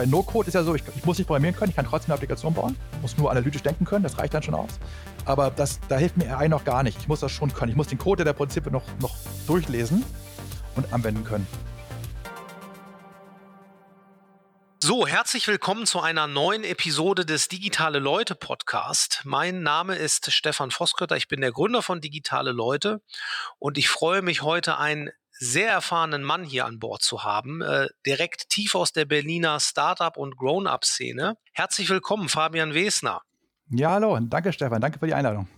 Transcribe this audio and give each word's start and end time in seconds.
Bei 0.00 0.06
No-Code 0.06 0.48
ist 0.48 0.54
ja 0.54 0.62
so, 0.62 0.74
ich, 0.74 0.82
ich, 0.96 1.04
muss 1.04 1.18
nicht 1.18 1.26
programmieren 1.26 1.54
können, 1.54 1.68
ich 1.68 1.76
kann 1.76 1.84
trotzdem 1.84 2.12
eine 2.12 2.14
Applikation 2.14 2.54
bauen, 2.54 2.74
muss 3.02 3.18
nur 3.18 3.30
analytisch 3.30 3.60
denken 3.60 3.84
können, 3.84 4.02
das 4.02 4.16
reicht 4.16 4.32
dann 4.32 4.42
schon 4.42 4.54
aus. 4.54 4.70
Aber 5.26 5.50
das, 5.50 5.78
da 5.90 5.98
hilft 5.98 6.16
mir 6.16 6.34
AI 6.34 6.48
noch 6.48 6.64
gar 6.64 6.82
nicht. 6.82 6.96
Ich 7.00 7.06
muss 7.06 7.20
das 7.20 7.30
schon 7.30 7.52
können. 7.52 7.70
Ich 7.70 7.76
muss 7.76 7.88
den 7.88 7.98
Code 7.98 8.24
der 8.24 8.32
Prinzipien 8.32 8.72
noch, 8.72 8.84
noch 8.98 9.14
durchlesen 9.46 10.02
und 10.74 10.90
anwenden 10.94 11.22
können. 11.24 11.46
So, 14.82 15.06
herzlich 15.06 15.46
willkommen 15.46 15.84
zu 15.84 16.00
einer 16.00 16.26
neuen 16.26 16.64
Episode 16.64 17.26
des 17.26 17.48
Digitale 17.48 17.98
Leute 17.98 18.34
Podcast. 18.34 19.20
Mein 19.24 19.62
Name 19.62 19.96
ist 19.96 20.32
Stefan 20.32 20.70
Voskötter, 20.70 21.18
ich 21.18 21.28
bin 21.28 21.42
der 21.42 21.52
Gründer 21.52 21.82
von 21.82 22.00
Digitale 22.00 22.52
Leute 22.52 23.02
und 23.58 23.76
ich 23.76 23.90
freue 23.90 24.22
mich 24.22 24.40
heute 24.40 24.78
einen 24.78 25.10
sehr 25.40 25.70
erfahrenen 25.70 26.22
Mann 26.22 26.44
hier 26.44 26.66
an 26.66 26.78
Bord 26.78 27.02
zu 27.02 27.24
haben, 27.24 27.62
äh, 27.62 27.88
direkt 28.06 28.50
tief 28.50 28.74
aus 28.74 28.92
der 28.92 29.06
Berliner 29.06 29.58
Startup- 29.58 30.18
und 30.18 30.36
Grown-up-Szene. 30.36 31.36
Herzlich 31.54 31.88
willkommen, 31.88 32.28
Fabian 32.28 32.74
Wesner. 32.74 33.22
Ja, 33.70 33.92
hallo, 33.92 34.18
danke 34.20 34.52
Stefan, 34.52 34.82
danke 34.82 34.98
für 34.98 35.06
die 35.06 35.14
Einladung. 35.14 35.48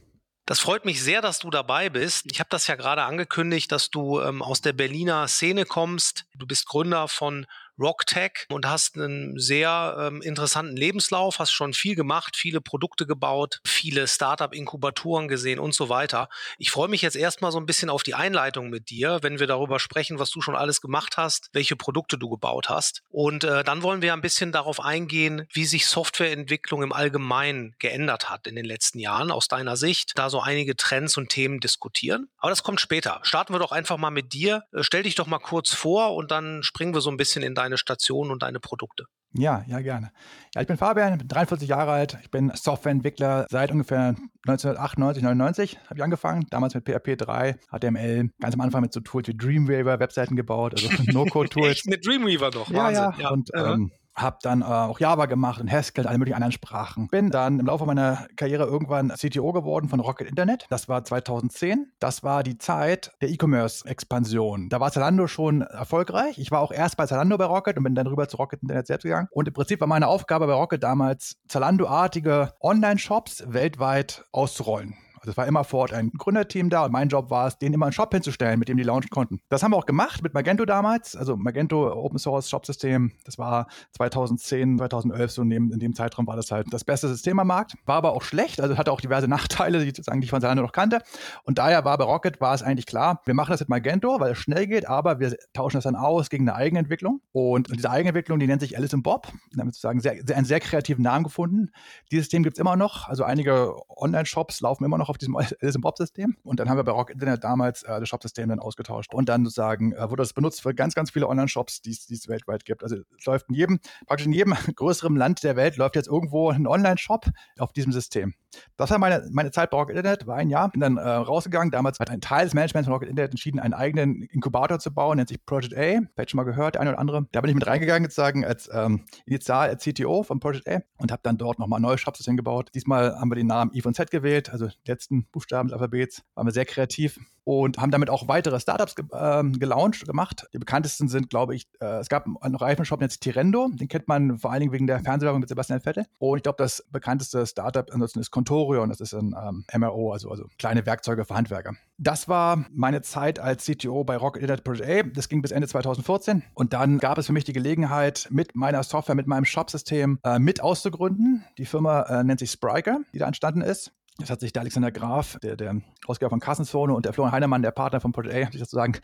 Das 0.46 0.60
freut 0.60 0.84
mich 0.84 1.02
sehr, 1.02 1.20
dass 1.20 1.40
du 1.40 1.50
dabei 1.50 1.88
bist. 1.88 2.26
Ich 2.30 2.38
habe 2.38 2.50
das 2.50 2.66
ja 2.66 2.76
gerade 2.76 3.02
angekündigt, 3.02 3.70
dass 3.72 3.90
du 3.90 4.20
ähm, 4.20 4.42
aus 4.42 4.60
der 4.60 4.72
Berliner 4.72 5.26
Szene 5.28 5.64
kommst. 5.64 6.26
Du 6.34 6.46
bist 6.46 6.66
Gründer 6.66 7.08
von 7.08 7.46
RockTech 7.82 8.46
und 8.50 8.66
hast 8.66 8.96
einen 8.96 9.38
sehr 9.38 9.96
ähm, 9.98 10.22
interessanten 10.22 10.76
Lebenslauf, 10.76 11.38
hast 11.38 11.52
schon 11.52 11.72
viel 11.72 11.94
gemacht, 11.94 12.36
viele 12.36 12.60
Produkte 12.60 13.06
gebaut, 13.06 13.60
viele 13.66 14.06
Startup-Inkubatoren 14.06 15.28
gesehen 15.28 15.58
und 15.58 15.74
so 15.74 15.88
weiter. 15.88 16.28
Ich 16.58 16.70
freue 16.70 16.88
mich 16.88 17.02
jetzt 17.02 17.16
erstmal 17.16 17.52
so 17.52 17.58
ein 17.58 17.66
bisschen 17.66 17.90
auf 17.90 18.02
die 18.02 18.14
Einleitung 18.14 18.70
mit 18.70 18.90
dir, 18.90 19.18
wenn 19.22 19.40
wir 19.40 19.46
darüber 19.46 19.80
sprechen, 19.80 20.18
was 20.18 20.30
du 20.30 20.40
schon 20.40 20.56
alles 20.56 20.80
gemacht 20.80 21.16
hast, 21.16 21.48
welche 21.52 21.76
Produkte 21.76 22.18
du 22.18 22.28
gebaut 22.30 22.68
hast. 22.68 23.02
Und 23.08 23.44
äh, 23.44 23.64
dann 23.64 23.82
wollen 23.82 24.02
wir 24.02 24.12
ein 24.12 24.20
bisschen 24.20 24.52
darauf 24.52 24.80
eingehen, 24.80 25.46
wie 25.52 25.64
sich 25.64 25.86
Softwareentwicklung 25.86 26.82
im 26.82 26.92
Allgemeinen 26.92 27.74
geändert 27.78 28.30
hat 28.30 28.46
in 28.46 28.54
den 28.54 28.64
letzten 28.64 28.98
Jahren 28.98 29.30
aus 29.30 29.48
deiner 29.48 29.76
Sicht, 29.76 30.12
da 30.14 30.30
so 30.30 30.40
einige 30.40 30.76
Trends 30.76 31.16
und 31.16 31.28
Themen 31.28 31.60
diskutieren. 31.60 32.28
Aber 32.38 32.50
das 32.50 32.62
kommt 32.62 32.80
später. 32.80 33.20
Starten 33.22 33.52
wir 33.52 33.58
doch 33.58 33.72
einfach 33.72 33.96
mal 33.96 34.10
mit 34.10 34.32
dir. 34.32 34.64
Äh, 34.72 34.82
stell 34.82 35.02
dich 35.02 35.14
doch 35.14 35.26
mal 35.26 35.38
kurz 35.38 35.74
vor 35.74 36.14
und 36.14 36.30
dann 36.30 36.62
springen 36.62 36.94
wir 36.94 37.00
so 37.00 37.10
ein 37.10 37.16
bisschen 37.16 37.42
in 37.42 37.54
deine 37.54 37.71
deine 37.72 37.78
Station 37.78 38.30
und 38.30 38.42
deine 38.42 38.60
Produkte. 38.60 39.04
Ja, 39.34 39.64
ja, 39.66 39.80
gerne. 39.80 40.10
Ja, 40.54 40.60
ich 40.60 40.66
bin 40.66 40.76
Fabian, 40.76 41.16
bin 41.16 41.26
43 41.26 41.66
Jahre 41.66 41.92
alt. 41.92 42.18
Ich 42.22 42.30
bin 42.30 42.52
Softwareentwickler 42.54 43.46
seit 43.48 43.72
ungefähr 43.72 44.14
1998, 44.46 45.22
99 45.22 45.78
habe 45.86 45.94
ich 45.96 46.04
angefangen. 46.04 46.46
Damals 46.50 46.74
mit 46.74 46.84
PHP 46.84 47.16
3, 47.16 47.56
HTML, 47.70 48.28
ganz 48.40 48.54
am 48.54 48.60
Anfang 48.60 48.82
mit 48.82 48.92
so 48.92 49.00
Tools 49.00 49.28
wie 49.28 49.36
Dreamweaver, 49.36 50.00
Webseiten 50.00 50.36
gebaut, 50.36 50.74
also 50.74 50.88
No-Code-Tools. 51.12 51.86
Mit 51.86 52.06
Dreamweaver 52.06 52.50
noch? 52.50 52.68
Ja, 52.68 52.84
Wahnsinn. 52.84 53.02
ja. 53.02 53.14
ja. 53.18 53.30
Und 53.30 53.50
ähm, 53.54 53.90
habe 54.14 54.38
dann 54.42 54.62
äh, 54.62 54.64
auch 54.64 55.00
Java 55.00 55.26
gemacht 55.26 55.60
und 55.60 55.70
Haskell, 55.70 56.06
alle 56.06 56.18
möglichen 56.18 56.36
anderen 56.36 56.52
Sprachen. 56.52 57.08
Bin 57.08 57.30
dann 57.30 57.60
im 57.60 57.66
Laufe 57.66 57.86
meiner 57.86 58.26
Karriere 58.36 58.64
irgendwann 58.64 59.10
CTO 59.10 59.52
geworden 59.52 59.88
von 59.88 60.00
Rocket 60.00 60.28
Internet. 60.28 60.66
Das 60.70 60.88
war 60.88 61.04
2010. 61.04 61.92
Das 61.98 62.22
war 62.22 62.42
die 62.42 62.58
Zeit 62.58 63.12
der 63.20 63.30
E-Commerce-Expansion. 63.30 64.68
Da 64.68 64.80
war 64.80 64.92
Zalando 64.92 65.26
schon 65.26 65.62
erfolgreich. 65.62 66.38
Ich 66.38 66.50
war 66.50 66.60
auch 66.60 66.72
erst 66.72 66.96
bei 66.96 67.06
Zalando 67.06 67.38
bei 67.38 67.46
Rocket 67.46 67.76
und 67.76 67.84
bin 67.84 67.94
dann 67.94 68.06
rüber 68.06 68.28
zu 68.28 68.36
Rocket 68.36 68.62
Internet 68.62 68.86
selbst 68.86 69.04
gegangen. 69.04 69.28
Und 69.30 69.48
im 69.48 69.54
Prinzip 69.54 69.80
war 69.80 69.88
meine 69.88 70.08
Aufgabe 70.08 70.46
bei 70.46 70.54
Rocket 70.54 70.82
damals, 70.82 71.36
Zalando-artige 71.48 72.52
Online-Shops 72.60 73.44
weltweit 73.48 74.24
auszurollen. 74.32 74.94
Also 75.22 75.30
es 75.30 75.36
war 75.36 75.46
immer 75.46 75.62
vor 75.62 75.82
Ort 75.82 75.92
ein 75.92 76.10
Gründerteam 76.10 76.68
da 76.68 76.84
und 76.84 76.90
mein 76.90 77.08
Job 77.08 77.30
war 77.30 77.46
es, 77.46 77.56
denen 77.56 77.74
immer 77.74 77.86
einen 77.86 77.92
Shop 77.92 78.12
hinzustellen, 78.12 78.58
mit 78.58 78.68
dem 78.68 78.76
die 78.76 78.82
launchen 78.82 79.08
konnten. 79.08 79.40
Das 79.48 79.62
haben 79.62 79.70
wir 79.70 79.76
auch 79.76 79.86
gemacht 79.86 80.20
mit 80.20 80.34
Magento 80.34 80.64
damals, 80.64 81.14
also 81.14 81.36
Magento 81.36 81.92
Open 81.92 82.18
Source 82.18 82.50
Shop 82.50 82.66
System. 82.66 83.12
Das 83.24 83.38
war 83.38 83.68
2010, 83.92 84.78
2011 84.78 85.30
so 85.30 85.42
in 85.42 85.50
dem, 85.50 85.72
in 85.72 85.78
dem 85.78 85.94
Zeitraum 85.94 86.26
war 86.26 86.34
das 86.34 86.50
halt 86.50 86.66
das 86.72 86.82
beste 86.82 87.06
System 87.06 87.38
am 87.38 87.46
Markt. 87.46 87.74
War 87.86 87.96
aber 87.96 88.14
auch 88.14 88.22
schlecht, 88.22 88.60
also 88.60 88.76
hatte 88.76 88.90
auch 88.90 89.00
diverse 89.00 89.28
Nachteile, 89.32 89.84
die 89.84 89.92
ich 89.96 90.08
eigentlich 90.08 90.30
von 90.30 90.40
Zalando 90.40 90.64
noch 90.64 90.72
kannte. 90.72 91.02
Und 91.44 91.58
daher 91.58 91.84
war 91.84 91.96
bei 91.98 92.04
Rocket 92.04 92.40
war 92.40 92.52
es 92.54 92.64
eigentlich 92.64 92.86
klar, 92.86 93.20
wir 93.24 93.34
machen 93.34 93.52
das 93.52 93.60
mit 93.60 93.68
Magento, 93.68 94.18
weil 94.18 94.32
es 94.32 94.38
schnell 94.38 94.66
geht, 94.66 94.88
aber 94.88 95.20
wir 95.20 95.36
tauschen 95.52 95.76
das 95.76 95.84
dann 95.84 95.94
aus 95.94 96.30
gegen 96.30 96.48
eine 96.48 96.58
Eigenentwicklung. 96.58 97.20
Und 97.30 97.72
diese 97.72 97.90
Eigenentwicklung, 97.90 98.40
die 98.40 98.48
nennt 98.48 98.60
sich 98.60 98.76
Alice 98.76 98.92
in 98.92 99.04
Bob. 99.04 99.28
Damit 99.54 99.74
sozusagen 99.74 100.00
sehr, 100.00 100.16
sehr, 100.26 100.36
einen 100.36 100.46
sehr 100.46 100.58
kreativen 100.58 101.04
Namen 101.04 101.22
gefunden. 101.22 101.70
Dieses 102.10 102.24
System 102.24 102.42
gibt 102.42 102.56
es 102.56 102.60
immer 102.60 102.74
noch. 102.74 103.08
Also 103.08 103.22
einige 103.22 103.76
Online-Shops 103.88 104.60
laufen 104.62 104.84
immer 104.84 104.98
noch 104.98 105.11
auf 105.12 105.18
diesem 105.18 105.36
Alice 105.36 105.76
Bob-System. 105.80 106.36
Und 106.42 106.58
dann 106.58 106.70
haben 106.70 106.78
wir 106.78 106.84
bei 106.84 106.92
Rock 106.92 107.10
Internet 107.10 107.44
damals 107.44 107.82
äh, 107.82 108.00
das 108.00 108.08
Shop-System 108.08 108.48
dann 108.48 108.58
ausgetauscht. 108.58 109.12
Und 109.12 109.28
dann 109.28 109.44
sozusagen 109.44 109.92
äh, 109.92 110.10
wurde 110.10 110.22
das 110.22 110.32
benutzt 110.32 110.62
für 110.62 110.74
ganz, 110.74 110.94
ganz 110.94 111.10
viele 111.10 111.28
Online-Shops, 111.28 111.82
die 111.82 111.90
es 111.90 112.28
weltweit 112.28 112.64
gibt. 112.64 112.82
Also 112.82 112.96
es 112.96 113.26
läuft 113.26 113.50
in 113.50 113.54
jedem, 113.54 113.80
praktisch 114.06 114.26
in 114.26 114.32
jedem 114.32 114.54
größeren 114.74 115.14
Land 115.14 115.44
der 115.44 115.54
Welt 115.56 115.76
läuft 115.76 115.96
jetzt 115.96 116.08
irgendwo 116.08 116.50
ein 116.50 116.66
Online-Shop 116.66 117.26
auf 117.58 117.72
diesem 117.72 117.92
System. 117.92 118.34
Das 118.76 118.90
war 118.90 118.98
meine, 118.98 119.26
meine 119.30 119.50
Zeit 119.50 119.70
bei 119.70 119.76
Rocket 119.76 119.96
Internet, 119.96 120.26
war 120.26 120.36
ein 120.36 120.50
Jahr. 120.50 120.70
Bin 120.70 120.80
dann 120.80 120.96
äh, 120.96 121.08
rausgegangen. 121.08 121.70
Damals 121.70 122.00
hat 122.00 122.10
ein 122.10 122.20
Teil 122.20 122.44
des 122.44 122.54
Managements 122.54 122.86
von 122.86 122.92
Rocket 122.92 123.08
Internet 123.08 123.32
entschieden, 123.32 123.58
einen 123.58 123.74
eigenen 123.74 124.22
Inkubator 124.22 124.78
zu 124.78 124.92
bauen, 124.92 125.16
nennt 125.16 125.28
sich 125.28 125.44
Project 125.44 125.74
A. 125.76 126.00
Vielleicht 126.14 126.30
schon 126.30 126.38
mal 126.38 126.44
gehört, 126.44 126.74
der 126.74 126.82
eine 126.82 126.90
oder 126.90 126.98
andere. 126.98 127.26
Da 127.32 127.40
bin 127.40 127.50
ich 127.50 127.54
mit 127.54 127.66
reingegangen, 127.66 128.04
sozusagen 128.04 128.44
als 128.44 128.68
ähm, 128.72 129.04
Initial 129.26 129.68
als 129.68 129.84
CTO 129.84 130.22
von 130.22 130.40
Project 130.40 130.68
A 130.68 130.80
und 130.98 131.12
habe 131.12 131.20
dann 131.22 131.38
dort 131.38 131.58
nochmal 131.58 131.78
ein 131.78 131.82
neues 131.82 132.00
Shopsystem 132.00 132.36
gebaut. 132.36 132.70
Diesmal 132.74 133.18
haben 133.18 133.30
wir 133.30 133.36
den 133.36 133.46
Namen 133.46 133.70
Eve 133.74 133.88
und 133.88 133.94
Z 133.94 134.10
gewählt, 134.10 134.50
also 134.50 134.68
die 134.86 134.90
letzten 135.02 135.24
Buchstaben 135.32 135.68
des 135.68 135.74
Alphabets. 135.74 136.22
Waren 136.34 136.46
wir 136.46 136.52
sehr 136.52 136.64
kreativ 136.64 137.18
und 137.44 137.78
haben 137.78 137.90
damit 137.90 138.08
auch 138.08 138.28
weitere 138.28 138.60
Startups 138.60 138.94
ge 138.94 139.04
ähm, 139.12 139.58
gelauncht, 139.58 140.06
gemacht. 140.06 140.46
Die 140.52 140.58
bekanntesten 140.58 141.08
sind, 141.08 141.28
glaube 141.28 141.56
ich, 141.56 141.66
äh, 141.80 141.98
es 141.98 142.08
gab 142.08 142.26
einen 142.40 142.54
Reifenshop, 142.54 143.02
sich 143.02 143.18
Tirendo. 143.18 143.68
Den 143.72 143.88
kennt 143.88 144.06
man 144.06 144.38
vor 144.38 144.52
allen 144.52 144.60
Dingen 144.60 144.72
wegen 144.72 144.86
der 144.86 145.00
Fernsehwerbung 145.00 145.40
mit 145.40 145.48
Sebastian 145.48 145.80
Vettel. 145.80 146.06
Und 146.18 146.36
ich 146.36 146.42
glaube, 146.44 146.56
das 146.58 146.84
bekannteste 146.90 147.44
Startup 147.46 147.88
ansonsten 147.92 148.20
ist 148.20 148.30
Contorion. 148.30 148.88
Das 148.88 149.00
ist 149.00 149.12
ein 149.12 149.34
ähm, 149.36 149.64
MRO, 149.76 150.12
also, 150.12 150.30
also 150.30 150.44
kleine 150.58 150.86
Werkzeuge 150.86 151.24
für 151.24 151.34
Handwerker. 151.34 151.74
Das 151.98 152.28
war 152.28 152.64
meine 152.72 153.02
Zeit 153.02 153.40
als 153.40 153.64
CTO 153.64 154.04
bei 154.04 154.16
Rocket 154.16 154.42
Internet 154.42 154.64
Project 154.64 154.88
A. 154.88 155.10
Das 155.14 155.28
ging 155.28 155.42
bis 155.42 155.50
Ende 155.50 155.66
2014. 155.66 156.44
Und 156.54 156.72
dann 156.72 156.98
gab 156.98 157.18
es 157.18 157.26
für 157.26 157.32
mich 157.32 157.44
die 157.44 157.52
Gelegenheit, 157.52 158.28
mit 158.30 158.54
meiner 158.54 158.82
Software, 158.84 159.16
mit 159.16 159.26
meinem 159.26 159.44
Shop-System 159.44 160.20
äh, 160.24 160.38
mit 160.38 160.62
auszugründen. 160.62 161.44
Die 161.58 161.64
Firma 161.64 162.02
äh, 162.02 162.22
nennt 162.22 162.38
sich 162.38 162.52
Spriker, 162.52 163.00
die 163.12 163.18
da 163.18 163.26
entstanden 163.26 163.62
ist. 163.62 163.92
Das 164.18 164.28
hat 164.28 164.40
sich 164.40 164.52
der 164.52 164.60
Alexander 164.60 164.92
Graf, 164.92 165.38
der, 165.42 165.56
der 165.56 165.80
Ausgeber 166.06 166.28
von 166.28 166.38
Kassenzone 166.38 166.94
und 166.94 167.06
der 167.06 167.14
Florian 167.14 167.32
Heinemann, 167.32 167.62
der 167.62 167.70
Partner 167.70 168.00
von 168.00 168.12
Project 168.12 168.34
A, 168.48 168.52
sich 168.52 168.60
sozusagen 168.60 168.98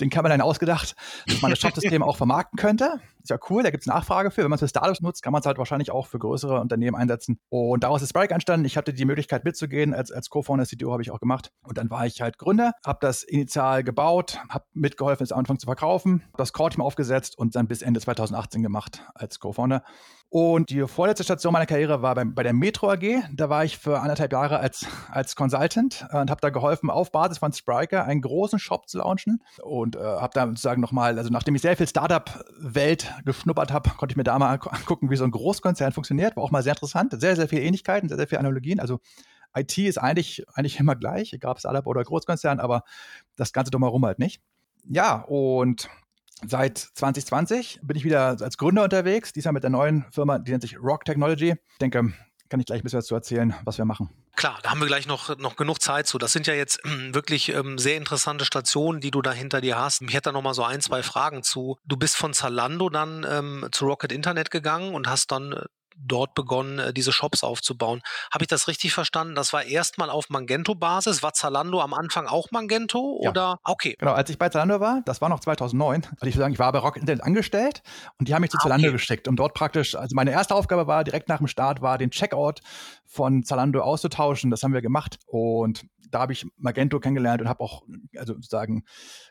den 0.00 0.08
Kämmerlein 0.08 0.40
ausgedacht, 0.40 0.96
dass 1.26 1.42
man 1.42 1.50
das 1.50 1.60
Shop-System 1.60 2.02
auch 2.02 2.16
vermarkten 2.16 2.58
könnte. 2.58 3.00
Ist 3.22 3.30
ja 3.30 3.38
cool, 3.50 3.62
da 3.62 3.70
gibt 3.70 3.82
es 3.82 3.86
Nachfrage 3.86 4.30
für. 4.30 4.42
Wenn 4.42 4.50
man 4.50 4.56
es 4.56 4.60
für 4.60 4.68
Startups 4.68 5.00
nutzt, 5.00 5.22
kann 5.22 5.32
man 5.32 5.40
es 5.40 5.46
halt 5.46 5.58
wahrscheinlich 5.58 5.90
auch 5.90 6.06
für 6.06 6.18
größere 6.18 6.60
Unternehmen 6.60 6.94
einsetzen. 6.94 7.38
Und 7.48 7.84
daraus 7.84 8.02
ist 8.02 8.10
Sprike 8.10 8.34
entstanden. 8.34 8.66
Ich 8.66 8.76
hatte 8.76 8.92
die 8.92 9.04
Möglichkeit 9.04 9.44
mitzugehen. 9.44 9.94
Als, 9.94 10.10
als 10.10 10.28
Co-Founder 10.28 10.64
CTO 10.64 10.92
habe 10.92 11.02
ich 11.02 11.10
auch 11.10 11.20
gemacht. 11.20 11.50
Und 11.62 11.78
dann 11.78 11.90
war 11.90 12.06
ich 12.06 12.20
halt 12.20 12.38
Gründer, 12.38 12.72
habe 12.84 12.98
das 13.00 13.22
initial 13.22 13.84
gebaut, 13.84 14.40
habe 14.48 14.64
mitgeholfen, 14.72 15.24
es 15.24 15.32
am 15.32 15.40
Anfang 15.40 15.58
zu 15.58 15.66
verkaufen, 15.66 16.24
das 16.36 16.52
Core-Team 16.52 16.82
aufgesetzt 16.82 17.38
und 17.38 17.54
dann 17.54 17.66
bis 17.66 17.82
Ende 17.82 18.00
2018 18.00 18.62
gemacht 18.62 19.02
als 19.14 19.40
Co-Founder. 19.40 19.84
Und 20.34 20.70
die 20.70 20.84
vorletzte 20.88 21.22
Station 21.22 21.52
meiner 21.52 21.64
Karriere 21.64 22.02
war 22.02 22.16
bei, 22.16 22.24
bei 22.24 22.42
der 22.42 22.54
Metro 22.54 22.90
AG. 22.90 23.22
Da 23.32 23.50
war 23.50 23.64
ich 23.64 23.78
für 23.78 24.00
anderthalb 24.00 24.32
Jahre 24.32 24.58
als, 24.58 24.84
als 25.08 25.36
Consultant 25.36 26.08
und 26.10 26.28
habe 26.28 26.40
da 26.40 26.50
geholfen, 26.50 26.90
auf 26.90 27.12
Basis 27.12 27.38
von 27.38 27.52
Spriker 27.52 28.04
einen 28.04 28.20
großen 28.20 28.58
Shop 28.58 28.88
zu 28.88 28.98
launchen. 28.98 29.44
Und 29.62 29.94
äh, 29.94 30.00
habe 30.00 30.32
da 30.34 30.48
sozusagen 30.48 30.80
nochmal, 30.80 31.18
also 31.18 31.30
nachdem 31.30 31.54
ich 31.54 31.62
sehr 31.62 31.76
viel 31.76 31.86
Startup-Welt 31.86 33.14
geschnuppert 33.24 33.72
habe, 33.72 33.90
konnte 33.90 34.14
ich 34.14 34.16
mir 34.16 34.24
da 34.24 34.36
mal 34.36 34.50
angucken, 34.50 35.08
wie 35.08 35.14
so 35.14 35.22
ein 35.22 35.30
Großkonzern 35.30 35.92
funktioniert. 35.92 36.34
War 36.34 36.42
auch 36.42 36.50
mal 36.50 36.64
sehr 36.64 36.72
interessant. 36.72 37.14
Sehr, 37.20 37.36
sehr 37.36 37.46
viele 37.46 37.62
Ähnlichkeiten, 37.62 38.08
sehr, 38.08 38.18
sehr 38.18 38.26
viele 38.26 38.40
Analogien. 38.40 38.80
Also 38.80 38.98
IT 39.54 39.78
ist 39.78 39.98
eigentlich, 39.98 40.44
eigentlich 40.54 40.80
immer 40.80 40.96
gleich, 40.96 41.32
egal 41.32 41.52
ob 41.52 41.60
Startup 41.60 41.86
oder 41.86 42.02
Großkonzern, 42.02 42.58
aber 42.58 42.82
das 43.36 43.52
Ganze 43.52 43.70
drumherum 43.70 44.04
halt 44.04 44.18
nicht. 44.18 44.42
Ja, 44.88 45.20
und 45.28 45.88
Seit 46.46 46.78
2020 46.78 47.80
bin 47.82 47.96
ich 47.96 48.04
wieder 48.04 48.36
als 48.40 48.58
Gründer 48.58 48.84
unterwegs, 48.84 49.32
diesmal 49.32 49.52
mit 49.52 49.62
der 49.62 49.70
neuen 49.70 50.04
Firma, 50.10 50.38
die 50.38 50.50
nennt 50.50 50.62
sich 50.62 50.78
Rock 50.78 51.04
Technology. 51.04 51.52
Ich 51.72 51.78
denke, 51.78 52.12
kann 52.48 52.60
ich 52.60 52.66
gleich 52.66 52.80
ein 52.80 52.82
bisschen 52.84 53.00
dazu 53.00 53.14
erzählen, 53.14 53.54
was 53.64 53.78
wir 53.78 53.84
machen. 53.84 54.10
Klar, 54.36 54.58
da 54.62 54.70
haben 54.70 54.80
wir 54.80 54.86
gleich 54.86 55.06
noch, 55.06 55.36
noch 55.38 55.56
genug 55.56 55.80
Zeit 55.80 56.06
zu. 56.06 56.18
Das 56.18 56.32
sind 56.32 56.46
ja 56.46 56.54
jetzt 56.54 56.80
ähm, 56.84 57.14
wirklich 57.14 57.48
ähm, 57.50 57.78
sehr 57.78 57.96
interessante 57.96 58.44
Stationen, 58.44 59.00
die 59.00 59.10
du 59.10 59.22
da 59.22 59.32
hinter 59.32 59.60
dir 59.60 59.78
hast. 59.78 60.02
Ich 60.02 60.12
hätte 60.12 60.30
da 60.30 60.32
noch 60.32 60.42
mal 60.42 60.54
so 60.54 60.64
ein, 60.64 60.80
zwei 60.80 61.02
Fragen 61.02 61.42
zu. 61.42 61.78
Du 61.84 61.96
bist 61.96 62.16
von 62.16 62.34
Zalando 62.34 62.90
dann 62.90 63.26
ähm, 63.28 63.66
zu 63.72 63.86
Rocket 63.86 64.12
Internet 64.12 64.50
gegangen 64.50 64.94
und 64.94 65.08
hast 65.08 65.30
dann 65.32 65.52
äh, 65.52 65.64
dort 65.96 66.34
begonnen, 66.34 66.78
äh, 66.78 66.92
diese 66.92 67.12
Shops 67.12 67.44
aufzubauen. 67.44 68.02
Habe 68.32 68.44
ich 68.44 68.48
das 68.48 68.68
richtig 68.68 68.92
verstanden? 68.92 69.34
Das 69.34 69.52
war 69.52 69.64
erstmal 69.64 70.10
auf 70.10 70.28
Magento-Basis. 70.28 71.22
War 71.22 71.32
Zalando 71.32 71.80
am 71.80 71.94
Anfang 71.94 72.26
auch 72.26 72.50
Magento? 72.50 73.20
Ja. 73.22 73.30
Oder? 73.30 73.58
Okay. 73.64 73.96
Genau, 73.98 74.12
als 74.12 74.30
ich 74.30 74.38
bei 74.38 74.48
Zalando 74.48 74.80
war, 74.80 75.02
das 75.04 75.20
war 75.20 75.28
noch 75.28 75.40
2009, 75.40 76.04
also 76.04 76.14
ich 76.22 76.34
würde 76.34 76.38
sagen, 76.38 76.52
ich 76.54 76.58
war 76.58 76.72
bei 76.72 76.78
Rocket 76.78 77.02
Internet 77.02 77.24
angestellt 77.24 77.82
und 78.18 78.28
die 78.28 78.34
haben 78.34 78.42
mich 78.42 78.50
zu 78.50 78.58
ah, 78.58 78.62
Zalando 78.62 78.88
okay. 78.88 78.92
geschickt, 78.92 79.28
um 79.28 79.36
dort 79.36 79.54
praktisch, 79.54 79.94
also 79.94 80.14
meine 80.14 80.32
erste 80.32 80.54
Aufgabe 80.54 80.86
war, 80.86 81.04
direkt 81.04 81.28
nach 81.28 81.38
dem 81.38 81.46
Start, 81.46 81.82
war 81.82 81.98
den 81.98 82.10
Checkout 82.10 82.60
von 83.06 83.44
Zalando 83.44 83.80
auszutauschen. 83.80 84.50
Das 84.50 84.62
haben 84.62 84.72
wir 84.72 84.82
gemacht 84.82 85.18
und 85.26 85.84
da 86.14 86.20
habe 86.20 86.32
ich 86.32 86.46
Magento 86.56 87.00
kennengelernt 87.00 87.42
und 87.42 87.48
habe 87.48 87.62
auch 87.62 87.82
also 88.16 88.34
sozusagen 88.34 88.84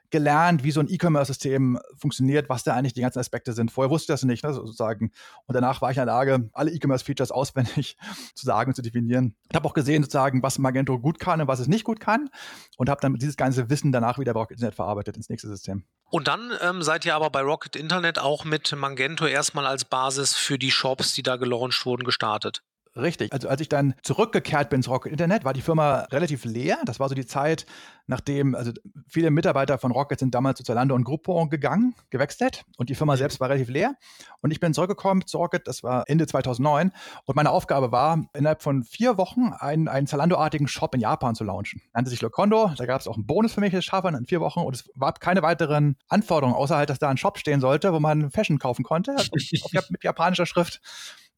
gelernt, 0.10 0.64
wie 0.64 0.72
so 0.72 0.82
ein 0.82 0.90
E-Commerce-System 0.90 1.80
funktioniert, 1.98 2.50
was 2.50 2.64
da 2.64 2.76
eigentlich 2.76 2.94
die 2.94 3.02
ganzen 3.02 3.20
Aspekte 3.20 3.54
sind. 3.54 3.72
Vorher 3.72 3.90
wusste 3.90 4.12
ich 4.12 4.16
das 4.16 4.24
nicht, 4.24 4.44
ne, 4.44 4.54
sozusagen. 4.54 5.12
Und 5.48 5.56
danach 5.56 5.82
war 5.82 5.92
ich 5.92 5.98
in 5.98 6.06
der 6.06 6.14
Lage, 6.14 6.50
alle 6.54 6.72
E-Commerce-Features 6.72 7.32
auswendig 7.32 7.98
zu 8.36 8.46
sagen 8.46 8.72
und 8.72 8.76
zu 8.76 8.82
definieren. 8.82 9.36
Ich 9.50 9.56
habe 9.56 9.68
auch 9.68 9.74
gesehen, 9.74 10.04
sozusagen, 10.04 10.44
was 10.44 10.60
Magento 10.60 11.00
gut 11.00 11.20
kann 11.20 11.42
und 11.42 11.48
was 11.48 11.60
es 11.60 11.68
nicht 11.68 11.86
gut 11.86 12.00
kann. 12.00 12.30
Und 12.78 12.90
habe 12.90 13.02
dann 13.02 13.16
dieses 13.16 13.38
ganze 13.38 13.70
Wissen 13.70 13.92
danach 13.92 14.20
wieder 14.20 14.34
bei 14.34 14.42
Rocket 14.42 14.58
Internet 14.58 14.76
verarbeitet 14.76 15.16
ins 15.16 15.30
nächste 15.30 15.48
System. 15.48 15.86
Und 16.10 16.28
dann 16.28 16.52
ähm, 16.62 16.84
seid 16.84 17.06
ihr 17.06 17.16
aber 17.16 17.30
bei 17.30 17.42
Rocket 17.42 17.76
Internet 17.76 18.20
auch 18.20 18.44
mit 18.46 18.76
Magento 18.76 19.26
erstmal 19.26 19.66
als 19.66 19.86
Basis 19.86 20.36
für 20.36 20.60
die 20.60 20.72
Shops, 20.72 21.14
die 21.14 21.24
da 21.24 21.38
gelauncht 21.38 21.86
wurden, 21.86 22.04
gestartet. 22.04 22.62
Richtig. 22.96 23.34
Also 23.34 23.50
als 23.50 23.60
ich 23.60 23.70
dann 23.70 23.96
zurückgekehrt 24.04 24.70
bin 24.70 24.84
zu 24.84 24.92
Rocket 24.92 25.12
Internet, 25.12 25.44
war 25.44 25.54
die 25.54 25.62
Firma 25.62 26.02
relativ 26.12 26.46
leer. 26.46 26.78
Das 26.86 27.00
war 27.00 27.10
so 27.10 27.16
die 27.16 27.26
Zeit, 27.26 27.66
nachdem, 28.06 28.54
also 28.54 28.72
viele 29.08 29.32
Mitarbeiter 29.32 29.80
von 29.80 29.92
Rocket 29.92 30.20
sind 30.20 30.36
damals 30.36 30.58
zu 30.58 30.64
Zalando 30.64 30.94
und 30.94 31.04
Groupon 31.04 31.50
gegangen, 31.50 31.96
gewechselt 32.12 32.66
und 32.78 32.90
die 32.90 32.96
Firma 32.96 33.18
selbst 33.18 33.40
war 33.40 33.50
relativ 33.50 33.70
leer. 33.70 33.96
Und 34.42 34.52
ich 34.52 34.60
bin 34.60 34.76
zurückgekommen 34.76 35.26
zu 35.26 35.40
Rocket, 35.40 35.68
das 35.68 35.82
war 35.82 36.04
Ende 36.08 36.28
2009 36.28 36.92
und 37.26 37.36
meine 37.36 37.50
Aufgabe 37.50 37.92
war, 37.92 38.26
innerhalb 38.34 38.62
von 38.62 38.84
vier 38.84 39.18
Wochen 39.18 39.54
einen, 39.58 39.88
einen 39.88 40.06
Zalando-artigen 40.06 40.68
Shop 40.68 40.94
in 40.94 41.02
Japan 41.02 41.34
zu 41.34 41.44
launchen. 41.44 41.82
Nannte 41.94 42.12
sich 42.12 42.22
Lokondo, 42.22 42.72
da 42.78 42.86
gab 42.86 43.02
es 43.02 43.08
auch 43.08 43.16
einen 43.16 43.26
Bonus 43.26 43.54
für 43.54 43.62
mich, 43.62 43.74
das 43.74 43.86
schaffe 43.86 44.10
in 44.10 44.26
vier 44.28 44.42
Wochen 44.42 44.60
und 44.60 44.76
es 44.76 44.92
gab 45.00 45.20
keine 45.20 45.42
weiteren 45.42 45.96
Anforderungen, 46.10 46.56
außer 46.56 46.76
halt, 46.76 46.92
dass 46.92 47.00
da 47.00 47.10
ein 47.10 47.18
Shop 47.18 47.40
stehen 47.40 47.60
sollte, 47.60 47.92
wo 47.92 48.00
man 48.00 48.30
Fashion 48.30 48.60
kaufen 48.60 48.84
konnte, 48.84 49.16
auf, 49.16 49.90
mit 49.90 50.04
japanischer 50.04 50.46
Schrift. 50.46 50.82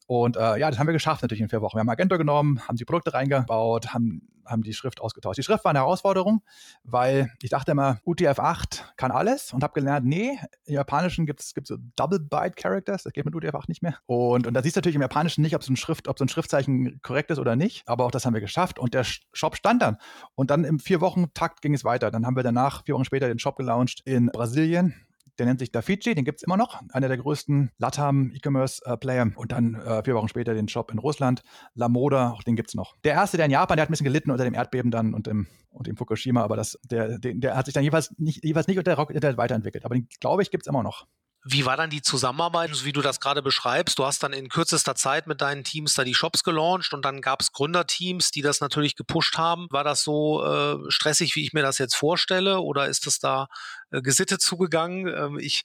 Und 0.07 0.37
äh, 0.37 0.57
ja, 0.57 0.69
das 0.69 0.77
haben 0.77 0.87
wir 0.87 0.93
geschafft 0.93 1.23
natürlich 1.23 1.41
in 1.41 1.49
vier 1.49 1.61
Wochen. 1.61 1.75
Wir 1.75 1.79
haben 1.79 1.87
Magento 1.87 2.17
genommen, 2.17 2.61
haben 2.67 2.75
die 2.75 2.85
Produkte 2.85 3.13
reingebaut, 3.13 3.93
haben, 3.93 4.21
haben 4.45 4.61
die 4.61 4.73
Schrift 4.73 5.01
ausgetauscht. 5.01 5.39
Die 5.39 5.43
Schrift 5.43 5.65
war 5.65 5.71
eine 5.71 5.79
Herausforderung, 5.79 6.43
weil 6.83 7.31
ich 7.41 7.49
dachte 7.49 7.71
immer, 7.71 7.99
UTF-8 8.05 8.83
kann 8.97 9.11
alles 9.11 9.51
und 9.51 9.63
habe 9.63 9.73
gelernt, 9.73 10.05
nee, 10.05 10.37
im 10.65 10.75
Japanischen 10.75 11.25
gibt 11.25 11.39
es 11.39 11.53
so 11.63 11.77
Double-Byte-Characters, 11.95 13.03
das 13.03 13.13
geht 13.13 13.25
mit 13.25 13.33
UTF-8 13.33 13.63
nicht 13.67 13.81
mehr. 13.81 13.97
Und, 14.05 14.45
und 14.45 14.53
da 14.53 14.61
siehst 14.61 14.75
du 14.75 14.79
natürlich 14.79 14.95
im 14.95 15.01
Japanischen 15.01 15.41
nicht, 15.41 15.55
ob 15.55 15.63
so, 15.63 15.73
ein 15.73 15.77
Schrift, 15.77 16.07
ob 16.07 16.19
so 16.19 16.25
ein 16.25 16.29
Schriftzeichen 16.29 16.99
korrekt 17.01 17.31
ist 17.31 17.39
oder 17.39 17.55
nicht, 17.55 17.87
aber 17.87 18.05
auch 18.05 18.11
das 18.11 18.27
haben 18.27 18.35
wir 18.35 18.41
geschafft 18.41 18.77
und 18.77 18.93
der 18.93 19.03
Shop 19.03 19.55
stand 19.55 19.81
dann. 19.81 19.97
Und 20.35 20.51
dann 20.51 20.65
im 20.65 20.79
vier 20.79 21.01
Wochen 21.01 21.33
Takt 21.33 21.63
ging 21.63 21.73
es 21.73 21.83
weiter. 21.83 22.11
Dann 22.11 22.27
haben 22.27 22.35
wir 22.35 22.43
danach, 22.43 22.85
vier 22.85 22.93
Wochen 22.93 23.05
später, 23.05 23.27
den 23.27 23.39
Shop 23.39 23.55
gelauncht 23.55 24.01
in 24.05 24.27
Brasilien 24.27 24.93
der 25.37 25.45
nennt 25.45 25.59
sich 25.59 25.71
Dafici, 25.71 26.15
den 26.15 26.25
gibt 26.25 26.39
es 26.39 26.43
immer 26.43 26.57
noch, 26.57 26.81
einer 26.89 27.07
der 27.07 27.17
größten 27.17 27.71
Latam 27.77 28.31
E-Commerce-Player. 28.33 29.31
Und 29.35 29.51
dann 29.51 29.75
äh, 29.75 30.03
vier 30.03 30.15
Wochen 30.15 30.27
später 30.27 30.53
den 30.53 30.67
Shop 30.67 30.91
in 30.91 30.99
Russland, 30.99 31.43
La 31.73 31.89
Moda, 31.89 32.31
auch 32.31 32.43
den 32.43 32.55
gibt 32.55 32.69
es 32.69 32.75
noch. 32.75 32.95
Der 33.03 33.13
erste, 33.13 33.37
der 33.37 33.45
in 33.45 33.51
Japan, 33.51 33.77
der 33.77 33.83
hat 33.83 33.89
ein 33.89 33.93
bisschen 33.93 34.05
gelitten 34.05 34.31
unter 34.31 34.43
dem 34.43 34.53
Erdbeben 34.53 34.91
dann 34.91 35.13
und 35.13 35.27
im, 35.27 35.47
und 35.69 35.87
im 35.87 35.97
Fukushima, 35.97 36.43
aber 36.43 36.55
das, 36.55 36.79
der, 36.83 37.19
der, 37.19 37.33
der 37.35 37.55
hat 37.55 37.65
sich 37.65 37.73
dann 37.73 37.83
jeweils 37.83 38.13
nicht, 38.17 38.43
jeweils 38.43 38.67
nicht 38.67 38.77
unter 38.77 38.95
Rocket 38.95 39.15
Internet 39.15 39.37
weiterentwickelt. 39.37 39.85
Aber 39.85 39.95
den, 39.95 40.07
glaube 40.19 40.41
ich, 40.41 40.51
gibt 40.51 40.63
es 40.63 40.67
immer 40.67 40.83
noch. 40.83 41.07
Wie 41.47 41.63
war 41.63 41.77
dann 41.77 41.91
die 41.91 42.01
Zusammenarbeit, 42.01 42.85
wie 42.85 42.91
du 42.91 43.03
das 43.03 43.19
gerade 43.19 43.43
beschreibst? 43.43 43.99
Du 43.99 44.05
hast 44.05 44.23
dann 44.23 44.33
in 44.33 44.49
kürzester 44.49 44.95
Zeit 44.95 45.27
mit 45.27 45.41
deinen 45.41 45.63
Teams 45.63 45.93
da 45.93 46.03
die 46.03 46.15
Shops 46.15 46.43
gelauncht 46.43 46.91
und 46.91 47.05
dann 47.05 47.21
gab 47.21 47.39
es 47.39 47.51
Gründerteams, 47.51 48.31
die 48.31 48.41
das 48.41 48.61
natürlich 48.61 48.95
gepusht 48.95 49.37
haben. 49.37 49.67
War 49.69 49.83
das 49.83 50.01
so 50.01 50.43
äh, 50.43 50.79
stressig, 50.89 51.35
wie 51.35 51.43
ich 51.43 51.53
mir 51.53 51.61
das 51.61 51.77
jetzt 51.77 51.95
vorstelle, 51.95 52.61
oder 52.61 52.87
ist 52.87 53.05
das 53.05 53.19
da 53.19 53.45
äh, 53.91 54.01
gesittet 54.01 54.41
zugegangen? 54.41 55.07
Ähm, 55.07 55.37
ich 55.37 55.61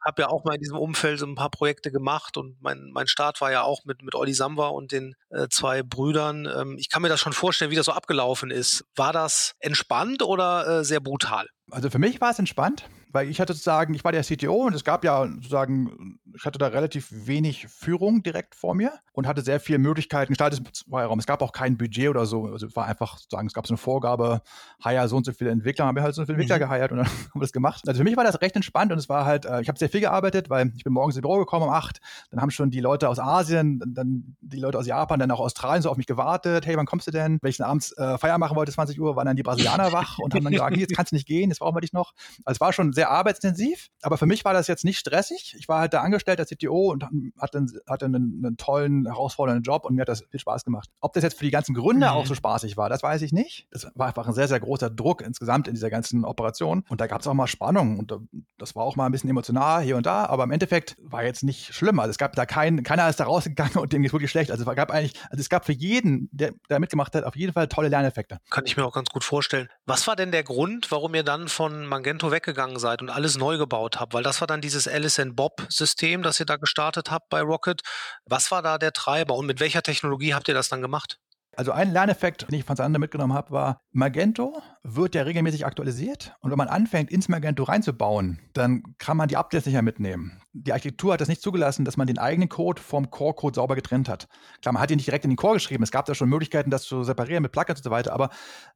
habe 0.00 0.22
ja 0.22 0.28
auch 0.28 0.44
mal 0.44 0.54
in 0.54 0.60
diesem 0.60 0.78
Umfeld 0.78 1.18
so 1.18 1.26
ein 1.26 1.34
paar 1.34 1.50
Projekte 1.50 1.90
gemacht 1.90 2.36
und 2.36 2.62
mein, 2.62 2.90
mein 2.92 3.08
Start 3.08 3.40
war 3.40 3.50
ja 3.50 3.62
auch 3.62 3.84
mit, 3.84 4.02
mit 4.02 4.14
Olli 4.14 4.32
Samba 4.32 4.68
und 4.68 4.92
den 4.92 5.16
äh, 5.30 5.48
zwei 5.50 5.82
Brüdern. 5.82 6.46
Ähm, 6.46 6.76
ich 6.78 6.88
kann 6.88 7.02
mir 7.02 7.08
das 7.08 7.18
schon 7.18 7.32
vorstellen, 7.32 7.72
wie 7.72 7.76
das 7.76 7.86
so 7.86 7.92
abgelaufen 7.92 8.52
ist. 8.52 8.84
War 8.94 9.12
das 9.12 9.54
entspannt 9.58 10.22
oder 10.22 10.68
äh, 10.68 10.84
sehr 10.84 11.00
brutal? 11.00 11.48
Also 11.68 11.90
für 11.90 11.98
mich 11.98 12.20
war 12.20 12.30
es 12.30 12.38
entspannt 12.38 12.84
weil 13.12 13.28
ich 13.28 13.40
hatte 13.40 13.52
sozusagen, 13.52 13.94
ich 13.94 14.04
war 14.04 14.12
der 14.12 14.22
CTO 14.22 14.66
und 14.66 14.74
es 14.74 14.84
gab 14.84 15.04
ja 15.04 15.26
sozusagen, 15.26 16.18
ich 16.34 16.44
hatte 16.44 16.58
da 16.58 16.68
relativ 16.68 17.08
wenig 17.10 17.66
Führung 17.68 18.22
direkt 18.22 18.54
vor 18.54 18.74
mir 18.74 18.92
und 19.12 19.26
hatte 19.26 19.42
sehr 19.42 19.60
viele 19.60 19.78
Möglichkeiten, 19.78 20.32
Gestaltungsfreiraum. 20.32 21.18
Es 21.18 21.26
gab 21.26 21.42
auch 21.42 21.52
kein 21.52 21.76
Budget 21.76 22.08
oder 22.08 22.26
so. 22.26 22.46
Also 22.46 22.66
es 22.66 22.76
war 22.76 22.86
einfach 22.86 23.18
sozusagen, 23.18 23.46
es 23.46 23.52
gab 23.52 23.66
so 23.66 23.74
eine 23.74 23.78
Vorgabe, 23.78 24.42
hire 24.82 25.08
so 25.08 25.16
und 25.16 25.26
so 25.26 25.32
viele 25.32 25.50
Entwickler, 25.50 25.86
haben 25.86 25.96
wir 25.96 26.02
halt 26.02 26.14
so 26.14 26.24
viele 26.24 26.34
Entwickler 26.34 26.56
mhm. 26.56 26.60
geheiert 26.60 26.92
und 26.92 26.98
dann 26.98 27.06
haben 27.08 27.30
wir 27.34 27.40
das 27.40 27.52
gemacht. 27.52 27.88
Also 27.88 27.98
für 27.98 28.04
mich 28.04 28.16
war 28.16 28.24
das 28.24 28.40
recht 28.40 28.54
entspannt 28.54 28.92
und 28.92 28.98
es 28.98 29.08
war 29.08 29.24
halt, 29.24 29.44
äh, 29.44 29.60
ich 29.60 29.68
habe 29.68 29.78
sehr 29.78 29.88
viel 29.88 30.00
gearbeitet, 30.00 30.50
weil 30.50 30.72
ich 30.76 30.84
bin 30.84 30.92
morgens 30.92 31.16
ins 31.16 31.22
Büro 31.22 31.38
gekommen 31.38 31.64
um 31.64 31.70
acht, 31.70 32.00
dann 32.30 32.40
haben 32.40 32.50
schon 32.50 32.70
die 32.70 32.80
Leute 32.80 33.08
aus 33.08 33.18
Asien, 33.18 33.82
dann 33.86 34.36
die 34.40 34.60
Leute 34.60 34.78
aus 34.78 34.86
Japan, 34.86 35.18
dann 35.18 35.30
auch 35.30 35.40
Australien 35.40 35.82
so 35.82 35.90
auf 35.90 35.96
mich 35.96 36.06
gewartet. 36.06 36.66
Hey, 36.66 36.76
wann 36.76 36.86
kommst 36.86 37.06
du 37.06 37.10
denn? 37.10 37.38
Wenn 37.42 37.50
ich 37.50 37.62
abends 37.62 37.92
äh, 37.98 38.18
Feier 38.18 38.38
machen 38.38 38.56
wollte, 38.56 38.72
20 38.72 39.00
Uhr, 39.00 39.16
waren 39.16 39.26
dann 39.26 39.36
die 39.36 39.42
Brasilianer 39.42 39.92
wach 39.92 40.18
und 40.18 40.34
haben 40.34 40.44
dann 40.44 40.52
gesagt, 40.52 40.76
jetzt 40.76 40.94
kannst 40.94 41.12
du 41.12 41.16
nicht 41.16 41.26
gehen, 41.26 41.50
jetzt 41.50 41.58
brauchen 41.58 41.74
wir 41.74 41.80
dich 41.80 41.92
noch. 41.92 42.12
Also 42.44 42.56
es 42.56 42.60
war 42.60 42.72
schon 42.72 42.92
sehr 42.92 42.99
arbeitsintensiv, 43.08 43.88
aber 44.02 44.18
für 44.18 44.26
mich 44.26 44.44
war 44.44 44.52
das 44.52 44.66
jetzt 44.66 44.84
nicht 44.84 44.98
stressig. 44.98 45.54
Ich 45.58 45.68
war 45.68 45.80
halt 45.80 45.94
da 45.94 46.02
angestellt 46.02 46.40
als 46.40 46.50
CTO 46.50 46.90
und 46.90 47.04
hatte, 47.38 47.66
hatte 47.88 48.04
einen, 48.04 48.42
einen 48.44 48.56
tollen, 48.56 49.06
herausfordernden 49.06 49.62
Job 49.62 49.84
und 49.84 49.94
mir 49.94 50.02
hat 50.02 50.08
das 50.08 50.24
viel 50.30 50.40
Spaß 50.40 50.64
gemacht. 50.64 50.88
Ob 51.00 51.12
das 51.12 51.22
jetzt 51.22 51.38
für 51.38 51.44
die 51.44 51.50
ganzen 51.50 51.74
Gründer 51.74 52.12
mhm. 52.12 52.16
auch 52.18 52.26
so 52.26 52.34
spaßig 52.34 52.76
war, 52.76 52.88
das 52.88 53.02
weiß 53.02 53.22
ich 53.22 53.32
nicht. 53.32 53.66
Es 53.70 53.86
war 53.94 54.08
einfach 54.08 54.26
ein 54.26 54.34
sehr, 54.34 54.48
sehr 54.48 54.60
großer 54.60 54.90
Druck 54.90 55.22
insgesamt 55.22 55.68
in 55.68 55.74
dieser 55.74 55.90
ganzen 55.90 56.24
Operation 56.24 56.84
und 56.88 57.00
da 57.00 57.06
gab 57.06 57.20
es 57.20 57.26
auch 57.26 57.34
mal 57.34 57.46
Spannung 57.46 57.98
und 57.98 58.12
das 58.58 58.74
war 58.74 58.84
auch 58.84 58.96
mal 58.96 59.06
ein 59.06 59.12
bisschen 59.12 59.30
emotional 59.30 59.82
hier 59.82 59.96
und 59.96 60.06
da, 60.06 60.26
aber 60.26 60.44
im 60.44 60.50
Endeffekt 60.50 60.96
war 61.00 61.24
jetzt 61.24 61.42
nicht 61.42 61.74
schlimm. 61.74 61.98
Also 61.98 62.10
es 62.10 62.18
gab 62.18 62.34
da 62.34 62.46
keinen, 62.46 62.82
keiner 62.82 63.08
ist 63.08 63.20
da 63.20 63.24
rausgegangen 63.24 63.76
und 63.76 63.92
dem 63.92 64.02
geht 64.02 64.12
wirklich 64.12 64.30
schlecht. 64.30 64.50
Also 64.50 64.68
es 64.68 64.76
gab 64.76 64.90
eigentlich, 64.90 65.14
also 65.30 65.40
es 65.40 65.48
gab 65.48 65.64
für 65.64 65.72
jeden, 65.72 66.28
der 66.32 66.52
da 66.68 66.78
mitgemacht 66.78 67.14
hat, 67.14 67.24
auf 67.24 67.36
jeden 67.36 67.52
Fall 67.52 67.68
tolle 67.68 67.88
Lerneffekte. 67.88 68.38
Kann 68.50 68.64
ich 68.66 68.76
mir 68.76 68.84
auch 68.84 68.92
ganz 68.92 69.10
gut 69.10 69.24
vorstellen. 69.24 69.68
Was 69.86 70.06
war 70.06 70.16
denn 70.16 70.32
der 70.32 70.42
Grund, 70.42 70.90
warum 70.90 71.14
ihr 71.14 71.22
dann 71.22 71.48
von 71.48 71.86
Magento 71.86 72.30
weggegangen 72.30 72.78
seid 72.78 72.89
und 72.98 73.10
alles 73.10 73.36
neu 73.36 73.56
gebaut 73.58 74.00
habt, 74.00 74.14
weil 74.14 74.22
das 74.22 74.40
war 74.40 74.48
dann 74.48 74.60
dieses 74.60 74.88
Alice 74.88 75.22
Bob 75.32 75.66
System, 75.68 76.22
das 76.22 76.40
ihr 76.40 76.46
da 76.46 76.56
gestartet 76.56 77.10
habt 77.10 77.28
bei 77.28 77.40
Rocket. 77.40 77.82
Was 78.24 78.50
war 78.50 78.62
da 78.62 78.78
der 78.78 78.92
Treiber 78.92 79.36
und 79.36 79.46
mit 79.46 79.60
welcher 79.60 79.82
Technologie 79.82 80.34
habt 80.34 80.48
ihr 80.48 80.54
das 80.54 80.68
dann 80.68 80.82
gemacht? 80.82 81.18
Also 81.56 81.72
ein 81.72 81.90
Lerneffekt, 81.90 82.48
den 82.48 82.58
ich 82.58 82.64
von 82.64 82.76
Sander 82.76 83.00
mitgenommen 83.00 83.34
habe, 83.34 83.50
war, 83.50 83.80
Magento 83.90 84.62
wird 84.84 85.16
ja 85.16 85.22
regelmäßig 85.22 85.66
aktualisiert 85.66 86.36
und 86.40 86.50
wenn 86.50 86.58
man 86.58 86.68
anfängt, 86.68 87.10
ins 87.10 87.28
Magento 87.28 87.64
reinzubauen, 87.64 88.38
dann 88.52 88.84
kann 88.98 89.16
man 89.16 89.28
die 89.28 89.36
Updates 89.36 89.66
nicht 89.66 89.74
mehr 89.74 89.82
mitnehmen. 89.82 90.40
Die 90.52 90.72
Architektur 90.72 91.12
hat 91.12 91.20
das 91.20 91.28
nicht 91.28 91.42
zugelassen, 91.42 91.84
dass 91.84 91.96
man 91.96 92.06
den 92.06 92.18
eigenen 92.18 92.48
Code 92.48 92.80
vom 92.80 93.10
Core-Code 93.10 93.56
sauber 93.56 93.74
getrennt 93.74 94.08
hat. 94.08 94.28
Klar, 94.62 94.72
man 94.72 94.82
hat 94.82 94.92
ihn 94.92 94.96
nicht 94.96 95.06
direkt 95.06 95.24
in 95.24 95.30
den 95.30 95.36
Core 95.36 95.54
geschrieben, 95.54 95.82
es 95.82 95.90
gab 95.90 96.06
da 96.06 96.14
schon 96.14 96.28
Möglichkeiten, 96.28 96.70
das 96.70 96.84
zu 96.84 97.02
separieren 97.02 97.42
mit 97.42 97.50
Plugins 97.50 97.80
und 97.80 97.84
so 97.84 97.90
weiter, 97.90 98.12
aber 98.12 98.30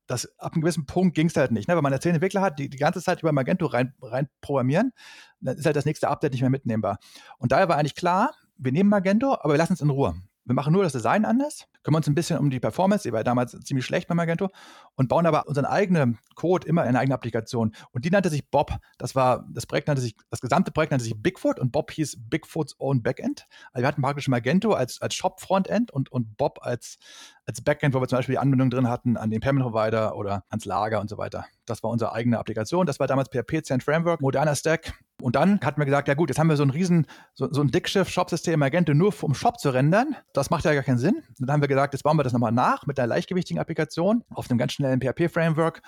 das, 0.09 0.27
ab 0.39 0.55
einem 0.55 0.63
gewissen 0.63 0.85
Punkt 0.85 1.15
ging 1.15 1.29
es 1.29 1.37
halt 1.37 1.53
nicht. 1.53 1.69
Ne? 1.69 1.77
Wenn 1.77 1.83
man 1.83 2.01
zehn 2.01 2.15
Entwickler 2.15 2.41
hat, 2.41 2.59
die 2.59 2.69
die 2.69 2.77
ganze 2.77 3.01
Zeit 3.01 3.23
über 3.23 3.31
Magento 3.31 3.67
rein, 3.67 3.95
rein 4.03 4.29
programmieren, 4.41 4.93
dann 5.41 5.57
ist 5.57 5.65
halt 5.65 5.77
das 5.77 5.85
nächste 5.85 6.09
Update 6.09 6.33
nicht 6.33 6.41
mehr 6.41 6.51
mitnehmbar. 6.51 6.99
Und 7.39 7.53
daher 7.53 7.69
war 7.69 7.77
eigentlich 7.77 7.95
klar, 7.95 8.35
wir 8.57 8.73
nehmen 8.73 8.91
Magento, 8.91 9.35
aber 9.35 9.55
wir 9.55 9.59
lassen 9.59 9.75
es 9.75 9.81
in 9.81 9.91
Ruhe. 9.91 10.15
Wir 10.47 10.55
machen 10.55 10.73
nur 10.73 10.83
das 10.83 10.93
Design 10.93 11.25
anders, 11.25 11.67
kümmern 11.83 12.01
uns 12.01 12.07
ein 12.07 12.15
bisschen 12.15 12.39
um 12.39 12.51
die 12.51 12.61
Performance, 12.61 13.09
die 13.09 13.13
war 13.13 13.25
damals 13.25 13.59
ziemlich 13.61 13.87
schlecht 13.87 14.09
bei 14.09 14.15
Magento 14.15 14.51
und 14.95 15.09
bauen 15.09 15.25
aber 15.25 15.49
unseren 15.49 15.65
eigenen 15.65 16.19
Code 16.35 16.67
immer 16.67 16.83
in 16.83 16.89
eine 16.89 16.99
eigene 16.99 17.15
Applikation. 17.15 17.75
Und 17.93 18.05
die 18.05 18.11
nannte 18.11 18.29
sich 18.29 18.51
Bob. 18.51 18.77
Das 18.99 19.15
war, 19.15 19.47
das 19.51 19.67
Projekt 19.67 19.89
nannte 19.89 20.03
sich, 20.03 20.15
das 20.31 20.41
gesamte 20.41 20.71
Projekt 20.71 20.91
nannte 20.91 21.05
sich 21.05 21.15
Bigfoot 21.17 21.59
und 21.59 21.73
Bob 21.73 21.91
hieß 21.93 22.19
Bigfoots 22.29 22.79
Own 22.79 23.03
Backend. 23.03 23.47
Also 23.73 23.83
wir 23.85 23.89
hatten 23.89 24.03
praktisch 24.03 24.29
Magento 24.29 24.73
als, 24.73 25.01
als 25.01 25.15
Shop-Frontend 25.15 25.91
und, 25.91 26.13
und 26.13 26.37
Bob 26.37 26.59
als, 26.61 26.99
als 27.47 27.63
Backend, 27.63 27.95
wo 27.95 28.01
wir 28.01 28.09
zum 28.09 28.19
Beispiel 28.19 28.35
die 28.35 28.39
Anbindung 28.39 28.69
drin 28.69 28.89
hatten 28.89 29.17
an 29.17 29.31
den 29.31 29.41
Payment 29.41 29.65
Provider 29.65 30.17
oder 30.17 30.45
ans 30.51 30.67
Lager 30.67 31.01
und 31.01 31.09
so 31.09 31.17
weiter. 31.17 31.47
Das 31.65 31.83
war 31.83 31.91
unsere 31.91 32.13
eigene 32.13 32.39
Applikation. 32.39 32.85
Das 32.85 33.01
war 33.01 33.07
damals 33.07 33.31
PHP 33.31 33.63
Cent 33.65 33.83
Framework, 33.83 34.21
moderner 34.21 34.57
Stack. 34.57 34.93
Und 35.25 35.37
dann 35.37 35.59
hatten 35.63 35.81
wir 35.81 35.87
gesagt, 35.87 36.07
ja 36.07 36.13
gut, 36.13 36.29
jetzt 36.29 36.39
haben 36.39 36.51
wir 36.51 36.57
so 36.59 36.65
ein 36.65 36.69
riesen, 36.69 37.07
so, 37.33 37.51
so 37.51 37.63
ein 37.63 37.69
Dickschiff-Shop-System 37.69 38.61
Magento 38.61 38.93
nur 38.93 39.15
um 39.23 39.35
Shop 39.35 39.59
zu 39.59 39.71
rendern. 39.71 40.15
Das 40.35 40.51
macht 40.51 40.67
ja 40.67 40.75
gar 40.75 40.83
keinen 40.83 40.99
Sinn. 40.99 41.23
Dann 41.39 41.51
haben 41.51 41.63
wir 41.63 41.69
gesagt, 41.69 41.95
jetzt 41.95 42.03
bauen 42.03 42.19
wir 42.19 42.25
das 42.25 42.35
nochmal 42.35 42.53
nach 42.53 42.85
mit 42.85 43.01
einer 43.01 43.07
leichtgewichtigen 43.07 43.59
Applikation 43.59 44.23
auf 44.35 44.51
einem 44.51 44.59
ganz 44.59 44.75
schnellen 44.75 45.01
PHP-Framework 45.01 45.81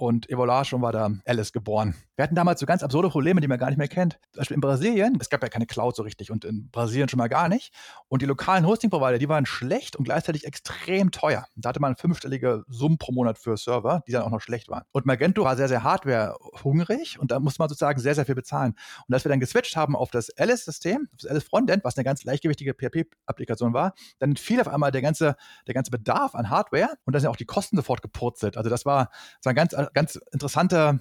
und 0.00 0.30
Evolation 0.30 0.80
war 0.82 0.92
da 0.92 1.10
Alice 1.26 1.52
geboren. 1.52 1.94
Wir 2.16 2.24
hatten 2.24 2.34
damals 2.34 2.60
so 2.60 2.66
ganz 2.66 2.82
absurde 2.82 3.08
Probleme, 3.08 3.40
die 3.40 3.48
man 3.48 3.58
gar 3.58 3.68
nicht 3.68 3.78
mehr 3.78 3.88
kennt. 3.88 4.18
Zum 4.32 4.40
Beispiel 4.40 4.54
in 4.54 4.60
Brasilien, 4.60 5.18
es 5.20 5.30
gab 5.30 5.42
ja 5.42 5.48
keine 5.48 5.66
Cloud 5.66 5.94
so 5.94 6.02
richtig 6.02 6.30
und 6.30 6.44
in 6.44 6.70
Brasilien 6.70 7.08
schon 7.08 7.18
mal 7.18 7.28
gar 7.28 7.48
nicht. 7.48 7.74
Und 8.08 8.22
die 8.22 8.26
lokalen 8.26 8.66
Hosting-Provider, 8.66 9.18
die 9.18 9.28
waren 9.28 9.46
schlecht 9.46 9.96
und 9.96 10.04
gleichzeitig 10.04 10.46
extrem 10.46 11.10
teuer. 11.10 11.46
Da 11.56 11.68
hatte 11.68 11.80
man 11.80 11.96
fünfstellige 11.96 12.64
Summen 12.68 12.98
pro 12.98 13.12
Monat 13.12 13.38
für 13.38 13.56
Server, 13.56 14.02
die 14.06 14.12
dann 14.12 14.22
auch 14.22 14.30
noch 14.30 14.40
schlecht 14.40 14.68
waren. 14.68 14.84
Und 14.92 15.06
Magento 15.06 15.44
war 15.44 15.56
sehr, 15.56 15.68
sehr 15.68 15.82
hardware-hungrig 15.82 17.18
und 17.18 17.30
da 17.30 17.38
musste 17.38 17.60
man 17.60 17.68
sozusagen 17.68 18.00
sehr, 18.00 18.14
sehr 18.14 18.24
viel 18.24 18.34
bezahlen. 18.34 18.74
Und 19.06 19.14
als 19.14 19.24
wir 19.24 19.28
dann 19.28 19.40
geswitcht 19.40 19.76
haben 19.76 19.96
auf 19.96 20.10
das 20.10 20.30
Alice-System, 20.36 21.08
auf 21.12 21.20
das 21.20 21.30
Alice 21.30 21.44
Frontend, 21.44 21.84
was 21.84 21.96
eine 21.96 22.04
ganz 22.04 22.24
leichtgewichtige 22.24 22.74
PHP-Applikation 22.74 23.74
war, 23.74 23.94
dann 24.18 24.36
fiel 24.36 24.60
auf 24.60 24.68
einmal 24.68 24.92
der 24.92 25.02
ganze, 25.02 25.36
der 25.66 25.74
ganze 25.74 25.90
Bedarf 25.90 26.34
an 26.34 26.48
Hardware 26.48 26.90
und 27.04 27.14
dann 27.14 27.20
sind 27.20 27.30
auch 27.30 27.36
die 27.36 27.44
Kosten 27.44 27.76
sofort 27.76 28.02
gepurzelt. 28.02 28.56
Also 28.56 28.70
das 28.70 28.86
war, 28.86 29.10
das 29.36 29.44
war 29.44 29.52
ein 29.52 29.56
ganz 29.56 29.74
ganz 29.92 30.16
interessanter 30.32 31.00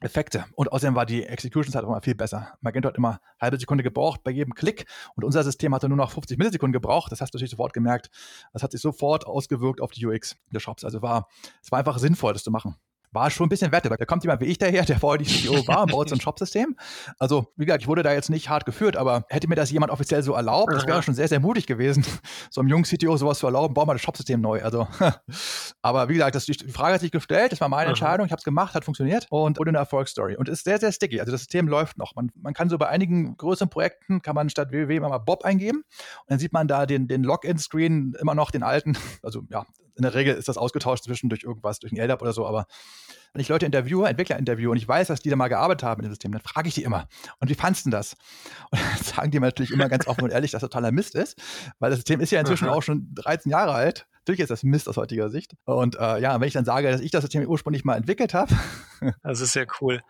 Effekte. 0.00 0.46
Und 0.54 0.72
außerdem 0.72 0.94
war 0.94 1.04
die 1.04 1.24
Execution-Zeit 1.24 1.84
auch 1.84 1.88
immer 1.88 2.00
viel 2.00 2.14
besser. 2.14 2.54
Magento 2.60 2.88
hat 2.88 2.96
immer 2.96 3.20
halbe 3.38 3.58
Sekunde 3.58 3.84
gebraucht 3.84 4.22
bei 4.24 4.30
jedem 4.30 4.54
Klick 4.54 4.86
und 5.14 5.24
unser 5.24 5.44
System 5.44 5.74
hatte 5.74 5.88
nur 5.88 5.98
noch 5.98 6.10
50 6.10 6.38
Millisekunden 6.38 6.72
gebraucht. 6.72 7.12
Das 7.12 7.20
hast 7.20 7.34
du 7.34 7.36
natürlich 7.36 7.50
sofort 7.50 7.74
gemerkt. 7.74 8.10
Das 8.52 8.62
hat 8.62 8.72
sich 8.72 8.80
sofort 8.80 9.26
ausgewirkt 9.26 9.80
auf 9.80 9.90
die 9.90 10.06
UX 10.06 10.36
der 10.52 10.60
Shops. 10.60 10.84
Also 10.84 11.02
war, 11.02 11.28
es 11.62 11.70
war 11.70 11.78
einfach 11.78 11.98
sinnvoll, 11.98 12.32
das 12.32 12.44
zu 12.44 12.50
machen 12.50 12.76
war 13.12 13.30
schon 13.30 13.46
ein 13.46 13.48
bisschen 13.48 13.72
wette. 13.72 13.88
Da 13.88 14.04
kommt 14.04 14.22
jemand 14.22 14.40
wie 14.40 14.46
ich 14.46 14.58
daher, 14.58 14.84
der 14.84 14.98
vorher 14.98 15.18
die 15.18 15.24
CEO 15.24 15.66
war 15.66 15.82
und 15.82 15.92
baut 15.92 16.08
so 16.08 16.14
ein 16.14 16.20
Shopsystem. 16.20 16.76
Also, 17.18 17.52
wie 17.56 17.66
gesagt, 17.66 17.82
ich 17.82 17.88
wurde 17.88 18.02
da 18.02 18.12
jetzt 18.12 18.30
nicht 18.30 18.48
hart 18.48 18.64
geführt, 18.64 18.96
aber 18.96 19.24
hätte 19.28 19.48
mir 19.48 19.56
das 19.56 19.70
jemand 19.70 19.92
offiziell 19.92 20.22
so 20.22 20.34
erlaubt, 20.34 20.72
das 20.72 20.86
wäre 20.86 21.02
schon 21.02 21.14
sehr, 21.14 21.28
sehr 21.28 21.40
mutig 21.40 21.66
gewesen, 21.66 22.04
so 22.50 22.60
einem 22.60 22.68
jungen 22.68 22.84
CTO 22.84 23.16
sowas 23.16 23.38
zu 23.38 23.46
erlauben, 23.46 23.74
bauen 23.74 23.88
wir 23.88 23.94
das 23.94 24.02
Shopsystem 24.02 24.40
neu. 24.40 24.62
Also, 24.62 24.86
aber 25.82 26.08
wie 26.08 26.14
gesagt, 26.14 26.34
das, 26.34 26.46
die 26.46 26.54
Frage 26.68 26.94
hat 26.94 27.00
sich 27.00 27.10
gestellt, 27.10 27.52
das 27.52 27.60
war 27.60 27.68
meine. 27.68 27.90
Entscheidung, 27.90 28.24
ich 28.24 28.30
habe 28.30 28.38
es 28.38 28.44
gemacht, 28.44 28.74
hat 28.74 28.84
funktioniert 28.84 29.26
und 29.30 29.58
wurde 29.58 29.70
eine 29.70 29.78
Erfolgsstory. 29.78 30.36
Und 30.36 30.48
ist 30.48 30.62
sehr, 30.62 30.78
sehr 30.78 30.92
sticky. 30.92 31.18
Also 31.18 31.32
das 31.32 31.40
System 31.40 31.66
läuft 31.66 31.98
noch. 31.98 32.14
Man, 32.14 32.30
man 32.36 32.54
kann 32.54 32.68
so 32.68 32.78
bei 32.78 32.88
einigen 32.88 33.36
größeren 33.36 33.68
Projekten, 33.68 34.22
kann 34.22 34.36
man 34.36 34.48
statt 34.48 34.70
www 34.70 35.00
immer 35.00 35.08
mal 35.08 35.18
Bob 35.18 35.44
eingeben 35.44 35.78
und 35.78 36.30
dann 36.30 36.38
sieht 36.38 36.52
man 36.52 36.68
da 36.68 36.86
den, 36.86 37.08
den 37.08 37.24
Login-Screen 37.24 38.14
immer 38.20 38.34
noch 38.34 38.50
den 38.50 38.62
alten, 38.62 38.96
also 39.22 39.42
ja, 39.48 39.66
in 39.96 40.02
der 40.02 40.14
Regel 40.14 40.34
ist 40.34 40.48
das 40.48 40.56
ausgetauscht 40.56 41.04
zwischendurch 41.04 41.42
irgendwas, 41.42 41.78
durch 41.78 41.92
ein 41.92 41.98
LDAP 41.98 42.22
oder 42.22 42.32
so, 42.32 42.46
aber 42.46 42.66
wenn 43.32 43.40
ich 43.40 43.48
Leute 43.48 43.66
interviewe, 43.66 44.08
Entwickler 44.08 44.38
interviewe 44.38 44.70
und 44.70 44.76
ich 44.76 44.88
weiß, 44.88 45.08
dass 45.08 45.20
die 45.20 45.30
da 45.30 45.36
mal 45.36 45.48
gearbeitet 45.48 45.84
haben 45.84 46.00
in 46.00 46.08
dem 46.08 46.12
System, 46.12 46.32
dann 46.32 46.40
frage 46.40 46.68
ich 46.68 46.74
die 46.74 46.82
immer, 46.82 47.06
und 47.38 47.48
wie 47.48 47.54
fandest 47.54 47.86
du 47.86 47.90
das? 47.90 48.16
Und 48.70 48.80
dann 48.80 48.98
sagen 49.02 49.30
die 49.30 49.40
mir 49.40 49.46
natürlich 49.46 49.70
immer 49.70 49.88
ganz 49.88 50.06
offen 50.06 50.24
und 50.24 50.30
ehrlich, 50.30 50.50
dass 50.50 50.60
das 50.60 50.70
totaler 50.70 50.92
Mist 50.92 51.14
ist, 51.14 51.40
weil 51.78 51.90
das 51.90 51.98
System 51.98 52.20
ist 52.20 52.30
ja 52.32 52.40
inzwischen 52.40 52.68
auch 52.68 52.82
schon 52.82 53.14
13 53.14 53.50
Jahre 53.50 53.72
alt. 53.72 54.06
Natürlich 54.20 54.40
ist 54.40 54.50
das 54.50 54.62
Mist 54.62 54.88
aus 54.88 54.96
heutiger 54.96 55.30
Sicht. 55.30 55.54
Und 55.64 55.96
äh, 55.96 56.20
ja, 56.20 56.38
wenn 56.38 56.46
ich 56.46 56.52
dann 56.52 56.64
sage, 56.64 56.90
dass 56.90 57.00
ich 57.00 57.10
das 57.10 57.22
System 57.22 57.46
ursprünglich 57.46 57.84
mal 57.84 57.96
entwickelt 57.96 58.34
habe. 58.34 58.54
das 59.22 59.40
ist 59.40 59.52
sehr 59.52 59.66
cool. 59.80 60.02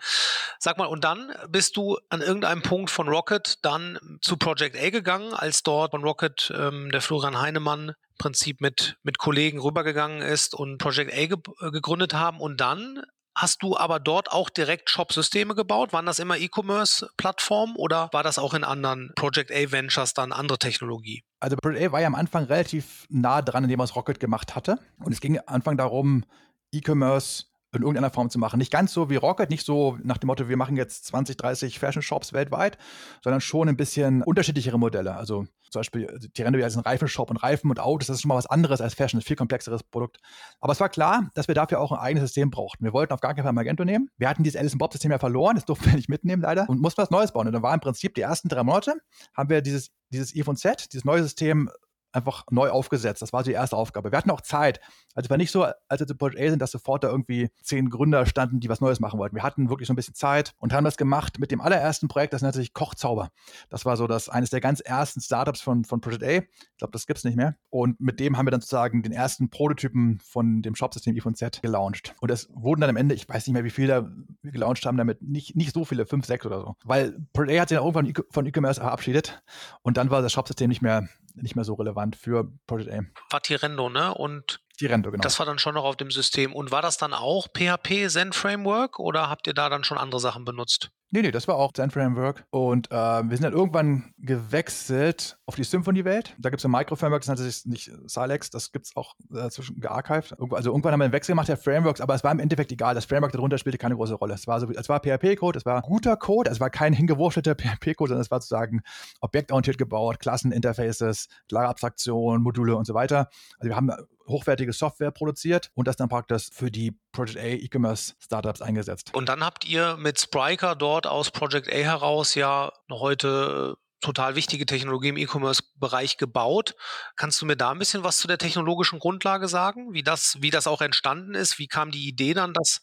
Sag 0.59 0.79
mal, 0.79 0.87
und 0.87 1.05
dann 1.05 1.33
bist 1.49 1.77
du 1.77 1.97
an 2.09 2.21
irgendeinem 2.21 2.63
Punkt 2.63 2.91
von 2.91 3.09
Rocket 3.09 3.59
dann 3.63 3.99
zu 4.21 4.37
Project 4.37 4.77
A 4.77 4.91
gegangen, 4.91 5.33
als 5.33 5.63
dort 5.63 5.93
von 5.93 6.03
Rocket 6.03 6.53
ähm, 6.57 6.91
der 6.91 7.01
Florian 7.01 7.41
Heinemann 7.41 7.93
Prinzip 8.21 8.61
mit, 8.61 8.99
mit 9.03 9.17
Kollegen 9.19 9.59
rübergegangen 9.59 10.21
ist 10.21 10.55
und 10.55 10.77
Project 10.77 11.13
A 11.13 11.27
ge 11.27 11.39
äh, 11.61 11.71
gegründet 11.71 12.13
haben. 12.13 12.39
Und 12.39 12.61
dann 12.61 13.03
hast 13.35 13.63
du 13.63 13.79
aber 13.79 13.99
dort 13.99 14.31
auch 14.31 14.51
direkt 14.51 14.91
Shop-Systeme 14.91 15.55
gebaut? 15.55 15.95
Waren 15.95 16.05
das 16.05 16.19
immer 16.19 16.37
E-Commerce-Plattformen 16.37 17.77
oder 17.77 18.11
war 18.13 18.23
das 18.23 18.39
auch 18.39 18.53
in 18.53 18.63
anderen 18.63 19.11
Project 19.17 19.51
A 19.51 19.73
Ventures 19.73 20.13
dann 20.13 20.33
andere 20.33 20.59
Technologie? 20.59 21.25
Also 21.41 21.57
Project 21.57 21.83
A 21.83 21.93
war 21.93 22.01
ja 22.03 22.09
am 22.09 22.15
Anfang 22.15 22.45
relativ 22.45 23.07
nah 23.09 23.41
dran 23.41 23.65
in 23.65 23.71
dem, 23.71 23.79
was 23.79 23.97
Rocket 23.97 24.21
gemacht 24.21 24.55
hatte. 24.55 24.79
Und 25.03 25.13
es 25.13 25.21
ging 25.21 25.39
am 25.39 25.45
Anfang 25.47 25.79
darum, 25.79 26.25
E-Commerce 26.73 27.47
in 27.73 27.83
irgendeiner 27.83 28.11
Form 28.11 28.31
zu 28.31 28.39
machen. 28.39 28.59
Nicht 28.59 28.73
ganz 28.73 28.93
so 28.93 29.11
wie 29.11 29.17
Rocket, 29.17 29.51
nicht 29.51 29.65
so 29.65 29.97
nach 30.03 30.19
dem 30.19 30.27
Motto, 30.27 30.49
wir 30.49 30.57
machen 30.57 30.77
jetzt 30.77 31.07
20, 31.07 31.37
30 31.37 31.79
Fashion 31.79 32.03
Shops 32.03 32.33
weltweit, 32.33 32.79
sondern 33.23 33.41
schon 33.41 33.69
ein 33.69 33.77
bisschen 33.77 34.23
unterschiedlichere 34.23 34.79
Modelle. 34.79 35.15
Also 35.15 35.47
zum 35.71 35.81
Beispiel 35.81 36.19
Tirendo 36.35 36.59
ist 36.59 36.77
ein 36.77 36.83
Reifenshop 36.83 37.31
und 37.31 37.37
Reifen 37.37 37.71
und 37.71 37.79
Autos, 37.79 38.09
das 38.09 38.17
ist 38.17 38.23
schon 38.23 38.31
mal 38.31 38.37
was 38.37 38.47
anderes 38.47 38.81
als 38.81 38.95
Fashion, 38.95 39.21
ein 39.21 39.23
viel 39.23 39.37
komplexeres 39.37 39.85
Produkt. 39.85 40.19
Aber 40.61 40.73
es 40.73 40.81
war 40.81 40.89
klar, 40.89 41.31
dass 41.35 41.47
wir 41.47 41.55
dafür 41.55 41.81
auch 41.81 41.93
ein 41.93 41.99
eigenes 41.99 42.25
System 42.25 42.51
brauchten. 42.51 42.85
Wir 42.85 42.93
wollten 42.93 43.13
auf 43.13 43.21
gar 43.21 43.35
keinen 43.35 43.45
Fall 43.45 43.53
Magento 43.53 43.85
nehmen. 43.85 44.11
Wir 44.17 44.29
hatten 44.29 44.43
dieses 44.43 44.59
Alice 44.59 44.77
Bob 44.77 44.93
System 44.93 45.13
ja 45.13 45.19
verloren, 45.19 45.55
das 45.55 45.65
durften 45.65 45.87
wir 45.87 45.95
nicht 45.95 46.09
mitnehmen 46.09 46.43
leider 46.43 46.69
und 46.69 46.81
mussten 46.81 47.03
was 47.03 47.11
Neues 47.11 47.33
bauen. 47.33 47.47
Und 47.47 47.53
dann 47.53 47.63
war 47.63 47.73
im 47.73 47.81
Prinzip 47.81 48.15
die 48.15 48.23
ersten 48.23 48.49
drei 48.49 48.65
Monate, 48.65 48.95
haben 49.35 49.49
wir 49.49 49.63
dieses, 49.63 49.91
dieses 50.09 50.35
I 50.35 50.43
von 50.43 50.57
Z, 50.57 50.93
dieses 50.93 51.05
neue 51.05 51.23
System 51.23 51.71
einfach 52.13 52.45
neu 52.51 52.71
aufgesetzt. 52.71 53.23
Das 53.23 53.33
war 53.33 53.43
die 53.43 53.53
erste 53.53 53.77
Aufgabe. 53.77 54.11
Wir 54.11 54.19
hatten 54.19 54.31
auch 54.31 54.41
Zeit. 54.41 54.81
Also 55.15 55.27
es 55.27 55.31
war 55.31 55.37
nicht 55.37 55.51
so, 55.51 55.67
als 55.89 56.01
wir 56.01 56.07
zu 56.07 56.15
Project 56.15 56.41
A 56.41 56.51
sind, 56.51 56.63
dass 56.63 56.71
sofort 56.71 57.05
da 57.05 57.09
irgendwie 57.09 57.51
zehn 57.63 57.91
Gründer 57.91 58.27
standen, 58.27 58.61
die 58.61 58.69
was 58.69 58.81
Neues 58.81 59.01
machen 59.01 59.19
wollten. 59.19 59.37
Wir 59.37 59.43
hatten 59.43 59.69
wirklich 59.69 59.87
so 59.87 59.93
ein 59.93 59.97
bisschen 59.97 60.15
Zeit 60.15 60.53
und 60.59 60.73
haben 60.73 60.85
das 60.85 60.97
gemacht 60.97 61.39
mit 61.39 61.51
dem 61.51 61.61
allerersten 61.61 62.09
Projekt, 62.09 62.33
das 62.33 62.43
nennt 62.43 62.55
sich 62.55 62.75
Kochzauber. 62.75 63.31
Das 63.69 63.85
war 63.85 63.97
so 63.97 64.07
das 64.07 64.29
eines 64.29 64.51
der 64.51 64.61
ganz 64.61 64.81
ersten 64.81 65.21
Startups 65.21 65.61
von, 65.61 65.85
von 65.85 66.01
Project 66.01 66.23
A. 66.23 66.31
Ich 66.31 66.79
glaube, 66.79 66.93
das 66.93 67.07
gibt 67.07 67.19
es 67.19 67.25
nicht 67.25 67.37
mehr. 67.37 67.57
Und 67.71 68.01
mit 68.01 68.21
dem 68.21 68.37
haben 68.37 68.47
wir 68.47 68.51
dann 68.51 68.61
sozusagen 68.61 69.03
den 69.03 69.13
ersten 69.13 69.51
Prototypen 69.51 70.19
von 70.21 70.63
dem 70.63 70.75
Shopsystem 70.75 71.17
i 71.17 71.21
von 71.21 71.35
Z 71.35 71.63
gelauncht. 71.63 72.15
Und 72.21 72.31
es 72.31 72.49
wurden 72.53 72.81
dann 72.81 72.91
am 72.91 72.97
Ende, 72.97 73.15
ich 73.15 73.29
weiß 73.29 73.47
nicht 73.47 73.55
mehr, 73.55 73.65
wie 73.65 73.71
viele 73.71 74.11
wir 74.43 74.53
gelauncht 74.53 74.85
haben 74.87 74.97
damit, 74.97 75.23
nicht, 75.23 75.57
nicht 75.57 75.75
so 75.75 75.85
viele, 75.85 76.07
fünf, 76.07 76.27
sechs 76.27 76.47
oder 76.47 76.61
so. 76.61 76.77
Weil 76.85 77.19
Project 77.33 77.59
A 77.59 77.63
hat 77.63 77.69
sich 77.69 77.79
dann 77.79 77.87
irgendwann 77.87 78.25
von 78.31 78.47
E-Commerce 78.47 78.81
verabschiedet 78.81 79.43
und 79.83 79.97
dann 79.97 80.11
war 80.11 80.23
das 80.23 80.33
Shopsystem 80.33 80.69
nicht 80.69 80.83
mehr 80.83 81.09
nicht 81.43 81.57
mehr 81.57 81.65
so 81.65 81.75
relevant 81.75 82.17
für 82.17 82.51
Project 82.67 82.91
A. 82.93 83.01
War 83.31 83.43
Tirendo, 83.43 83.89
ne? 83.89 84.15
Und 84.15 84.61
die 84.81 84.87
Rente, 84.87 85.11
genau. 85.11 85.21
Das 85.21 85.39
war 85.39 85.47
dann 85.47 85.59
schon 85.59 85.75
noch 85.75 85.85
auf 85.85 85.97
dem 85.97 86.11
System. 86.11 86.55
Und 86.55 86.71
war 86.71 86.81
das 86.81 86.97
dann 86.97 87.13
auch 87.13 87.49
PHP 87.49 88.09
Zen 88.09 88.33
Framework 88.33 88.99
oder 88.99 89.29
habt 89.29 89.47
ihr 89.47 89.55
da 89.55 89.69
dann 89.69 89.85
schon 89.85 89.99
andere 89.99 90.21
Sachen 90.21 90.45
benutzt? 90.45 90.91
Nee, 91.13 91.23
nee, 91.23 91.33
das 91.33 91.49
war 91.49 91.57
auch 91.57 91.73
Zen 91.73 91.91
Framework. 91.91 92.45
Und 92.51 92.89
äh, 92.93 92.95
wir 92.95 93.37
sind 93.37 93.43
dann 93.43 93.53
irgendwann 93.53 94.15
gewechselt 94.19 95.39
auf 95.45 95.57
die 95.57 95.65
Symfony-Welt. 95.65 96.37
Da 96.39 96.51
gibt 96.51 96.61
es 96.61 96.65
ein 96.65 96.71
Micro-Framework, 96.71 97.23
das 97.23 97.29
nennt 97.29 97.41
sich 97.41 97.67
nicht 97.67 97.91
Silex, 98.07 98.51
das 98.51 98.71
gibt 98.71 98.87
es 98.87 98.97
auch 98.97 99.15
äh, 99.35 99.51
zwischen 99.51 99.81
gearchived. 99.81 100.37
Also 100.53 100.71
irgendwann 100.71 100.93
haben 100.93 101.01
wir 101.01 101.05
einen 101.05 101.13
Wechsel 101.13 101.33
gemacht 101.33 101.49
der 101.49 101.57
Frameworks, 101.57 102.01
aber 102.01 102.15
es 102.15 102.23
war 102.23 102.31
im 102.31 102.39
Endeffekt 102.39 102.71
egal. 102.71 102.95
Das 102.95 103.07
Framework 103.07 103.33
darunter 103.33 103.59
spielte 103.59 103.77
keine 103.77 103.97
große 103.97 104.15
Rolle. 104.15 104.35
Es 104.35 104.47
war, 104.47 104.61
so, 104.61 104.69
war 104.69 105.01
PHP-Code, 105.01 105.59
es 105.59 105.67
war 105.67 105.83
guter 105.83 106.17
Code, 106.17 106.49
es 106.49 106.61
war 106.61 106.71
kein 106.71 106.93
hingewurschtelter 106.93 107.55
PHP-Code, 107.57 108.11
sondern 108.11 108.23
es 108.23 108.31
war 108.31 108.41
sozusagen 108.41 108.83
objektorientiert 109.21 109.79
gebaut, 109.79 110.21
Klasseninterfaces, 110.21 111.27
klare 111.49 111.69
Abstraktion, 111.69 112.41
Module 112.41 112.77
und 112.77 112.87
so 112.87 112.95
weiter. 112.95 113.29
Also 113.59 113.69
wir 113.69 113.75
haben 113.75 113.91
hochwertige 114.29 114.73
Software 114.73 115.11
produziert 115.11 115.71
und 115.75 115.89
das 115.89 115.97
dann 115.97 116.09
praktisch 116.09 116.51
für 116.53 116.71
die 116.71 116.97
Project 117.13 117.39
A 117.39 117.47
E-Commerce 117.47 118.15
Startups 118.21 118.63
eingesetzt. 118.63 119.15
Und 119.15 119.29
dann 119.29 119.45
habt 119.45 119.65
ihr 119.65 119.97
mit 119.97 120.21
Spryker 120.21 120.77
dort 120.77 121.07
aus 121.07 121.31
Project 121.31 121.69
A 121.69 121.77
heraus 121.77 122.35
ja 122.35 122.73
noch 122.89 123.01
heute 123.01 123.77
äh, 123.77 123.81
total 124.01 124.35
wichtige 124.35 124.67
Technologie 124.67 125.09
im 125.09 125.17
E-Commerce-Bereich 125.17 126.17
gebaut. 126.17 126.75
Kannst 127.17 127.41
du 127.41 127.47
mir 127.47 127.57
da 127.57 127.71
ein 127.71 127.79
bisschen 127.79 128.03
was 128.03 128.19
zu 128.19 128.29
der 128.29 128.39
technologischen 128.39 128.99
Grundlage 128.99 129.49
sagen, 129.49 129.93
wie 129.93 130.03
das, 130.03 130.39
wie 130.41 130.51
das 130.51 130.67
auch 130.67 130.81
entstanden 130.81 131.35
ist? 131.35 131.59
Wie 131.59 131.67
kam 131.67 131.91
die 131.91 132.09
Idee 132.09 132.35
dann, 132.35 132.55
das, 132.55 132.81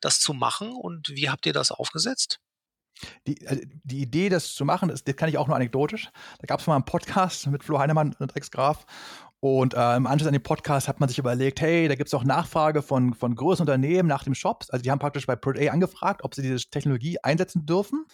das 0.00 0.20
zu 0.20 0.32
machen 0.32 0.72
und 0.72 1.08
wie 1.10 1.28
habt 1.28 1.46
ihr 1.46 1.52
das 1.52 1.72
aufgesetzt? 1.72 2.38
Die, 3.26 3.46
also 3.46 3.62
die 3.84 4.02
Idee, 4.02 4.28
das 4.28 4.54
zu 4.54 4.64
machen, 4.64 4.88
das, 4.90 5.04
das 5.04 5.16
kann 5.16 5.28
ich 5.28 5.38
auch 5.38 5.46
nur 5.46 5.56
anekdotisch. 5.56 6.10
Da 6.38 6.46
gab 6.46 6.60
es 6.60 6.66
mal 6.66 6.74
einen 6.74 6.84
Podcast 6.84 7.46
mit 7.46 7.64
Flo 7.64 7.78
Heinemann 7.78 8.14
und 8.18 8.34
Rex 8.34 8.50
Graf 8.50 8.84
und 9.40 9.72
äh, 9.72 9.96
im 9.96 10.06
Anschluss 10.06 10.26
an 10.26 10.34
den 10.34 10.42
Podcast 10.42 10.86
hat 10.86 11.00
man 11.00 11.08
sich 11.08 11.18
überlegt, 11.18 11.62
hey, 11.62 11.88
da 11.88 11.94
gibt 11.94 12.08
es 12.08 12.14
auch 12.14 12.24
Nachfrage 12.24 12.82
von, 12.82 13.14
von 13.14 13.34
großen 13.34 13.62
Unternehmen 13.62 14.06
nach 14.06 14.22
dem 14.22 14.34
Shop. 14.34 14.64
Also 14.68 14.82
die 14.82 14.90
haben 14.90 14.98
praktisch 14.98 15.26
bei 15.26 15.34
Prod 15.34 15.58
A 15.58 15.72
angefragt, 15.72 16.22
ob 16.24 16.34
sie 16.34 16.42
diese 16.42 16.68
Technologie 16.70 17.18
einsetzen 17.22 17.64
dürfen. 17.64 18.04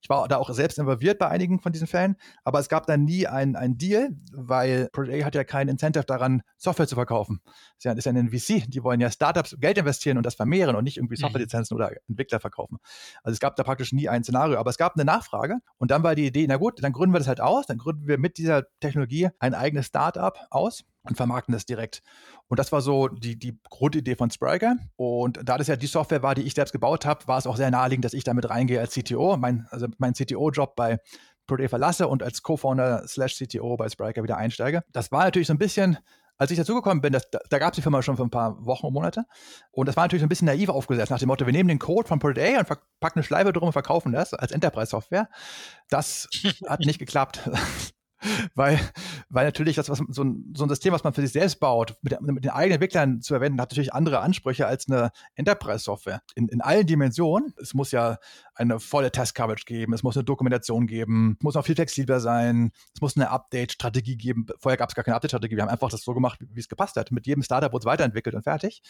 Ich 0.00 0.08
war 0.08 0.28
da 0.28 0.36
auch 0.36 0.50
selbst 0.50 0.78
involviert 0.78 1.18
bei 1.18 1.28
einigen 1.28 1.60
von 1.60 1.72
diesen 1.72 1.86
Fällen, 1.86 2.16
aber 2.44 2.60
es 2.60 2.68
gab 2.68 2.86
dann 2.86 3.04
nie 3.04 3.26
einen 3.26 3.78
Deal, 3.78 4.10
weil 4.32 4.88
Project 4.92 5.22
A 5.22 5.26
hat 5.26 5.34
ja 5.34 5.44
kein 5.44 5.68
Incentive 5.68 6.04
daran, 6.04 6.42
Software 6.56 6.86
zu 6.86 6.94
verkaufen. 6.94 7.40
Das 7.44 7.78
ist 7.78 7.84
ja, 7.84 7.92
ist 7.92 8.04
ja 8.04 8.12
ein 8.12 8.30
VC, 8.30 8.70
die 8.70 8.82
wollen 8.82 9.00
ja 9.00 9.10
Startups 9.10 9.56
Geld 9.58 9.78
investieren 9.78 10.16
und 10.16 10.24
das 10.24 10.34
vermehren 10.34 10.76
und 10.76 10.84
nicht 10.84 10.98
irgendwie 10.98 11.14
mhm. 11.14 11.22
Softwarelizenzen 11.22 11.74
oder 11.74 11.92
Entwickler 12.08 12.40
verkaufen. 12.40 12.78
Also 13.22 13.34
es 13.34 13.40
gab 13.40 13.56
da 13.56 13.64
praktisch 13.64 13.92
nie 13.92 14.08
ein 14.08 14.22
Szenario, 14.22 14.58
aber 14.58 14.70
es 14.70 14.78
gab 14.78 14.94
eine 14.94 15.04
Nachfrage 15.04 15.58
und 15.78 15.90
dann 15.90 16.02
war 16.02 16.14
die 16.14 16.26
Idee, 16.26 16.46
na 16.48 16.56
gut, 16.56 16.82
dann 16.82 16.92
gründen 16.92 17.14
wir 17.14 17.18
das 17.18 17.28
halt 17.28 17.40
aus, 17.40 17.66
dann 17.66 17.78
gründen 17.78 18.06
wir 18.06 18.18
mit 18.18 18.38
dieser 18.38 18.64
Technologie 18.80 19.28
ein 19.38 19.54
eigenes 19.54 19.86
Startup 19.86 20.38
aus 20.50 20.84
und 21.08 21.16
vermarkten 21.16 21.52
das 21.52 21.66
direkt. 21.66 22.02
Und 22.48 22.58
das 22.58 22.72
war 22.72 22.80
so 22.80 23.08
die, 23.08 23.38
die 23.38 23.58
Grundidee 23.68 24.16
von 24.16 24.30
Spriker. 24.30 24.76
Und 24.96 25.40
da 25.44 25.58
das 25.58 25.66
ja 25.66 25.76
die 25.76 25.86
Software 25.86 26.22
war, 26.22 26.34
die 26.34 26.42
ich 26.42 26.54
selbst 26.54 26.72
gebaut 26.72 27.06
habe, 27.06 27.26
war 27.26 27.38
es 27.38 27.46
auch 27.46 27.56
sehr 27.56 27.70
naheliegend, 27.70 28.04
dass 28.04 28.14
ich 28.14 28.24
damit 28.24 28.48
reingehe 28.50 28.80
als 28.80 28.94
CTO, 28.94 29.36
mein, 29.36 29.66
also 29.70 29.86
mein 29.98 30.14
CTO-Job 30.14 30.76
bei 30.76 30.98
Prode 31.46 31.68
verlasse 31.68 32.08
und 32.08 32.22
als 32.22 32.42
Co-Founder 32.42 33.08
slash 33.08 33.36
CTO 33.36 33.76
bei 33.76 33.88
Spriker 33.88 34.22
wieder 34.22 34.36
einsteige. 34.36 34.84
Das 34.92 35.10
war 35.10 35.24
natürlich 35.24 35.48
so 35.48 35.54
ein 35.54 35.58
bisschen 35.58 35.98
als 36.38 36.52
ich 36.52 36.56
dazugekommen 36.56 37.00
bin, 37.00 37.12
das, 37.12 37.28
da, 37.30 37.58
gab 37.58 37.72
es 37.72 37.76
die 37.76 37.82
Firma 37.82 38.00
schon 38.00 38.16
für 38.16 38.22
ein 38.22 38.30
paar 38.30 38.64
Wochen 38.64 38.86
und 38.86 38.92
Monate. 38.92 39.24
Und 39.72 39.88
das 39.88 39.96
war 39.96 40.04
natürlich 40.04 40.20
so 40.20 40.26
ein 40.26 40.28
bisschen 40.28 40.46
naiv 40.46 40.68
aufgesetzt, 40.68 41.10
nach 41.10 41.18
dem 41.18 41.26
Motto, 41.26 41.44
wir 41.44 41.52
nehmen 41.52 41.68
den 41.68 41.80
Code 41.80 42.06
von 42.06 42.20
Project 42.20 42.56
A 42.56 42.60
und 42.60 42.68
packen 43.00 43.18
eine 43.18 43.24
Schleife 43.24 43.52
drum 43.52 43.66
und 43.66 43.72
verkaufen 43.72 44.12
das 44.12 44.34
als 44.34 44.52
Enterprise-Software. 44.52 45.28
Das 45.90 46.28
hat 46.66 46.80
nicht 46.80 47.00
geklappt 47.00 47.50
weil, 48.54 48.78
weil 49.28 49.44
natürlich 49.44 49.76
das, 49.76 49.88
was 49.88 49.98
so 50.08 50.24
ein, 50.24 50.52
so 50.56 50.64
ein 50.64 50.68
System, 50.68 50.92
was 50.92 51.04
man 51.04 51.12
für 51.12 51.20
sich 51.20 51.32
selbst 51.32 51.60
baut, 51.60 51.96
mit, 52.02 52.20
mit 52.20 52.44
den 52.44 52.50
eigenen 52.50 52.74
Entwicklern 52.74 53.20
zu 53.20 53.34
verwenden, 53.34 53.60
hat 53.60 53.70
natürlich 53.70 53.94
andere 53.94 54.20
Ansprüche 54.20 54.66
als 54.66 54.88
eine 54.88 55.10
Enterprise-Software. 55.34 56.22
In, 56.34 56.48
in 56.48 56.60
allen 56.60 56.86
Dimensionen. 56.86 57.54
Es 57.60 57.74
muss 57.74 57.92
ja 57.92 58.18
eine 58.54 58.80
volle 58.80 59.12
Test-Coverage 59.12 59.64
geben, 59.64 59.92
es 59.92 60.02
muss 60.02 60.16
eine 60.16 60.24
Dokumentation 60.24 60.86
geben, 60.86 61.36
es 61.38 61.44
muss 61.44 61.56
auch 61.56 61.64
viel 61.64 61.76
flexibler 61.76 62.18
sein, 62.18 62.72
es 62.94 63.00
muss 63.00 63.16
eine 63.16 63.30
Update-Strategie 63.30 64.16
geben. 64.16 64.46
Vorher 64.58 64.76
gab 64.76 64.88
es 64.88 64.94
gar 64.94 65.04
keine 65.04 65.14
Update-Strategie, 65.16 65.56
wir 65.56 65.62
haben 65.62 65.70
einfach 65.70 65.90
das 65.90 66.02
so 66.02 66.12
gemacht, 66.12 66.40
wie 66.40 66.60
es 66.60 66.68
gepasst 66.68 66.96
hat. 66.96 67.12
Mit 67.12 67.26
jedem 67.26 67.42
Startup 67.42 67.72
wurde 67.72 67.82
es 67.82 67.86
weiterentwickelt 67.86 68.34
und 68.34 68.42
fertig. 68.42 68.82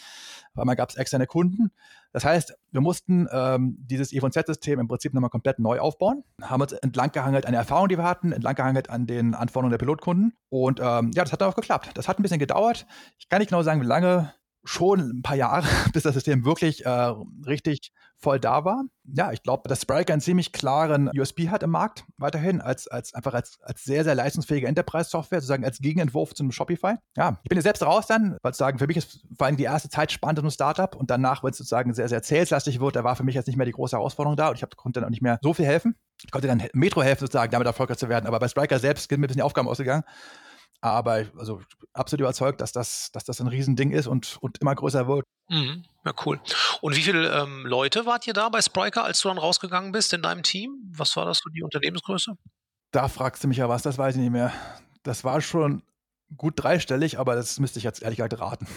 Auf 0.53 0.61
einmal 0.61 0.75
gab 0.75 0.89
es 0.89 0.95
externe 0.95 1.27
Kunden. 1.27 1.71
Das 2.11 2.25
heißt, 2.25 2.55
wir 2.71 2.81
mussten 2.81 3.27
ähm, 3.31 3.77
dieses 3.79 4.11
E-Z-System 4.11 4.79
im 4.79 4.87
Prinzip 4.87 5.13
nochmal 5.13 5.29
komplett 5.29 5.59
neu 5.59 5.79
aufbauen, 5.79 6.23
haben 6.41 6.61
uns 6.61 6.73
entlang 6.73 7.11
gehangelt 7.11 7.45
an 7.45 7.51
der 7.51 7.61
Erfahrung, 7.61 7.87
die 7.87 7.97
wir 7.97 8.03
hatten, 8.03 8.31
entlang 8.31 8.55
gehangelt 8.55 8.89
an 8.89 9.05
den 9.05 9.35
Anforderungen 9.35 9.71
der 9.71 9.77
Pilotkunden. 9.77 10.33
Und 10.49 10.79
ähm, 10.79 11.11
ja, 11.13 11.23
das 11.23 11.31
hat 11.31 11.41
dann 11.41 11.49
auch 11.49 11.55
geklappt. 11.55 11.91
Das 11.93 12.07
hat 12.07 12.19
ein 12.19 12.23
bisschen 12.23 12.39
gedauert. 12.39 12.87
Ich 13.19 13.29
kann 13.29 13.39
nicht 13.39 13.49
genau 13.49 13.61
sagen, 13.61 13.81
wie 13.81 13.85
lange 13.85 14.33
schon 14.63 14.99
ein 14.99 15.21
paar 15.21 15.35
Jahre, 15.35 15.67
bis 15.93 16.03
das 16.03 16.13
System 16.13 16.45
wirklich 16.45 16.85
äh, 16.85 17.13
richtig 17.45 17.91
voll 18.19 18.39
da 18.39 18.65
war. 18.65 18.83
Ja, 19.05 19.31
ich 19.31 19.41
glaube, 19.43 19.69
dass 19.69 19.81
Spryker 19.81 20.13
einen 20.13 20.21
ziemlich 20.21 20.51
klaren 20.51 21.09
USB 21.17 21.47
hat 21.47 21.63
im 21.63 21.69
Markt 21.69 22.03
weiterhin, 22.17 22.59
als, 22.59 22.87
als 22.87 23.13
einfach 23.13 23.33
als, 23.33 23.59
als 23.61 23.83
sehr, 23.83 24.03
sehr 24.03 24.13
leistungsfähige 24.13 24.67
Enterprise-Software, 24.67 25.39
sozusagen 25.39 25.63
als 25.63 25.79
Gegenentwurf 25.79 26.35
zum 26.35 26.51
Shopify. 26.51 26.95
Ja, 27.15 27.39
ich 27.43 27.49
bin 27.49 27.57
jetzt 27.57 27.63
selbst 27.63 27.83
raus 27.83 28.07
dann, 28.07 28.37
weil 28.41 28.53
sagen, 28.53 28.77
für 28.77 28.87
mich 28.87 28.97
ist 28.97 29.25
vor 29.37 29.47
allem 29.47 29.55
die 29.55 29.63
erste 29.63 29.89
Zeit 29.89 30.11
spannend 30.11 30.39
in 30.39 30.45
einem 30.45 30.51
Startup 30.51 30.95
und 30.95 31.09
danach, 31.09 31.43
wenn 31.43 31.51
es 31.51 31.57
sozusagen 31.57 31.93
sehr, 31.93 32.09
sehr 32.09 32.21
saleslastig 32.21 32.79
wird, 32.81 32.97
da 32.97 33.03
war 33.03 33.15
für 33.15 33.23
mich 33.23 33.35
jetzt 33.35 33.47
nicht 33.47 33.55
mehr 33.55 33.65
die 33.65 33.71
große 33.71 33.95
Herausforderung 33.95 34.35
da 34.35 34.49
und 34.49 34.55
ich 34.55 34.63
hab, 34.63 34.75
konnte 34.75 34.99
dann 34.99 35.07
auch 35.07 35.11
nicht 35.11 35.21
mehr 35.21 35.39
so 35.41 35.53
viel 35.53 35.65
helfen. 35.65 35.95
Ich 36.21 36.31
konnte 36.31 36.47
dann 36.49 36.61
Metro 36.73 37.01
helfen, 37.01 37.21
sozusagen, 37.21 37.51
damit 37.51 37.67
erfolgreich 37.67 37.97
zu 37.97 38.09
werden, 38.09 38.27
aber 38.27 38.39
bei 38.39 38.49
Spryker 38.49 38.79
selbst 38.79 39.09
sind 39.09 39.19
mir 39.19 39.25
ein 39.25 39.27
bisschen 39.27 39.39
die 39.39 39.43
Aufgaben 39.43 39.69
ausgegangen. 39.69 40.03
Aber 40.81 41.25
also 41.37 41.61
absolut 41.93 42.21
überzeugt, 42.21 42.61
dass 42.61 42.71
das, 42.71 43.11
dass 43.11 43.25
das 43.25 43.41
ein 43.41 43.47
Riesending 43.47 43.91
ist 43.91 44.07
und, 44.07 44.37
und 44.41 44.59
immer 44.61 44.75
größer 44.75 45.07
wird. 45.07 45.25
Mhm. 45.49 45.83
Ja, 46.05 46.13
cool. 46.25 46.39
Und 46.81 46.95
wie 46.95 47.01
viele 47.01 47.29
ähm, 47.37 47.65
Leute 47.65 48.05
wart 48.05 48.27
ihr 48.27 48.33
da 48.33 48.47
bei 48.49 48.61
Spriker, 48.61 49.03
als 49.03 49.19
du 49.21 49.27
dann 49.27 49.37
rausgegangen 49.37 49.91
bist 49.91 50.13
in 50.13 50.21
deinem 50.21 50.43
Team? 50.43 50.77
Was 50.95 51.15
war 51.15 51.25
das 51.25 51.41
für 51.41 51.51
die 51.51 51.63
Unternehmensgröße? 51.63 52.35
Da 52.91 53.07
fragst 53.07 53.43
du 53.43 53.47
mich 53.47 53.57
ja 53.57 53.67
was, 53.67 53.81
das 53.81 53.97
weiß 53.97 54.15
ich 54.15 54.21
nicht 54.21 54.31
mehr. 54.31 54.53
Das 55.03 55.23
war 55.23 55.41
schon 55.41 55.83
gut 56.37 56.53
dreistellig, 56.55 57.19
aber 57.19 57.35
das 57.35 57.59
müsste 57.59 57.79
ich 57.79 57.83
jetzt 57.83 58.01
ehrlich 58.01 58.17
gesagt 58.17 58.39
raten. 58.39 58.67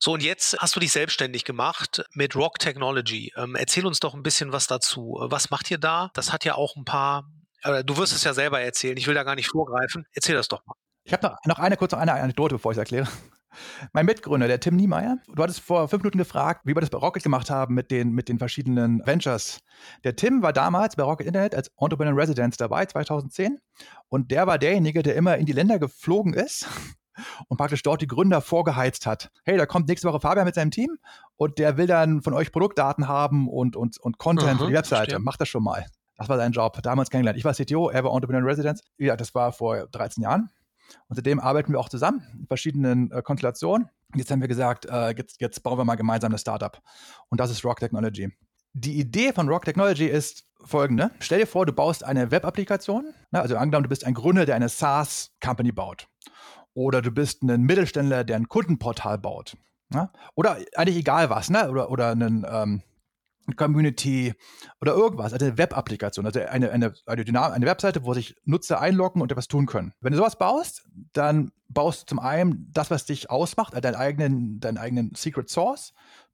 So, 0.00 0.12
und 0.12 0.22
jetzt 0.22 0.56
hast 0.60 0.76
du 0.76 0.80
dich 0.80 0.92
selbstständig 0.92 1.44
gemacht 1.44 2.04
mit 2.12 2.36
Rock 2.36 2.60
Technology. 2.60 3.32
Ähm, 3.36 3.56
erzähl 3.56 3.84
uns 3.84 3.98
doch 3.98 4.14
ein 4.14 4.22
bisschen 4.22 4.52
was 4.52 4.68
dazu. 4.68 5.18
Was 5.22 5.50
macht 5.50 5.70
ihr 5.72 5.78
da? 5.78 6.10
Das 6.14 6.32
hat 6.32 6.44
ja 6.44 6.54
auch 6.54 6.76
ein 6.76 6.84
paar, 6.84 7.28
äh, 7.62 7.82
du 7.82 7.96
wirst 7.96 8.12
es 8.12 8.22
ja 8.22 8.32
selber 8.32 8.60
erzählen, 8.60 8.96
ich 8.96 9.08
will 9.08 9.14
da 9.14 9.24
gar 9.24 9.34
nicht 9.34 9.48
vorgreifen. 9.48 10.06
Erzähl 10.12 10.36
das 10.36 10.46
doch 10.46 10.64
mal. 10.66 10.74
Ich 11.08 11.14
habe 11.14 11.26
noch, 11.26 11.38
noch 11.46 11.58
eine 11.58 11.78
kurze 11.78 11.96
eine 11.96 12.12
Anekdote, 12.12 12.56
bevor 12.56 12.72
ich 12.72 12.76
es 12.76 12.80
erkläre. 12.80 13.08
Mein 13.94 14.04
Mitgründer, 14.04 14.46
der 14.46 14.60
Tim 14.60 14.76
Niemeyer, 14.76 15.16
du 15.26 15.42
hattest 15.42 15.60
vor 15.60 15.88
fünf 15.88 16.02
Minuten 16.02 16.18
gefragt, 16.18 16.60
wie 16.64 16.76
wir 16.76 16.80
das 16.82 16.90
bei 16.90 16.98
Rocket 16.98 17.22
gemacht 17.22 17.48
haben 17.48 17.74
mit 17.74 17.90
den, 17.90 18.12
mit 18.12 18.28
den 18.28 18.38
verschiedenen 18.38 19.00
Ventures. 19.06 19.60
Der 20.04 20.16
Tim 20.16 20.42
war 20.42 20.52
damals 20.52 20.96
bei 20.96 21.02
Rocket 21.02 21.26
Internet 21.26 21.54
als 21.54 21.68
Entrepreneur 21.78 22.12
in 22.12 22.18
Residence 22.18 22.58
dabei, 22.58 22.84
2010. 22.84 23.58
Und 24.10 24.30
der 24.30 24.46
war 24.46 24.58
derjenige, 24.58 25.02
der 25.02 25.16
immer 25.16 25.38
in 25.38 25.46
die 25.46 25.54
Länder 25.54 25.78
geflogen 25.78 26.34
ist 26.34 26.68
und 27.48 27.56
praktisch 27.56 27.82
dort 27.82 28.02
die 28.02 28.06
Gründer 28.06 28.42
vorgeheizt 28.42 29.06
hat. 29.06 29.30
Hey, 29.46 29.56
da 29.56 29.64
kommt 29.64 29.88
nächste 29.88 30.08
Woche 30.08 30.20
Fabian 30.20 30.44
mit 30.44 30.56
seinem 30.56 30.70
Team 30.70 30.98
und 31.36 31.58
der 31.58 31.78
will 31.78 31.86
dann 31.86 32.20
von 32.20 32.34
euch 32.34 32.52
Produktdaten 32.52 33.08
haben 33.08 33.48
und, 33.48 33.76
und, 33.76 33.96
und 33.98 34.18
Content 34.18 34.56
mhm, 34.56 34.58
für 34.58 34.66
die 34.66 34.74
Webseite. 34.74 35.12
Verstehe. 35.12 35.18
Macht 35.20 35.40
das 35.40 35.48
schon 35.48 35.64
mal. 35.64 35.86
Das 36.18 36.28
war 36.28 36.36
sein 36.36 36.52
Job. 36.52 36.82
Damals 36.82 37.08
kennengelernt. 37.08 37.38
Ich 37.38 37.46
war 37.46 37.54
CTO, 37.54 37.88
er 37.88 38.04
war 38.04 38.12
Entrepreneur 38.12 38.42
in 38.42 38.46
Residence. 38.46 38.82
Ja, 38.98 39.16
das 39.16 39.34
war 39.34 39.52
vor 39.52 39.86
13 39.86 40.22
Jahren. 40.22 40.50
Und 41.08 41.16
seitdem 41.16 41.40
arbeiten 41.40 41.72
wir 41.72 41.80
auch 41.80 41.88
zusammen 41.88 42.22
in 42.38 42.46
verschiedenen 42.46 43.10
äh, 43.10 43.22
Konstellationen. 43.22 43.88
Jetzt 44.14 44.30
haben 44.30 44.40
wir 44.40 44.48
gesagt, 44.48 44.86
äh, 44.86 45.10
jetzt, 45.16 45.40
jetzt 45.40 45.62
bauen 45.62 45.78
wir 45.78 45.84
mal 45.84 45.96
gemeinsam 45.96 46.30
eine 46.30 46.38
Startup. 46.38 46.80
Und 47.28 47.40
das 47.40 47.50
ist 47.50 47.64
Rock 47.64 47.80
Technology. 47.80 48.32
Die 48.72 48.98
Idee 48.98 49.32
von 49.32 49.48
Rock 49.48 49.64
Technology 49.64 50.06
ist 50.06 50.44
folgende. 50.64 51.10
Stell 51.20 51.40
dir 51.40 51.46
vor, 51.46 51.66
du 51.66 51.72
baust 51.72 52.04
eine 52.04 52.30
Web-Applikation. 52.30 53.14
Ne? 53.30 53.40
Also 53.40 53.56
angenommen, 53.56 53.84
du 53.84 53.88
bist 53.88 54.04
ein 54.04 54.14
Gründer, 54.14 54.46
der 54.46 54.56
eine 54.56 54.68
SaaS-Company 54.68 55.72
baut. 55.72 56.08
Oder 56.74 57.02
du 57.02 57.10
bist 57.10 57.42
ein 57.42 57.62
Mittelständler, 57.62 58.24
der 58.24 58.36
ein 58.36 58.48
Kundenportal 58.48 59.18
baut. 59.18 59.56
Ne? 59.90 60.10
Oder 60.34 60.58
eigentlich 60.76 60.98
egal 60.98 61.30
was, 61.30 61.50
ne? 61.50 61.70
Oder, 61.70 61.90
oder 61.90 62.10
einen, 62.10 62.46
ähm, 62.48 62.82
Community 63.56 64.34
oder 64.80 64.92
irgendwas, 64.94 65.32
also 65.32 65.44
eine 65.44 65.58
Web-Applikation, 65.58 66.26
also 66.26 66.40
eine, 66.40 66.70
eine, 66.70 66.92
eine, 67.06 67.52
eine 67.52 67.66
Webseite, 67.66 68.04
wo 68.04 68.14
sich 68.14 68.36
Nutzer 68.44 68.80
einloggen 68.80 69.22
und 69.22 69.30
etwas 69.30 69.48
tun 69.48 69.66
können. 69.66 69.92
Wenn 70.00 70.12
du 70.12 70.18
sowas 70.18 70.38
baust, 70.38 70.88
dann 71.12 71.52
baust 71.68 72.02
du 72.02 72.06
zum 72.06 72.18
einen 72.18 72.70
das, 72.72 72.90
was 72.90 73.06
dich 73.06 73.30
ausmacht, 73.30 73.74
also 73.74 73.82
deinen 73.82 73.96
eigenen, 73.96 74.60
deinen 74.60 74.78
eigenen 74.78 75.12
Secret 75.14 75.48
Source, 75.48 75.92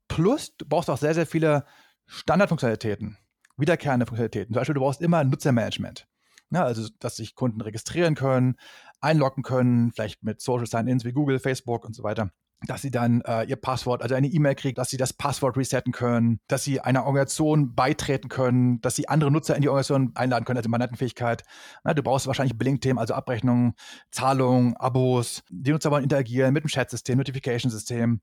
plus 0.09 0.57
du 0.57 0.67
brauchst 0.67 0.91
auch 0.91 0.99
sehr, 0.99 1.15
sehr 1.15 1.27
viele 1.27 1.65
Standardfunktionalitäten, 2.07 3.19
wiederkehrende 3.57 4.07
Funktionalitäten. 4.07 4.55
Zum 4.55 4.61
Beispiel, 4.61 4.75
du 4.75 4.81
brauchst 4.81 5.01
immer 5.01 5.25
Nutzermanagement. 5.25 6.07
Ja, 6.51 6.65
also, 6.65 6.89
dass 7.01 7.17
sich 7.17 7.35
Kunden 7.35 7.61
registrieren 7.63 8.15
können, 8.15 8.57
einloggen 9.01 9.43
können, 9.43 9.93
vielleicht 9.93 10.23
mit 10.23 10.41
Social 10.41 10.67
Sign-ins 10.67 11.05
wie 11.05 11.13
Google, 11.13 11.39
Facebook 11.39 11.85
und 11.85 11.95
so 11.95 12.03
weiter 12.03 12.31
dass 12.67 12.83
sie 12.83 12.91
dann 12.91 13.21
äh, 13.23 13.45
ihr 13.45 13.57
Passwort, 13.57 14.03
also 14.03 14.15
eine 14.15 14.27
E-Mail 14.27 14.55
kriegen, 14.55 14.77
dass 14.77 14.91
sie 14.91 14.97
das 14.97 15.13
Passwort 15.13 15.57
resetten 15.57 15.93
können, 15.93 16.41
dass 16.49 16.65
sie 16.65 16.81
einer 16.81 17.05
Organisation 17.07 17.75
beitreten 17.75 18.29
können, 18.29 18.81
dass 18.81 18.97
sie 18.97 19.09
andere 19.09 19.31
Nutzer 19.31 19.57
in 19.57 19.63
die 19.63 19.69
Organisation 19.69 20.13
einladen 20.15 20.45
können, 20.45 20.59
also 20.59 20.69
Mandantenfähigkeit. 20.69 21.43
Na, 21.85 21.95
du 21.95 22.03
brauchst 22.03 22.27
wahrscheinlich 22.27 22.57
Billing-Themen, 22.59 22.99
also 22.99 23.15
Abrechnungen, 23.15 23.75
Zahlungen, 24.11 24.77
Abos. 24.77 25.43
Die 25.51 25.73
Nutzer 25.73 25.91
wollen 25.91 26.05
interagieren 26.05 26.53
mit 26.53 26.65
dem 26.65 26.69
Chat-System, 26.69 27.19
Notification-System 27.19 28.21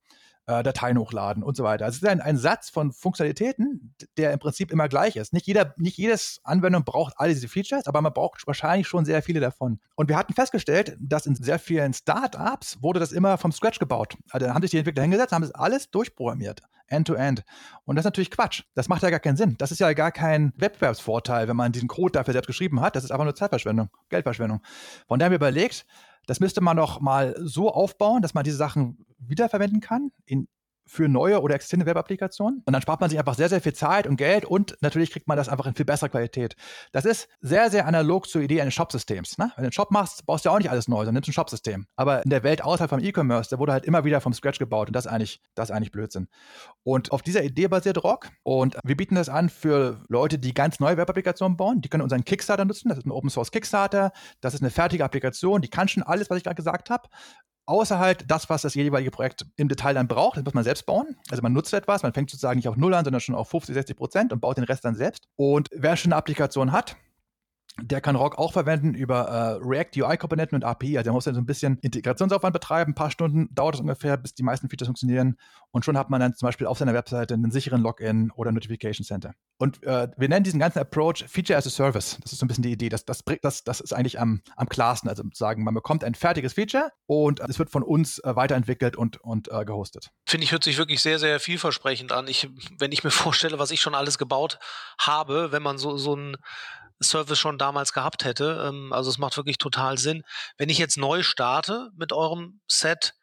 äh, 0.48 0.64
Dateien 0.64 0.98
hochladen 0.98 1.44
und 1.44 1.56
so 1.56 1.64
weiter. 1.64 1.86
Also 1.86 1.98
es 1.98 2.04
ist 2.04 2.10
ein, 2.10 2.22
ein 2.22 2.38
Satz 2.38 2.70
von 2.70 2.92
Funktionalitäten, 2.92 3.96
der 4.18 4.34
im 4.34 4.40
Prinzip 4.40 4.72
immer 4.72 4.88
gleich 4.90 5.16
ist. 5.16 5.34
Nicht, 5.34 5.48
jeder, 5.48 5.74
nicht 5.78 5.98
jedes 5.98 6.40
Anwendung 6.44 6.84
braucht 6.84 7.14
all 7.18 7.30
diese 7.30 7.48
Features, 7.48 7.88
aber 7.88 8.02
man 8.02 8.14
braucht 8.14 8.46
wahrscheinlich 8.48 8.88
schon 8.88 9.06
sehr 9.06 9.22
viele 9.22 9.40
davon. 9.40 9.80
Und 9.96 10.10
wir 10.10 10.18
hatten 10.18 10.34
festgestellt, 10.34 10.98
dass 11.00 11.26
in 11.26 11.36
sehr 11.36 11.60
vielen 11.60 11.94
Startups 11.94 12.82
wurde 12.82 13.00
das 13.00 13.12
immer 13.12 13.38
vom 13.38 13.52
Scratch 13.52 13.80
gebaut. 13.80 14.18
Also 14.32 14.48
haben 14.48 14.62
sich 14.62 14.72
die 14.72 14.78
Entwickler 14.78 15.04
hingesetzt, 15.04 15.32
haben 15.32 15.44
das 15.44 15.52
alles 15.52 15.90
durchprogrammiert, 15.92 16.62
end-to-end. 16.88 17.42
-end. 17.42 17.46
Und 17.86 17.96
das 17.96 18.04
ist 18.04 18.08
natürlich 18.08 18.32
Quatsch. 18.32 18.64
Das 18.74 18.90
macht 18.90 19.04
ja 19.04 19.10
gar 19.10 19.20
keinen 19.20 19.38
Sinn. 19.38 19.56
Das 19.58 19.72
ist 19.72 19.80
ja 19.80 19.94
gar 19.94 20.12
kein 20.12 20.54
Wettbewerbsvorteil, 20.58 21.48
wenn 21.48 21.56
man 21.56 21.72
diesen 21.72 21.88
Code 21.88 22.14
dafür 22.14 22.34
selbst 22.34 22.48
geschrieben 22.48 22.82
hat. 22.82 22.96
Das 22.96 23.04
ist 23.04 23.12
einfach 23.12 23.26
nur 23.26 23.36
Zeitverschwendung, 23.36 23.90
Geldverschwendung. 24.10 24.62
Von 25.08 25.20
daher 25.20 25.28
haben 25.28 25.32
wir 25.32 25.48
überlegt, 25.48 25.86
das 26.28 26.40
müsste 26.40 26.62
man 26.62 26.78
doch 26.78 27.02
mal 27.02 27.36
so 27.40 27.72
aufbauen, 27.72 28.22
dass 28.22 28.34
man 28.34 28.44
diese 28.44 28.58
Sachen 28.58 29.06
wiederverwenden 29.18 29.82
kann 29.82 30.12
in 30.26 30.48
für 30.92 31.08
neue 31.08 31.42
oder 31.42 31.56
existierende 31.56 31.86
Web-Applikationen. 31.86 32.64
Und 32.66 32.74
dann 32.74 32.82
spart 32.82 33.00
man 33.00 33.10
sich 33.10 33.18
einfach 33.18 33.36
sehr, 33.36 33.48
sehr 33.48 33.62
viel 33.62 33.72
Zeit 33.72 34.08
und 34.08 34.18
Geld 34.18 34.44
und 34.44 34.76
natürlich 34.82 35.10
kriegt 35.10 35.26
man 35.26 35.38
das 35.38 35.48
einfach 35.48 35.66
in 35.66 35.74
viel 35.74 35.86
besserer 35.86 36.10
Qualität. 36.10 36.58
Das 36.92 37.06
ist 37.06 37.30
sehr, 37.40 37.70
sehr 37.70 37.88
analog 37.88 38.28
zur 38.28 38.42
Idee 38.42 38.60
eines 38.60 38.74
Shop-Systems. 38.74 39.38
Ne? 39.38 39.46
Wenn 39.56 39.64
du 39.64 39.68
einen 39.68 39.72
Shop 39.72 39.90
machst, 39.90 40.26
baust 40.26 40.44
du 40.44 40.50
ja 40.50 40.54
auch 40.54 40.60
nicht 40.60 40.70
alles 40.70 40.90
neu, 40.90 40.98
sondern 40.98 41.14
nimmst 41.14 41.30
ein 41.30 41.34
Shop-System. 41.34 41.88
Aber 41.96 42.26
in 42.26 42.30
der 42.30 42.44
Welt 42.44 42.62
außerhalb 42.62 42.90
vom 42.90 43.00
E-Commerce, 43.00 43.50
da 43.50 43.58
wurde 43.58 43.72
halt 43.72 43.86
immer 43.86 44.04
wieder 44.04 44.20
vom 44.20 44.34
Scratch 44.34 44.60
gebaut 44.60 44.90
und 44.90 44.94
das 44.94 45.06
ist 45.06 45.12
eigentlich, 45.14 45.42
das 45.56 45.70
ist 45.70 45.76
eigentlich 45.76 45.94
Blödsinn. 45.94 46.28
Und 46.84 47.14
auf 47.14 47.22
dieser 47.22 47.42
Idee 47.46 47.70
basiert 47.70 48.04
Rock 48.04 48.28
und 48.44 48.76
wir 48.84 48.98
bieten 48.98 49.16
das 49.16 49.30
an 49.30 49.48
für 49.48 50.04
Leute, 50.10 50.40
die 50.40 50.54
ganz 50.54 50.82
neue 50.82 50.98
Web-Applikationen 50.98 51.56
bauen. 51.56 51.80
Die 51.80 51.88
können 51.88 52.04
unseren 52.04 52.26
Kickstarter 52.26 52.66
nutzen. 52.66 52.90
Das 52.90 52.98
ist 52.98 53.06
ein 53.06 53.12
Open-Source 53.12 53.52
Kickstarter. 53.52 54.12
Das 54.42 54.54
ist 54.54 54.62
eine 54.62 54.72
fertige 54.72 55.06
Applikation, 55.06 55.62
die 55.62 55.70
kann 55.70 55.88
schon 55.88 56.04
alles, 56.04 56.30
was 56.30 56.38
ich 56.38 56.44
gerade 56.44 56.56
gesagt 56.56 56.90
habe 56.90 57.08
außer 57.66 58.00
halt 58.00 58.26
das, 58.30 58.50
was 58.50 58.62
das 58.62 58.76
jeweilige 58.76 59.12
Projekt 59.12 59.46
im 59.56 59.68
Detail 59.68 59.94
dann 59.94 60.08
braucht, 60.08 60.38
das 60.38 60.44
muss 60.44 60.54
man 60.54 60.64
selbst 60.64 60.86
bauen. 60.86 61.16
Also 61.30 61.42
man 61.42 61.54
nutzt 61.54 61.74
etwas, 61.74 62.04
man 62.04 62.14
fängt 62.14 62.30
sozusagen 62.30 62.58
nicht 62.58 62.68
auf 62.68 62.78
Null 62.78 62.94
an, 62.94 63.06
sondern 63.06 63.22
schon 63.22 63.36
auf 63.36 63.50
50, 63.50 63.74
60 63.74 63.96
Prozent 63.96 64.34
und 64.34 64.40
baut 64.40 64.58
den 64.58 64.64
Rest 64.64 64.86
dann 64.86 64.96
selbst. 64.96 65.28
Und 65.36 65.70
wer 65.74 65.96
schon 65.98 66.12
eine 66.12 66.18
Applikation 66.18 66.72
hat, 66.72 66.96
der 67.80 68.02
kann 68.02 68.16
Rock 68.16 68.38
auch 68.38 68.52
verwenden 68.52 68.94
über 68.94 69.28
äh, 69.28 69.60
React 69.64 70.04
UI-Komponenten 70.04 70.56
und 70.56 70.64
API. 70.64 70.98
Also 70.98 71.06
der 71.06 71.14
muss 71.14 71.24
dann 71.24 71.36
so 71.36 71.42
ein 71.42 71.46
bisschen 71.46 71.78
Integrationsaufwand 71.80 72.54
betreiben. 72.54 72.92
Ein 72.92 72.96
paar 72.96 73.12
Stunden 73.12 73.54
dauert 73.54 73.76
es 73.76 73.82
ungefähr, 73.82 74.18
bis 74.18 74.34
die 74.34 74.44
meisten 74.44 74.70
Features 74.70 74.88
funktionieren. 74.88 75.38
Und 75.72 75.86
schon 75.86 75.98
hat 75.98 76.10
man 76.10 76.20
dann 76.20 76.36
zum 76.36 76.48
Beispiel 76.48 76.68
auf 76.68 76.78
seiner 76.78 76.94
Webseite 76.94 77.34
einen 77.34 77.52
sicheren 77.52 77.82
Login 77.82 78.32
oder 78.32 78.52
Notification 78.52 79.06
Center. 79.06 79.34
Und 79.58 79.82
äh, 79.84 80.10
wir 80.18 80.28
nennen 80.28 80.44
diesen 80.44 80.60
ganzen 80.60 80.80
Approach 80.80 81.26
Feature 81.28 81.58
as 81.58 81.66
a 81.66 81.70
Service. 81.70 82.18
Das 82.22 82.34
ist 82.34 82.40
so 82.40 82.46
ein 82.46 82.50
bisschen 82.50 82.64
die 82.64 82.72
Idee. 82.72 82.90
Das, 82.90 83.06
das, 83.06 83.24
das, 83.42 83.64
das 83.64 83.80
ist 83.80 83.94
eigentlich 83.94 84.20
am, 84.20 84.42
am 84.58 84.68
klarsten. 84.68 85.10
Also 85.10 85.24
sagen, 85.34 85.64
man 85.64 85.74
bekommt 85.74 86.04
ein 86.04 86.16
fertiges 86.16 86.54
Feature 86.54 86.92
und 87.06 87.40
es 87.40 87.58
wird 87.58 87.70
von 87.70 87.84
uns 87.84 88.20
äh, 88.20 88.36
weiterentwickelt 88.36 88.98
und, 88.98 89.22
und 89.22 89.50
äh, 89.50 89.64
gehostet. 89.64 90.12
Finde 90.28 90.44
ich, 90.44 90.52
hört 90.52 90.64
sich 90.64 90.78
wirklich 90.78 91.02
sehr, 91.02 91.20
sehr 91.20 91.40
vielversprechend 91.40 92.12
an. 92.12 92.28
Ich, 92.28 92.50
wenn 92.78 92.92
ich 92.92 93.04
mir 93.04 93.12
vorstelle, 93.12 93.60
was 93.60 93.72
ich 93.72 93.82
schon 93.82 93.96
alles 93.96 94.18
gebaut 94.18 94.60
habe, 95.00 95.52
wenn 95.52 95.64
man 95.64 95.78
so, 95.78 95.98
so 95.98 96.16
ein 96.16 96.36
Service 97.02 97.40
schon 97.40 97.58
damals 97.58 97.94
gehabt 97.94 98.26
hätte. 98.26 98.66
Ähm, 98.68 98.94
also 98.94 99.10
es 99.10 99.18
macht 99.18 99.38
wirklich 99.38 99.58
total 99.58 99.98
Sinn. 99.98 100.24
Wenn 100.58 100.70
ich 100.70 100.78
jetzt 100.78 100.98
neu 100.98 101.24
starte 101.24 101.90
mit 101.96 102.14
eurem 102.14 102.62
Set, 102.68 103.14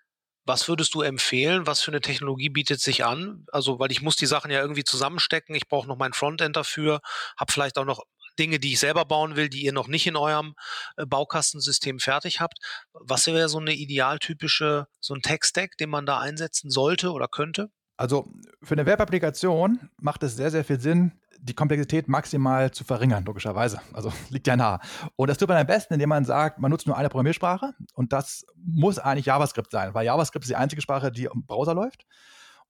was 0.44 0.66
würdest 0.66 0.94
du 0.94 1.02
empfehlen? 1.02 1.66
Was 1.66 1.82
für 1.82 1.90
eine 1.90 2.00
Technologie 2.00 2.48
bietet 2.48 2.80
sich 2.80 3.04
an? 3.04 3.44
Also, 3.52 3.78
weil 3.78 3.92
ich 3.92 4.00
muss 4.00 4.16
die 4.16 4.26
Sachen 4.26 4.50
ja 4.50 4.60
irgendwie 4.60 4.84
zusammenstecken. 4.84 5.54
Ich 5.54 5.68
brauche 5.68 5.86
noch 5.86 5.98
mein 5.98 6.14
Frontend 6.14 6.56
dafür, 6.56 7.00
habe 7.36 7.52
vielleicht 7.52 7.76
auch 7.76 7.84
noch 7.84 8.04
Dinge, 8.38 8.58
die 8.58 8.72
ich 8.72 8.80
selber 8.80 9.04
bauen 9.04 9.36
will, 9.36 9.48
die 9.48 9.64
ihr 9.64 9.72
noch 9.72 9.88
nicht 9.88 10.06
in 10.06 10.16
eurem 10.16 10.54
äh, 10.96 11.04
Baukastensystem 11.04 11.98
fertig 11.98 12.40
habt. 12.40 12.58
Was 12.92 13.26
wäre 13.26 13.48
so 13.48 13.58
eine 13.58 13.74
idealtypische, 13.74 14.86
so 15.00 15.14
ein 15.14 15.22
Tech-Stack, 15.22 15.76
den 15.76 15.90
man 15.90 16.06
da 16.06 16.18
einsetzen 16.18 16.70
sollte 16.70 17.12
oder 17.12 17.28
könnte? 17.28 17.70
Also 17.98 18.32
für 18.62 18.74
eine 18.74 18.86
Web-Applikation 18.86 19.90
macht 20.00 20.22
es 20.22 20.36
sehr, 20.36 20.52
sehr 20.52 20.64
viel 20.64 20.80
Sinn, 20.80 21.12
die 21.40 21.54
Komplexität 21.54 22.08
maximal 22.08 22.70
zu 22.70 22.84
verringern, 22.84 23.24
logischerweise. 23.24 23.80
Also 23.92 24.12
liegt 24.30 24.46
ja 24.46 24.56
nah. 24.56 24.80
Und 25.16 25.28
das 25.28 25.38
tut 25.38 25.48
man 25.48 25.58
am 25.58 25.66
besten, 25.66 25.94
indem 25.94 26.08
man 26.08 26.24
sagt, 26.24 26.58
man 26.58 26.70
nutzt 26.70 26.86
nur 26.86 26.96
eine 26.96 27.08
Programmiersprache 27.08 27.74
und 27.94 28.12
das 28.12 28.44
muss 28.56 28.98
eigentlich 28.98 29.26
JavaScript 29.26 29.70
sein, 29.70 29.94
weil 29.94 30.06
JavaScript 30.06 30.44
ist 30.44 30.50
die 30.50 30.56
einzige 30.56 30.82
Sprache, 30.82 31.10
die 31.10 31.24
im 31.24 31.46
Browser 31.46 31.74
läuft. 31.74 32.06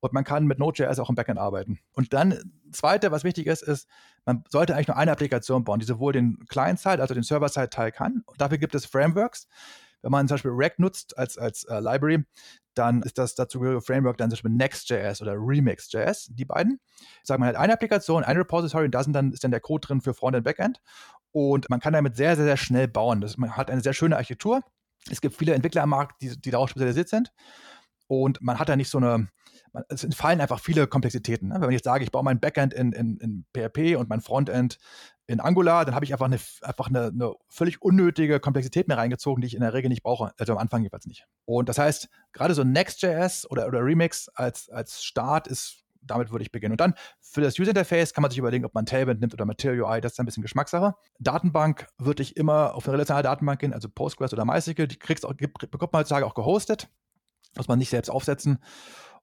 Und 0.01 0.13
man 0.13 0.23
kann 0.23 0.47
mit 0.47 0.61
Node.js 0.61 1.01
auch 1.01 1.09
im 1.09 1.17
Backend 1.17 1.41
arbeiten. 1.41 1.81
Und 1.93 2.13
dann, 2.13 2.53
zweite, 2.71 3.11
was 3.11 3.25
wichtig 3.25 3.49
ist, 3.49 3.63
ist, 3.63 3.89
man 4.25 4.45
sollte 4.49 4.75
eigentlich 4.75 4.87
nur 4.87 4.97
eine 4.97 5.11
Applikation 5.11 5.65
bauen, 5.65 5.81
die 5.81 5.87
sowohl 5.87 6.13
den 6.13 6.47
Client-Side, 6.49 7.01
also 7.01 7.15
den 7.15 7.25
Server-Side-Teil 7.25 7.91
kann. 7.91 8.23
Und 8.27 8.41
dafür 8.41 8.59
gibt 8.59 8.77
es 8.77 8.87
Frameworks, 8.87 9.49
Wenn 10.03 10.13
man 10.13 10.29
zum 10.29 10.35
Beispiel 10.37 10.53
React 10.53 10.77
nutzt 10.79 11.19
als, 11.19 11.39
als 11.39 11.65
äh, 11.65 11.81
Library, 11.81 12.25
dann 12.75 13.03
ist 13.03 13.19
das 13.19 13.35
dazu 13.35 13.61
Framework 13.81 14.19
dann 14.19 14.31
zum 14.31 14.37
Beispiel 14.37 14.51
Next.js 14.53 15.21
oder 15.21 15.35
Remix.js, 15.35 16.29
die 16.31 16.45
beiden. 16.45 16.81
Sagen 17.25 17.41
man 17.41 17.49
hat 17.49 17.57
eine 17.57 17.73
Applikation, 17.73 18.23
ein 18.23 18.37
Repository 18.37 18.85
und 18.85 18.93
da 18.93 19.03
sind 19.03 19.13
dann, 19.13 19.33
ist 19.33 19.43
dann 19.43 19.51
der 19.51 19.61
Code 19.61 19.87
drin 19.87 20.01
für 20.01 20.15
Front 20.15 20.37
und 20.37 20.45
Backend. 20.45 20.81
Und 21.33 21.69
man 21.71 21.81
kann 21.81 21.93
damit 21.93 22.17
sehr, 22.17 22.37
sehr, 22.37 22.45
sehr 22.45 22.57
schnell 22.57 22.89
bauen. 22.89 23.21
Das, 23.21 23.37
man 23.37 23.57
hat 23.57 23.71
eine 23.71 23.81
sehr 23.81 23.93
schöne 23.93 24.17
Architektur. 24.17 24.63
Es 25.11 25.21
gibt 25.21 25.35
viele 25.35 25.55
Entwickler 25.55 25.83
am 25.83 25.91
Markt, 25.91 26.23
die, 26.23 26.41
die 26.41 26.51
darauf 26.51 26.71
spezialisiert 26.71 27.09
sind. 27.09 27.33
Und 28.07 28.41
man 28.41 28.59
hat 28.59 28.69
da 28.69 28.77
nicht 28.77 28.91
so 28.91 28.99
eine, 28.99 29.29
man, 29.73 29.85
es 29.89 30.05
entfallen 30.05 30.41
einfach 30.41 30.61
viele 30.61 30.87
Komplexitäten. 30.87 31.49
Ne? 31.49 31.61
Wenn 31.61 31.71
ich 31.71 31.77
jetzt 31.77 31.85
sage, 31.85 32.05
ich 32.05 32.11
baue 32.11 32.25
mein 32.25 32.41
Backend 32.41 32.73
in, 32.73 32.93
in, 32.93 33.19
in 33.19 33.45
PHP 33.55 33.97
und 33.97 34.09
mein 34.09 34.21
Frontend 34.21 34.79
in 35.29 35.41
Angular, 35.41 35.85
dann 35.85 35.95
habe 35.95 36.07
ich 36.07 36.13
einfach, 36.13 36.27
eine, 36.27 36.39
einfach 36.63 36.89
eine, 36.89 37.09
eine, 37.09 37.35
völlig 37.49 37.83
unnötige 37.83 38.41
Komplexität 38.41 38.89
mehr 38.89 38.97
reingezogen, 38.97 39.43
die 39.43 39.47
ich 39.47 39.55
in 39.55 39.61
der 39.61 39.75
Regel 39.75 39.91
nicht 39.91 40.03
brauche, 40.03 40.33
also 40.39 40.55
am 40.55 40.59
Anfang 40.59 40.83
jedenfalls 40.83 41.07
nicht. 41.07 41.27
Und 41.45 41.69
das 41.69 41.79
heißt, 41.79 42.09
gerade 42.33 42.55
so 42.55 42.65
Next.js 42.65 43.49
oder, 43.51 43.67
oder 43.67 43.85
Remix 43.85 44.29
als, 44.31 44.71
als 44.71 45.05
Start 45.05 45.47
ist, 45.47 45.85
damit 46.01 46.31
würde 46.31 46.43
ich 46.43 46.51
beginnen. 46.51 46.73
Und 46.73 46.81
dann 46.81 46.95
für 47.21 47.43
das 47.43 47.59
User 47.59 47.71
Interface 47.71 48.15
kann 48.15 48.23
man 48.23 48.31
sich 48.31 48.39
überlegen, 48.39 48.65
ob 48.65 48.75
man 48.75 48.87
Tailwind 48.87 49.21
nimmt 49.21 49.35
oder 49.35 49.45
Material 49.45 49.83
UI, 49.83 50.01
das 50.01 50.13
ist 50.13 50.21
ein 50.21 50.25
bisschen 50.25 50.43
Geschmackssache. 50.43 50.95
Datenbank 51.19 51.87
würde 51.99 52.23
ich 52.23 52.39
immer 52.39 52.75
auf 52.75 52.87
eine 52.87 52.95
relationale 52.95 53.25
Datenbank 53.25 53.61
gehen, 53.61 53.75
also 53.75 53.91
Postgres 53.91 54.33
oder 54.33 54.47
MySQL, 54.47 54.89
die 54.89 54.99
kriegst 54.99 55.27
auch, 55.27 55.35
bekommt 55.35 55.93
man 55.93 56.01
heutzutage 56.01 56.25
auch 56.25 56.35
gehostet, 56.35 56.89
muss 57.55 57.69
man 57.69 57.79
nicht 57.79 57.91
selbst 57.91 58.09
aufsetzen. 58.09 58.65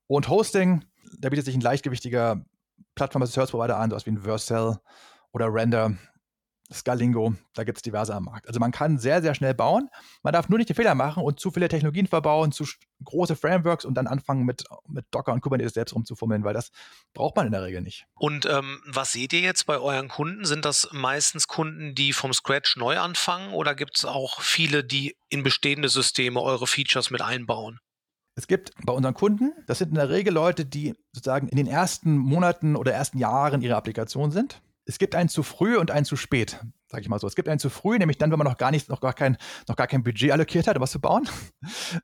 Und 0.06 0.30
Hosting, 0.30 0.86
da 1.18 1.30
bietet 1.30 1.46
sich 1.46 1.56
ein 1.56 1.62
leichtgewichtiger 1.62 2.46
Plattform-as-a-Service-Provider 2.94 3.78
an, 3.78 3.90
sowas 3.90 4.06
wie 4.06 4.12
ein 4.12 4.20
Vercel 4.20 4.78
oder 5.36 5.54
Render, 5.54 5.98
Scalingo, 6.74 7.36
da 7.54 7.66
gibt 7.66 7.78
es 7.78 7.82
diverse 7.82 8.16
am 8.16 8.24
Markt. 8.24 8.48
Also 8.48 8.60
man 8.62 8.72
kann 8.72 8.98
sehr, 8.98 9.22
sehr 9.22 9.36
schnell 9.36 9.54
bauen. 9.54 9.90
Man 10.24 10.32
darf 10.32 10.48
nur 10.48 10.58
nicht 10.58 10.70
die 10.70 10.74
Fehler 10.74 10.96
machen 10.96 11.22
und 11.22 11.42
zu 11.42 11.52
viele 11.52 11.68
Technologien 11.68 12.08
verbauen, 12.08 12.54
zu 12.54 12.66
große 13.04 13.36
Frameworks 13.36 13.84
und 13.84 13.96
dann 13.96 14.08
anfangen 14.08 14.46
mit, 14.46 14.64
mit 14.88 15.06
Docker 15.12 15.34
und 15.34 15.42
Kubernetes 15.42 15.74
selbst 15.74 15.94
rumzufummeln, 15.94 16.46
weil 16.46 16.54
das 16.54 16.72
braucht 17.14 17.36
man 17.36 17.48
in 17.48 17.52
der 17.52 17.64
Regel 17.64 17.82
nicht. 17.82 18.06
Und 18.16 18.46
ähm, 18.46 18.82
was 18.88 19.12
seht 19.12 19.34
ihr 19.34 19.42
jetzt 19.42 19.66
bei 19.66 19.78
euren 19.78 20.08
Kunden? 20.08 20.46
Sind 20.46 20.64
das 20.64 20.88
meistens 20.94 21.50
Kunden, 21.50 21.96
die 21.96 22.14
vom 22.14 22.34
Scratch 22.34 22.78
neu 22.78 22.98
anfangen 22.98 23.54
oder 23.54 23.76
gibt 23.76 23.98
es 23.98 24.06
auch 24.06 24.40
viele, 24.40 24.86
die 24.86 25.18
in 25.28 25.44
bestehende 25.44 25.90
Systeme 25.90 26.42
eure 26.42 26.66
Features 26.66 27.12
mit 27.12 27.22
einbauen? 27.22 27.80
Es 28.38 28.48
gibt 28.48 28.72
bei 28.86 28.94
unseren 28.94 29.14
Kunden, 29.14 29.52
das 29.68 29.80
sind 29.80 29.90
in 29.90 29.96
der 29.96 30.10
Regel 30.10 30.34
Leute, 30.34 30.66
die 30.66 30.94
sozusagen 31.12 31.50
in 31.50 31.58
den 31.58 31.68
ersten 31.68 32.18
Monaten 32.18 32.78
oder 32.78 32.94
ersten 32.94 33.18
Jahren 33.18 33.62
ihrer 33.62 33.78
Applikation 33.78 34.32
sind 34.32 34.62
es 34.86 35.00
gibt 35.00 35.16
einen 35.16 35.30
zu 35.30 35.44
früh 35.44 35.78
und 35.78 35.92
einen 35.92 36.06
zu 36.06 36.16
spät, 36.16 36.60
sage 36.88 37.02
ich 37.02 37.10
mal 37.10 37.20
so. 37.20 37.28
Es 37.28 37.36
gibt 37.36 37.50
einen 37.50 37.60
zu 37.60 37.70
früh, 37.70 37.98
nämlich 37.98 38.18
dann, 38.18 38.32
wenn 38.32 38.38
man 38.38 38.48
noch 38.48 38.58
gar 38.58 38.72
nicht, 38.72 38.88
noch 38.90 39.02
gar 39.02 39.14
kein, 39.14 39.38
noch 39.68 39.76
gar 39.76 39.88
kein 39.88 40.04
Budget 40.04 40.32
allokiert 40.32 40.68
hat, 40.68 40.76
um 40.76 40.82
was 40.82 40.92
zu 40.92 41.00
bauen. 41.02 41.28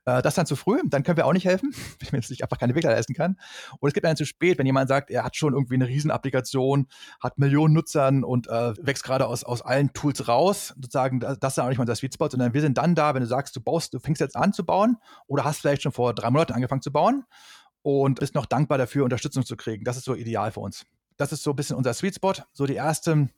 Äh, 0.04 0.22
das 0.22 0.34
dann 0.34 0.46
zu 0.46 0.56
früh, 0.56 0.80
dann 0.86 1.04
können 1.04 1.16
wir 1.16 1.26
auch 1.26 1.32
nicht 1.32 1.44
helfen, 1.44 1.72
wenn 2.00 2.08
man 2.12 2.22
sich 2.22 2.42
einfach 2.42 2.58
keine 2.58 2.70
Entwickler 2.70 2.90
leisten 2.90 3.14
kann. 3.14 3.38
Und 3.78 3.88
es 3.88 3.94
gibt 3.94 4.04
einen 4.06 4.16
zu 4.16 4.24
spät, 4.24 4.58
wenn 4.58 4.66
jemand 4.66 4.88
sagt, 4.88 5.10
er 5.10 5.22
hat 5.22 5.36
schon 5.36 5.52
irgendwie 5.52 5.74
eine 5.74 5.86
Riesenapplikation, 5.86 6.88
hat 7.20 7.38
Millionen 7.38 7.74
Nutzern 7.74 8.24
und 8.24 8.48
äh, 8.48 8.74
wächst 8.84 9.04
gerade 9.04 9.26
aus, 9.26 9.44
aus 9.44 9.62
allen 9.62 9.92
Tools 9.92 10.26
raus, 10.26 10.74
sozusagen, 10.76 11.20
das 11.20 11.36
ist 11.40 11.58
auch 11.58 11.68
nicht 11.68 11.78
mal 11.78 11.82
unser 11.82 11.94
Sweet 11.94 12.14
Spot, 12.14 12.28
sondern 12.28 12.54
wir 12.54 12.60
sind 12.60 12.78
dann 12.78 12.94
da, 12.94 13.14
wenn 13.14 13.20
du 13.20 13.28
sagst, 13.28 13.54
du 13.54 13.60
baust, 13.60 13.94
du 13.94 14.00
fängst 14.00 14.20
jetzt 14.20 14.34
an 14.34 14.52
zu 14.52 14.64
bauen 14.64 14.96
oder 15.26 15.44
hast 15.44 15.60
vielleicht 15.60 15.82
schon 15.82 15.92
vor 15.92 16.14
drei 16.14 16.30
Monaten 16.30 16.54
angefangen 16.54 16.82
zu 16.82 16.90
bauen 16.90 17.24
und 17.82 18.18
bist 18.18 18.34
noch 18.34 18.46
dankbar 18.46 18.78
dafür, 18.78 19.04
Unterstützung 19.04 19.44
zu 19.44 19.56
kriegen. 19.56 19.84
Das 19.84 19.96
ist 19.96 20.04
so 20.04 20.14
ideal 20.14 20.50
für 20.50 20.60
uns 20.60 20.86
das 21.22 21.32
ist 21.32 21.42
so 21.42 21.50
ein 21.50 21.56
bisschen 21.56 21.76
unser 21.76 21.94
Sweet 21.94 22.16
Spot, 22.16 22.34
so 22.52 22.66
die 22.66 22.74
erste, 22.74 23.28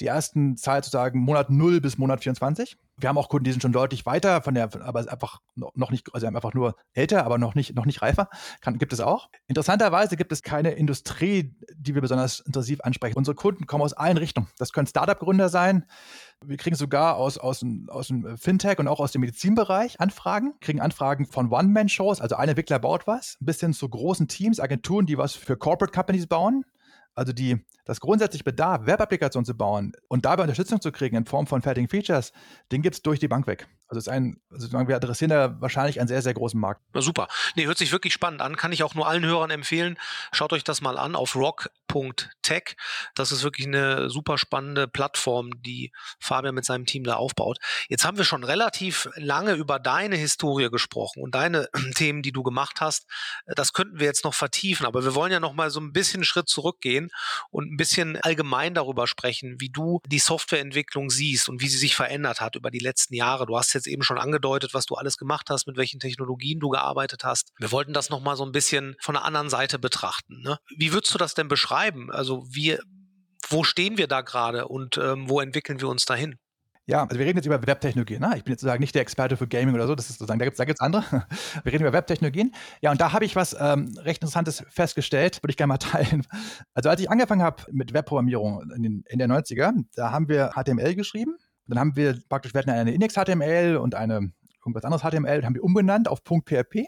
die 0.00 0.06
ersten 0.06 0.56
Zeit 0.56 0.84
sozusagen 0.84 1.20
Monat 1.20 1.50
0 1.50 1.80
bis 1.80 1.98
Monat 1.98 2.22
24. 2.22 2.76
Wir 2.98 3.10
haben 3.10 3.18
auch 3.18 3.28
Kunden, 3.28 3.44
die 3.44 3.50
sind 3.50 3.60
schon 3.60 3.72
deutlich 3.72 4.06
weiter, 4.06 4.40
von 4.40 4.54
der, 4.54 4.70
aber 4.82 5.00
einfach 5.10 5.40
noch 5.54 5.90
nicht, 5.90 6.14
also 6.14 6.26
einfach 6.26 6.54
nur 6.54 6.76
älter, 6.94 7.26
aber 7.26 7.36
noch 7.36 7.54
nicht, 7.54 7.74
noch 7.74 7.84
nicht 7.84 8.00
reifer. 8.00 8.30
Kann, 8.62 8.78
gibt 8.78 8.92
es 8.94 9.00
auch. 9.00 9.28
Interessanterweise 9.48 10.16
gibt 10.16 10.32
es 10.32 10.42
keine 10.42 10.70
Industrie, 10.70 11.54
die 11.74 11.94
wir 11.94 12.00
besonders 12.00 12.40
intensiv 12.40 12.80
ansprechen. 12.82 13.18
Unsere 13.18 13.34
Kunden 13.34 13.66
kommen 13.66 13.82
aus 13.82 13.92
allen 13.92 14.16
Richtungen. 14.16 14.48
Das 14.56 14.72
können 14.72 14.86
Startup-Gründer 14.86 15.50
sein. 15.50 15.84
Wir 16.42 16.56
kriegen 16.56 16.76
sogar 16.76 17.16
aus, 17.16 17.36
aus, 17.36 17.62
aus 17.88 18.08
dem 18.08 18.38
Fintech 18.38 18.78
und 18.78 18.88
auch 18.88 19.00
aus 19.00 19.12
dem 19.12 19.20
Medizinbereich 19.20 20.00
Anfragen, 20.00 20.54
kriegen 20.60 20.80
Anfragen 20.80 21.26
von 21.26 21.50
One-Man-Shows, 21.50 22.20
also 22.22 22.36
ein 22.36 22.48
Entwickler 22.48 22.78
baut 22.78 23.06
was, 23.06 23.36
bis 23.40 23.60
hin 23.60 23.74
zu 23.74 23.88
großen 23.88 24.28
Teams, 24.28 24.60
Agenturen, 24.60 25.04
die 25.04 25.18
was 25.18 25.34
für 25.34 25.56
Corporate 25.56 25.92
Companies 25.92 26.26
bauen 26.26 26.64
also 27.16 27.32
die, 27.32 27.64
das 27.84 27.98
grundsätzliche 27.98 28.44
Bedarf, 28.44 28.86
Web-Applikationen 28.86 29.44
zu 29.44 29.56
bauen 29.56 29.92
und 30.08 30.24
dabei 30.24 30.42
Unterstützung 30.44 30.80
zu 30.80 30.92
kriegen 30.92 31.16
in 31.16 31.24
Form 31.24 31.46
von 31.46 31.62
fertigen 31.62 31.88
Features, 31.88 32.32
den 32.70 32.82
gibt 32.82 32.94
es 32.94 33.02
durch 33.02 33.18
die 33.18 33.28
Bank 33.28 33.46
weg. 33.46 33.66
Also 33.88 33.98
ist 33.98 34.08
ein, 34.08 34.40
also 34.50 34.70
wir 34.72 34.96
adressieren 34.96 35.30
da 35.30 35.60
wahrscheinlich 35.60 36.00
einen 36.00 36.08
sehr, 36.08 36.22
sehr 36.22 36.34
großen 36.34 36.58
Markt. 36.58 36.82
Na 36.92 37.00
super. 37.00 37.28
Nee, 37.54 37.66
hört 37.66 37.78
sich 37.78 37.92
wirklich 37.92 38.12
spannend 38.12 38.42
an. 38.42 38.56
Kann 38.56 38.72
ich 38.72 38.82
auch 38.82 38.94
nur 38.94 39.06
allen 39.06 39.24
Hörern 39.24 39.50
empfehlen. 39.50 39.96
Schaut 40.32 40.52
euch 40.52 40.64
das 40.64 40.80
mal 40.80 40.98
an 40.98 41.14
auf 41.14 41.36
rock.tech. 41.36 42.76
Das 43.14 43.30
ist 43.30 43.44
wirklich 43.44 43.66
eine 43.68 44.10
super 44.10 44.38
spannende 44.38 44.88
Plattform, 44.88 45.62
die 45.62 45.92
Fabian 46.18 46.54
mit 46.54 46.64
seinem 46.64 46.84
Team 46.84 47.04
da 47.04 47.14
aufbaut. 47.14 47.58
Jetzt 47.88 48.04
haben 48.04 48.16
wir 48.16 48.24
schon 48.24 48.42
relativ 48.42 49.08
lange 49.14 49.52
über 49.52 49.78
deine 49.78 50.16
Historie 50.16 50.68
gesprochen 50.68 51.22
und 51.22 51.36
deine 51.36 51.68
Themen, 51.94 52.22
die 52.22 52.32
du 52.32 52.42
gemacht 52.42 52.80
hast. 52.80 53.06
Das 53.46 53.72
könnten 53.72 54.00
wir 54.00 54.06
jetzt 54.06 54.24
noch 54.24 54.34
vertiefen, 54.34 54.84
aber 54.84 55.04
wir 55.04 55.14
wollen 55.14 55.30
ja 55.30 55.38
noch 55.40 55.54
mal 55.54 55.70
so 55.70 55.78
ein 55.78 55.92
bisschen 55.92 56.24
Schritt 56.24 56.48
zurückgehen 56.48 57.10
und 57.50 57.72
ein 57.72 57.76
bisschen 57.76 58.16
allgemein 58.22 58.74
darüber 58.74 59.06
sprechen, 59.06 59.60
wie 59.60 59.70
du 59.70 60.00
die 60.06 60.18
Softwareentwicklung 60.18 61.08
siehst 61.08 61.48
und 61.48 61.60
wie 61.60 61.68
sie 61.68 61.78
sich 61.78 61.94
verändert 61.94 62.40
hat 62.40 62.56
über 62.56 62.72
die 62.72 62.80
letzten 62.80 63.14
Jahre. 63.14 63.46
Du 63.46 63.56
hast 63.56 63.75
jetzt 63.76 63.86
eben 63.86 64.02
schon 64.02 64.18
angedeutet, 64.18 64.74
was 64.74 64.86
du 64.86 64.94
alles 64.94 65.16
gemacht 65.16 65.48
hast, 65.50 65.66
mit 65.66 65.76
welchen 65.76 66.00
Technologien 66.00 66.60
du 66.60 66.68
gearbeitet 66.68 67.24
hast. 67.24 67.52
Wir 67.58 67.72
wollten 67.72 67.92
das 67.92 68.10
nochmal 68.10 68.36
so 68.36 68.44
ein 68.44 68.52
bisschen 68.52 68.96
von 69.00 69.14
der 69.14 69.24
anderen 69.24 69.50
Seite 69.50 69.78
betrachten. 69.78 70.42
Ne? 70.42 70.58
Wie 70.76 70.92
würdest 70.92 71.14
du 71.14 71.18
das 71.18 71.34
denn 71.34 71.48
beschreiben? 71.48 72.10
Also 72.10 72.44
wie, 72.50 72.78
wo 73.48 73.64
stehen 73.64 73.98
wir 73.98 74.08
da 74.08 74.22
gerade 74.22 74.68
und 74.68 74.98
ähm, 74.98 75.28
wo 75.28 75.40
entwickeln 75.40 75.80
wir 75.80 75.88
uns 75.88 76.04
dahin? 76.04 76.36
Ja, 76.88 77.02
also 77.02 77.18
wir 77.18 77.26
reden 77.26 77.38
jetzt 77.38 77.46
über 77.46 77.66
Webtechnologien. 77.66 78.20
Ne? 78.20 78.34
Ich 78.36 78.44
bin 78.44 78.52
jetzt 78.52 78.60
sozusagen 78.60 78.80
nicht 78.80 78.94
der 78.94 79.02
Experte 79.02 79.36
für 79.36 79.48
Gaming 79.48 79.74
oder 79.74 79.88
so, 79.88 79.96
das 79.96 80.08
ist 80.08 80.18
sozusagen, 80.18 80.38
da 80.38 80.44
gibt 80.44 80.54
es 80.54 80.58
da 80.58 80.64
gibt's 80.64 80.80
andere. 80.80 81.02
Wir 81.64 81.72
reden 81.72 81.82
über 81.82 81.92
Webtechnologien. 81.92 82.54
Ja, 82.80 82.92
und 82.92 83.00
da 83.00 83.12
habe 83.12 83.24
ich 83.24 83.34
was 83.34 83.56
ähm, 83.58 83.98
recht 83.98 84.22
Interessantes 84.22 84.64
festgestellt, 84.70 85.42
würde 85.42 85.50
ich 85.50 85.56
gerne 85.56 85.68
mal 85.72 85.78
teilen. 85.78 86.24
Also 86.74 86.88
als 86.88 87.00
ich 87.00 87.10
angefangen 87.10 87.42
habe 87.42 87.64
mit 87.72 87.92
Webprogrammierung 87.92 88.70
in, 88.76 89.02
in 89.08 89.18
der 89.18 89.26
90er, 89.26 89.72
da 89.96 90.12
haben 90.12 90.28
wir 90.28 90.52
HTML 90.54 90.94
geschrieben 90.94 91.36
dann 91.66 91.78
haben 91.78 91.96
wir 91.96 92.18
praktisch, 92.28 92.54
wir 92.54 92.60
hatten 92.60 92.70
eine 92.70 92.92
Index-HTML 92.92 93.76
und 93.76 93.94
eine 93.94 94.32
irgendwas 94.66 94.84
anderes 94.84 95.02
HTML, 95.02 95.44
haben 95.44 95.54
wir 95.54 95.62
umbenannt 95.62 96.08
auf 96.08 96.22
.php. 96.24 96.86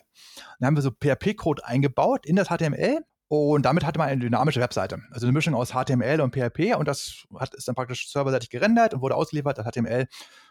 Dann 0.59 0.67
haben 0.67 0.77
wir 0.77 0.83
so 0.83 0.91
PHP-Code 0.91 1.65
eingebaut 1.65 2.27
in 2.27 2.37
das 2.37 2.49
HTML 2.49 3.05
und 3.29 3.67
damit 3.67 3.85
hatte 3.85 3.99
man 3.99 4.09
eine 4.09 4.21
dynamische 4.21 4.61
Webseite. 4.61 5.03
Also 5.11 5.27
eine 5.27 5.33
Mischung 5.33 5.55
aus 5.55 5.73
HTML 5.73 6.21
und 6.21 6.35
PHP 6.35 6.77
und 6.77 6.89
das 6.89 7.25
hat, 7.39 7.55
ist 7.55 7.69
dann 7.69 7.75
praktisch 7.75 8.11
serverseitig 8.11 8.51
gerendert 8.51 8.95
und 8.95 9.03
wurde 9.03 9.15
ausgeliefert, 9.15 9.59
das 9.59 9.67
HTML. 9.67 10.07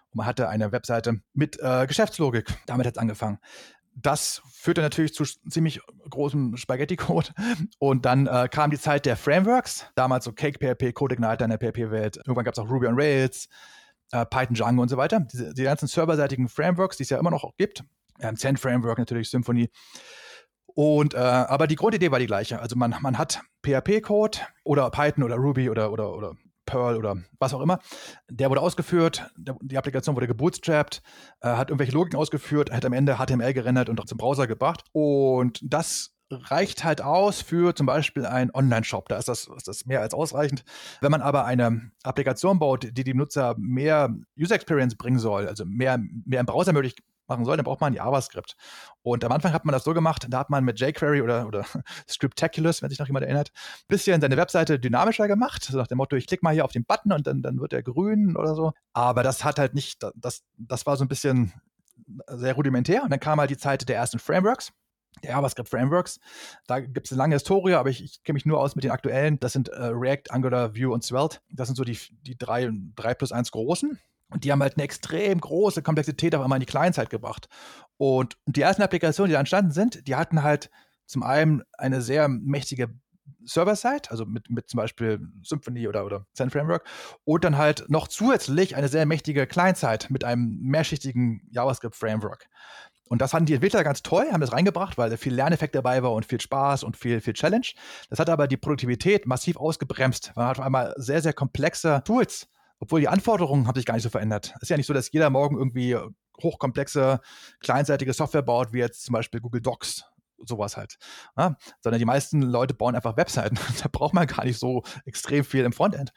Und 0.09 0.15
man 0.15 0.25
hatte 0.25 0.47
eine 0.47 0.71
Webseite 0.71 1.21
mit 1.33 1.59
äh, 1.59 1.85
Geschäftslogik. 1.87 2.45
Damit 2.65 2.85
hat 2.87 2.95
es 2.95 2.99
angefangen. 2.99 3.39
Das 3.99 4.43
führte 4.51 4.81
natürlich 4.81 5.15
zu 5.15 5.23
ziemlich 5.49 5.81
großem 6.09 6.55
Spaghetti-Code. 6.55 7.29
Und 7.79 8.05
dann 8.05 8.27
äh, 8.27 8.47
kam 8.47 8.69
die 8.69 8.77
Zeit 8.77 9.07
der 9.07 9.17
Frameworks. 9.17 9.87
Damals 9.95 10.25
so 10.25 10.33
Cake 10.33 10.59
PHP, 10.59 10.93
Code 10.93 11.15
Igniter 11.15 11.45
in 11.45 11.49
der 11.49 11.57
PHP-Welt. 11.57 12.17
Irgendwann 12.17 12.45
gab 12.45 12.53
es 12.53 12.59
auch 12.59 12.69
Ruby 12.69 12.85
on 12.85 12.93
Rails 12.95 13.49
äh, 14.11 14.25
Python 14.25 14.55
Django 14.55 14.81
und 14.81 14.89
so 14.89 14.97
weiter. 14.97 15.19
Diese, 15.19 15.53
die 15.53 15.63
ganzen 15.63 15.87
serverseitigen 15.87 16.47
Frameworks, 16.47 16.97
die 16.97 17.03
es 17.03 17.09
ja 17.09 17.19
immer 17.19 17.31
noch 17.31 17.49
gibt. 17.57 17.83
Ähm, 18.19 18.37
Zen 18.37 18.57
Framework 18.57 18.97
natürlich, 18.97 19.29
Symfony. 19.29 19.69
Und 20.65 21.13
äh, 21.15 21.17
aber 21.17 21.67
die 21.67 21.75
Grundidee 21.75 22.11
war 22.11 22.19
die 22.19 22.27
gleiche. 22.27 22.59
Also 22.59 22.75
man, 22.75 22.95
man 23.01 23.17
hat 23.17 23.41
PHP-Code 23.65 24.39
oder 24.63 24.89
Python 24.91 25.23
oder 25.23 25.35
Ruby 25.35 25.69
oder, 25.69 25.91
oder, 25.91 26.15
oder 26.15 26.35
Perl 26.67 26.97
oder 26.97 27.15
was 27.39 27.55
auch 27.55 27.61
immer. 27.61 27.79
Der 28.29 28.51
wurde 28.51 28.61
ausgeführt, 28.61 29.31
der, 29.35 29.55
die 29.61 29.77
Applikation 29.77 30.15
wurde 30.15 30.27
gebootstrapped, 30.27 31.01
äh, 31.41 31.47
hat 31.47 31.69
irgendwelche 31.69 31.93
Logiken 31.93 32.19
ausgeführt, 32.19 32.71
hat 32.71 32.85
am 32.85 32.93
Ende 32.93 33.17
HTML 33.17 33.53
gerendert 33.53 33.89
und 33.89 33.99
auch 33.99 34.05
zum 34.05 34.19
Browser 34.19 34.45
gebracht. 34.45 34.83
Und 34.91 35.59
das 35.63 36.16
reicht 36.31 36.83
halt 36.83 37.01
aus 37.01 37.41
für 37.41 37.73
zum 37.75 37.85
Beispiel 37.85 38.25
einen 38.25 38.51
Online-Shop. 38.53 39.07
Da 39.09 39.17
ist 39.17 39.27
das, 39.27 39.47
ist 39.55 39.67
das 39.67 39.85
mehr 39.85 40.01
als 40.01 40.13
ausreichend. 40.13 40.63
Wenn 41.01 41.11
man 41.11 41.21
aber 41.21 41.45
eine 41.45 41.91
Applikation 42.03 42.59
baut, 42.59 42.89
die 42.91 43.03
die 43.03 43.13
Nutzer 43.13 43.55
mehr 43.57 44.13
User 44.37 44.55
Experience 44.55 44.95
bringen 44.95 45.19
soll, 45.19 45.47
also 45.47 45.65
mehr, 45.65 45.99
mehr 46.25 46.41
im 46.41 46.45
Browser 46.45 46.73
möglich 46.73 46.95
machen 47.27 47.45
soll, 47.45 47.57
dann 47.57 47.65
braucht 47.65 47.81
man 47.81 47.93
JavaScript. 47.93 48.55
Und 49.01 49.23
am 49.23 49.31
Anfang 49.31 49.53
hat 49.53 49.65
man 49.65 49.73
das 49.73 49.83
so 49.83 49.93
gemacht, 49.93 50.27
da 50.29 50.39
hat 50.39 50.49
man 50.49 50.63
mit 50.63 50.79
jQuery 50.79 51.21
oder, 51.21 51.45
oder 51.47 51.65
Scriptaculous, 52.09 52.81
wenn 52.81 52.89
sich 52.89 52.99
noch 52.99 53.07
jemand 53.07 53.25
erinnert, 53.25 53.51
ein 53.53 53.85
bisschen 53.87 54.21
seine 54.21 54.37
Webseite 54.37 54.79
dynamischer 54.79 55.27
gemacht. 55.27 55.63
So 55.63 55.77
nach 55.77 55.87
dem 55.87 55.97
Motto, 55.97 56.15
ich 56.15 56.27
klicke 56.27 56.43
mal 56.43 56.53
hier 56.53 56.65
auf 56.65 56.71
den 56.71 56.85
Button 56.85 57.11
und 57.11 57.27
dann, 57.27 57.41
dann 57.41 57.59
wird 57.59 57.73
er 57.73 57.83
grün 57.83 58.35
oder 58.37 58.55
so. 58.55 58.73
Aber 58.93 59.23
das 59.23 59.43
hat 59.43 59.59
halt 59.59 59.73
nicht, 59.73 60.05
das, 60.15 60.43
das 60.57 60.85
war 60.85 60.97
so 60.97 61.03
ein 61.03 61.09
bisschen 61.09 61.53
sehr 62.27 62.53
rudimentär. 62.53 63.03
Und 63.03 63.09
dann 63.09 63.19
kam 63.19 63.39
halt 63.39 63.49
die 63.49 63.57
Zeit 63.57 63.87
der 63.89 63.97
ersten 63.97 64.19
Frameworks 64.19 64.71
der 65.23 65.31
JavaScript 65.31 65.69
Frameworks. 65.69 66.19
Da 66.67 66.79
gibt 66.79 67.07
es 67.07 67.11
eine 67.11 67.17
lange 67.17 67.35
Historie, 67.35 67.73
aber 67.73 67.89
ich, 67.89 68.03
ich 68.03 68.23
kenne 68.23 68.35
mich 68.35 68.45
nur 68.45 68.59
aus 68.59 68.75
mit 68.75 68.83
den 68.83 68.91
aktuellen. 68.91 69.39
Das 69.39 69.53
sind 69.53 69.69
äh, 69.69 69.85
React, 69.85 70.31
Angular, 70.31 70.75
Vue 70.75 70.91
und 70.91 71.03
Svelte. 71.03 71.39
Das 71.49 71.67
sind 71.67 71.75
so 71.75 71.83
die, 71.83 71.97
die 72.21 72.37
drei, 72.37 72.69
drei 72.95 73.13
plus 73.13 73.31
eins 73.31 73.51
großen. 73.51 73.99
Und 74.29 74.43
die 74.43 74.51
haben 74.51 74.61
halt 74.61 74.75
eine 74.75 74.83
extrem 74.83 75.39
große 75.39 75.81
Komplexität 75.81 76.35
auf 76.35 76.43
einmal 76.43 76.57
in 76.57 76.61
die 76.61 76.65
Kleinzeit 76.65 77.09
gebracht. 77.09 77.47
Und 77.97 78.37
die 78.45 78.61
ersten 78.61 78.81
Applikationen, 78.81 79.29
die 79.29 79.33
da 79.33 79.39
entstanden 79.39 79.71
sind, 79.71 80.07
die 80.07 80.15
hatten 80.15 80.43
halt 80.43 80.69
zum 81.05 81.23
einen 81.23 81.63
eine 81.77 82.01
sehr 82.01 82.27
mächtige 82.27 82.89
Server-Side, 83.45 84.09
also 84.09 84.25
mit, 84.25 84.49
mit 84.49 84.69
zum 84.69 84.77
Beispiel 84.77 85.21
Symfony 85.41 85.87
oder, 85.87 86.05
oder 86.05 86.25
Zen 86.33 86.49
Framework, 86.49 86.85
und 87.23 87.43
dann 87.43 87.57
halt 87.57 87.85
noch 87.89 88.07
zusätzlich 88.07 88.75
eine 88.75 88.89
sehr 88.89 89.05
mächtige 89.05 89.47
Client-Side 89.47 90.07
mit 90.09 90.23
einem 90.23 90.59
mehrschichtigen 90.61 91.47
JavaScript-Framework. 91.51 92.49
Und 93.09 93.21
das 93.21 93.31
fanden 93.31 93.47
die 93.47 93.53
Entwickler 93.53 93.83
ganz 93.83 94.03
toll, 94.03 94.27
haben 94.31 94.41
das 94.41 94.51
reingebracht, 94.51 94.97
weil 94.97 95.15
viel 95.17 95.33
Lerneffekt 95.33 95.75
dabei 95.75 96.03
war 96.03 96.13
und 96.13 96.25
viel 96.25 96.41
Spaß 96.41 96.83
und 96.83 96.97
viel, 96.97 97.21
viel 97.21 97.33
Challenge. 97.33 97.67
Das 98.09 98.19
hat 98.19 98.29
aber 98.29 98.47
die 98.47 98.57
Produktivität 98.57 99.25
massiv 99.25 99.57
ausgebremst. 99.57 100.33
Man 100.35 100.47
hat 100.47 100.59
auf 100.59 100.65
einmal 100.65 100.93
sehr, 100.97 101.21
sehr 101.21 101.33
komplexe 101.33 102.01
Tools, 102.05 102.47
obwohl 102.79 102.99
die 102.99 103.07
Anforderungen 103.07 103.67
haben 103.67 103.75
sich 103.75 103.85
gar 103.85 103.95
nicht 103.95 104.03
so 104.03 104.09
verändert. 104.09 104.53
Es 104.57 104.63
ist 104.63 104.69
ja 104.69 104.77
nicht 104.77 104.87
so, 104.87 104.93
dass 104.93 105.11
jeder 105.11 105.29
morgen 105.29 105.57
irgendwie 105.57 105.97
hochkomplexe, 106.41 107.19
kleinseitige 107.59 108.13
Software 108.13 108.43
baut, 108.43 108.73
wie 108.73 108.79
jetzt 108.79 109.03
zum 109.03 109.13
Beispiel 109.13 109.41
Google 109.41 109.61
Docs 109.61 110.05
sowas 110.45 110.77
halt. 110.77 110.97
Ja? 111.37 111.55
Sondern 111.81 111.99
die 111.99 112.05
meisten 112.05 112.41
Leute 112.41 112.73
bauen 112.73 112.95
einfach 112.95 113.17
Webseiten. 113.17 113.57
da 113.81 113.89
braucht 113.91 114.13
man 114.13 114.27
gar 114.27 114.45
nicht 114.45 114.59
so 114.59 114.83
extrem 115.05 115.43
viel 115.43 115.63
im 115.63 115.73
Frontend. 115.73 116.11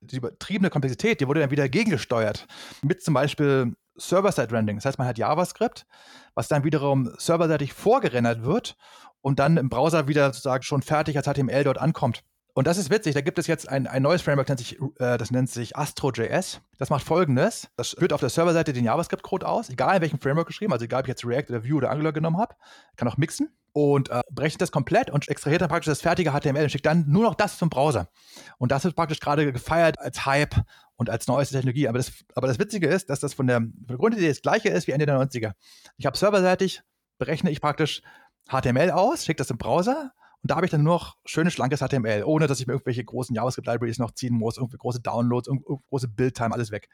Die 0.00 0.16
übertriebene 0.16 0.70
Komplexität, 0.70 1.20
die 1.20 1.28
wurde 1.28 1.40
dann 1.40 1.50
wieder 1.50 1.68
gegengesteuert. 1.68 2.46
Mit 2.82 3.02
zum 3.02 3.14
Beispiel 3.14 3.74
Server-Side-Rendering. 4.00 4.78
Das 4.78 4.84
heißt, 4.84 4.98
man 4.98 5.06
hat 5.06 5.18
JavaScript, 5.18 5.86
was 6.34 6.48
dann 6.48 6.64
wiederum 6.64 7.12
serverseitig 7.18 7.72
vorgerendert 7.72 8.42
wird 8.42 8.76
und 9.20 9.38
dann 9.38 9.56
im 9.56 9.68
Browser 9.68 10.08
wieder 10.08 10.26
sozusagen 10.26 10.62
schon 10.62 10.82
fertig 10.82 11.16
als 11.16 11.26
HTML 11.26 11.64
dort 11.64 11.78
ankommt. 11.78 12.24
Und 12.52 12.66
das 12.66 12.78
ist 12.78 12.90
witzig, 12.90 13.14
da 13.14 13.20
gibt 13.20 13.38
es 13.38 13.46
jetzt 13.46 13.68
ein, 13.68 13.86
ein 13.86 14.02
neues 14.02 14.22
Framework, 14.22 14.48
das 14.48 14.58
nennt, 14.58 14.66
sich, 14.66 14.80
äh, 14.98 15.18
das 15.18 15.30
nennt 15.30 15.50
sich 15.50 15.76
AstroJS. 15.76 16.60
Das 16.78 16.90
macht 16.90 17.04
folgendes: 17.04 17.68
Das 17.76 17.90
führt 17.90 18.12
auf 18.12 18.20
der 18.20 18.28
Serverseite 18.28 18.72
den 18.72 18.84
JavaScript-Code 18.84 19.46
aus, 19.46 19.70
egal 19.70 19.96
in 19.96 20.02
welchem 20.02 20.20
Framework 20.20 20.48
geschrieben, 20.48 20.72
also 20.72 20.84
egal 20.84 21.00
ob 21.00 21.06
ich 21.06 21.10
jetzt 21.10 21.24
React 21.24 21.50
oder 21.50 21.64
Vue 21.64 21.76
oder 21.76 21.90
Angular 21.90 22.12
genommen 22.12 22.38
habe, 22.38 22.56
kann 22.96 23.06
auch 23.06 23.16
mixen 23.16 23.50
und 23.72 24.10
äh, 24.10 24.20
berechnet 24.30 24.62
das 24.62 24.72
komplett 24.72 25.10
und 25.10 25.28
extrahiert 25.28 25.60
dann 25.60 25.68
praktisch 25.68 25.90
das 25.90 26.00
fertige 26.00 26.32
HTML 26.32 26.62
und 26.62 26.70
schickt 26.70 26.86
dann 26.86 27.04
nur 27.08 27.22
noch 27.22 27.34
das 27.34 27.58
zum 27.58 27.70
Browser. 27.70 28.08
Und 28.58 28.72
das 28.72 28.84
wird 28.84 28.96
praktisch 28.96 29.20
gerade 29.20 29.52
gefeiert 29.52 29.98
als 29.98 30.26
Hype 30.26 30.56
und 30.96 31.10
als 31.10 31.26
neueste 31.28 31.54
Technologie. 31.54 31.88
Aber 31.88 31.98
das, 31.98 32.12
aber 32.34 32.46
das 32.46 32.58
Witzige 32.58 32.88
ist, 32.88 33.10
dass 33.10 33.20
das 33.20 33.34
von 33.34 33.46
der, 33.46 33.58
von 33.58 33.86
der 33.88 33.96
Grundidee 33.96 34.28
das 34.28 34.42
gleiche 34.42 34.68
ist 34.68 34.86
wie 34.86 34.92
Ende 34.92 35.06
der 35.06 35.18
90er. 35.18 35.52
Ich 35.96 36.06
habe 36.06 36.16
serverseitig, 36.16 36.82
berechne 37.18 37.50
ich 37.50 37.60
praktisch 37.60 38.02
HTML 38.48 38.90
aus, 38.90 39.24
schicke 39.24 39.38
das 39.38 39.50
im 39.50 39.58
Browser 39.58 40.12
und 40.42 40.50
da 40.50 40.56
habe 40.56 40.64
ich 40.64 40.70
dann 40.70 40.82
nur 40.82 40.94
noch 40.94 41.16
schönes, 41.26 41.52
schlankes 41.52 41.80
HTML, 41.80 42.24
ohne 42.24 42.46
dass 42.46 42.60
ich 42.60 42.66
mir 42.66 42.72
irgendwelche 42.72 43.04
großen 43.04 43.34
JavaScript-Libraries 43.34 43.98
noch 43.98 44.12
ziehen 44.12 44.34
muss, 44.34 44.56
irgendwie 44.56 44.78
große 44.78 45.00
Downloads, 45.00 45.50
große 45.90 46.08
Build-Time, 46.08 46.54
alles 46.54 46.70
weg. 46.70 46.88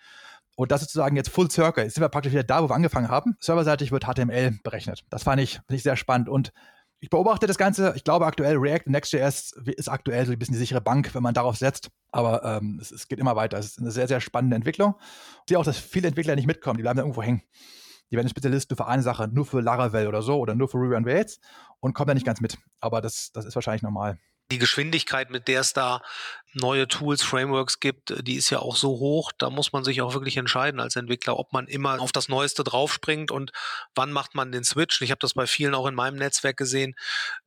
Und 0.56 0.72
das 0.72 0.80
ist 0.82 0.88
sozusagen 0.88 1.16
jetzt 1.16 1.28
Full 1.28 1.50
Circle. 1.50 1.84
Jetzt 1.84 1.94
sind 1.94 2.02
wir 2.02 2.08
praktisch 2.08 2.32
wieder 2.32 2.42
da, 2.42 2.62
wo 2.62 2.68
wir 2.68 2.74
angefangen 2.74 3.08
haben. 3.08 3.36
Serverseitig 3.40 3.92
wird 3.92 4.04
HTML 4.04 4.58
berechnet. 4.64 5.04
Das 5.10 5.22
fand 5.22 5.40
ich, 5.40 5.56
fand 5.56 5.72
ich 5.72 5.82
sehr 5.82 5.96
spannend. 5.96 6.28
Und 6.28 6.52
ich 6.98 7.10
beobachte 7.10 7.46
das 7.46 7.58
Ganze. 7.58 7.92
Ich 7.94 8.04
glaube, 8.04 8.24
aktuell 8.24 8.56
React 8.56 8.86
und 8.86 8.92
Next.js 8.92 9.52
ist 9.76 9.88
aktuell 9.88 10.24
so 10.24 10.32
ein 10.32 10.38
bisschen 10.38 10.54
die 10.54 10.58
sichere 10.58 10.80
Bank, 10.80 11.14
wenn 11.14 11.22
man 11.22 11.34
darauf 11.34 11.56
setzt. 11.56 11.90
Aber 12.10 12.42
ähm, 12.42 12.78
es, 12.80 12.90
es, 12.90 13.06
geht 13.06 13.18
immer 13.18 13.36
weiter. 13.36 13.58
Es 13.58 13.66
ist 13.66 13.78
eine 13.78 13.90
sehr, 13.90 14.08
sehr 14.08 14.20
spannende 14.20 14.56
Entwicklung. 14.56 14.94
Ich 15.40 15.50
sehe 15.50 15.58
auch, 15.58 15.64
dass 15.64 15.78
viele 15.78 16.08
Entwickler 16.08 16.34
nicht 16.36 16.46
mitkommen. 16.46 16.78
Die 16.78 16.82
bleiben 16.82 16.96
da 16.96 17.02
irgendwo 17.02 17.22
hängen. 17.22 17.42
Die 18.10 18.16
werden 18.16 18.28
Spezialisten 18.28 18.76
für 18.76 18.86
eine 18.86 19.02
Sache, 19.02 19.28
nur 19.28 19.44
für 19.44 19.60
Laravel 19.60 20.06
oder 20.06 20.22
so 20.22 20.38
oder 20.38 20.54
nur 20.54 20.68
für 20.68 20.78
Ruby 20.78 20.94
on 20.94 21.04
Rails 21.04 21.38
und 21.80 21.92
kommen 21.92 22.08
da 22.08 22.14
nicht 22.14 22.24
ganz 22.24 22.40
mit. 22.40 22.56
Aber 22.80 23.02
das, 23.02 23.30
das 23.32 23.44
ist 23.44 23.56
wahrscheinlich 23.56 23.82
normal 23.82 24.18
die 24.50 24.58
Geschwindigkeit, 24.58 25.30
mit 25.30 25.48
der 25.48 25.60
es 25.60 25.72
da 25.72 26.02
neue 26.56 26.88
Tools, 26.88 27.22
Frameworks 27.22 27.80
gibt, 27.80 28.10
äh, 28.10 28.22
die 28.22 28.34
ist 28.34 28.50
ja 28.50 28.58
auch 28.58 28.76
so 28.76 28.88
hoch, 28.88 29.32
da 29.36 29.50
muss 29.50 29.72
man 29.72 29.84
sich 29.84 30.02
auch 30.02 30.14
wirklich 30.14 30.36
entscheiden 30.36 30.80
als 30.80 30.96
Entwickler, 30.96 31.38
ob 31.38 31.52
man 31.52 31.66
immer 31.66 32.00
auf 32.00 32.12
das 32.12 32.28
Neueste 32.28 32.64
draufspringt 32.64 33.30
und 33.30 33.52
wann 33.94 34.12
macht 34.12 34.34
man 34.34 34.52
den 34.52 34.64
Switch. 34.64 35.00
Ich 35.02 35.10
habe 35.10 35.18
das 35.20 35.34
bei 35.34 35.46
vielen 35.46 35.74
auch 35.74 35.86
in 35.86 35.94
meinem 35.94 36.16
Netzwerk 36.16 36.56
gesehen, 36.56 36.94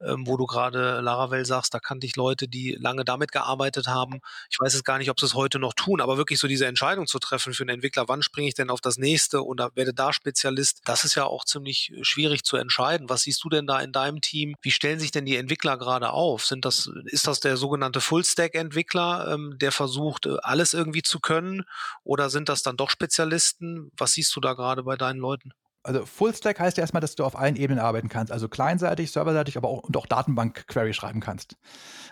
ähm, 0.02 0.28
wo 0.28 0.38
du 0.38 0.46
gerade 0.46 1.02
Laravel 1.02 1.46
sagst, 1.46 1.74
da 1.74 1.80
kannte 1.80 2.06
ich 2.06 2.16
Leute, 2.16 2.48
die 2.48 2.78
lange 2.80 3.04
damit 3.04 3.32
gearbeitet 3.32 3.88
haben. 3.88 4.22
Ich 4.50 4.60
weiß 4.60 4.74
jetzt 4.74 4.86
gar 4.86 4.98
nicht, 4.98 5.10
ob 5.10 5.20
sie 5.20 5.26
es 5.26 5.34
heute 5.34 5.60
noch 5.60 5.74
tun, 5.74 6.02
aber 6.02 6.18
wirklich 6.18 6.40
so 6.40 6.48
diese 6.48 6.68
Entscheidung 6.68 7.08
zu 7.08 7.20
treffen 7.20 7.54
für 7.54 7.64
einen 7.64 7.76
Entwickler, 7.76 8.08
wann 8.08 8.24
springe 8.24 8.48
ich 8.48 8.54
denn 8.54 8.70
auf 8.70 8.82
das 8.82 8.98
nächste 8.98 9.46
oder 9.46 9.72
werde 9.76 9.94
da 9.94 10.14
Spezialist, 10.14 10.82
das 10.86 11.04
ist 11.04 11.16
ja 11.16 11.26
auch 11.26 11.46
ziemlich 11.46 11.92
schwierig 12.02 12.44
zu 12.44 12.58
entscheiden. 12.58 13.10
Was 13.10 13.24
siehst 13.24 13.44
du 13.44 13.50
denn 13.50 13.68
da 13.68 13.80
in 13.80 13.92
deinem 13.92 14.22
Team? 14.22 14.56
Wie 14.62 14.72
stellen 14.72 15.00
sich 15.00 15.12
denn 15.12 15.26
die 15.26 15.36
Entwickler 15.36 15.78
gerade 15.78 16.12
auf? 16.12 16.46
Sind 16.46 16.66
das, 16.66 16.90
ist 17.06 17.28
das 17.28 17.40
der 17.40 17.58
sogenannte 17.58 18.02
Full-Stack-Entwickler? 18.02 18.99
Entwickler, 19.00 19.34
ähm, 19.34 19.58
der 19.60 19.72
versucht, 19.72 20.26
äh, 20.26 20.38
alles 20.42 20.74
irgendwie 20.74 21.02
zu 21.02 21.20
können? 21.20 21.64
Oder 22.04 22.30
sind 22.30 22.50
das 22.50 22.64
dann 22.64 22.78
doch 22.78 22.90
Spezialisten? 22.90 23.92
Was 23.98 24.14
siehst 24.14 24.36
du 24.36 24.40
da 24.40 24.54
gerade 24.54 24.84
bei 24.84 24.96
deinen 24.96 25.20
Leuten? 25.20 25.52
Also 25.82 26.06
Fullstack 26.06 26.60
heißt 26.60 26.76
ja 26.78 26.82
erstmal, 26.82 27.00
dass 27.00 27.16
du 27.16 27.24
auf 27.24 27.38
allen 27.38 27.56
Ebenen 27.56 27.80
arbeiten 27.80 28.10
kannst, 28.10 28.34
also 28.34 28.50
kleinseitig, 28.50 29.12
serverseitig, 29.12 29.56
aber 29.56 29.70
auch, 29.70 29.84
und 29.84 29.96
auch 29.96 30.08
Datenbank-Query 30.08 30.94
schreiben 30.94 31.22
kannst. 31.22 31.56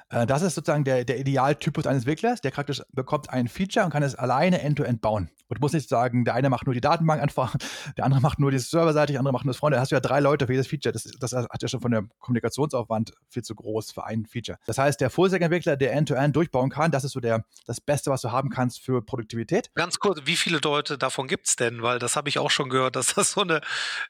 Äh, 0.10 0.26
das 0.26 0.41
ist 0.41 0.56
sozusagen 0.56 0.84
der, 0.84 1.06
der 1.06 1.20
Idealtypus 1.20 1.86
eines 1.86 2.04
Entwicklers, 2.04 2.41
der 2.41 2.52
praktisch 2.52 2.82
bekommt 2.91 3.30
ein 3.30 3.48
Feature 3.48 3.86
und 3.86 3.91
kann 3.91 4.04
es 4.04 4.15
alleine 4.15 4.62
end-to-end 4.62 5.00
-end 5.00 5.02
bauen. 5.02 5.30
Und 5.50 5.62
muss 5.62 5.72
nicht 5.72 5.88
sagen, 5.88 6.26
der 6.26 6.34
eine 6.34 6.50
macht 6.50 6.65
nur 6.65 6.74
die 6.74 6.82
Datenbank 6.82 7.22
einfach, 7.22 7.56
der 7.98 8.06
andere 8.06 8.22
macht 8.22 8.39
nur 8.39 8.52
dieses 8.52 8.70
serverseitig, 8.70 9.13
der 9.13 9.20
andere 9.20 9.34
macht 9.34 9.46
nur 9.46 9.54
das 9.54 9.60
Frontend. 9.60 9.78
Da 9.78 9.82
hast 9.82 9.91
du 9.91 9.96
ja 9.96 10.02
drei 10.02 10.20
Leute 10.20 10.48
für 10.48 10.54
jedes 10.54 10.67
Feature. 10.67 10.91
Das, 10.91 11.04
das 11.04 11.34
hat 11.34 11.62
ja 11.62 11.67
schon 11.67 11.82
von 11.82 11.91
der 11.91 12.04
Kommunikationsaufwand 12.20 13.13
viel 13.30 13.43
zu 13.43 13.56
groß 13.56 13.91
für 13.91 14.06
ein 14.06 14.26
Feature. 14.26 14.58
Das 14.65 14.78
heißt, 14.78 15.00
der 15.00 15.10
Fullstack-Entwickler, 15.10 15.78
der 15.78 15.93
end-to-end 15.93 16.30
-End 16.30 16.32
durchbauen 16.34 16.70
kann, 16.70 16.91
das 16.91 17.04
ist 17.04 17.12
so 17.12 17.20
der, 17.20 17.46
das 17.65 17.82
Beste, 17.82 18.12
was 18.12 18.22
du 18.22 18.32
haben 18.32 18.50
kannst 18.50 18.82
für 18.82 19.02
Produktivität. 19.02 19.72
Ganz 19.76 20.00
kurz, 20.00 20.22
wie 20.26 20.36
viele 20.36 20.60
Leute 20.63 20.98
davon 20.98 21.28
gibt 21.28 21.48
es 21.48 21.56
denn? 21.56 21.82
Weil 21.82 22.00
das 22.00 22.15
habe 22.15 22.30
ich 22.30 22.39
auch 22.39 22.52
schon 22.52 22.70
gehört, 22.70 22.96
dass 22.96 23.13
das 23.13 23.32
so 23.32 23.41
eine, 23.41 23.62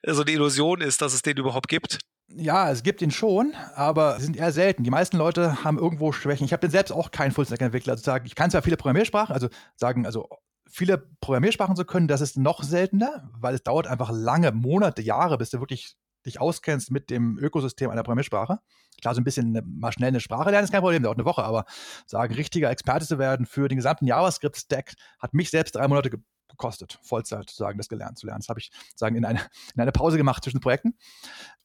so 0.05 0.21
eine 0.21 0.31
Illusion 0.31 0.81
ist, 0.81 1.01
dass 1.01 1.13
es 1.13 1.21
den 1.21 1.37
überhaupt 1.37 1.67
gibt. 1.67 1.99
Ja, 2.29 2.69
es 2.71 2.83
gibt 2.83 3.01
ihn 3.01 3.11
schon, 3.11 3.53
aber 3.75 4.19
sie 4.19 4.25
sind 4.25 4.37
eher 4.37 4.51
selten. 4.51 4.83
Die 4.83 4.89
meisten 4.89 5.17
Leute 5.17 5.63
haben 5.63 5.77
irgendwo 5.77 6.11
Schwächen. 6.11 6.45
Ich 6.45 6.55
bin 6.57 6.69
selbst 6.71 6.91
auch 6.91 7.11
kein 7.11 7.31
Fullstack-Entwickler. 7.31 7.93
Also 7.93 8.15
ich 8.25 8.35
kann 8.35 8.51
zwar 8.51 8.61
viele 8.61 8.75
Programmiersprachen, 8.75 9.33
also 9.33 9.47
sagen, 9.75 10.05
also 10.05 10.27
viele 10.69 10.97
Programmiersprachen 10.97 11.75
zu 11.75 11.85
können, 11.85 12.09
das 12.09 12.19
ist 12.19 12.37
noch 12.37 12.63
seltener, 12.63 13.29
weil 13.39 13.55
es 13.55 13.63
dauert 13.63 13.87
einfach 13.87 14.11
lange, 14.11 14.51
Monate, 14.51 15.01
Jahre, 15.01 15.37
bis 15.37 15.51
du 15.51 15.59
wirklich 15.59 15.95
dich 16.25 16.41
auskennst 16.41 16.91
mit 16.91 17.09
dem 17.09 17.37
Ökosystem 17.39 17.89
einer 17.89 18.03
Programmiersprache. 18.03 18.59
Klar, 18.99 19.15
so 19.15 19.21
ein 19.21 19.23
bisschen 19.23 19.61
mal 19.65 19.91
schnell 19.93 20.09
eine 20.09 20.19
Sprache 20.19 20.49
lernen 20.51 20.65
ist 20.65 20.71
kein 20.71 20.81
Problem, 20.81 21.03
dauert 21.03 21.17
eine 21.17 21.25
Woche, 21.25 21.43
aber 21.43 21.65
sagen, 22.05 22.33
richtiger 22.33 22.69
Experte 22.69 23.05
zu 23.05 23.17
werden 23.17 23.45
für 23.45 23.67
den 23.69 23.77
gesamten 23.77 24.05
JavaScript-Stack 24.05 24.95
hat 25.19 25.33
mich 25.33 25.49
selbst 25.49 25.75
drei 25.75 25.87
Monate 25.87 26.09
gekostet, 26.49 26.99
Vollzeit 27.03 27.49
sagen, 27.49 27.77
das 27.77 27.87
gelernt 27.87 28.17
zu 28.17 28.25
lernen. 28.25 28.41
Das 28.41 28.49
habe 28.49 28.59
ich 28.59 28.71
sagen 28.95 29.15
in 29.15 29.25
eine, 29.25 29.39
in 29.75 29.81
eine 29.81 29.91
Pause 29.91 30.17
gemacht 30.17 30.43
zwischen 30.43 30.59
Projekten. 30.59 30.95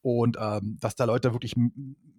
Und 0.03 0.37
ähm, 0.41 0.77
dass 0.81 0.97
da 0.97 1.05
Leute 1.05 1.33
wirklich 1.33 1.55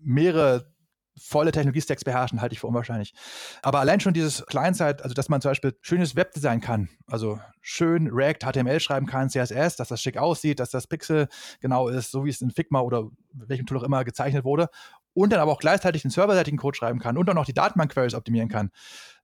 mehrere 0.02 0.74
volle 1.18 1.52
Technologiestacks 1.52 2.04
beherrschen, 2.04 2.42
halte 2.42 2.54
ich 2.54 2.60
für 2.60 2.68
unwahrscheinlich. 2.68 3.14
Aber 3.62 3.80
allein 3.80 4.00
schon 4.00 4.14
dieses 4.14 4.46
Client-Side, 4.46 5.04
also 5.04 5.14
dass 5.14 5.30
man 5.30 5.42
zum 5.42 5.52
Beispiel 5.52 5.78
schönes 5.82 6.16
Webdesign 6.16 6.60
kann, 6.60 6.90
also 7.08 7.40
schön 7.62 8.08
React, 8.08 8.40
HTML 8.46 8.80
schreiben 8.80 9.06
kann, 9.06 9.30
CSS, 9.30 9.76
dass 9.76 9.90
das 9.90 10.02
schick 10.02 10.18
aussieht, 10.18 10.60
dass 10.60 10.72
das 10.72 10.88
Pixel 10.88 11.28
genau 11.62 11.88
ist, 11.88 12.12
so 12.12 12.26
wie 12.26 12.30
es 12.30 12.42
in 12.42 12.52
Figma 12.52 12.80
oder 12.82 13.10
welchem 13.32 13.66
Tool 13.66 13.78
auch 13.78 13.84
immer 13.84 14.04
gezeichnet 14.04 14.44
wurde 14.44 14.70
und 15.14 15.32
dann 15.32 15.40
aber 15.40 15.52
auch 15.52 15.60
gleichzeitig 15.60 16.02
den 16.02 16.12
serverseitigen 16.12 16.58
Code 16.58 16.76
schreiben 16.76 17.00
kann 17.00 17.18
und 17.18 17.28
dann 17.28 17.36
noch 17.36 17.46
die 17.46 17.54
Datenbank-Queries 17.54 18.16
optimieren 18.16 18.50
kann. 18.50 18.72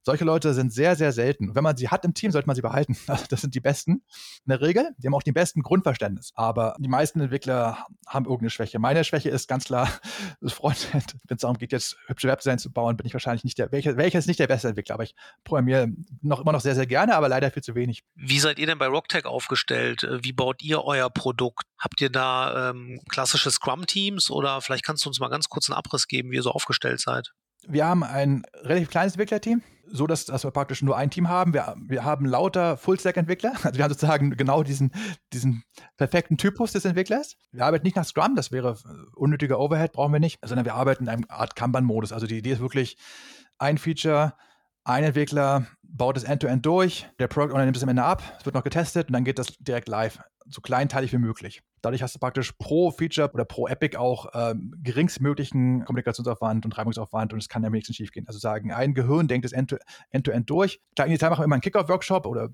Solche 0.02 0.24
Leute 0.24 0.54
sind 0.54 0.72
sehr, 0.72 0.96
sehr 0.96 1.12
selten. 1.12 1.54
wenn 1.54 1.62
man 1.62 1.76
sie 1.76 1.88
hat 1.88 2.04
im 2.04 2.14
Team, 2.14 2.30
sollte 2.30 2.46
man 2.46 2.56
sie 2.56 2.62
behalten. 2.62 2.96
Das 3.30 3.42
sind 3.42 3.54
die 3.54 3.60
Besten 3.60 3.92
in 3.92 4.48
der 4.48 4.60
Regel. 4.60 4.94
Die 4.98 5.06
haben 5.06 5.14
auch 5.14 5.22
die 5.22 5.32
besten 5.32 5.62
Grundverständnis. 5.62 6.32
Aber 6.34 6.74
die 6.78 6.88
meisten 6.88 7.20
Entwickler 7.20 7.86
haben 8.06 8.24
irgendeine 8.24 8.50
Schwäche. 8.50 8.78
Meine 8.78 9.04
Schwäche 9.04 9.28
ist 9.28 9.46
ganz 9.46 9.64
klar 9.64 9.88
das 10.40 10.52
Frontend. 10.52 11.16
Wenn 11.28 11.36
es 11.36 11.42
darum 11.42 11.58
geht, 11.58 11.72
jetzt 11.72 11.96
hübsche 12.06 12.28
Webseiten 12.28 12.58
zu 12.58 12.72
bauen, 12.72 12.96
bin 12.96 13.06
ich 13.06 13.12
wahrscheinlich 13.12 13.44
nicht 13.44 13.58
der, 13.58 13.70
welcher, 13.72 13.96
welcher 13.96 14.18
ist 14.18 14.26
nicht 14.26 14.40
der 14.40 14.46
beste 14.46 14.68
Entwickler. 14.68 14.94
Aber 14.94 15.04
ich 15.04 15.14
programmiere 15.44 15.88
noch 16.22 16.40
immer 16.40 16.52
noch 16.52 16.60
sehr, 16.60 16.74
sehr 16.74 16.86
gerne, 16.86 17.14
aber 17.14 17.28
leider 17.28 17.50
viel 17.50 17.62
zu 17.62 17.74
wenig. 17.74 18.02
Wie 18.14 18.40
seid 18.40 18.58
ihr 18.58 18.66
denn 18.66 18.78
bei 18.78 18.86
Rocktech 18.86 19.26
aufgestellt? 19.26 20.06
Wie 20.22 20.32
baut 20.32 20.62
ihr 20.62 20.82
euer 20.82 21.10
Produkt? 21.10 21.64
Habt 21.78 22.00
ihr 22.00 22.10
da 22.10 22.70
ähm, 22.70 23.00
klassische 23.08 23.50
Scrum-Teams 23.50 24.30
oder 24.30 24.60
vielleicht 24.60 24.84
kannst 24.84 25.04
du 25.04 25.08
uns 25.08 25.20
mal 25.20 25.28
ganz 25.28 25.48
kurz 25.48 25.68
einen 25.68 25.76
Abriss 25.76 26.08
geben, 26.08 26.30
wie 26.30 26.36
ihr 26.36 26.42
so 26.42 26.50
aufgestellt 26.50 27.00
seid? 27.00 27.32
Wir 27.68 27.86
haben 27.86 28.02
ein 28.02 28.42
relativ 28.62 28.90
kleines 28.90 29.14
Entwicklerteam 29.14 29.62
so, 29.92 30.06
dass, 30.06 30.24
dass 30.24 30.44
wir 30.44 30.50
praktisch 30.50 30.82
nur 30.82 30.96
ein 30.96 31.10
Team 31.10 31.28
haben. 31.28 31.52
Wir, 31.52 31.74
wir 31.86 32.04
haben 32.04 32.24
lauter 32.24 32.76
Full-Stack-Entwickler. 32.76 33.52
Also 33.62 33.76
wir 33.76 33.84
haben 33.84 33.92
sozusagen 33.92 34.36
genau 34.36 34.62
diesen, 34.62 34.92
diesen 35.32 35.64
perfekten 35.96 36.36
Typus 36.36 36.72
des 36.72 36.84
Entwicklers. 36.84 37.36
Wir 37.52 37.64
arbeiten 37.64 37.84
nicht 37.84 37.96
nach 37.96 38.04
Scrum, 38.04 38.36
das 38.36 38.52
wäre 38.52 38.78
unnötiger 39.14 39.58
Overhead, 39.58 39.92
brauchen 39.92 40.12
wir 40.12 40.20
nicht, 40.20 40.38
sondern 40.44 40.64
wir 40.64 40.74
arbeiten 40.74 41.04
in 41.04 41.08
einem 41.08 41.26
Art 41.28 41.56
Kanban-Modus. 41.56 42.12
Also 42.12 42.26
die 42.26 42.38
Idee 42.38 42.52
ist 42.52 42.60
wirklich, 42.60 42.96
ein 43.58 43.78
Feature 43.78 44.34
ein 44.84 45.04
Entwickler 45.04 45.66
baut 45.82 46.16
es 46.16 46.24
end-to-end 46.24 46.60
-End 46.60 46.62
durch, 46.62 47.08
der 47.18 47.28
Product 47.28 47.52
Owner 47.52 47.64
nimmt 47.64 47.76
es 47.76 47.82
am 47.82 47.88
Ende 47.88 48.04
ab, 48.04 48.22
es 48.38 48.44
wird 48.44 48.54
noch 48.54 48.64
getestet 48.64 49.08
und 49.08 49.12
dann 49.12 49.24
geht 49.24 49.38
das 49.38 49.48
direkt 49.58 49.88
live, 49.88 50.20
so 50.46 50.60
kleinteilig 50.60 51.12
wie 51.12 51.18
möglich. 51.18 51.62
Dadurch 51.82 52.02
hast 52.02 52.14
du 52.14 52.18
praktisch 52.18 52.52
pro 52.52 52.90
Feature 52.90 53.30
oder 53.32 53.44
pro 53.44 53.66
Epic 53.66 53.96
auch 53.96 54.26
ähm, 54.34 54.74
geringstmöglichen 54.82 55.84
Kommunikationsaufwand 55.84 56.64
und 56.64 56.76
Reibungsaufwand 56.76 57.32
und 57.32 57.38
es 57.38 57.48
kann 57.48 57.62
ja 57.62 57.72
wenigstens 57.72 57.96
schief 57.96 58.12
gehen. 58.12 58.26
Also 58.26 58.38
sagen, 58.38 58.72
ein 58.72 58.94
Gehirn 58.94 59.28
denkt 59.28 59.46
es 59.46 59.52
end-to-end 59.52 60.28
-End 60.28 60.44
durch. 60.44 60.80
Klar, 60.94 61.06
initial 61.08 61.30
machen 61.30 61.40
wir 61.40 61.44
immer 61.44 61.56
einen 61.56 61.62
Kickoff-Workshop 61.62 62.26
oder 62.26 62.48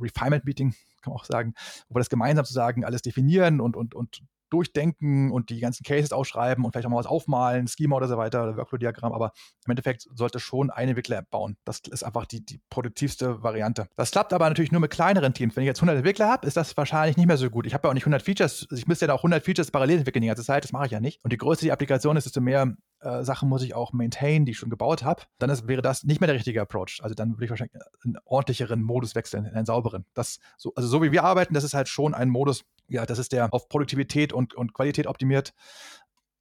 Refinement-Meeting, 0.00 0.74
kann 1.02 1.12
man 1.12 1.20
auch 1.20 1.24
sagen, 1.24 1.54
wo 1.88 1.96
wir 1.96 2.00
das 2.00 2.10
gemeinsam 2.10 2.44
sozusagen 2.44 2.84
alles 2.84 3.02
definieren 3.02 3.60
und, 3.60 3.76
und, 3.76 3.94
und 3.94 4.22
durchdenken 4.50 5.30
und 5.30 5.50
die 5.50 5.60
ganzen 5.60 5.84
Cases 5.84 6.12
ausschreiben 6.12 6.64
und 6.64 6.72
vielleicht 6.72 6.86
auch 6.86 6.90
mal 6.90 6.98
was 6.98 7.06
aufmalen, 7.06 7.68
Schema 7.68 7.96
oder 7.96 8.08
so 8.08 8.16
weiter, 8.16 8.42
oder 8.42 8.56
Workflow-Diagramm, 8.56 9.12
aber 9.12 9.32
im 9.66 9.70
Endeffekt 9.70 10.08
sollte 10.14 10.40
schon 10.40 10.70
eine 10.70 10.90
Entwickler-App 10.90 11.30
bauen. 11.30 11.56
Das 11.64 11.80
ist 11.90 12.02
einfach 12.02 12.26
die, 12.26 12.44
die 12.44 12.60
produktivste 12.70 13.42
Variante. 13.42 13.88
Das 13.96 14.10
klappt 14.10 14.32
aber 14.32 14.48
natürlich 14.48 14.72
nur 14.72 14.80
mit 14.80 14.90
kleineren 14.90 15.34
Teams. 15.34 15.56
Wenn 15.56 15.62
ich 15.62 15.68
jetzt 15.68 15.78
100 15.78 15.96
Entwickler 15.96 16.28
habe, 16.28 16.46
ist 16.46 16.56
das 16.56 16.76
wahrscheinlich 16.76 17.16
nicht 17.16 17.26
mehr 17.26 17.36
so 17.36 17.50
gut. 17.50 17.66
Ich 17.66 17.74
habe 17.74 17.86
ja 17.86 17.90
auch 17.90 17.94
nicht 17.94 18.04
100 18.04 18.22
Features, 18.22 18.66
ich 18.72 18.86
müsste 18.86 19.06
ja 19.06 19.14
auch 19.14 19.20
100 19.20 19.44
Features 19.44 19.70
parallel 19.70 19.98
entwickeln 19.98 20.22
die 20.22 20.28
ganze 20.28 20.44
Zeit, 20.44 20.64
das 20.64 20.72
mache 20.72 20.86
ich 20.86 20.92
ja 20.92 21.00
nicht. 21.00 21.22
Und 21.24 21.32
je 21.32 21.36
größer 21.36 21.62
die 21.62 21.72
Applikation 21.72 22.16
ist, 22.16 22.24
desto 22.24 22.40
mehr 22.40 22.74
äh, 23.00 23.24
Sachen 23.24 23.48
muss 23.48 23.62
ich 23.62 23.74
auch 23.74 23.92
maintain, 23.92 24.44
die 24.44 24.52
ich 24.52 24.58
schon 24.58 24.70
gebaut 24.70 25.04
habe, 25.04 25.22
dann 25.38 25.50
ist, 25.50 25.66
wäre 25.68 25.82
das 25.82 26.04
nicht 26.04 26.20
mehr 26.20 26.26
der 26.26 26.36
richtige 26.36 26.60
Approach. 26.60 27.00
Also 27.02 27.14
dann 27.14 27.32
würde 27.32 27.44
ich 27.44 27.50
wahrscheinlich 27.50 27.80
einen 28.04 28.16
ordentlicheren 28.24 28.82
Modus 28.82 29.14
wechseln, 29.14 29.46
in 29.46 29.54
einen 29.54 29.66
sauberen. 29.66 30.04
Das, 30.14 30.38
so, 30.56 30.72
also 30.74 30.88
so 30.88 31.02
wie 31.02 31.12
wir 31.12 31.24
arbeiten, 31.24 31.54
das 31.54 31.64
ist 31.64 31.74
halt 31.74 31.88
schon 31.88 32.14
ein 32.14 32.28
Modus, 32.28 32.64
ja, 32.88 33.06
das 33.06 33.18
ist 33.18 33.32
der 33.32 33.52
auf 33.52 33.68
Produktivität 33.68 34.32
und, 34.32 34.54
und 34.54 34.74
Qualität 34.74 35.06
optimiert 35.06 35.54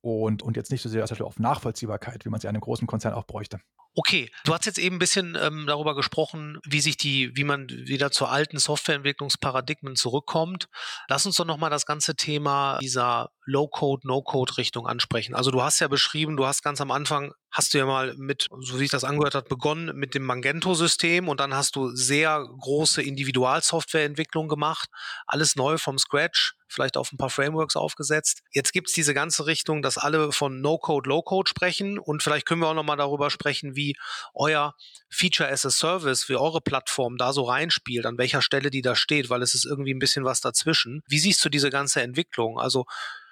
und, 0.02 0.43
und 0.43 0.58
jetzt 0.58 0.72
nicht 0.72 0.82
so 0.82 0.89
sehr 0.89 1.06
auf 1.26 1.39
Nachvollziehbarkeit, 1.39 2.26
wie 2.26 2.30
man 2.30 2.39
ja 2.41 2.50
in 2.50 2.56
einem 2.56 2.62
großen 2.62 2.88
Konzern 2.88 3.13
auch 3.13 3.26
bräuchte. 3.26 3.60
Okay, 4.00 4.32
du 4.46 4.54
hast 4.54 4.66
jetzt 4.66 4.80
eben 4.80 4.96
ein 4.96 5.00
bisschen 5.00 5.38
ähm, 5.38 5.66
darüber 5.68 5.94
gesprochen, 5.94 6.58
wie 6.66 6.80
sich 6.80 6.96
die, 6.96 7.36
wie 7.36 7.44
man 7.44 7.68
wieder 7.68 8.12
zu 8.12 8.28
alten 8.28 8.58
Softwareentwicklungsparadigmen 8.58 9.98
zurückkommt. 9.98 10.70
Lass 11.10 11.26
uns 11.26 11.36
doch 11.36 11.44
nochmal 11.44 11.70
das 11.70 11.86
ganze 11.86 12.16
Thema 12.16 12.78
dieser 12.82 13.30
Low-Code, 13.44 14.08
No-Code-Richtung 14.08 14.88
ansprechen. 14.88 15.36
Also 15.36 15.52
du 15.52 15.62
hast 15.62 15.82
ja 15.82 15.90
beschrieben, 15.90 16.38
du 16.38 16.46
hast 16.46 16.64
ganz 16.64 16.80
am 16.80 16.92
Anfang, 16.92 17.34
hast 17.52 17.74
du 17.74 17.78
ja 17.78 17.86
mal 17.86 18.14
mit, 18.16 18.48
so 18.62 18.80
wie 18.80 18.86
ich 18.86 18.92
das 18.92 19.04
angehört 19.04 19.36
hat, 19.36 19.50
begonnen 19.50 19.94
mit 19.98 20.16
dem 20.16 20.24
Magento-System 20.24 21.28
und 21.28 21.42
dann 21.42 21.54
hast 21.54 21.76
du 21.76 21.94
sehr 21.94 22.48
große 22.58 23.02
Individualsoftwareentwicklung 23.02 24.48
gemacht, 24.48 24.88
alles 25.28 25.58
neu 25.58 25.78
vom 25.78 25.98
Scratch 25.98 26.54
vielleicht 26.70 26.98
auf 26.98 27.12
ein 27.12 27.18
paar 27.18 27.30
Frameworks 27.30 27.76
aufgesetzt. 27.76 28.42
Jetzt 28.52 28.72
gibt 28.74 28.90
es 28.90 28.94
diese 28.94 29.14
ganze 29.14 29.46
Richtung, 29.46 29.82
dass 29.82 29.98
alle 29.98 30.32
von 30.32 30.62
No-Code, 30.62 31.10
Low-Code 31.10 31.50
sprechen 31.50 32.00
und 32.00 32.24
vielleicht 32.24 32.46
können 32.46 32.62
wir 32.62 32.68
auch 32.68 32.74
nochmal 32.74 32.98
darüber 32.98 33.30
sprechen, 33.30 33.76
wie 33.76 33.96
euer 34.34 34.76
Feature 35.10 35.50
as 35.50 35.66
a 35.66 35.70
Service, 35.70 36.30
wie 36.30 36.36
eure 36.36 36.62
Plattform 36.62 37.18
da 37.18 37.34
so 37.34 37.44
reinspielt, 37.44 38.06
an 38.06 38.18
welcher 38.18 38.42
Stelle 38.42 38.70
die 38.70 38.82
da 38.82 38.96
steht, 38.96 39.30
weil 39.30 39.42
es 39.42 39.56
ist 39.56 39.66
irgendwie 39.66 39.94
ein 39.94 40.00
bisschen 40.00 40.26
was 40.26 40.42
dazwischen. 40.42 41.02
Wie 41.08 41.20
siehst 41.20 41.44
du 41.44 41.50
diese 41.50 41.70
ganze 41.70 42.02
Entwicklung? 42.02 42.60
Also 42.60 42.86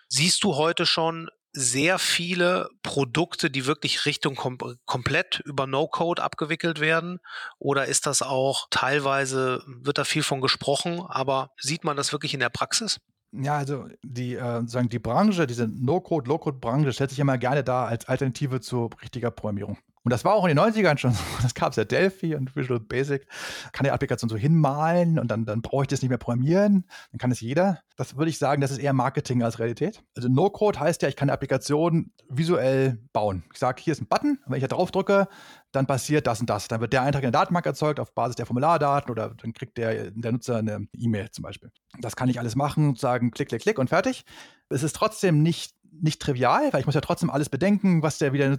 siehst 0.07 0.43
du 0.43 0.55
heute 0.55 0.85
schon 0.85 1.29
sehr 1.53 1.97
viele 1.97 2.69
Produkte, 2.83 3.49
die 3.49 3.65
wirklich 3.65 4.05
Richtung 4.05 4.35
kom 4.35 4.59
komplett 4.85 5.41
über 5.45 5.65
No-Code 5.65 6.21
abgewickelt 6.21 6.79
werden? 6.79 7.19
Oder 7.57 7.85
ist 7.85 8.05
das 8.05 8.21
auch 8.21 8.67
teilweise, 8.69 9.63
wird 9.65 9.97
da 9.97 10.03
viel 10.03 10.23
von 10.23 10.39
gesprochen, 10.39 11.01
aber 11.07 11.51
sieht 11.57 11.83
man 11.83 11.97
das 11.97 12.11
wirklich 12.11 12.35
in 12.35 12.41
der 12.41 12.49
Praxis? 12.49 12.99
Ja, 13.31 13.57
also 13.57 13.87
die, 14.03 14.35
äh, 14.35 14.65
sagen 14.67 14.89
die 14.89 14.99
Branche, 14.99 15.47
diese 15.47 15.67
No-Code, 15.67 16.29
Low-Code-Branche 16.29 16.93
stellt 16.93 17.09
sich 17.09 17.19
immer 17.19 17.37
gerne 17.37 17.63
da 17.63 17.85
als 17.85 18.07
Alternative 18.07 18.61
zu 18.61 18.89
richtiger 19.01 19.31
Programmierung. 19.31 19.77
Und 20.03 20.11
das 20.11 20.23
war 20.23 20.35
auch 20.35 20.45
in 20.45 20.55
den 20.55 20.59
90ern 20.59 20.97
schon 20.97 21.11
so. 21.11 21.23
Das 21.41 21.53
gab 21.53 21.71
es 21.71 21.75
ja 21.75 21.83
Delphi 21.83 22.35
und 22.35 22.55
Visual 22.55 22.79
Basic. 22.79 23.27
Kann 23.73 23.83
die 23.83 23.91
Applikation 23.91 24.29
so 24.29 24.37
hinmalen 24.37 25.19
und 25.19 25.29
dann, 25.29 25.45
dann 25.45 25.61
brauche 25.61 25.83
ich 25.83 25.87
das 25.87 26.01
nicht 26.01 26.09
mehr 26.09 26.17
programmieren. 26.17 26.85
Dann 27.11 27.19
kann 27.19 27.31
es 27.31 27.41
jeder. 27.41 27.81
Das 27.95 28.15
würde 28.15 28.29
ich 28.29 28.37
sagen, 28.37 28.61
das 28.61 28.71
ist 28.71 28.77
eher 28.77 28.93
Marketing 28.93 29.43
als 29.43 29.59
Realität. 29.59 30.03
Also 30.15 30.29
No-Code 30.29 30.79
heißt 30.79 31.01
ja, 31.01 31.09
ich 31.09 31.15
kann 31.15 31.29
eine 31.29 31.33
Applikation 31.33 32.11
visuell 32.29 32.99
bauen. 33.11 33.43
Ich 33.53 33.59
sage, 33.59 33.81
hier 33.81 33.93
ist 33.93 34.01
ein 34.01 34.07
Button. 34.07 34.39
Wenn 34.45 34.57
ich 34.57 34.61
da 34.61 34.75
drauf 34.75 34.91
drücke, 34.91 35.27
dann 35.71 35.87
passiert 35.87 36.27
das 36.27 36.39
und 36.39 36.49
das. 36.49 36.67
Dann 36.67 36.81
wird 36.81 36.93
der 36.93 37.01
Eintrag 37.01 37.23
in 37.23 37.31
der 37.31 37.39
Datenbank 37.39 37.65
erzeugt 37.65 37.99
auf 37.99 38.13
Basis 38.13 38.35
der 38.35 38.45
Formulardaten 38.45 39.11
oder 39.11 39.33
dann 39.35 39.53
kriegt 39.53 39.77
der, 39.77 40.11
der 40.11 40.31
Nutzer 40.31 40.57
eine 40.57 40.87
E-Mail 40.93 41.31
zum 41.31 41.43
Beispiel. 41.43 41.71
Das 41.99 42.15
kann 42.15 42.29
ich 42.29 42.39
alles 42.39 42.55
machen, 42.55 42.95
sagen 42.95 43.31
klick, 43.31 43.49
klick, 43.49 43.61
klick 43.61 43.79
und 43.79 43.89
fertig. 43.89 44.25
Es 44.69 44.83
ist 44.83 44.95
trotzdem 44.95 45.43
nicht 45.43 45.76
nicht 45.91 46.21
trivial, 46.21 46.71
weil 46.71 46.79
ich 46.79 46.85
muss 46.85 46.95
ja 46.95 47.01
trotzdem 47.01 47.29
alles 47.29 47.49
bedenken, 47.49 48.01
was 48.03 48.17
der 48.17 48.33
wieder 48.33 48.55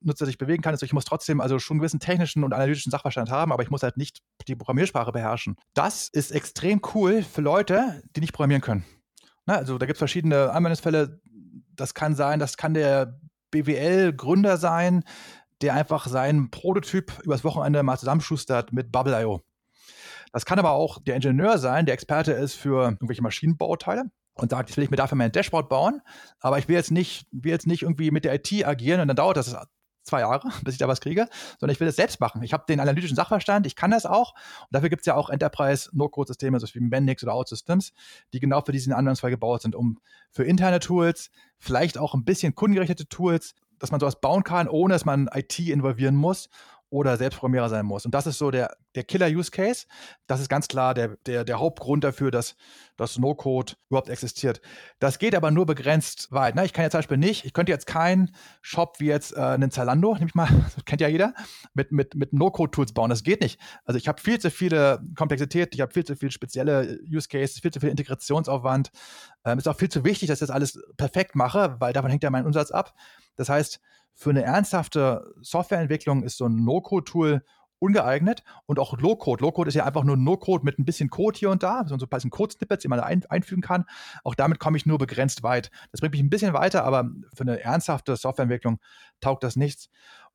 Nutzer 0.00 0.26
sich 0.26 0.38
bewegen 0.38 0.62
kann. 0.62 0.74
Also 0.74 0.86
ich 0.86 0.92
muss 0.92 1.04
trotzdem 1.04 1.40
also 1.40 1.58
schon 1.58 1.76
einen 1.76 1.80
gewissen 1.80 2.00
technischen 2.00 2.44
und 2.44 2.52
analytischen 2.52 2.90
Sachverstand 2.90 3.30
haben, 3.30 3.52
aber 3.52 3.62
ich 3.62 3.70
muss 3.70 3.82
halt 3.82 3.96
nicht 3.96 4.22
die 4.48 4.56
Programmiersprache 4.56 5.12
beherrschen. 5.12 5.56
Das 5.74 6.08
ist 6.08 6.30
extrem 6.32 6.80
cool 6.94 7.22
für 7.22 7.40
Leute, 7.40 8.02
die 8.16 8.20
nicht 8.20 8.32
programmieren 8.32 8.62
können. 8.62 8.84
Na, 9.46 9.56
also 9.56 9.78
da 9.78 9.86
gibt 9.86 9.96
es 9.96 9.98
verschiedene 9.98 10.50
Anwendungsfälle. 10.50 11.20
Das 11.74 11.94
kann 11.94 12.14
sein, 12.14 12.38
das 12.38 12.56
kann 12.56 12.74
der 12.74 13.18
BWL-Gründer 13.50 14.56
sein, 14.56 15.04
der 15.60 15.74
einfach 15.74 16.06
seinen 16.06 16.50
Prototyp 16.50 17.20
übers 17.22 17.44
Wochenende 17.44 17.82
mal 17.82 17.98
zusammenschustert 17.98 18.72
mit 18.72 18.90
Bubble.io. 18.92 19.40
Das 20.32 20.46
kann 20.46 20.58
aber 20.58 20.70
auch 20.70 20.98
der 21.02 21.16
Ingenieur 21.16 21.58
sein, 21.58 21.86
der 21.86 21.94
Experte 21.94 22.32
ist 22.32 22.54
für 22.54 22.84
irgendwelche 22.84 23.22
Maschinenbauteile 23.22 24.10
und 24.34 24.50
sagt, 24.50 24.70
jetzt 24.70 24.76
will 24.76 24.84
ich 24.84 24.90
mir 24.90 24.96
dafür 24.96 25.16
mein 25.16 25.32
Dashboard 25.32 25.68
bauen, 25.68 26.00
aber 26.40 26.58
ich 26.58 26.68
will 26.68 26.76
jetzt 26.76 26.90
nicht, 26.90 27.26
will 27.30 27.52
jetzt 27.52 27.66
nicht 27.66 27.82
irgendwie 27.82 28.10
mit 28.10 28.24
der 28.24 28.34
IT 28.34 28.66
agieren 28.66 29.00
und 29.00 29.08
dann 29.08 29.16
dauert 29.16 29.36
das 29.36 29.54
zwei 30.02 30.20
Jahre, 30.20 30.48
bis 30.64 30.74
ich 30.74 30.78
da 30.78 30.88
was 30.88 31.00
kriege, 31.00 31.28
sondern 31.58 31.74
ich 31.74 31.80
will 31.80 31.86
das 31.86 31.96
selbst 31.96 32.20
machen. 32.20 32.42
Ich 32.42 32.52
habe 32.52 32.64
den 32.68 32.80
analytischen 32.80 33.16
Sachverstand, 33.16 33.66
ich 33.66 33.76
kann 33.76 33.90
das 33.90 34.06
auch. 34.06 34.34
Und 34.62 34.68
dafür 34.72 34.88
gibt 34.88 35.02
es 35.02 35.06
ja 35.06 35.14
auch 35.14 35.30
Enterprise-No-Code-Systeme, 35.30 36.58
so 36.60 36.66
wie 36.74 36.80
Mendix 36.80 37.22
oder 37.22 37.34
OutSystems, 37.34 37.92
die 38.32 38.40
genau 38.40 38.60
für 38.62 38.72
diesen 38.72 38.92
Anwendungsfall 38.92 39.30
gebaut 39.30 39.62
sind, 39.62 39.74
um 39.74 39.98
für 40.30 40.44
interne 40.44 40.80
Tools, 40.80 41.30
vielleicht 41.58 41.98
auch 41.98 42.14
ein 42.14 42.24
bisschen 42.24 42.54
kundengerichtete 42.54 43.08
Tools, 43.08 43.54
dass 43.78 43.90
man 43.90 44.00
sowas 44.00 44.20
bauen 44.20 44.44
kann, 44.44 44.68
ohne 44.68 44.94
dass 44.94 45.04
man 45.04 45.28
IT 45.32 45.58
involvieren 45.58 46.14
muss 46.14 46.48
oder 46.92 47.16
Selbstprogrammierer 47.16 47.70
sein 47.70 47.86
muss. 47.86 48.04
Und 48.04 48.14
das 48.14 48.26
ist 48.26 48.36
so 48.36 48.50
der, 48.50 48.76
der 48.94 49.04
Killer-Use-Case. 49.04 49.86
Das 50.26 50.40
ist 50.40 50.50
ganz 50.50 50.68
klar 50.68 50.92
der, 50.92 51.16
der, 51.24 51.42
der 51.42 51.58
Hauptgrund 51.58 52.04
dafür, 52.04 52.30
dass 52.30 52.54
das 52.98 53.18
No-Code 53.18 53.72
überhaupt 53.88 54.10
existiert. 54.10 54.60
Das 54.98 55.18
geht 55.18 55.34
aber 55.34 55.50
nur 55.50 55.64
begrenzt 55.64 56.30
weit. 56.32 56.54
Ne? 56.54 56.66
Ich 56.66 56.74
kann 56.74 56.82
jetzt 56.82 56.92
zum 56.92 56.98
Beispiel 56.98 57.16
nicht, 57.16 57.46
ich 57.46 57.54
könnte 57.54 57.72
jetzt 57.72 57.86
keinen 57.86 58.34
Shop 58.60 58.96
wie 59.00 59.06
jetzt 59.06 59.34
äh, 59.34 59.40
einen 59.40 59.70
Zalando, 59.70 60.12
nehme 60.14 60.26
ich 60.26 60.34
mal, 60.34 60.48
das 60.76 60.84
kennt 60.84 61.00
ja 61.00 61.08
jeder, 61.08 61.32
mit, 61.72 61.92
mit, 61.92 62.14
mit 62.14 62.34
No-Code-Tools 62.34 62.92
bauen. 62.92 63.08
Das 63.08 63.22
geht 63.22 63.40
nicht. 63.40 63.58
Also 63.86 63.96
ich 63.96 64.06
habe 64.06 64.20
viel 64.20 64.38
zu 64.38 64.50
viele 64.50 65.00
Komplexität, 65.16 65.74
ich 65.74 65.80
habe 65.80 65.92
viel 65.92 66.04
zu 66.04 66.14
viele 66.14 66.30
spezielle 66.30 66.98
Use-Cases, 67.10 67.58
viel 67.58 67.72
zu 67.72 67.80
viel 67.80 67.88
Integrationsaufwand. 67.88 68.90
Ähm, 69.46 69.56
ist 69.56 69.66
auch 69.66 69.78
viel 69.78 69.88
zu 69.88 70.04
wichtig, 70.04 70.28
dass 70.28 70.42
ich 70.42 70.46
das 70.46 70.54
alles 70.54 70.78
perfekt 70.98 71.36
mache, 71.36 71.76
weil 71.78 71.94
davon 71.94 72.10
hängt 72.10 72.22
ja 72.22 72.30
mein 72.30 72.44
Umsatz 72.44 72.70
ab. 72.70 72.92
Das 73.36 73.48
heißt, 73.48 73.80
für 74.14 74.30
eine 74.30 74.42
ernsthafte 74.42 75.34
Softwareentwicklung 75.40 76.22
ist 76.22 76.36
so 76.36 76.46
ein 76.46 76.64
No-Code-Tool 76.64 77.42
ungeeignet 77.82 78.44
und 78.66 78.78
auch 78.78 78.96
Low-Code. 78.96 79.42
Low-Code 79.42 79.68
ist 79.68 79.74
ja 79.74 79.84
einfach 79.84 80.04
nur 80.04 80.16
No-Code 80.16 80.64
mit 80.64 80.78
ein 80.78 80.84
bisschen 80.84 81.10
Code 81.10 81.36
hier 81.36 81.50
und 81.50 81.64
da, 81.64 81.84
so 81.86 81.96
ein 81.96 81.98
bisschen 81.98 82.30
Code-Snippets, 82.30 82.82
die 82.82 82.88
man 82.88 83.00
ein, 83.00 83.26
einfügen 83.26 83.60
kann. 83.60 83.86
Auch 84.22 84.36
damit 84.36 84.60
komme 84.60 84.76
ich 84.76 84.86
nur 84.86 84.98
begrenzt 84.98 85.42
weit. 85.42 85.70
Das 85.90 86.00
bringt 86.00 86.12
mich 86.12 86.22
ein 86.22 86.30
bisschen 86.30 86.52
weiter, 86.52 86.84
aber 86.84 87.10
für 87.34 87.42
eine 87.42 87.60
ernsthafte 87.60 88.14
Softwareentwicklung 88.16 88.78
taugt 89.20 89.42
das 89.42 89.56
nichts. 89.56 89.88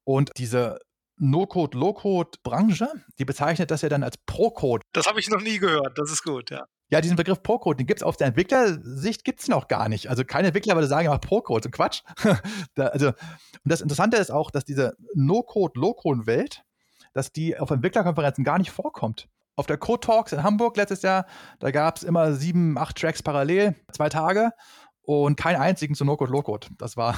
Und 0.04 0.32
diese 0.38 0.80
No-Code, 1.16 1.78
Low-Code-Branche, 1.78 2.90
die 3.18 3.26
bezeichnet 3.26 3.72
das 3.72 3.82
ja 3.82 3.90
dann 3.90 4.04
als 4.04 4.18
Pro-Code. 4.18 4.86
Das 4.92 5.08
habe 5.08 5.20
ich 5.20 5.30
noch 5.30 5.42
nie 5.42 5.58
gehört, 5.58 5.98
das 5.98 6.12
ist 6.12 6.24
gut, 6.24 6.52
ja. 6.52 6.66
Ja, 6.90 7.02
diesen 7.02 7.18
Begriff 7.18 7.44
Pro-Code, 7.44 7.78
den 7.78 7.88
gibt 7.88 8.00
es 8.00 8.04
auf 8.04 8.16
der 8.16 8.28
Entwicklersicht 8.28 9.26
gibt 9.26 9.42
es 9.42 9.50
noch 9.50 9.68
gar 9.68 9.90
nicht. 9.90 10.10
Also 10.10 10.24
keine 10.24 10.48
Entwickler 10.48 10.76
würde 10.76 10.88
sagen, 10.88 11.06
ja, 11.06 11.18
Pro-Code, 11.18 11.64
so 11.64 11.70
Quatsch. 11.70 12.02
da, 12.76 12.88
also, 12.88 13.08
und 13.08 13.16
das 13.66 13.82
Interessante 13.82 14.18
ist 14.18 14.32
auch, 14.32 14.52
dass 14.52 14.64
diese 14.64 14.96
No-Code, 15.14 15.80
Low-Code-Welt, 15.80 16.64
dass 17.14 17.34
die 17.34 17.60
auf 17.60 17.72
Entwicklerkonferenzen 17.72 18.46
gar 18.46 18.58
nicht 18.58 18.72
vorkommt. 18.72 19.28
Auf 19.58 19.66
der 19.66 19.78
Code 19.78 20.00
Talks 20.00 20.32
in 20.32 20.44
Hamburg 20.44 20.78
letztes 20.78 21.02
Jahr, 21.02 21.26
da 21.60 21.72
gab 21.72 21.98
es 21.98 22.04
immer 22.04 22.34
sieben, 22.34 22.78
acht 22.78 22.98
Tracks 22.98 23.24
parallel, 23.24 23.76
zwei 23.92 24.08
Tage 24.08 24.52
und 25.02 25.36
keinen 25.36 25.60
einzigen 25.60 25.96
zu 25.96 26.06
No-Code, 26.06 26.32
Low-Code. 26.32 26.68
Das 26.78 26.96
war 26.96 27.18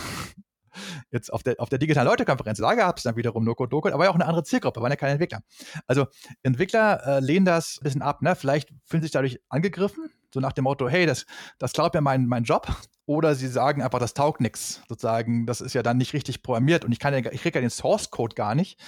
Jetzt 1.11 1.31
auf 1.31 1.43
der, 1.43 1.55
auf 1.59 1.69
der 1.69 1.79
digitalen 1.79 2.07
Leute-Konferenz, 2.07 2.59
da 2.59 2.73
gab 2.75 2.97
es 2.97 3.03
dann 3.03 3.15
wiederum 3.15 3.43
No-Code, 3.43 3.75
No-Code, 3.75 3.93
aber 3.93 4.05
ja 4.05 4.11
auch 4.11 4.15
eine 4.15 4.25
andere 4.25 4.43
Zielgruppe, 4.43 4.81
waren 4.81 4.91
ja 4.91 4.95
keine 4.95 5.13
Entwickler. 5.13 5.41
Also 5.87 6.07
Entwickler 6.43 7.05
äh, 7.05 7.19
lehnen 7.19 7.45
das 7.45 7.77
ein 7.79 7.83
bisschen 7.83 8.01
ab, 8.01 8.21
ne? 8.21 8.35
Vielleicht 8.35 8.69
fühlen 8.85 9.01
sich 9.01 9.11
dadurch 9.11 9.39
angegriffen, 9.49 10.09
so 10.33 10.39
nach 10.39 10.53
dem 10.53 10.63
Motto, 10.65 10.87
hey, 10.87 11.05
das, 11.05 11.25
das 11.57 11.73
klaut 11.73 11.93
mir 11.93 12.01
mein, 12.01 12.25
mein 12.25 12.43
Job. 12.43 12.67
Oder 13.05 13.33
sie 13.33 13.47
sagen 13.47 13.81
einfach, 13.81 13.97
das 13.97 14.13
taugt 14.13 14.39
nichts. 14.39 14.83
Sozusagen, 14.87 15.47
das 15.47 15.61
ist 15.61 15.73
ja 15.73 15.81
dann 15.81 15.97
nicht 15.97 16.13
richtig 16.13 16.43
programmiert 16.43 16.85
und 16.85 16.91
ich 16.91 16.99
kann 16.99 17.13
ja, 17.13 17.31
ich 17.31 17.41
kriege 17.41 17.57
ja 17.57 17.61
den 17.61 17.71
Source-Code 17.71 18.35
gar 18.35 18.53
nicht. 18.53 18.79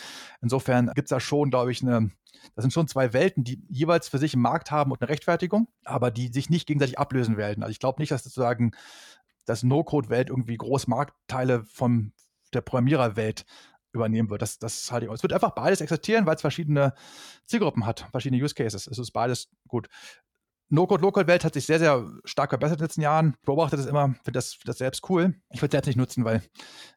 Insofern 0.42 0.92
gibt 0.94 1.08
es 1.08 1.10
da 1.10 1.20
schon, 1.20 1.50
glaube 1.50 1.72
ich, 1.72 1.82
eine, 1.82 2.12
das 2.56 2.62
sind 2.62 2.72
schon 2.72 2.88
zwei 2.88 3.14
Welten, 3.14 3.44
die 3.44 3.64
jeweils 3.68 4.10
für 4.10 4.20
sich 4.20 4.36
einen 4.36 4.44
Markt 4.44 4.70
haben 4.70 4.92
und 4.92 5.02
eine 5.02 5.10
Rechtfertigung, 5.10 5.70
aber 5.86 6.12
die 6.12 6.32
sich 6.32 6.52
nicht 6.52 6.68
gegenseitig 6.68 7.00
ablösen 7.00 7.36
werden. 7.36 7.64
Also 7.64 7.72
ich 7.72 7.80
glaube 7.80 8.00
nicht, 8.00 8.12
dass 8.12 8.24
sozusagen 8.24 8.74
dass 9.52 9.64
No-Code-Welt 9.64 10.30
irgendwie 10.30 10.56
groß 10.56 10.88
Marktteile 10.88 11.66
von 11.66 12.14
der 12.54 12.62
Programmiererwelt 12.62 13.46
übernehmen 13.94 14.30
wird. 14.30 14.42
Das, 14.42 14.60
das 14.60 14.92
halte 14.92 15.06
ich. 15.06 15.12
Es 15.12 15.24
wird 15.24 15.34
einfach 15.34 15.52
beides 15.52 15.82
existieren, 15.82 16.26
weil 16.26 16.36
es 16.36 16.42
verschiedene 16.42 16.94
Zielgruppen 17.46 17.86
hat, 17.86 18.08
verschiedene 18.12 18.42
Use 18.42 18.56
Cases. 18.56 18.88
Es 18.88 18.98
ist 18.98 19.12
beides 19.12 19.50
gut. 19.68 19.90
No-Code, 20.70 21.02
Low-Code-Welt 21.02 21.44
hat 21.44 21.54
sich 21.54 21.66
sehr, 21.66 21.80
sehr 21.80 22.10
stark 22.24 22.52
verbessert 22.52 22.78
in 22.78 22.80
den 22.80 22.86
letzten 22.86 23.02
Jahren. 23.02 23.34
Ich 23.38 23.46
beobachte 23.46 23.76
das 23.76 23.88
immer, 23.88 24.16
finde 24.24 24.32
das, 24.32 24.54
find 24.54 24.70
das 24.70 24.78
selbst 24.78 25.10
cool. 25.10 25.36
Ich 25.50 25.62
würde 25.62 25.68
es 25.68 25.72
selbst 25.72 25.88
nicht 25.88 25.98
nutzen, 25.98 26.24
weil 26.24 26.42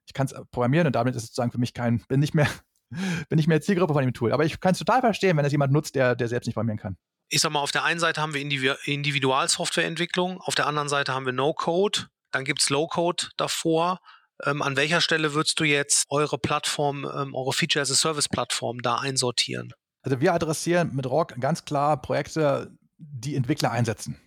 ich 0.06 0.14
kann 0.14 0.26
es 0.26 0.34
programmieren 0.52 0.86
und 0.86 0.94
damit 0.94 1.16
ist 1.16 1.24
es 1.24 1.28
sozusagen 1.30 1.50
für 1.50 1.58
mich 1.58 1.74
kein, 1.74 2.04
bin 2.06 2.20
nicht 2.20 2.34
mehr, 2.34 2.48
bin 3.28 3.36
nicht 3.36 3.48
mehr 3.48 3.60
Zielgruppe 3.60 3.94
von 3.94 4.04
dem 4.04 4.14
Tool. 4.14 4.32
Aber 4.32 4.44
ich 4.44 4.60
kann 4.60 4.72
es 4.72 4.78
total 4.78 5.00
verstehen, 5.00 5.36
wenn 5.36 5.44
es 5.44 5.50
jemand 5.50 5.72
nutzt, 5.72 5.96
der, 5.96 6.14
der 6.14 6.28
selbst 6.28 6.46
nicht 6.46 6.54
programmieren 6.54 6.78
kann. 6.78 6.96
Ich 7.30 7.40
sag 7.40 7.50
mal, 7.50 7.60
auf 7.60 7.72
der 7.72 7.82
einen 7.82 7.98
Seite 7.98 8.20
haben 8.20 8.32
wir 8.32 8.78
Individualsoftwareentwicklung, 8.84 10.40
auf 10.40 10.54
der 10.54 10.68
anderen 10.68 10.88
Seite 10.88 11.12
haben 11.12 11.26
wir 11.26 11.32
No-Code, 11.32 12.06
dann 12.34 12.44
gibt 12.44 12.62
es 12.62 12.70
Low-Code 12.70 13.28
davor. 13.36 14.00
Ähm, 14.44 14.62
an 14.62 14.76
welcher 14.76 15.00
Stelle 15.00 15.34
würdest 15.34 15.60
du 15.60 15.64
jetzt 15.64 16.06
eure 16.08 16.38
Plattform, 16.38 17.04
ähm, 17.04 17.34
eure 17.34 17.52
Feature 17.52 17.82
as 17.82 17.90
a 17.90 17.94
Service 17.94 18.28
Plattform 18.28 18.82
da 18.82 18.96
einsortieren? 18.96 19.72
Also 20.02 20.20
wir 20.20 20.34
adressieren 20.34 20.94
mit 20.94 21.06
Rock 21.06 21.34
ganz 21.40 21.64
klar 21.64 22.00
Projekte, 22.00 22.76
die 22.98 23.36
Entwickler 23.36 23.70
einsetzen. 23.70 24.20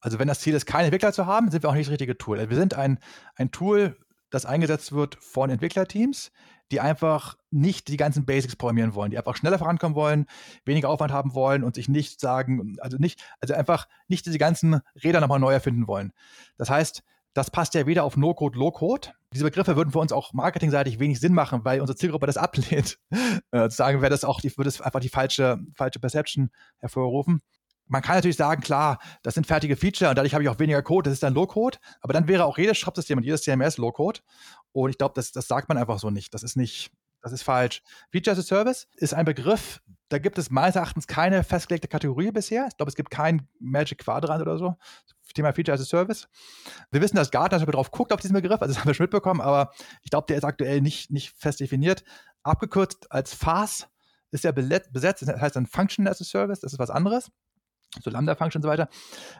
Also 0.00 0.18
wenn 0.18 0.28
das 0.28 0.40
Ziel 0.40 0.54
ist, 0.54 0.66
keine 0.66 0.84
Entwickler 0.84 1.12
zu 1.12 1.26
haben, 1.26 1.50
sind 1.50 1.62
wir 1.62 1.70
auch 1.70 1.74
nicht 1.74 1.86
das 1.86 1.92
richtige 1.92 2.18
Tool. 2.18 2.38
Also 2.38 2.50
wir 2.50 2.56
sind 2.56 2.74
ein, 2.74 2.98
ein 3.34 3.50
Tool, 3.50 3.96
das 4.30 4.44
eingesetzt 4.44 4.92
wird 4.92 5.16
von 5.20 5.48
Entwicklerteams, 5.48 6.32
die 6.72 6.80
einfach 6.80 7.36
nicht 7.50 7.88
die 7.88 7.96
ganzen 7.96 8.26
Basics 8.26 8.56
programmieren 8.56 8.94
wollen, 8.94 9.10
die 9.10 9.18
einfach 9.18 9.36
schneller 9.36 9.58
vorankommen 9.58 9.94
wollen, 9.94 10.26
weniger 10.64 10.88
Aufwand 10.90 11.12
haben 11.12 11.34
wollen 11.34 11.62
und 11.62 11.76
sich 11.76 11.88
nicht 11.88 12.20
sagen, 12.20 12.76
also 12.80 12.96
nicht, 12.98 13.22
also 13.40 13.54
einfach 13.54 13.88
nicht 14.08 14.26
diese 14.26 14.38
ganzen 14.38 14.80
Räder 15.02 15.20
nochmal 15.20 15.38
neu 15.38 15.52
erfinden 15.52 15.86
wollen. 15.86 16.12
Das 16.58 16.68
heißt, 16.68 17.02
das 17.36 17.50
passt 17.50 17.74
ja 17.74 17.86
weder 17.86 18.04
auf 18.04 18.16
No-Code, 18.16 18.58
Low-Code. 18.58 19.10
Diese 19.32 19.44
Begriffe 19.44 19.76
würden 19.76 19.90
für 19.90 19.98
uns 19.98 20.12
auch 20.12 20.32
marketingseitig 20.32 20.98
wenig 20.98 21.20
Sinn 21.20 21.34
machen, 21.34 21.64
weil 21.64 21.80
unsere 21.80 21.96
Zielgruppe 21.96 22.26
das 22.26 22.36
ablehnt. 22.38 22.98
Äh, 23.50 23.68
sagen 23.70 24.00
wäre 24.00 24.10
das 24.10 24.24
auch, 24.24 24.40
die, 24.40 24.56
würde 24.56 24.68
es 24.68 24.80
einfach 24.80 25.00
die 25.00 25.08
falsche, 25.08 25.58
falsche 25.74 26.00
Perception 26.00 26.50
hervorrufen 26.78 27.42
man 27.88 28.02
kann 28.02 28.16
natürlich 28.16 28.36
sagen, 28.36 28.62
klar, 28.62 28.98
das 29.22 29.34
sind 29.34 29.46
fertige 29.46 29.76
Feature 29.76 30.10
und 30.10 30.16
dadurch 30.16 30.34
habe 30.34 30.42
ich 30.42 30.48
auch 30.48 30.58
weniger 30.58 30.82
Code, 30.82 31.08
das 31.08 31.14
ist 31.14 31.22
dann 31.22 31.34
Low-Code, 31.34 31.78
aber 32.00 32.12
dann 32.12 32.28
wäre 32.28 32.44
auch 32.44 32.58
jedes 32.58 32.78
Shop-System 32.78 33.18
und 33.18 33.24
jedes 33.24 33.42
CMS 33.42 33.78
Low-Code. 33.78 34.20
Und 34.72 34.90
ich 34.90 34.98
glaube, 34.98 35.14
das, 35.14 35.32
das 35.32 35.46
sagt 35.46 35.68
man 35.68 35.78
einfach 35.78 35.98
so 35.98 36.10
nicht. 36.10 36.34
Das 36.34 36.42
ist 36.42 36.56
nicht, 36.56 36.90
das 37.22 37.32
ist 37.32 37.42
falsch. 37.42 37.82
Feature 38.10 38.32
as 38.36 38.38
a 38.38 38.42
Service 38.42 38.88
ist 38.96 39.14
ein 39.14 39.24
Begriff, 39.24 39.80
da 40.08 40.18
gibt 40.18 40.38
es 40.38 40.50
meines 40.50 40.76
Erachtens 40.76 41.06
keine 41.06 41.42
festgelegte 41.44 41.88
Kategorie 41.88 42.30
bisher. 42.30 42.66
Ich 42.68 42.76
glaube, 42.76 42.90
es 42.90 42.96
gibt 42.96 43.10
kein 43.10 43.48
Magic 43.58 43.98
Quadrant 43.98 44.40
oder 44.40 44.58
so. 44.58 44.76
Thema 45.34 45.52
Feature 45.52 45.74
as 45.74 45.80
a 45.80 45.84
Service. 45.84 46.28
Wir 46.90 47.00
wissen, 47.00 47.16
dass 47.16 47.30
Gartner 47.30 47.60
schon 47.60 47.70
drauf 47.70 47.90
guckt 47.90 48.12
auf 48.12 48.20
diesen 48.20 48.34
Begriff, 48.34 48.62
also 48.62 48.72
das 48.72 48.80
haben 48.80 48.88
wir 48.88 48.94
schon 48.94 49.04
mitbekommen, 49.04 49.40
aber 49.40 49.72
ich 50.02 50.10
glaube, 50.10 50.26
der 50.28 50.38
ist 50.38 50.44
aktuell 50.44 50.80
nicht, 50.80 51.10
nicht 51.10 51.36
fest 51.36 51.60
definiert. 51.60 52.04
Abgekürzt 52.42 53.12
als 53.12 53.34
FAS 53.34 53.86
ist 54.30 54.44
ja 54.44 54.52
besetzt, 54.52 55.22
das 55.22 55.28
heißt 55.28 55.56
dann 55.56 55.66
Function 55.66 56.08
as 56.08 56.20
a 56.20 56.24
Service, 56.24 56.60
das 56.60 56.72
ist 56.72 56.78
was 56.78 56.90
anderes 56.90 57.30
so 58.02 58.10
Lambda-Function 58.10 58.58
und 58.58 58.62
so 58.62 58.68
weiter. 58.68 58.88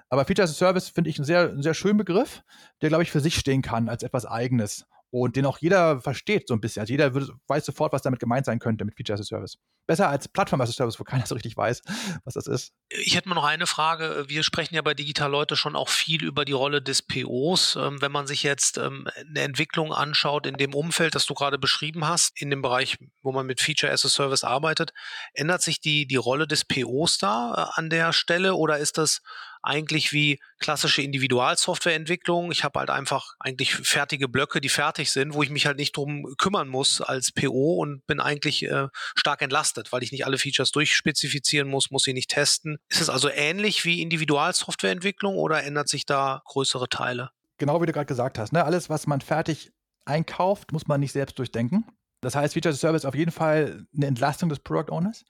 Aber 0.09 0.25
Feature 0.25 0.45
as 0.45 0.51
a 0.51 0.55
Service 0.55 0.89
finde 0.89 1.11
ich 1.11 1.19
einen 1.19 1.25
sehr, 1.25 1.51
einen 1.51 1.63
sehr 1.63 1.75
schönen 1.75 1.99
Begriff, 1.99 2.43
der, 2.81 2.89
glaube 2.89 3.03
ich, 3.03 3.11
für 3.11 3.21
sich 3.21 3.37
stehen 3.37 3.63
kann 3.63 3.89
als 3.89 4.03
etwas 4.03 4.25
Eigenes 4.25 4.87
und 5.11 5.37
den 5.37 5.47
auch 5.47 5.59
jeder 5.59 6.01
versteht 6.01 6.49
so 6.49 6.55
ein 6.55 6.61
bisschen. 6.61 6.81
Also 6.81 6.93
jeder 6.93 7.15
würde, 7.15 7.33
weiß 7.47 7.65
sofort, 7.65 7.93
was 7.93 8.03
damit 8.03 8.21
gemeint 8.21 8.45
sein 8.47 8.59
könnte 8.59 8.85
mit 8.85 8.97
Feature 8.97 9.15
as 9.15 9.21
a 9.21 9.25
Service. 9.25 9.59
Besser 9.87 10.09
als 10.09 10.29
Plattform 10.29 10.61
as 10.61 10.71
a 10.71 10.73
Service, 10.73 10.99
wo 10.99 11.05
keiner 11.05 11.27
so 11.27 11.35
richtig 11.35 11.57
weiß, 11.57 11.83
was 12.25 12.35
das 12.35 12.47
ist. 12.47 12.73
Ich 12.89 13.15
hätte 13.15 13.29
mal 13.29 13.37
noch 13.37 13.45
eine 13.45 13.67
Frage. 13.67 14.25
Wir 14.29 14.43
sprechen 14.43 14.75
ja 14.75 14.83
bei 14.83 14.95
Digital 14.95 15.31
Leute 15.31 15.57
schon 15.57 15.77
auch 15.77 15.89
viel 15.89 16.25
über 16.25 16.45
die 16.45 16.53
Rolle 16.53 16.83
des 16.83 17.03
POs. 17.03 17.77
Ähm, 17.77 18.03
wenn 18.03 18.13
man 18.13 18.27
sich 18.27 18.43
jetzt 18.43 18.79
ähm, 18.79 19.09
eine 19.17 19.43
Entwicklung 19.43 19.93
anschaut 19.93 20.47
in 20.47 20.57
dem 20.57 20.75
Umfeld, 20.75 21.15
das 21.15 21.27
du 21.27 21.35
gerade 21.35 21.59
beschrieben 21.59 22.07
hast, 22.07 22.41
in 22.41 22.51
dem 22.51 22.63
Bereich, 22.63 22.99
wo 23.23 23.33
man 23.33 23.47
mit 23.47 23.61
Feature 23.61 23.93
as 23.93 24.05
a 24.05 24.09
Service 24.09 24.45
arbeitet, 24.45 24.93
ändert 25.35 25.63
sich 25.63 25.81
die, 25.81 26.07
die 26.07 26.17
Rolle 26.17 26.47
des 26.47 26.65
POs 26.65 27.19
da 27.19 27.55
äh, 27.55 27.79
an 27.79 27.91
der 27.91 28.13
Stelle 28.13 28.55
oder 28.55 28.79
ist 28.79 28.99
das 28.99 29.21
eigentlich 29.63 30.13
wie 30.13 30.41
klassische 30.59 31.03
Individualsoftwareentwicklung. 31.03 32.51
Ich 32.51 32.65
habe 32.65 32.81
halt 32.81 32.91
einfach 32.91 33.35
eigentlich 33.39 33.75
fertige 33.75 34.29
Blöcke, 34.29 34.61
die 34.61 34.69
fertig 34.69 35.11
sind, 35.11 35.35
wo 35.35 35.43
ich 35.43 35.51
mich 35.51 35.67
halt 35.67 35.79
nicht 35.79 35.97
drum 35.97 36.35
kümmern 36.39 36.69
muss 36.69 37.01
als 37.01 37.33
PO 37.33 37.75
und 37.77 38.07
bin 38.07 38.21
eigentlich 38.21 38.65
äh, 38.65 38.89
stark 39.15 39.43
entlastet, 39.43 39.93
weil 39.93 40.03
ich 40.03 40.13
nicht 40.13 40.27
alle 40.27 40.39
Features 40.39 40.71
durchspezifizieren 40.73 41.69
muss, 41.69 41.91
muss 41.91 42.05
sie 42.05 42.13
nicht 42.13 42.31
testen. 42.31 42.79
Ist 42.89 43.01
es 43.01 43.09
also 43.09 43.29
ähnlich 43.29 43.85
wie 43.85 44.03
Individualsoftwareentwicklung 44.03 45.37
oder 45.37 45.63
ändert 45.63 45.89
sich 45.89 46.07
da 46.07 46.43
größere 46.45 46.89
Teile? 46.89 47.31
Genau 47.59 47.81
wie 47.81 47.87
du 47.87 47.93
gerade 47.93 48.07
gesagt 48.07 48.39
hast, 48.39 48.53
ne? 48.53 48.65
alles, 48.65 48.91
was 48.91 49.07
man 49.07 49.21
fertig 49.21 49.73
einkauft, 50.05 50.73
muss 50.73 50.87
man 50.87 51.01
nicht 51.01 51.13
selbst 51.13 51.39
durchdenken. 51.39 51.85
Das 52.21 52.35
heißt, 52.35 52.55
Feature 52.55 52.73
as 52.73 52.81
Service 52.81 53.03
ist 53.03 53.07
auf 53.07 53.15
jeden 53.15 53.31
Fall 53.31 53.87
eine 53.95 54.07
Entlastung 54.07 54.49
des 54.49 54.61
Product 54.61 54.91
Owners. 54.91 55.25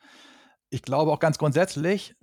Ich 0.70 0.82
glaube 0.82 1.12
auch 1.12 1.20
ganz 1.20 1.38
grundsätzlich, 1.38 2.14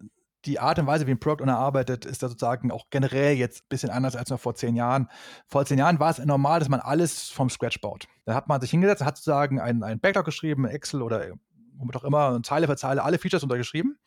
die 0.46 0.60
Art 0.60 0.80
und 0.80 0.88
Weise, 0.88 1.08
wie 1.08 1.12
ein 1.12 1.20
Product 1.20 1.44
Owner 1.44 1.58
arbeitet, 1.58 2.06
ist 2.06 2.22
da 2.22 2.28
sozusagen 2.28 2.72
auch 2.72 2.88
generell 2.90 3.36
jetzt 3.36 3.64
ein 3.64 3.70
bisschen 3.70 3.90
anders 3.90 4.16
als 4.16 4.30
noch 4.30 4.40
vor 4.40 4.56
zehn 4.56 4.76
Jahren. 4.76 5.10
Vor 5.48 5.66
zehn 5.66 5.80
Jahren 5.80 6.00
war 6.00 6.12
es 6.12 6.20
normal, 6.20 6.60
dass 6.60 6.70
man 6.70 6.80
alles 6.80 7.30
vom 7.30 7.50
Scratch 7.50 7.80
baut. 7.82 8.08
Da 8.26 8.34
hat 8.34 8.48
man 8.48 8.60
sich 8.62 8.72
hingesetzt, 8.72 9.04
hat 9.04 9.18
sozusagen 9.18 9.60
einen, 9.60 9.84
einen 9.84 10.00
Backlog 10.00 10.26
geschrieben, 10.26 10.66
Excel 10.66 11.02
oder 11.02 11.34
womit 11.76 11.96
auch 11.96 12.04
immer, 12.04 12.42
Zeile 12.44 12.68
für 12.68 12.76
Zeile 12.76 13.04
alle 13.04 13.18
Features 13.18 13.44
untergeschrieben, 13.44 13.98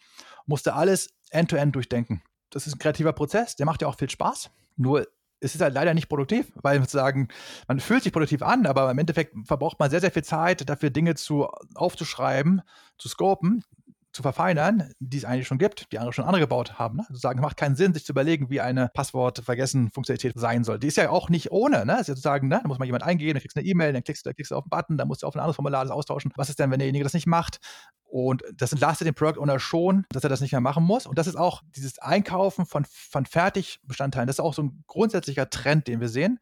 musste 0.47 0.75
alles 0.75 1.15
end-to-end 1.31 1.71
-end 1.71 1.73
durchdenken. 1.73 2.23
Das 2.51 2.67
ist 2.67 2.75
ein 2.75 2.79
kreativer 2.79 3.13
Prozess, 3.13 3.57
der 3.57 3.67
macht 3.67 3.83
ja 3.83 3.89
auch 3.89 3.97
viel 3.97 4.11
Spaß. 4.11 4.51
Nur 4.77 5.07
es 5.41 5.55
ist 5.55 5.61
halt 5.61 5.75
leider 5.75 5.95
nicht 5.95 6.09
produktiv, 6.09 6.53
weil 6.57 6.81
sozusagen, 6.81 7.29
man 7.69 7.81
fühlt 7.81 8.03
sich 8.03 8.13
produktiv 8.13 8.43
an, 8.43 8.67
aber 8.67 8.91
im 8.91 8.99
Endeffekt 8.99 9.35
verbraucht 9.45 9.79
man 9.79 9.91
sehr, 9.91 10.01
sehr 10.01 10.11
viel 10.11 10.25
Zeit 10.25 10.69
dafür, 10.69 10.91
Dinge 10.91 11.15
zu 11.15 11.47
aufzuschreiben, 11.75 12.63
zu 12.99 13.09
scopen, 13.09 13.63
zu 14.17 14.23
verfeinern, 14.23 14.93
die 14.99 15.19
es 15.19 15.25
eigentlich 15.25 15.47
schon 15.47 15.59
gibt, 15.59 15.93
die 15.93 15.99
andere 15.99 16.13
schon 16.13 16.27
gebaut 16.41 16.79
haben. 16.79 16.97
Ne? 16.97 17.07
Also 17.09 17.29
macht 17.37 17.57
keinen 17.57 17.77
Sinn, 17.77 17.93
sich 17.95 18.05
zu 18.05 18.13
überlegen, 18.13 18.51
wie 18.51 18.61
eine 18.61 18.91
Passwort-Vergessen-Funktionalität 18.95 20.33
sein 20.37 20.65
soll. 20.65 20.79
Die 20.79 20.87
ist 20.87 20.97
ja 20.97 21.11
auch 21.11 21.29
nicht 21.29 21.53
ohne. 21.53 21.85
Ne? 21.85 22.01
ist 22.01 22.09
ja 22.09 22.15
sozusagen, 22.15 22.49
ne? 22.49 22.61
da 22.63 22.69
muss 22.69 22.79
mal 22.79 22.87
jemand 22.87 23.05
eingehen, 23.05 23.35
dann 23.35 23.41
kriegst 23.41 23.57
du 23.57 23.61
eine 23.61 23.69
E-Mail, 23.69 23.93
dann 23.93 24.03
klickst 24.03 24.25
du, 24.25 24.33
klickst 24.33 24.51
du 24.51 24.57
auf 24.57 24.65
einen 24.65 24.71
Button, 24.71 24.97
dann 24.97 25.07
musst 25.07 25.23
du 25.23 25.27
auf 25.27 25.35
ein 25.37 25.41
anderes 25.41 25.57
Formular 25.57 25.85
das 25.85 25.93
austauschen. 25.93 26.33
Was 26.37 26.49
ist 26.49 26.59
denn, 26.59 26.71
wenn 26.71 26.79
derjenige 26.79 27.05
das 27.05 27.15
nicht 27.15 27.27
macht? 27.27 27.61
Und 28.05 28.43
das 28.55 28.73
entlastet 28.73 29.07
den 29.07 29.15
Product 29.15 29.39
Owner 29.41 29.59
schon, 29.59 30.07
dass 30.11 30.25
er 30.25 30.31
das 30.31 30.41
nicht 30.41 30.53
mehr 30.53 30.61
machen 30.61 30.85
muss. 30.85 31.07
Und 31.07 31.19
das 31.19 31.27
ist 31.27 31.37
auch 31.37 31.63
dieses 31.77 31.99
Einkaufen 31.99 32.65
von, 32.65 32.87
von 32.89 33.27
Fertigbestandteilen. 33.27 34.27
Das 34.27 34.37
ist 34.37 34.41
auch 34.41 34.55
so 34.55 34.63
ein 34.63 34.85
grundsätzlicher 34.87 35.51
Trend, 35.51 35.89
den 35.89 36.01
wir 36.01 36.09
sehen. 36.09 36.39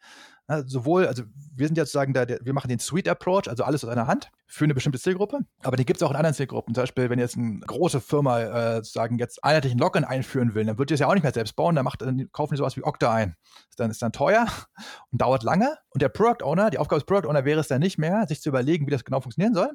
Na, 0.47 0.63
sowohl, 0.67 1.07
also 1.07 1.23
wir 1.55 1.67
sind 1.67 1.79
ja 1.79 1.87
sozusagen 1.87 2.13
da, 2.13 2.27
wir 2.29 2.53
machen 2.53 2.69
den 2.69 2.79
Suite 2.79 3.09
Approach, 3.09 3.49
also 3.49 3.65
alles 3.65 3.83
aus 3.83 3.89
einer 3.89 4.07
Hand 4.07 4.31
für 4.47 4.65
eine 4.65 4.75
bestimmte 4.75 4.99
Zielgruppe. 4.99 5.41
Aber 5.63 5.77
den 5.77 5.87
gibt 5.87 5.97
es 5.97 6.03
auch 6.03 6.11
in 6.11 6.17
anderen 6.17 6.35
Zielgruppen. 6.35 6.75
Zum 6.75 6.83
Beispiel, 6.83 7.09
wenn 7.09 7.19
jetzt 7.19 7.39
eine 7.39 7.61
große 7.61 8.01
Firma 8.01 8.41
äh, 8.41 8.75
sozusagen 8.77 9.19
jetzt 9.19 9.43
einheitlichen 9.43 9.79
Login 9.79 10.05
einführen 10.05 10.55
will, 10.55 10.67
dann 10.67 10.77
wird 10.77 10.91
die 10.91 10.95
es 10.95 11.01
ja 11.01 11.09
auch 11.09 11.15
nicht 11.15 11.23
mehr 11.23 11.33
selbst 11.33 11.57
bauen, 11.57 11.75
dann, 11.75 11.85
macht, 11.85 12.03
dann 12.03 12.31
kaufen 12.33 12.55
die 12.55 12.59
sowas 12.59 12.77
wie 12.77 12.85
Okta 12.85 13.13
ein. 13.13 13.37
Dann 13.77 13.91
ist 13.91 14.03
dann 14.03 14.13
teuer 14.13 14.47
und 15.13 15.23
dauert 15.23 15.45
lange. 15.45 15.79
Und 15.89 16.03
der 16.03 16.11
Product 16.11 16.45
Owner, 16.45 16.69
die 16.69 16.77
Aufgabe 16.79 17.01
des 17.01 17.07
Product 17.07 17.27
Owner 17.27 17.47
wäre 17.47 17.61
es 17.61 17.69
dann 17.69 17.81
nicht 17.81 17.97
mehr, 17.97 18.27
sich 18.27 18.43
zu 18.43 18.51
überlegen, 18.51 18.87
wie 18.87 18.91
das 18.91 19.05
genau 19.05 19.21
funktionieren 19.21 19.55
soll, 19.55 19.71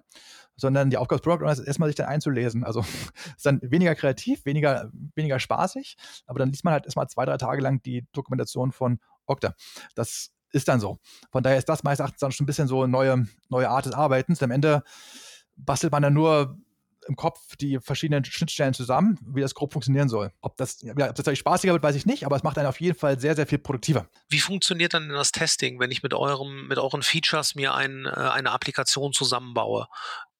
sondern 0.55 0.91
die 0.91 0.97
Aufgabe 0.97 1.19
des 1.19 1.23
Product 1.23 1.43
Owners 1.45 1.59
ist 1.59 1.65
erstmal 1.65 1.89
sich 1.89 1.95
dann 1.95 2.07
einzulesen. 2.07 2.63
Also 2.63 2.81
ist 3.35 3.45
dann 3.45 3.59
weniger 3.63 3.95
kreativ, 3.95 4.45
weniger, 4.45 4.91
weniger 5.15 5.39
spaßig, 5.39 5.97
aber 6.27 6.37
dann 6.37 6.49
liest 6.49 6.63
man 6.63 6.73
halt 6.73 6.85
erstmal 6.85 7.07
zwei, 7.07 7.25
drei 7.25 7.37
Tage 7.37 7.61
lang 7.63 7.81
die 7.81 8.05
Dokumentation 8.11 8.71
von 8.71 8.99
Okta. 9.25 9.55
Das 9.95 10.31
ist 10.51 10.67
dann 10.67 10.79
so. 10.79 10.99
Von 11.31 11.43
daher 11.43 11.57
ist 11.57 11.69
das 11.69 11.83
meines 11.83 11.99
Erachtens 11.99 12.19
dann 12.19 12.31
schon 12.31 12.45
ein 12.45 12.47
bisschen 12.47 12.67
so 12.67 12.83
eine 12.83 12.91
neue, 12.91 13.27
neue 13.49 13.69
Art 13.69 13.85
des 13.85 13.93
Arbeitens. 13.93 14.41
Am 14.43 14.51
Ende 14.51 14.83
bastelt 15.55 15.91
man 15.91 16.01
dann 16.01 16.13
nur 16.13 16.57
im 17.07 17.15
Kopf 17.15 17.55
die 17.55 17.79
verschiedenen 17.79 18.23
Schnittstellen 18.23 18.73
zusammen, 18.73 19.17
wie 19.25 19.41
das 19.41 19.55
grob 19.55 19.73
funktionieren 19.73 20.09
soll. 20.09 20.31
Ob 20.41 20.57
das, 20.57 20.81
ja, 20.81 20.91
ob 20.91 20.97
das 20.97 21.07
tatsächlich 21.07 21.39
spaßiger 21.39 21.73
wird, 21.73 21.83
weiß 21.83 21.95
ich 21.95 22.05
nicht, 22.05 22.25
aber 22.25 22.35
es 22.35 22.43
macht 22.43 22.57
einen 22.57 22.67
auf 22.67 22.79
jeden 22.79 22.97
Fall 22.97 23.19
sehr, 23.19 23.35
sehr 23.35 23.47
viel 23.47 23.57
produktiver. 23.57 24.07
Wie 24.29 24.39
funktioniert 24.39 24.93
dann 24.93 25.09
das 25.09 25.31
Testing, 25.31 25.79
wenn 25.79 25.91
ich 25.91 26.03
mit 26.03 26.13
eurem, 26.13 26.67
mit 26.67 26.77
euren 26.77 27.01
Features 27.01 27.55
mir 27.55 27.73
ein, 27.73 28.05
äh, 28.05 28.09
eine 28.09 28.51
Applikation 28.51 29.11
zusammenbaue? 29.11 29.87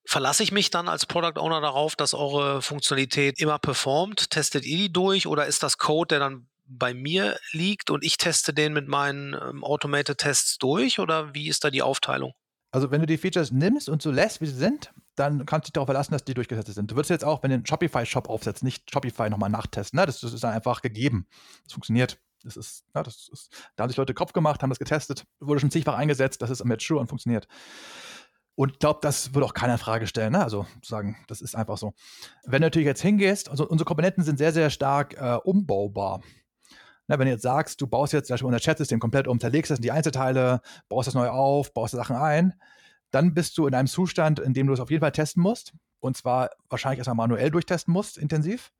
Verlasse 0.06 0.44
ich 0.44 0.52
mich 0.52 0.70
dann 0.70 0.88
als 0.88 1.06
Product 1.06 1.40
Owner 1.40 1.62
darauf, 1.62 1.96
dass 1.96 2.14
eure 2.14 2.62
Funktionalität 2.62 3.40
immer 3.40 3.60
performt? 3.60 4.30
Testet 4.30 4.66
ihr 4.66 4.78
die 4.78 4.94
durch 4.94 5.28
oder 5.28 5.46
ist 5.46 5.64
das 5.64 5.78
Code, 5.78 6.08
der 6.10 6.20
dann 6.20 6.48
bei 6.70 6.94
mir 6.94 7.38
liegt 7.52 7.90
und 7.90 8.04
ich 8.04 8.18
teste 8.18 8.54
den 8.54 8.74
mit 8.74 8.88
meinen 8.88 9.34
ähm, 9.34 9.64
Automated-Tests 9.64 10.58
durch 10.60 11.00
oder 11.00 11.34
wie 11.34 11.50
ist 11.50 11.64
da 11.64 11.72
die 11.72 11.82
Aufteilung? 11.82 12.34
Also 12.72 12.92
wenn 12.92 13.02
du 13.02 13.08
die 13.08 13.18
Features 13.18 13.52
nimmst 13.52 13.90
und 13.90 14.02
so 14.02 14.12
lässt, 14.12 14.42
wie 14.42 14.46
sie 14.46 14.54
sind, 14.54 14.94
dann 15.16 15.46
kannst 15.46 15.66
du 15.66 15.70
dich 15.70 15.74
darauf 15.74 15.88
verlassen, 15.88 16.14
dass 16.14 16.24
die 16.24 16.36
durchgesetzt 16.36 16.74
sind. 16.74 16.92
Du 16.92 16.96
würdest 16.96 17.10
jetzt 17.10 17.26
auch, 17.26 17.42
wenn 17.42 17.50
du 17.50 17.56
einen 17.56 17.66
Shopify-Shop 17.66 18.30
aufsetzt, 18.30 18.64
nicht 18.64 18.90
Shopify 18.92 19.30
nochmal 19.30 19.50
nachtesten. 19.50 20.00
Ne? 20.00 20.06
Das, 20.06 20.20
das, 20.20 20.34
ist 20.34 20.44
dann 20.44 20.54
einfach 20.54 20.82
gegeben. 20.82 21.28
Das 21.64 21.74
funktioniert. 21.74 22.20
Das 22.44 22.56
ist, 22.56 22.86
ja, 22.96 23.04
das 23.04 23.28
ist, 23.28 23.50
da 23.76 23.84
haben 23.84 23.90
sich 23.90 23.98
Leute 23.98 24.14
Kopf 24.14 24.32
gemacht, 24.32 24.62
haben 24.64 24.70
das 24.70 24.80
getestet, 24.80 25.26
wurde 25.42 25.60
schon 25.60 25.72
zigfach 25.72 25.98
eingesetzt, 25.98 26.42
das 26.42 26.50
ist 26.50 26.64
mature 26.64 27.02
und 27.02 27.08
funktioniert. 27.08 27.48
Und 28.56 28.74
ich 28.74 28.80
glaube, 28.80 29.00
das 29.02 29.34
würde 29.34 29.46
auch 29.46 29.54
keiner 29.54 29.74
in 29.74 29.80
Frage 29.80 30.06
stellen. 30.06 30.34
Ne? 30.34 30.44
Also 30.44 30.66
sagen, 30.84 31.18
das 31.28 31.42
ist 31.42 31.56
einfach 31.56 31.78
so. 31.78 31.94
Wenn 32.44 32.62
du 32.62 32.68
natürlich 32.68 32.86
jetzt 32.86 33.02
hingehst, 33.02 33.50
also 33.50 33.68
unsere 33.68 33.86
Komponenten 33.86 34.24
sind 34.24 34.38
sehr, 34.38 34.52
sehr 34.52 34.70
stark 34.70 35.16
äh, 35.18 35.36
umbaubar. 35.44 36.22
Na, 37.10 37.18
wenn 37.18 37.26
du 37.26 37.32
jetzt 37.32 37.42
sagst, 37.42 37.82
du 37.82 37.88
baust 37.88 38.14
jetzt 38.14 38.28
zum 38.28 38.36
Beispiel 38.36 38.46
unser 38.46 38.60
Chatsystem 38.60 39.00
komplett 39.00 39.28
um, 39.28 39.40
zerlegst 39.40 39.72
das 39.72 39.80
in 39.80 39.82
die 39.82 39.92
Einzelteile, 39.92 40.62
baust 40.90 41.08
das 41.08 41.16
neu 41.16 41.28
auf, 41.28 41.74
baust 41.74 41.96
Sachen 41.96 42.16
ein, 42.16 42.54
dann 43.10 43.34
bist 43.34 43.58
du 43.58 43.66
in 43.66 43.74
einem 43.74 43.88
Zustand, 43.88 44.40
in 44.40 44.54
dem 44.54 44.68
du 44.68 44.74
es 44.74 44.80
auf 44.80 44.92
jeden 44.92 45.02
Fall 45.02 45.12
testen 45.12 45.42
musst. 45.42 45.74
Und 46.00 46.16
zwar 46.16 46.52
wahrscheinlich 46.70 47.00
erstmal 47.00 47.16
manuell 47.16 47.50
durchtesten 47.50 47.92
musst, 47.92 48.20
intensiv. 48.20 48.72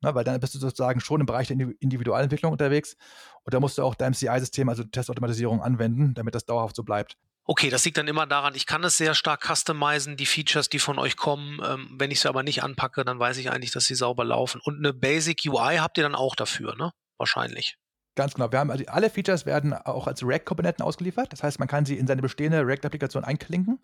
Na, 0.00 0.12
weil 0.16 0.24
dann 0.24 0.40
bist 0.40 0.56
du 0.56 0.58
sozusagen 0.58 0.98
schon 0.98 1.20
im 1.20 1.26
Bereich 1.26 1.46
der 1.46 1.56
Individualentwicklung 1.78 2.50
unterwegs. 2.50 2.96
Und 3.44 3.54
da 3.54 3.60
musst 3.60 3.78
du 3.78 3.84
auch 3.84 3.94
dein 3.94 4.12
CI-System, 4.12 4.68
also 4.68 4.82
Testautomatisierung, 4.82 5.62
anwenden, 5.62 6.14
damit 6.14 6.34
das 6.34 6.44
dauerhaft 6.44 6.74
so 6.74 6.82
bleibt. 6.82 7.16
Okay, 7.44 7.70
das 7.70 7.84
liegt 7.84 7.96
dann 7.96 8.08
immer 8.08 8.26
daran, 8.26 8.56
ich 8.56 8.66
kann 8.66 8.82
es 8.82 8.96
sehr 8.96 9.14
stark 9.14 9.44
customizen, 9.44 10.16
die 10.16 10.26
Features, 10.26 10.68
die 10.68 10.80
von 10.80 10.98
euch 10.98 11.16
kommen. 11.16 11.60
Ähm, 11.64 11.94
wenn 11.96 12.10
ich 12.10 12.20
sie 12.20 12.28
aber 12.28 12.42
nicht 12.42 12.64
anpacke, 12.64 13.04
dann 13.04 13.20
weiß 13.20 13.36
ich 13.38 13.52
eigentlich, 13.52 13.70
dass 13.70 13.84
sie 13.84 13.94
sauber 13.94 14.24
laufen. 14.24 14.60
Und 14.62 14.78
eine 14.78 14.92
Basic 14.92 15.42
UI 15.46 15.76
habt 15.76 15.96
ihr 15.96 16.02
dann 16.02 16.16
auch 16.16 16.34
dafür, 16.34 16.74
ne? 16.74 16.92
Wahrscheinlich. 17.18 17.76
Ganz 18.14 18.34
genau. 18.34 18.50
Wir 18.50 18.58
haben 18.58 18.70
also 18.70 18.84
alle 18.86 19.10
Features 19.10 19.46
werden 19.46 19.72
auch 19.72 20.06
als 20.06 20.24
React-Komponenten 20.24 20.84
ausgeliefert. 20.84 21.32
Das 21.32 21.42
heißt, 21.42 21.58
man 21.58 21.68
kann 21.68 21.84
sie 21.84 21.96
in 21.98 22.06
seine 22.06 22.22
bestehende 22.22 22.66
React-Applikation 22.66 23.22
einklinken. 23.22 23.78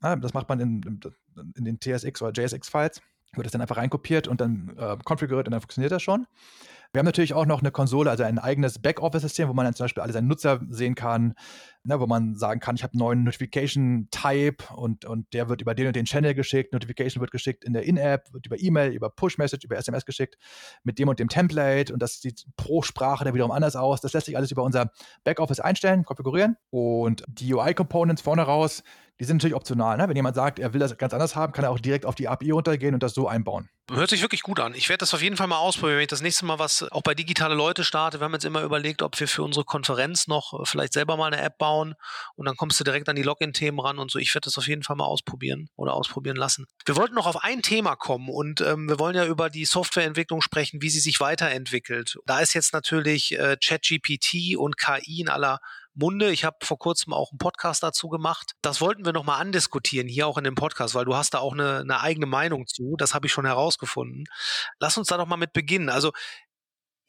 Das 0.00 0.34
macht 0.34 0.48
man 0.48 0.60
in, 0.60 1.00
in 1.56 1.64
den 1.64 1.80
TSX 1.80 2.22
oder 2.22 2.30
JSX-Files. 2.32 3.00
Wird 3.34 3.46
das 3.46 3.52
dann 3.52 3.60
einfach 3.60 3.78
reinkopiert 3.78 4.28
und 4.28 4.40
dann 4.40 4.76
äh, 4.78 4.96
konfiguriert 5.04 5.46
und 5.48 5.52
dann 5.52 5.60
funktioniert 5.60 5.92
das 5.92 6.02
schon. 6.02 6.26
Wir 6.92 7.00
haben 7.00 7.06
natürlich 7.06 7.34
auch 7.34 7.44
noch 7.44 7.60
eine 7.60 7.70
Konsole, 7.70 8.10
also 8.10 8.24
ein 8.24 8.38
eigenes 8.38 8.78
Backoffice-System, 8.78 9.46
wo 9.48 9.52
man 9.52 9.66
dann 9.66 9.74
zum 9.74 9.84
Beispiel 9.84 10.02
alle 10.02 10.12
seine 10.14 10.26
Nutzer 10.26 10.60
sehen 10.70 10.94
kann, 10.94 11.34
ne, 11.84 12.00
wo 12.00 12.06
man 12.06 12.34
sagen 12.34 12.60
kann, 12.60 12.76
ich 12.76 12.82
habe 12.82 12.94
einen 12.94 13.00
neuen 13.00 13.24
Notification-Type 13.24 14.72
und, 14.74 15.04
und 15.04 15.32
der 15.34 15.50
wird 15.50 15.60
über 15.60 15.74
den 15.74 15.88
und 15.88 15.96
den 15.96 16.06
Channel 16.06 16.34
geschickt. 16.34 16.72
Notification 16.72 17.20
wird 17.20 17.30
geschickt 17.30 17.62
in 17.64 17.74
der 17.74 17.82
In-App, 17.82 18.32
wird 18.32 18.46
über 18.46 18.58
E-Mail, 18.58 18.92
über 18.92 19.10
Push-Message, 19.10 19.64
über 19.64 19.76
SMS 19.76 20.06
geschickt 20.06 20.38
mit 20.82 20.98
dem 20.98 21.08
und 21.08 21.18
dem 21.18 21.28
Template 21.28 21.92
und 21.92 22.00
das 22.00 22.22
sieht 22.22 22.46
pro 22.56 22.80
Sprache 22.80 23.22
dann 23.24 23.34
wiederum 23.34 23.52
anders 23.52 23.76
aus. 23.76 24.00
Das 24.00 24.14
lässt 24.14 24.24
sich 24.24 24.36
alles 24.38 24.50
über 24.50 24.62
unser 24.62 24.90
Backoffice 25.24 25.60
einstellen, 25.60 26.04
konfigurieren 26.04 26.56
und 26.70 27.22
die 27.28 27.52
UI-Components 27.52 28.22
vorne 28.22 28.42
raus, 28.42 28.82
die 29.20 29.24
sind 29.24 29.38
natürlich 29.38 29.56
optional. 29.56 29.96
Ne? 29.96 30.08
Wenn 30.08 30.16
jemand 30.16 30.36
sagt, 30.36 30.58
er 30.58 30.72
will 30.72 30.80
das 30.80 30.96
ganz 30.96 31.12
anders 31.12 31.34
haben, 31.34 31.52
kann 31.52 31.64
er 31.64 31.70
auch 31.70 31.80
direkt 31.80 32.06
auf 32.06 32.14
die 32.14 32.28
API 32.28 32.50
runtergehen 32.50 32.94
und 32.94 33.02
das 33.02 33.14
so 33.14 33.26
einbauen. 33.28 33.68
Hört 33.90 34.10
sich 34.10 34.20
wirklich 34.20 34.42
gut 34.42 34.60
an. 34.60 34.74
Ich 34.74 34.90
werde 34.90 34.98
das 34.98 35.14
auf 35.14 35.22
jeden 35.22 35.36
Fall 35.36 35.46
mal 35.46 35.56
ausprobieren, 35.56 35.96
wenn 35.96 36.02
ich 36.02 36.08
das 36.08 36.20
nächste 36.20 36.44
Mal 36.44 36.58
was 36.58 36.82
auch 36.92 37.02
bei 37.02 37.14
digitale 37.14 37.54
Leute 37.54 37.84
starte. 37.84 38.20
Wir 38.20 38.26
haben 38.26 38.34
jetzt 38.34 38.44
immer 38.44 38.62
überlegt, 38.62 39.00
ob 39.00 39.18
wir 39.18 39.26
für 39.26 39.42
unsere 39.42 39.64
Konferenz 39.64 40.26
noch 40.26 40.52
äh, 40.52 40.66
vielleicht 40.66 40.92
selber 40.92 41.16
mal 41.16 41.32
eine 41.32 41.40
App 41.40 41.56
bauen 41.56 41.94
und 42.36 42.46
dann 42.46 42.56
kommst 42.56 42.78
du 42.78 42.84
direkt 42.84 43.08
an 43.08 43.16
die 43.16 43.22
Login-Themen 43.22 43.80
ran 43.80 43.98
und 43.98 44.10
so. 44.10 44.18
Ich 44.18 44.34
werde 44.34 44.44
das 44.44 44.58
auf 44.58 44.68
jeden 44.68 44.82
Fall 44.82 44.96
mal 44.96 45.06
ausprobieren 45.06 45.70
oder 45.74 45.94
ausprobieren 45.94 46.36
lassen. 46.36 46.66
Wir 46.84 46.96
wollten 46.96 47.14
noch 47.14 47.26
auf 47.26 47.42
ein 47.42 47.62
Thema 47.62 47.96
kommen 47.96 48.28
und 48.28 48.60
ähm, 48.60 48.90
wir 48.90 48.98
wollen 48.98 49.16
ja 49.16 49.24
über 49.24 49.48
die 49.48 49.64
Softwareentwicklung 49.64 50.42
sprechen, 50.42 50.82
wie 50.82 50.90
sie 50.90 51.00
sich 51.00 51.18
weiterentwickelt. 51.18 52.18
Da 52.26 52.40
ist 52.40 52.52
jetzt 52.52 52.74
natürlich 52.74 53.38
äh, 53.38 53.56
ChatGPT 53.56 54.56
und 54.58 54.76
KI 54.76 55.22
in 55.22 55.30
aller 55.30 55.60
Munde. 55.98 56.30
Ich 56.30 56.44
habe 56.44 56.56
vor 56.62 56.78
kurzem 56.78 57.12
auch 57.12 57.32
einen 57.32 57.38
Podcast 57.38 57.82
dazu 57.82 58.08
gemacht. 58.08 58.52
Das 58.62 58.80
wollten 58.80 59.04
wir 59.04 59.12
nochmal 59.12 59.40
andiskutieren, 59.40 60.08
hier 60.08 60.26
auch 60.26 60.38
in 60.38 60.44
dem 60.44 60.54
Podcast, 60.54 60.94
weil 60.94 61.04
du 61.04 61.16
hast 61.16 61.34
da 61.34 61.38
auch 61.38 61.52
eine, 61.52 61.80
eine 61.80 62.00
eigene 62.00 62.26
Meinung 62.26 62.66
zu. 62.66 62.96
Das 62.96 63.14
habe 63.14 63.26
ich 63.26 63.32
schon 63.32 63.46
herausgefunden. 63.46 64.24
Lass 64.78 64.96
uns 64.96 65.08
da 65.08 65.16
doch 65.16 65.26
mal 65.26 65.36
mit 65.36 65.52
beginnen. 65.52 65.88
Also 65.88 66.12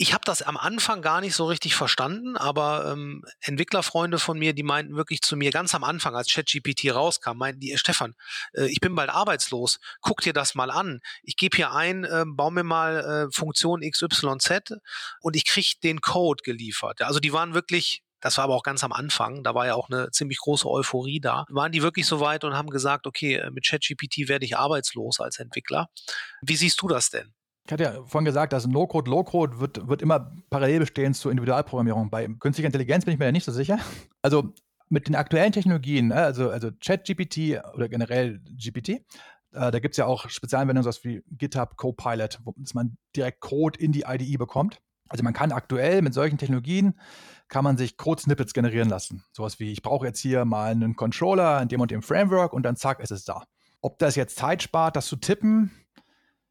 ich 0.02 0.14
habe 0.14 0.24
das 0.24 0.42
am 0.42 0.56
Anfang 0.56 1.02
gar 1.02 1.20
nicht 1.20 1.36
so 1.36 1.46
richtig 1.46 1.76
verstanden, 1.76 2.38
aber 2.38 2.94
ähm, 2.94 3.26
Entwicklerfreunde 3.42 4.18
von 4.18 4.40
mir, 4.40 4.54
die 4.54 4.64
meinten 4.64 4.96
wirklich 4.96 5.22
zu 5.22 5.36
mir 5.36 5.52
ganz 5.52 5.76
am 5.76 5.84
Anfang, 5.84 6.16
als 6.16 6.32
ChatGPT 6.32 6.96
rauskam, 6.96 7.36
meinten 7.36 7.60
die, 7.60 7.78
Stefan, 7.78 8.16
äh, 8.54 8.68
ich 8.68 8.80
bin 8.80 8.96
bald 8.96 9.10
arbeitslos, 9.10 9.80
guck 10.00 10.22
dir 10.22 10.32
das 10.32 10.56
mal 10.56 10.72
an. 10.72 11.02
Ich 11.22 11.36
gebe 11.36 11.58
hier 11.58 11.74
ein, 11.74 12.06
äh, 12.06 12.24
baue 12.26 12.54
mir 12.54 12.64
mal 12.64 13.28
äh, 13.28 13.32
Funktion 13.34 13.82
XYZ 13.82 14.78
und 15.20 15.36
ich 15.36 15.46
kriege 15.46 15.74
den 15.84 16.00
Code 16.00 16.44
geliefert. 16.46 17.02
Also 17.02 17.20
die 17.20 17.34
waren 17.34 17.54
wirklich 17.54 18.02
das 18.22 18.38
war 18.38 18.46
aber 18.46 18.56
auch 18.56 18.64
ganz 18.64 18.84
am 18.84 18.92
Anfang, 18.92 19.44
da 19.44 19.56
war 19.56 19.66
ja 19.66 19.76
auch 19.76 19.90
eine 19.90 20.12
ziemlich 20.12 20.40
große 20.40 20.70
Euphorie 20.70 21.20
da. 21.20 21.46
Waren 21.50 21.72
die 21.72 21.82
wirklich 21.82 22.06
so 22.06 22.20
weit 22.20 22.44
und 22.44 22.54
haben 22.54 22.70
gesagt, 22.70 23.08
okay, 23.08 23.36
äh, 23.36 23.52
mit 23.52 23.66
ChatGPT 23.66 24.28
werde 24.28 24.46
ich 24.46 24.58
arbeitslos 24.58 25.20
als 25.20 25.40
Entwickler. 25.40 25.88
Wie 26.42 26.56
siehst 26.56 26.82
du 26.82 26.88
das 26.88 27.10
denn? 27.10 27.34
Ich 27.66 27.74
hatte 27.74 27.84
ja 27.84 28.04
vorhin 28.06 28.26
gesagt, 28.26 28.52
dass 28.52 28.66
No-Code, 28.66 29.12
Low-Code 29.12 29.60
wird, 29.60 29.88
wird 29.88 30.02
immer 30.02 30.36
parallel 30.50 30.80
bestehen 30.80 31.14
zur 31.14 31.32
Individualprogrammierung. 31.32 32.10
Bei 32.10 32.28
künstlicher 32.28 32.66
Intelligenz 32.66 33.06
bin 33.06 33.14
ich 33.14 33.20
mir 33.20 33.26
ja 33.26 33.32
nicht 33.32 33.46
so 33.46 33.52
sicher. 33.52 33.78
Also 34.22 34.54
mit 34.90 35.08
den 35.08 35.16
aktuellen 35.16 35.52
Technologien, 35.52 36.08
ne, 36.08 36.16
also, 36.16 36.50
also 36.50 36.72
ChatGPT 36.84 37.62
oder 37.76 37.88
generell 37.88 38.40
GPT, 38.40 38.90
äh, 38.90 39.02
da 39.52 39.80
gibt 39.80 39.94
es 39.94 39.98
ja 39.98 40.06
auch 40.06 40.30
Spezialanwendungen, 40.30 40.84
sowas 40.84 41.04
wie 41.04 41.24
GitHub 41.30 41.78
Copilot, 41.78 42.40
wo 42.44 42.56
man 42.74 42.98
direkt 43.16 43.40
Code 43.40 43.80
in 43.80 43.92
die 43.92 44.04
IDE 44.08 44.38
bekommt. 44.38 44.82
Also 45.08 45.24
man 45.24 45.34
kann 45.34 45.52
aktuell 45.52 46.02
mit 46.02 46.14
solchen 46.14 46.38
Technologien 46.38 47.00
kann 47.50 47.64
man 47.64 47.78
sich 47.78 47.98
Code-Snippets 47.98 48.54
generieren 48.54 48.90
lassen. 48.90 49.24
Sowas 49.32 49.60
wie, 49.60 49.72
ich 49.72 49.82
brauche 49.82 50.06
jetzt 50.06 50.20
hier 50.20 50.46
mal 50.46 50.72
einen 50.72 50.96
Controller 50.96 51.62
in 51.62 51.68
dem 51.68 51.82
und 51.82 51.92
dem 51.92 52.02
Framework 52.02 52.54
und 52.54 52.64
dann 52.64 52.76
zack, 52.76 53.00
ist 53.00 53.12
es 53.12 53.26
da. 53.26 53.44
Ob 53.82 53.98
das 54.00 54.16
jetzt 54.16 54.38
Zeit 54.38 54.64
spart, 54.64 54.96
das 54.96 55.08
zu 55.08 55.16
tippen, 55.16 55.72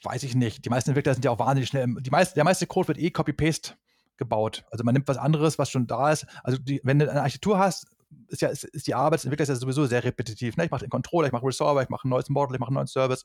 weiß 0.02 0.22
ich 0.24 0.34
nicht. 0.34 0.64
Die 0.64 0.70
meisten 0.70 0.90
Entwickler 0.90 1.14
sind 1.14 1.24
ja 1.24 1.30
auch 1.30 1.38
wahnsinnig 1.38 1.68
schnell. 1.68 1.86
Die 2.00 2.10
meiste, 2.10 2.34
der 2.34 2.44
meiste 2.44 2.66
Code 2.66 2.88
wird 2.88 2.98
eh 2.98 3.10
Copy-Paste 3.10 3.74
gebaut. 4.16 4.64
Also 4.70 4.84
man 4.84 4.92
nimmt 4.92 5.08
was 5.08 5.16
anderes, 5.16 5.58
was 5.58 5.70
schon 5.70 5.86
da 5.86 6.10
ist. 6.10 6.26
Also 6.42 6.58
die, 6.58 6.80
wenn 6.84 6.98
du 6.98 7.10
eine 7.10 7.22
Architektur 7.22 7.58
hast, 7.58 7.86
ist 8.28 8.42
ja 8.42 8.48
ist, 8.48 8.64
ist 8.64 8.86
die 8.86 8.94
Arbeit 8.94 9.20
des 9.20 9.24
Entwicklers 9.24 9.48
ja 9.48 9.54
sowieso 9.54 9.86
sehr 9.86 10.02
repetitiv. 10.02 10.56
Ne? 10.56 10.64
Ich 10.64 10.70
mache 10.70 10.80
den 10.84 10.90
Controller, 10.90 11.26
ich 11.26 11.32
mache 11.32 11.46
Resolver, 11.46 11.82
ich 11.82 11.88
mache 11.88 12.08
ein 12.08 12.10
neues 12.10 12.28
Model, 12.28 12.54
ich 12.54 12.60
mache 12.60 12.68
einen 12.68 12.76
neuen 12.76 12.86
Service, 12.86 13.24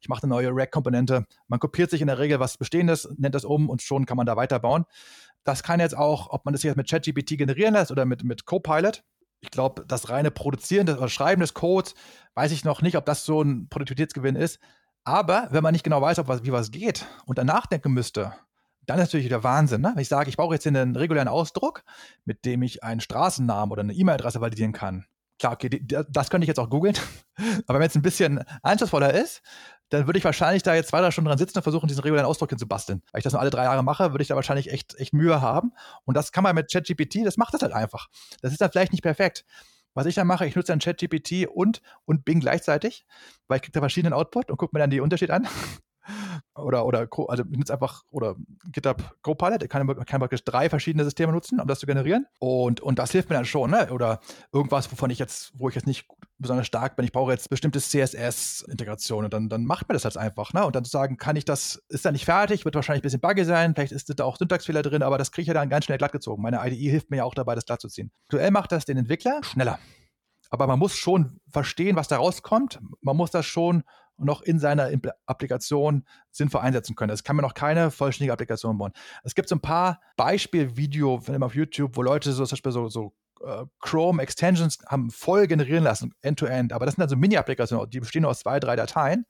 ich 0.00 0.08
mache 0.08 0.22
eine 0.22 0.30
neue 0.30 0.50
Rack-Komponente. 0.50 1.26
Man 1.46 1.60
kopiert 1.60 1.90
sich 1.90 2.00
in 2.00 2.06
der 2.06 2.18
Regel 2.18 2.40
was 2.40 2.56
Bestehendes, 2.56 3.08
nennt 3.16 3.34
das 3.34 3.44
um 3.44 3.68
und 3.68 3.82
schon 3.82 4.06
kann 4.06 4.16
man 4.16 4.26
da 4.26 4.36
weiterbauen. 4.36 4.84
Das 5.44 5.62
kann 5.62 5.80
jetzt 5.80 5.96
auch, 5.96 6.30
ob 6.30 6.44
man 6.44 6.52
das 6.52 6.62
jetzt 6.62 6.76
mit 6.76 6.88
ChatGPT 6.88 7.38
generieren 7.38 7.74
lässt 7.74 7.90
oder 7.90 8.04
mit, 8.04 8.24
mit 8.24 8.46
Copilot. 8.46 9.04
Ich 9.40 9.50
glaube, 9.50 9.84
das 9.86 10.08
reine 10.08 10.30
Produzieren 10.30 10.88
oder 10.88 11.08
Schreiben 11.08 11.42
des 11.42 11.52
Codes, 11.52 11.94
weiß 12.34 12.50
ich 12.50 12.64
noch 12.64 12.80
nicht, 12.80 12.96
ob 12.96 13.04
das 13.04 13.24
so 13.26 13.42
ein 13.42 13.68
Produktivitätsgewinn 13.68 14.36
ist. 14.36 14.58
Aber 15.04 15.48
wenn 15.50 15.62
man 15.62 15.72
nicht 15.72 15.84
genau 15.84 16.00
weiß, 16.00 16.18
ob 16.18 16.28
was, 16.28 16.44
wie 16.44 16.52
was 16.52 16.70
geht 16.70 17.06
und 17.26 17.36
danach 17.36 17.66
denken 17.66 17.92
müsste, 17.92 18.32
dann 18.86 18.98
ist 18.98 19.08
natürlich 19.08 19.26
wieder 19.26 19.44
Wahnsinn. 19.44 19.82
Ne? 19.82 19.92
Wenn 19.94 20.02
ich 20.02 20.08
sage, 20.08 20.30
ich 20.30 20.36
brauche 20.36 20.54
jetzt 20.54 20.66
einen 20.66 20.96
regulären 20.96 21.28
Ausdruck, 21.28 21.84
mit 22.24 22.44
dem 22.44 22.62
ich 22.62 22.82
einen 22.82 23.00
Straßennamen 23.00 23.70
oder 23.70 23.82
eine 23.82 23.92
E-Mail-Adresse 23.92 24.40
validieren 24.40 24.72
kann. 24.72 25.06
Klar, 25.38 25.52
okay, 25.54 25.68
das 26.08 26.30
könnte 26.30 26.44
ich 26.44 26.48
jetzt 26.48 26.60
auch 26.60 26.70
googeln. 26.70 26.96
Aber 27.66 27.80
wenn 27.80 27.88
es 27.88 27.96
ein 27.96 28.02
bisschen 28.02 28.44
anspruchsvoller 28.62 29.12
ist, 29.12 29.42
dann 29.90 30.06
würde 30.06 30.18
ich 30.18 30.24
wahrscheinlich 30.24 30.62
da 30.62 30.74
jetzt 30.74 30.88
zwei, 30.88 31.00
drei 31.00 31.10
Stunden 31.10 31.28
dran 31.28 31.38
sitzen 31.38 31.58
und 31.58 31.62
versuchen, 31.62 31.86
diesen 31.86 32.02
regulären 32.02 32.26
Ausdruck 32.26 32.50
hinzubasteln. 32.50 33.02
Weil 33.12 33.18
ich 33.18 33.24
das 33.24 33.32
nur 33.32 33.40
alle 33.40 33.50
drei 33.50 33.64
Jahre 33.64 33.82
mache, 33.82 34.12
würde 34.12 34.22
ich 34.22 34.28
da 34.28 34.36
wahrscheinlich 34.36 34.72
echt, 34.72 34.94
echt 34.98 35.12
Mühe 35.12 35.40
haben. 35.40 35.72
Und 36.04 36.16
das 36.16 36.32
kann 36.32 36.42
man 36.42 36.54
mit 36.54 36.72
ChatGPT, 36.72 37.24
das 37.24 37.36
macht 37.36 37.54
das 37.54 37.62
halt 37.62 37.72
einfach. 37.72 38.08
Das 38.40 38.52
ist 38.52 38.60
dann 38.60 38.70
vielleicht 38.70 38.92
nicht 38.92 39.02
perfekt. 39.02 39.44
Was 39.94 40.06
ich 40.06 40.16
dann 40.16 40.26
mache, 40.26 40.46
ich 40.46 40.56
nutze 40.56 40.72
dann 40.72 40.80
ChatGPT 40.80 41.46
und, 41.46 41.80
und 42.04 42.24
Bing 42.24 42.40
gleichzeitig, 42.40 43.06
weil 43.46 43.56
ich 43.56 43.62
kriege 43.62 43.72
da 43.72 43.80
verschiedenen 43.80 44.12
Output 44.12 44.50
und 44.50 44.56
gucke 44.56 44.74
mir 44.74 44.80
dann 44.80 44.90
die 44.90 45.00
Unterschiede 45.00 45.32
an 45.32 45.46
oder, 46.56 46.84
oder 46.84 47.08
also 47.28 47.44
ich 47.48 47.58
nutze 47.58 47.72
einfach, 47.72 48.02
oder 48.10 48.34
GitHub 48.72 49.16
Copilot, 49.22 49.62
ich 49.62 49.68
kann, 49.68 49.86
kann 50.04 50.20
praktisch 50.20 50.44
drei 50.44 50.68
verschiedene 50.68 51.04
Systeme 51.04 51.32
nutzen, 51.32 51.60
um 51.60 51.68
das 51.68 51.78
zu 51.78 51.86
generieren. 51.86 52.26
Und, 52.40 52.80
und 52.80 52.98
das 52.98 53.12
hilft 53.12 53.30
mir 53.30 53.36
dann 53.36 53.44
schon, 53.44 53.70
ne? 53.70 53.92
Oder 53.92 54.20
irgendwas, 54.52 54.90
wovon 54.90 55.10
ich 55.10 55.20
jetzt, 55.20 55.52
wo 55.54 55.68
ich 55.68 55.76
jetzt 55.76 55.86
nicht 55.86 56.08
besonders 56.38 56.66
stark 56.66 56.96
bin, 56.96 57.04
ich 57.04 57.12
brauche 57.12 57.32
jetzt 57.32 57.48
bestimmte 57.48 57.80
CSS-Integration 57.80 59.24
und 59.24 59.32
dann, 59.32 59.48
dann 59.48 59.64
macht 59.64 59.88
mir 59.88 59.94
das 59.94 60.04
halt 60.04 60.16
einfach, 60.16 60.52
ne? 60.52 60.64
Und 60.66 60.74
dann 60.74 60.84
zu 60.84 60.90
sagen, 60.90 61.16
kann 61.16 61.36
ich 61.36 61.44
das, 61.44 61.82
ist 61.88 62.04
da 62.04 62.12
nicht 62.12 62.24
fertig, 62.24 62.64
wird 62.64 62.74
wahrscheinlich 62.74 63.02
ein 63.02 63.04
bisschen 63.04 63.20
buggy 63.20 63.44
sein, 63.44 63.74
vielleicht 63.74 63.92
ist 63.92 64.12
da 64.18 64.24
auch 64.24 64.36
Syntaxfehler 64.36 64.82
drin, 64.82 65.02
aber 65.02 65.18
das 65.18 65.30
kriege 65.30 65.42
ich 65.42 65.48
ja 65.48 65.54
dann 65.54 65.68
ganz 65.68 65.84
schnell 65.84 65.98
glatt 65.98 66.12
gezogen. 66.12 66.42
Meine 66.42 66.60
IDE 66.66 66.90
hilft 66.90 67.10
mir 67.10 67.18
ja 67.18 67.24
auch 67.24 67.34
dabei, 67.34 67.54
das 67.54 67.66
glatt 67.66 67.80
zu 67.80 67.88
ziehen. 67.88 68.10
Aktuell 68.24 68.50
macht 68.50 68.72
das 68.72 68.84
den 68.84 68.96
Entwickler 68.96 69.40
schneller. 69.42 69.78
Aber 70.50 70.66
man 70.66 70.78
muss 70.78 70.94
schon 70.94 71.40
verstehen, 71.48 71.96
was 71.96 72.08
da 72.08 72.16
rauskommt. 72.16 72.80
Man 73.00 73.16
muss 73.16 73.30
das 73.30 73.46
schon 73.46 73.82
noch 74.16 74.42
in 74.42 74.58
seiner 74.58 74.90
Applikation 75.26 76.04
sinnvoll 76.30 76.60
einsetzen 76.60 76.94
können. 76.94 77.12
Es 77.12 77.24
kann 77.24 77.36
mir 77.36 77.42
noch 77.42 77.54
keine 77.54 77.90
vollständige 77.90 78.32
Applikation 78.32 78.78
bauen. 78.78 78.92
Es 79.24 79.34
gibt 79.34 79.48
so 79.48 79.56
ein 79.56 79.60
paar 79.60 80.00
Beispielvideos 80.16 81.28
auf 81.28 81.54
YouTube, 81.54 81.96
wo 81.96 82.02
Leute 82.02 82.32
so 82.32 82.44
zum 82.44 82.54
Beispiel 82.54 82.72
so, 82.72 82.88
so 82.88 83.14
Chrome 83.80 84.22
Extensions 84.22 84.78
haben 84.86 85.10
voll 85.10 85.46
generieren 85.46 85.84
lassen, 85.84 86.14
end-to-end. 86.22 86.72
-End. 86.72 86.74
Aber 86.74 86.86
das 86.86 86.94
sind 86.94 87.02
also 87.02 87.16
Mini-Applikationen, 87.16 87.90
die 87.90 88.00
bestehen 88.00 88.24
aus 88.24 88.40
zwei, 88.40 88.60
drei 88.60 88.76
Dateien. 88.76 89.26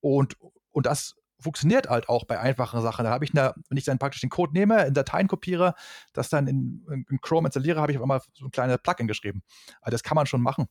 Und, 0.00 0.36
und 0.70 0.86
das 0.86 1.14
funktioniert 1.40 1.88
halt 1.88 2.08
auch 2.08 2.24
bei 2.24 2.38
einfachen 2.38 2.80
Sachen. 2.82 3.04
Da 3.04 3.10
habe 3.10 3.24
ich, 3.24 3.32
eine, 3.32 3.54
wenn 3.68 3.78
ich 3.78 3.84
dann 3.84 3.98
praktisch 3.98 4.20
den 4.20 4.30
Code 4.30 4.52
nehme, 4.52 4.86
in 4.86 4.94
Dateien 4.94 5.28
kopiere, 5.28 5.74
das 6.12 6.28
dann 6.28 6.46
in, 6.46 6.84
in 7.08 7.20
Chrome 7.20 7.48
installiere, 7.48 7.80
habe 7.80 7.92
ich 7.92 7.98
auf 7.98 8.02
einmal 8.02 8.20
so 8.34 8.46
ein 8.46 8.50
kleines 8.50 8.78
Plugin 8.78 9.06
geschrieben. 9.06 9.42
Also 9.80 9.94
das 9.94 10.02
kann 10.02 10.16
man 10.16 10.26
schon 10.26 10.42
machen. 10.42 10.66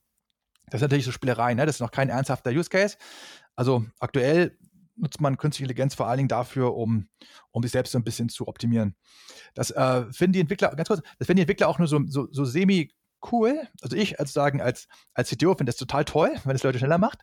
Das 0.66 0.80
ist 0.80 0.82
natürlich 0.82 1.06
so 1.06 1.12
Spielerei, 1.12 1.54
ne? 1.54 1.64
das 1.64 1.76
ist 1.76 1.80
noch 1.80 1.90
kein 1.90 2.10
ernsthafter 2.10 2.50
Use 2.50 2.68
Case. 2.68 2.96
Also 3.56 3.86
aktuell 3.98 4.58
nutzt 4.98 5.20
man 5.20 5.36
künstliche 5.36 5.64
Intelligenz 5.64 5.94
vor 5.94 6.06
allen 6.06 6.18
Dingen 6.18 6.28
dafür, 6.28 6.74
um, 6.74 7.08
um 7.50 7.62
sich 7.62 7.72
selbst 7.72 7.92
so 7.92 7.98
ein 7.98 8.04
bisschen 8.04 8.28
zu 8.28 8.48
optimieren. 8.48 8.94
Das 9.54 9.70
äh, 9.70 10.04
finden 10.12 10.32
die 10.34 10.40
Entwickler, 10.40 10.74
ganz 10.74 10.88
kurz, 10.88 11.02
das 11.18 11.26
finden 11.26 11.36
die 11.36 11.42
Entwickler 11.42 11.68
auch 11.68 11.78
nur 11.78 11.88
so, 11.88 12.00
so, 12.06 12.28
so 12.30 12.44
semi 12.44 12.90
cool. 13.32 13.68
Also 13.82 13.96
ich 13.96 14.20
als 14.20 14.32
sagen, 14.32 14.60
als, 14.60 14.88
als 15.14 15.30
CTO 15.30 15.54
finde 15.54 15.70
das 15.70 15.76
total 15.76 16.04
toll, 16.04 16.34
wenn 16.44 16.56
es 16.56 16.62
Leute 16.62 16.78
schneller 16.78 16.98
macht. 16.98 17.22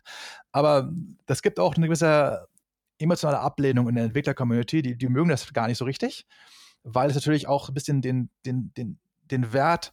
Aber 0.52 0.90
das 1.26 1.42
gibt 1.42 1.58
auch 1.58 1.74
eine 1.74 1.86
gewisse 1.86 2.46
emotionale 2.98 3.40
Ablehnung 3.40 3.88
in 3.88 3.94
der 3.94 4.04
Entwickler-Community. 4.04 4.82
Die, 4.82 4.98
die 4.98 5.08
mögen 5.08 5.28
das 5.28 5.52
gar 5.52 5.68
nicht 5.68 5.78
so 5.78 5.84
richtig, 5.84 6.26
weil 6.82 7.10
es 7.10 7.14
natürlich 7.14 7.46
auch 7.46 7.68
ein 7.68 7.74
bisschen 7.74 8.02
den, 8.02 8.30
den, 8.44 8.72
den, 8.76 8.98
den 9.30 9.52
Wert 9.52 9.92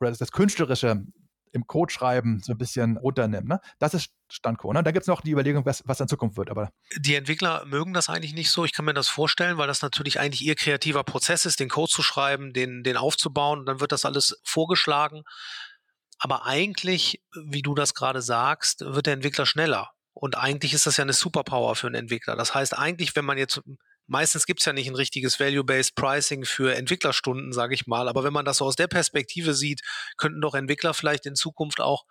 oder 0.00 0.10
das, 0.10 0.18
das 0.18 0.32
Künstlerische 0.32 1.04
im 1.52 1.66
Code 1.66 1.92
schreiben 1.92 2.40
so 2.42 2.52
ein 2.52 2.58
bisschen 2.58 2.96
runternimmt. 2.96 3.48
Ne? 3.48 3.60
Das 3.78 3.94
ist 3.94 4.10
Stand 4.30 4.58
quo. 4.58 4.72
Ne? 4.72 4.82
Da 4.82 4.90
gibt 4.90 5.02
es 5.02 5.06
noch 5.06 5.20
die 5.20 5.30
Überlegung, 5.30 5.64
was, 5.66 5.82
was 5.86 6.00
in 6.00 6.08
Zukunft 6.08 6.36
wird. 6.36 6.50
Aber 6.50 6.70
die 6.98 7.14
Entwickler 7.14 7.64
mögen 7.66 7.92
das 7.92 8.08
eigentlich 8.08 8.34
nicht 8.34 8.50
so. 8.50 8.64
Ich 8.64 8.72
kann 8.72 8.84
mir 8.84 8.94
das 8.94 9.08
vorstellen, 9.08 9.58
weil 9.58 9.66
das 9.66 9.82
natürlich 9.82 10.18
eigentlich 10.18 10.42
ihr 10.42 10.54
kreativer 10.54 11.04
Prozess 11.04 11.44
ist, 11.44 11.60
den 11.60 11.68
Code 11.68 11.90
zu 11.90 12.02
schreiben, 12.02 12.52
den, 12.52 12.82
den 12.82 12.96
aufzubauen. 12.96 13.60
Und 13.60 13.66
dann 13.66 13.80
wird 13.80 13.92
das 13.92 14.04
alles 14.04 14.40
vorgeschlagen. 14.44 15.22
Aber 16.18 16.46
eigentlich, 16.46 17.22
wie 17.46 17.62
du 17.62 17.74
das 17.74 17.94
gerade 17.94 18.22
sagst, 18.22 18.80
wird 18.80 19.06
der 19.06 19.14
Entwickler 19.14 19.44
schneller. 19.44 19.90
Und 20.14 20.36
eigentlich 20.36 20.72
ist 20.72 20.86
das 20.86 20.96
ja 20.96 21.02
eine 21.02 21.12
Superpower 21.12 21.74
für 21.74 21.86
einen 21.86 21.96
Entwickler. 21.96 22.36
Das 22.36 22.54
heißt, 22.54 22.78
eigentlich, 22.78 23.16
wenn 23.16 23.24
man 23.24 23.38
jetzt 23.38 23.60
meistens 24.12 24.46
gibt 24.46 24.60
es 24.60 24.66
ja 24.66 24.72
nicht 24.72 24.88
ein 24.88 24.94
richtiges 24.94 25.40
Value-Based 25.40 25.96
Pricing 25.96 26.44
für 26.44 26.76
Entwicklerstunden, 26.76 27.52
sage 27.52 27.74
ich 27.74 27.86
mal. 27.86 28.08
Aber 28.08 28.22
wenn 28.22 28.32
man 28.32 28.44
das 28.44 28.58
so 28.58 28.66
aus 28.66 28.76
der 28.76 28.86
Perspektive 28.86 29.54
sieht, 29.54 29.80
könnten 30.18 30.40
doch 30.40 30.54
Entwickler 30.54 30.94
vielleicht 30.94 31.26
in 31.26 31.34
Zukunft 31.34 31.80
auch, 31.80 32.04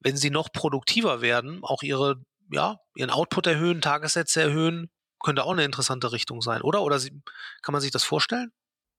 wenn 0.00 0.16
sie 0.16 0.30
noch 0.30 0.52
produktiver 0.52 1.22
werden, 1.22 1.60
auch 1.62 1.82
ihre, 1.82 2.22
ja, 2.52 2.76
ihren 2.94 3.10
Output 3.10 3.46
erhöhen, 3.46 3.80
Tagessätze 3.80 4.42
erhöhen, 4.42 4.90
könnte 5.20 5.42
auch 5.44 5.52
eine 5.52 5.64
interessante 5.64 6.12
Richtung 6.12 6.42
sein, 6.42 6.62
oder? 6.62 6.82
Oder 6.82 6.98
sie, 6.98 7.10
kann 7.62 7.72
man 7.72 7.80
sich 7.80 7.90
das 7.90 8.04
vorstellen? 8.04 8.52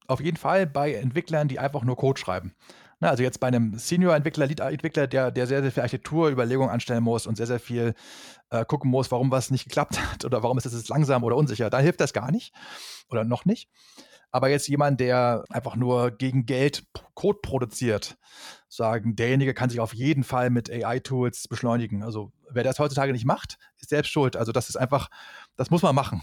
Auf 0.08 0.20
jeden 0.20 0.38
Fall 0.38 0.66
bei 0.66 0.96
Entwicklern, 0.96 1.48
die 1.48 1.60
einfach 1.60 1.84
nur 1.84 1.96
Code 1.96 2.20
schreiben. 2.20 2.56
Na, 3.02 3.10
also 3.10 3.24
jetzt 3.24 3.40
bei 3.40 3.48
einem 3.48 3.78
Senior-Entwickler, 3.78 4.48
Lead-Entwickler, 4.48 5.08
der, 5.08 5.32
der 5.32 5.48
sehr, 5.48 5.62
sehr 5.62 5.72
viel 5.72 5.84
Architekturüberlegungen 5.84 6.70
anstellen 6.70 7.04
muss 7.04 7.28
und 7.28 7.38
sehr, 7.38 7.48
sehr 7.48 7.60
viel 7.60 7.94
äh, 8.50 8.66
gucken 8.66 8.92
muss, 8.92 9.10
warum 9.12 9.32
was 9.32 9.52
nicht 9.52 9.64
geklappt 9.66 10.00
hat 10.12 10.26
oder 10.26 10.44
warum 10.44 10.58
ist 10.58 10.66
es 10.66 10.74
jetzt 10.74 10.90
langsam 10.90 11.24
oder 11.24 11.38
unsicher, 11.38 11.70
da 11.70 11.80
hilft 11.80 12.02
das 12.02 12.14
gar 12.14 12.32
nicht 12.32 12.54
oder 13.10 13.24
noch 13.24 13.46
nicht. 13.46 13.70
Aber 14.32 14.50
jetzt 14.50 14.68
jemand, 14.68 15.00
der 15.00 15.44
einfach 15.50 15.76
nur 15.76 16.12
gegen 16.12 16.46
Geld 16.46 16.86
Code 17.16 17.40
produziert, 17.42 18.18
sagen, 18.68 19.16
derjenige 19.16 19.56
kann 19.56 19.72
sich 19.72 19.80
auf 19.80 19.94
jeden 19.94 20.24
Fall 20.24 20.52
mit 20.52 20.70
AI-Tools 20.70 21.48
beschleunigen. 21.48 22.04
Also 22.04 22.32
wer 22.52 22.64
das 22.64 22.78
heutzutage 22.78 23.12
nicht 23.12 23.26
macht, 23.26 23.58
ist 23.80 23.90
selbst 23.90 24.10
schuld. 24.12 24.36
Also 24.36 24.52
das 24.52 24.70
ist 24.70 24.76
einfach, 24.76 25.10
das 25.56 25.72
muss 25.72 25.82
man 25.82 25.96
machen. 25.96 26.22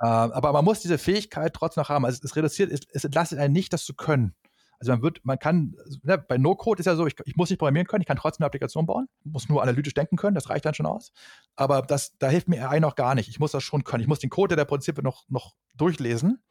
Äh, 0.00 0.06
aber 0.06 0.52
man 0.52 0.64
muss 0.64 0.80
diese 0.80 0.96
Fähigkeit 0.96 1.52
trotzdem 1.52 1.82
noch 1.82 1.90
haben. 1.90 2.06
Also 2.06 2.20
es 2.22 2.34
reduziert, 2.34 2.72
es, 2.72 2.80
es 2.92 3.04
entlastet 3.04 3.38
einen 3.38 3.52
nicht, 3.52 3.74
das 3.74 3.84
zu 3.84 3.94
können. 3.94 4.34
Also 4.80 4.92
man 4.92 5.02
wird, 5.02 5.24
man 5.24 5.38
kann, 5.38 5.74
ne, 6.02 6.18
bei 6.18 6.38
No-Code 6.38 6.80
ist 6.80 6.86
ja 6.86 6.94
so, 6.94 7.06
ich, 7.06 7.16
ich, 7.24 7.36
muss 7.36 7.50
nicht 7.50 7.58
programmieren 7.58 7.86
können, 7.86 8.02
ich 8.02 8.06
kann 8.06 8.16
trotzdem 8.16 8.42
eine 8.42 8.46
Applikation 8.46 8.86
bauen, 8.86 9.08
muss 9.24 9.48
nur 9.48 9.62
analytisch 9.62 9.94
denken 9.94 10.16
können, 10.16 10.34
das 10.34 10.50
reicht 10.50 10.64
dann 10.64 10.74
schon 10.74 10.86
aus. 10.86 11.12
Aber 11.56 11.82
das, 11.82 12.16
da 12.18 12.28
hilft 12.28 12.48
mir 12.48 12.68
AI 12.68 12.78
noch 12.78 12.94
gar 12.94 13.14
nicht. 13.14 13.28
Ich 13.28 13.40
muss 13.40 13.52
das 13.52 13.64
schon 13.64 13.84
können. 13.84 14.02
Ich 14.02 14.08
muss 14.08 14.20
den 14.20 14.30
Code 14.30 14.54
der 14.54 14.64
Prinzipien 14.64 15.04
noch, 15.04 15.24
noch 15.28 15.54
durchlesen 15.74 16.42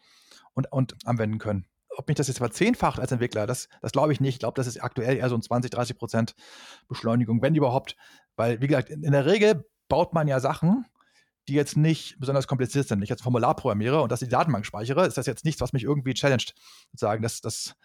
und, 0.54 0.72
und 0.72 0.96
anwenden 1.06 1.38
können. 1.38 1.66
Ob 1.96 2.08
mich 2.08 2.18
das 2.18 2.28
jetzt 2.28 2.38
verzehnfacht 2.38 3.00
als 3.00 3.12
Entwickler, 3.12 3.48
das, 3.48 3.70
das 3.82 3.92
glaube 3.92 4.12
ich 4.12 4.20
nicht. 4.20 4.36
Ich 4.36 4.40
glaube, 4.40 4.56
das 4.56 4.68
ist 4.68 4.84
aktuell 4.84 5.18
eher 5.18 5.30
so 5.30 5.36
ein 5.36 5.42
20, 5.42 5.72
30 5.72 5.98
Prozent 5.98 6.36
Beschleunigung, 6.88 7.42
wenn 7.42 7.56
überhaupt. 7.56 7.96
Weil, 8.36 8.62
wie 8.62 8.68
gesagt, 8.68 8.90
in, 8.90 9.04
in 9.04 9.14
der 9.14 9.26
Regel 9.26 9.66
baut 9.88 10.14
man 10.14 10.28
ja 10.28 10.40
Sachen, 10.40 10.86
die 11.48 11.54
jetzt 11.54 11.78
nicht 11.78 12.20
besonders 12.20 12.48
kompliziert 12.48 12.88
sind. 12.88 12.98
Wenn 12.98 13.04
ich 13.04 13.10
jetzt 13.10 13.22
ein 13.22 13.24
Formular 13.24 13.56
programmiere 13.56 14.02
und 14.02 14.12
das 14.12 14.22
in 14.22 14.28
die 14.28 14.34
Datenbank 14.34 14.66
speichere, 14.66 15.06
ist 15.06 15.18
das 15.18 15.26
jetzt 15.26 15.46
nichts, 15.46 15.62
was 15.62 15.74
mich 15.74 15.84
irgendwie 15.84 16.14
challenged. 16.14 16.54
Sozusagen, 16.92 17.24
das, 17.24 17.42
das 17.42 17.76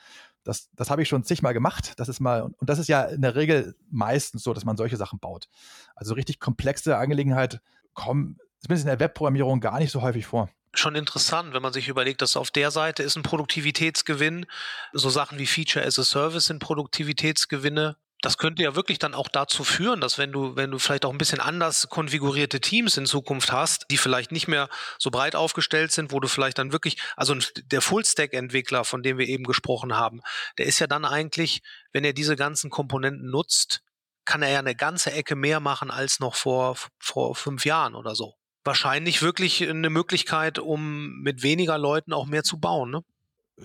das, 0.45 0.71
das 0.75 0.91
habe 0.91 1.03
ich 1.03 1.09
schon 1.09 1.25
zigmal 1.25 1.55
gemacht. 1.55 1.95
Das 1.97 2.09
ist 2.09 2.21
mal, 2.21 2.43
und 2.43 2.69
das 2.69 2.79
ist 2.79 2.89
ja 2.89 3.03
in 3.03 3.23
der 3.23 3.35
Regel 3.35 3.75
meistens 3.91 4.43
so, 4.43 4.53
dass 4.53 4.65
man 4.65 4.77
solche 4.77 4.97
Sachen 4.97 5.19
baut. 5.19 5.49
Also 5.95 6.15
richtig 6.15 6.41
komplexe 6.41 6.97
Angelegenheit 6.97 7.61
kommen, 7.95 8.39
zumindest 8.61 8.85
in 8.85 8.91
der 8.91 9.01
Webprogrammierung, 9.01 9.61
gar 9.61 9.79
nicht 9.79 9.93
so 9.93 10.03
häufig 10.03 10.27
vor 10.27 10.49
schon 10.75 10.95
interessant, 10.95 11.53
wenn 11.53 11.63
man 11.63 11.73
sich 11.73 11.89
überlegt, 11.89 12.23
dass 12.23 12.37
auf 12.37 12.51
der 12.51 12.71
Seite 12.71 13.03
ist 13.03 13.17
ein 13.17 13.23
Produktivitätsgewinn. 13.23 14.47
So 14.93 15.11
Sachen 15.11 15.39
wie 15.39 15.47
Feature 15.47 15.85
as 15.85 15.99
a 15.99 16.03
Service 16.03 16.47
sind 16.47 16.61
Produktivitätsgewinne 16.61 17.97
das 18.23 18.39
könnte 18.39 18.63
ja 18.63 18.77
wirklich 18.77 19.01
dann 19.01 19.15
auch 19.15 19.29
dazu 19.29 19.65
führen, 19.65 20.01
dass 20.01 20.17
wenn 20.17 20.31
du, 20.31 20.55
wenn 20.55 20.71
du 20.71 20.79
vielleicht 20.79 21.05
auch 21.05 21.11
ein 21.11 21.19
bisschen 21.19 21.41
anders 21.41 21.89
konfigurierte 21.89 22.61
Teams 22.61 22.97
in 22.97 23.05
Zukunft 23.05 23.51
hast, 23.51 23.87
die 23.91 23.99
vielleicht 23.99 24.31
nicht 24.31 24.47
mehr 24.47 24.69
so 24.99 25.11
breit 25.11 25.35
aufgestellt 25.35 25.91
sind, 25.91 26.13
wo 26.13 26.21
du 26.21 26.29
vielleicht 26.29 26.59
dann 26.59 26.73
wirklich, 26.73 26.99
also 27.17 27.35
der 27.67 27.83
Full-Stack-Entwickler, 27.83 28.85
von 28.85 29.03
dem 29.03 29.19
wir 29.19 29.27
eben 29.27 29.43
gesprochen 29.43 29.97
haben, 29.97 30.21
der 30.57 30.67
ist 30.67 30.79
ja 30.79 30.87
dann 30.87 31.05
eigentlich, 31.05 31.63
wenn 31.93 32.05
er 32.05 32.13
diese 32.13 32.37
ganzen 32.37 32.71
Komponenten 32.71 33.29
nutzt, 33.29 33.83
kann 34.25 34.43
er 34.43 34.51
ja 34.51 34.61
eine 34.61 34.77
ganze 34.77 35.11
Ecke 35.11 35.35
mehr 35.35 35.59
machen 35.59 35.91
als 35.91 36.21
noch 36.21 36.37
vor, 36.37 36.77
vor 37.01 37.35
fünf 37.35 37.65
Jahren 37.65 37.97
oder 37.97 38.15
so. 38.15 38.35
Wahrscheinlich 38.63 39.23
wirklich 39.23 39.69
eine 39.69 39.91
Möglichkeit, 39.91 40.61
um 40.61 41.21
mit 41.23 41.43
weniger 41.43 41.77
Leuten 41.77 42.13
auch 42.13 42.27
mehr 42.27 42.45
zu 42.45 42.61
bauen, 42.61 42.93
ne? 42.93 43.05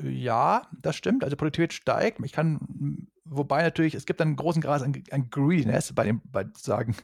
Ja, 0.02 0.68
das 0.72 0.96
stimmt. 0.96 1.24
Also 1.24 1.36
Produktivität 1.36 1.74
steigt. 1.74 2.20
Ich 2.24 2.32
kann 2.32 3.08
Wobei 3.30 3.62
natürlich, 3.62 3.96
es 3.96 4.06
gibt 4.06 4.22
einen 4.22 4.36
großen 4.36 4.62
Grad 4.62 4.82
an, 4.82 4.94
an 5.12 5.30
Greediness 5.30 5.94
bei 5.94 6.04
den, 6.04 6.22
bei 6.26 6.46
sagen, 6.58 6.96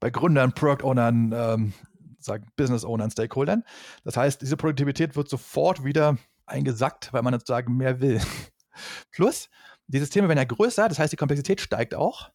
bei 0.00 0.10
Gründern, 0.10 0.52
Product-Ownern, 0.52 1.32
ähm, 1.32 1.72
sagen 2.18 2.46
Business-Ownern, 2.56 3.10
Stakeholdern. 3.10 3.64
Das 4.04 4.16
heißt, 4.16 4.42
diese 4.42 4.56
Produktivität 4.56 5.16
wird 5.16 5.28
sofort 5.28 5.84
wieder 5.84 6.18
eingesackt, 6.46 7.12
weil 7.12 7.22
man 7.22 7.34
sozusagen 7.34 7.76
mehr 7.76 8.00
will. 8.00 8.20
Plus, 9.10 9.48
die 9.86 9.98
Systeme 9.98 10.28
werden 10.28 10.38
ja 10.38 10.44
größer, 10.44 10.88
das 10.88 10.98
heißt, 10.98 11.12
die 11.12 11.16
Komplexität 11.16 11.60
steigt 11.60 11.94
auch. 11.94 12.30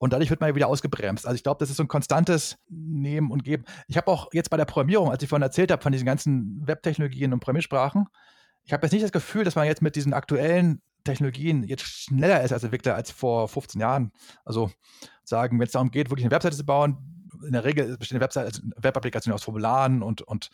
Und 0.00 0.12
dadurch 0.12 0.30
wird 0.30 0.40
man 0.40 0.50
ja 0.50 0.54
wieder 0.54 0.68
ausgebremst. 0.68 1.26
Also 1.26 1.34
ich 1.34 1.42
glaube, 1.42 1.58
das 1.58 1.70
ist 1.70 1.76
so 1.76 1.82
ein 1.82 1.88
konstantes 1.88 2.56
Nehmen 2.68 3.32
und 3.32 3.42
Geben. 3.42 3.64
Ich 3.88 3.96
habe 3.96 4.08
auch 4.08 4.28
jetzt 4.32 4.48
bei 4.48 4.56
der 4.56 4.64
Programmierung, 4.64 5.10
als 5.10 5.22
ich 5.22 5.28
vorhin 5.28 5.42
erzählt 5.42 5.72
habe 5.72 5.82
von 5.82 5.90
diesen 5.90 6.06
ganzen 6.06 6.62
Webtechnologien 6.64 7.32
und 7.32 7.40
Programmiersprachen, 7.40 8.06
ich 8.68 8.72
habe 8.72 8.84
jetzt 8.86 8.92
nicht 8.92 9.02
das 9.02 9.12
Gefühl, 9.12 9.44
dass 9.44 9.56
man 9.56 9.66
jetzt 9.66 9.82
mit 9.82 9.96
diesen 9.96 10.12
aktuellen 10.12 10.82
Technologien 11.04 11.62
jetzt 11.62 11.84
schneller 11.84 12.42
ist 12.42 12.52
als 12.52 12.64
Entwickler 12.64 12.94
als 12.94 13.10
vor 13.10 13.48
15 13.48 13.80
Jahren. 13.80 14.12
Also 14.44 14.70
sagen, 15.24 15.58
wenn 15.58 15.66
es 15.66 15.72
darum 15.72 15.90
geht, 15.90 16.10
wirklich 16.10 16.26
eine 16.26 16.34
Webseite 16.34 16.56
zu 16.56 16.66
bauen, 16.66 17.18
in 17.44 17.52
der 17.52 17.64
Regel 17.64 17.96
besteht 17.98 18.16
eine 18.16 18.24
Webseite, 18.24 18.46
also 18.46 18.62
eine 18.62 18.72
Webapplikation 18.76 19.32
aus 19.32 19.42
Formularen 19.42 20.02
und, 20.02 20.22
und, 20.22 20.50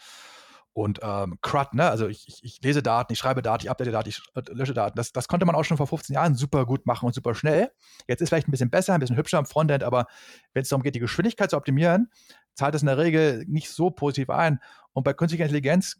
und 0.72 1.00
ähm, 1.02 1.38
CRUD, 1.40 1.74
ne? 1.74 1.88
Also 1.88 2.08
ich, 2.08 2.26
ich, 2.28 2.44
ich, 2.44 2.62
lese 2.62 2.82
Daten, 2.82 3.12
ich 3.12 3.18
schreibe 3.18 3.42
Daten, 3.42 3.64
ich 3.64 3.70
update 3.70 3.92
Daten, 3.92 4.08
ich 4.08 4.22
äh, 4.34 4.42
lösche 4.52 4.74
Daten. 4.74 4.96
Das, 4.96 5.12
das 5.12 5.28
konnte 5.28 5.46
man 5.46 5.54
auch 5.54 5.64
schon 5.64 5.76
vor 5.76 5.86
15 5.86 6.14
Jahren 6.14 6.34
super 6.34 6.66
gut 6.66 6.86
machen 6.86 7.06
und 7.06 7.14
super 7.14 7.34
schnell. 7.34 7.70
Jetzt 8.08 8.20
ist 8.20 8.28
vielleicht 8.28 8.48
ein 8.48 8.50
bisschen 8.50 8.70
besser, 8.70 8.94
ein 8.94 9.00
bisschen 9.00 9.16
hübscher 9.16 9.38
am 9.38 9.46
Frontend, 9.46 9.82
aber 9.82 10.06
wenn 10.52 10.62
es 10.62 10.68
darum 10.68 10.82
geht, 10.82 10.94
die 10.94 11.00
Geschwindigkeit 11.00 11.50
zu 11.50 11.56
optimieren, 11.56 12.10
zahlt 12.54 12.74
das 12.74 12.82
in 12.82 12.86
der 12.86 12.98
Regel 12.98 13.44
nicht 13.46 13.70
so 13.70 13.90
positiv 13.90 14.30
ein. 14.30 14.60
Und 14.92 15.04
bei 15.04 15.12
künstlicher 15.12 15.44
Intelligenz 15.44 15.96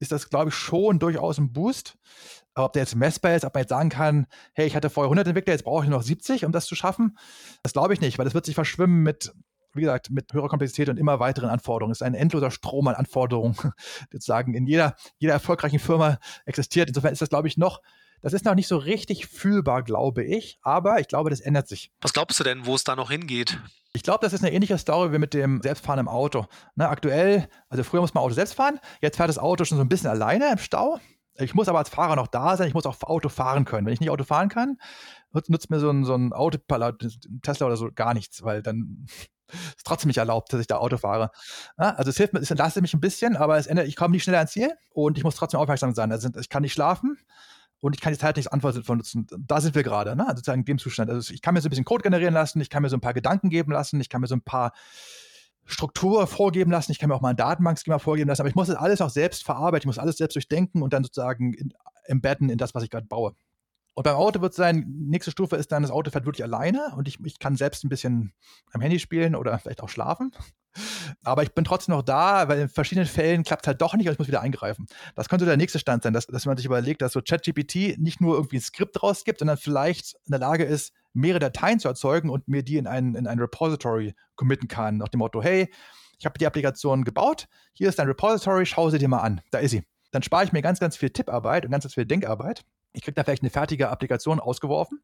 ist 0.00 0.12
das, 0.12 0.28
glaube 0.30 0.48
ich, 0.48 0.54
schon 0.54 0.98
durchaus 0.98 1.38
ein 1.38 1.52
Boost. 1.52 1.98
Aber 2.60 2.66
ob 2.66 2.72
der 2.74 2.82
jetzt 2.82 2.94
messbar 2.94 3.34
ist, 3.34 3.46
ob 3.46 3.54
man 3.54 3.62
jetzt 3.62 3.70
sagen 3.70 3.88
kann, 3.88 4.26
hey, 4.52 4.66
ich 4.66 4.76
hatte 4.76 4.90
vorher 4.90 5.06
100 5.06 5.28
Entwickler, 5.28 5.54
jetzt 5.54 5.64
brauche 5.64 5.82
ich 5.82 5.88
nur 5.88 5.98
noch 5.98 6.04
70, 6.04 6.44
um 6.44 6.52
das 6.52 6.66
zu 6.66 6.74
schaffen, 6.74 7.16
das 7.62 7.72
glaube 7.72 7.94
ich 7.94 8.02
nicht, 8.02 8.18
weil 8.18 8.26
das 8.26 8.34
wird 8.34 8.44
sich 8.44 8.54
verschwimmen 8.54 9.02
mit, 9.02 9.32
wie 9.72 9.80
gesagt, 9.80 10.10
mit 10.10 10.30
höherer 10.34 10.48
Komplexität 10.48 10.90
und 10.90 10.98
immer 10.98 11.20
weiteren 11.20 11.48
Anforderungen. 11.48 11.92
Es 11.92 12.02
ist 12.02 12.06
ein 12.06 12.12
endloser 12.12 12.50
Strom 12.50 12.86
an 12.88 12.96
Anforderungen, 12.96 13.56
sozusagen 14.12 14.52
in 14.52 14.66
jeder, 14.66 14.94
jeder 15.16 15.32
erfolgreichen 15.32 15.78
Firma 15.78 16.18
existiert. 16.44 16.88
Insofern 16.88 17.14
ist 17.14 17.22
das, 17.22 17.30
glaube 17.30 17.48
ich, 17.48 17.56
noch 17.56 17.80
das 18.20 18.34
ist 18.34 18.44
noch 18.44 18.54
nicht 18.54 18.68
so 18.68 18.76
richtig 18.76 19.28
fühlbar, 19.28 19.82
glaube 19.82 20.22
ich, 20.22 20.58
aber 20.60 21.00
ich 21.00 21.08
glaube, 21.08 21.30
das 21.30 21.40
ändert 21.40 21.68
sich. 21.68 21.90
Was 22.02 22.12
glaubst 22.12 22.38
du 22.38 22.44
denn, 22.44 22.66
wo 22.66 22.74
es 22.74 22.84
da 22.84 22.94
noch 22.94 23.10
hingeht? 23.10 23.58
Ich 23.94 24.02
glaube, 24.02 24.18
das 24.20 24.34
ist 24.34 24.44
eine 24.44 24.52
ähnliche 24.52 24.76
Story 24.76 25.14
wie 25.14 25.18
mit 25.18 25.32
dem 25.32 25.62
selbstfahrenden 25.62 26.06
Auto. 26.06 26.44
Ne, 26.76 26.86
aktuell, 26.86 27.48
also 27.70 27.82
früher 27.82 28.02
muss 28.02 28.12
man 28.12 28.22
Auto 28.22 28.34
selbst 28.34 28.52
fahren, 28.52 28.78
jetzt 29.00 29.16
fährt 29.16 29.30
das 29.30 29.38
Auto 29.38 29.64
schon 29.64 29.78
so 29.78 29.82
ein 29.82 29.88
bisschen 29.88 30.10
alleine 30.10 30.52
im 30.52 30.58
Stau. 30.58 31.00
Ich 31.40 31.54
muss 31.54 31.68
aber 31.68 31.78
als 31.78 31.88
Fahrer 31.88 32.16
noch 32.16 32.26
da 32.26 32.56
sein, 32.56 32.68
ich 32.68 32.74
muss 32.74 32.86
auch 32.86 33.02
Auto 33.02 33.28
fahren 33.28 33.64
können. 33.64 33.86
Wenn 33.86 33.92
ich 33.92 34.00
nicht 34.00 34.10
Auto 34.10 34.24
fahren 34.24 34.48
kann, 34.48 34.78
nutzt 35.32 35.70
mir 35.70 35.80
so 35.80 35.90
ein, 35.90 36.04
so 36.04 36.14
ein 36.14 36.32
Auto, 36.32 36.58
Tesla 37.42 37.66
oder 37.66 37.76
so 37.76 37.90
gar 37.92 38.14
nichts, 38.14 38.42
weil 38.42 38.62
dann 38.62 39.06
ist 39.48 39.84
trotzdem 39.84 40.08
nicht 40.08 40.18
erlaubt, 40.18 40.52
dass 40.52 40.60
ich 40.60 40.66
da 40.66 40.78
Auto 40.78 40.98
fahre. 40.98 41.30
Ja, 41.78 41.94
also 41.94 42.10
es 42.10 42.16
hilft 42.16 42.32
mir, 42.32 42.40
es 42.40 42.50
entlastet 42.50 42.82
mich 42.82 42.94
ein 42.94 43.00
bisschen, 43.00 43.36
aber 43.36 43.58
es 43.58 43.66
ändert, 43.66 43.88
ich 43.88 43.96
komme 43.96 44.12
nicht 44.12 44.22
schneller 44.22 44.38
ans 44.38 44.52
Ziel 44.52 44.72
und 44.90 45.18
ich 45.18 45.24
muss 45.24 45.36
trotzdem 45.36 45.60
aufmerksam 45.60 45.94
sein. 45.94 46.12
Also 46.12 46.28
ich 46.38 46.48
kann 46.48 46.62
nicht 46.62 46.72
schlafen 46.72 47.18
und 47.80 47.94
ich 47.94 48.00
kann 48.00 48.12
die 48.12 48.18
Zeit 48.18 48.36
nicht 48.36 48.50
von 48.50 48.98
nutzen. 48.98 49.26
Da 49.38 49.60
sind 49.60 49.74
wir 49.74 49.82
gerade, 49.82 50.14
ne? 50.14 50.24
Also 50.24 50.36
sozusagen 50.36 50.60
in 50.60 50.66
dem 50.66 50.78
Zustand. 50.78 51.10
Also 51.10 51.32
ich 51.32 51.42
kann 51.42 51.54
mir 51.54 51.60
so 51.60 51.68
ein 51.68 51.70
bisschen 51.70 51.84
Code 51.84 52.02
generieren 52.02 52.34
lassen, 52.34 52.60
ich 52.60 52.70
kann 52.70 52.82
mir 52.82 52.88
so 52.88 52.96
ein 52.96 53.00
paar 53.00 53.14
Gedanken 53.14 53.50
geben 53.50 53.72
lassen, 53.72 54.00
ich 54.00 54.08
kann 54.08 54.20
mir 54.20 54.26
so 54.26 54.34
ein 54.34 54.42
paar 54.42 54.72
Struktur 55.70 56.26
vorgeben 56.26 56.70
lassen, 56.70 56.92
ich 56.92 56.98
kann 56.98 57.08
mir 57.08 57.14
auch 57.14 57.20
mal 57.20 57.30
ein 57.30 57.36
Datenbankschema 57.36 57.98
vorgeben 57.98 58.28
lassen, 58.28 58.42
aber 58.42 58.48
ich 58.48 58.54
muss 58.54 58.68
das 58.68 58.76
alles 58.76 59.00
auch 59.00 59.10
selbst 59.10 59.44
verarbeiten, 59.44 59.82
ich 59.82 59.86
muss 59.86 59.98
alles 59.98 60.16
selbst 60.16 60.34
durchdenken 60.34 60.82
und 60.82 60.92
dann 60.92 61.04
sozusagen 61.04 61.54
embedden 62.04 62.48
in 62.48 62.58
das, 62.58 62.74
was 62.74 62.82
ich 62.82 62.90
gerade 62.90 63.06
baue. 63.06 63.34
Und 64.00 64.04
beim 64.04 64.16
Auto 64.16 64.40
wird 64.40 64.52
es 64.52 64.56
sein, 64.56 64.86
nächste 64.96 65.30
Stufe 65.30 65.56
ist 65.56 65.72
dann, 65.72 65.82
das 65.82 65.90
Auto 65.90 66.10
fährt 66.10 66.24
wirklich 66.24 66.42
alleine 66.42 66.94
und 66.96 67.06
ich, 67.06 67.20
ich 67.22 67.38
kann 67.38 67.56
selbst 67.56 67.84
ein 67.84 67.90
bisschen 67.90 68.32
am 68.72 68.80
Handy 68.80 68.98
spielen 68.98 69.36
oder 69.36 69.58
vielleicht 69.58 69.82
auch 69.82 69.90
schlafen. 69.90 70.32
Aber 71.22 71.42
ich 71.42 71.52
bin 71.52 71.64
trotzdem 71.64 71.94
noch 71.94 72.00
da, 72.00 72.48
weil 72.48 72.60
in 72.60 72.68
verschiedenen 72.70 73.06
Fällen 73.06 73.42
klappt 73.42 73.64
es 73.64 73.66
halt 73.66 73.82
doch 73.82 73.92
nicht 73.92 74.06
und 74.06 74.14
ich 74.14 74.18
muss 74.18 74.28
wieder 74.28 74.40
eingreifen. 74.40 74.86
Das 75.16 75.28
könnte 75.28 75.44
der 75.44 75.58
nächste 75.58 75.78
Stand 75.78 76.02
sein, 76.02 76.14
dass, 76.14 76.26
dass 76.26 76.46
man 76.46 76.56
sich 76.56 76.64
überlegt, 76.64 77.02
dass 77.02 77.12
so 77.12 77.20
ChatGPT 77.20 77.98
nicht 77.98 78.22
nur 78.22 78.36
irgendwie 78.36 78.56
ein 78.56 78.62
Skript 78.62 79.02
rausgibt, 79.02 79.40
sondern 79.40 79.58
vielleicht 79.58 80.14
in 80.24 80.30
der 80.30 80.40
Lage 80.40 80.64
ist, 80.64 80.94
mehrere 81.12 81.40
Dateien 81.40 81.78
zu 81.78 81.88
erzeugen 81.88 82.30
und 82.30 82.48
mir 82.48 82.62
die 82.62 82.78
in 82.78 82.86
ein, 82.86 83.14
in 83.14 83.26
ein 83.26 83.38
Repository 83.38 84.14
committen 84.34 84.66
kann, 84.66 84.96
nach 84.96 85.08
dem 85.08 85.18
Motto, 85.18 85.42
hey, 85.42 85.70
ich 86.18 86.24
habe 86.24 86.38
die 86.38 86.46
Applikation 86.46 87.04
gebaut, 87.04 87.48
hier 87.74 87.90
ist 87.90 87.98
dein 87.98 88.06
Repository, 88.06 88.64
schau 88.64 88.88
sie 88.88 88.96
dir 88.96 89.08
mal 89.08 89.20
an, 89.20 89.42
da 89.50 89.58
ist 89.58 89.72
sie. 89.72 89.82
Dann 90.10 90.22
spare 90.22 90.44
ich 90.44 90.52
mir 90.52 90.62
ganz, 90.62 90.80
ganz 90.80 90.96
viel 90.96 91.10
Tipparbeit 91.10 91.66
und 91.66 91.70
ganz, 91.70 91.84
ganz 91.84 91.92
viel 91.92 92.06
Denkarbeit. 92.06 92.64
Ich 92.92 93.02
kriege 93.02 93.14
da 93.14 93.24
vielleicht 93.24 93.42
eine 93.42 93.50
fertige 93.50 93.88
Applikation 93.90 94.40
ausgeworfen 94.40 95.00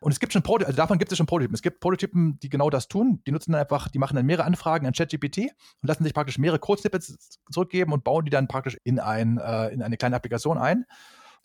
Und 0.00 0.12
es 0.12 0.20
gibt 0.20 0.32
schon 0.32 0.42
Prototypen, 0.42 0.66
also 0.66 0.76
davon 0.76 0.98
gibt 0.98 1.10
es 1.12 1.18
schon 1.18 1.26
Prototypen. 1.26 1.54
Es 1.54 1.62
gibt 1.62 1.80
Prototypen, 1.80 2.38
die 2.40 2.50
genau 2.50 2.70
das 2.70 2.88
tun. 2.88 3.22
Die 3.26 3.32
nutzen 3.32 3.52
dann 3.52 3.60
einfach, 3.62 3.88
die 3.88 3.98
machen 3.98 4.16
dann 4.16 4.26
mehrere 4.26 4.44
Anfragen 4.44 4.86
an 4.86 4.92
ChatGPT 4.92 5.38
und 5.38 5.88
lassen 5.88 6.04
sich 6.04 6.14
praktisch 6.14 6.38
mehrere 6.38 6.58
Code-Snippets 6.58 7.40
zurückgeben 7.50 7.92
und 7.92 8.04
bauen 8.04 8.24
die 8.24 8.30
dann 8.30 8.48
praktisch 8.48 8.76
in, 8.84 8.98
ein, 8.98 9.38
äh, 9.38 9.68
in 9.68 9.82
eine 9.82 9.96
kleine 9.96 10.16
Applikation 10.16 10.58
ein. 10.58 10.84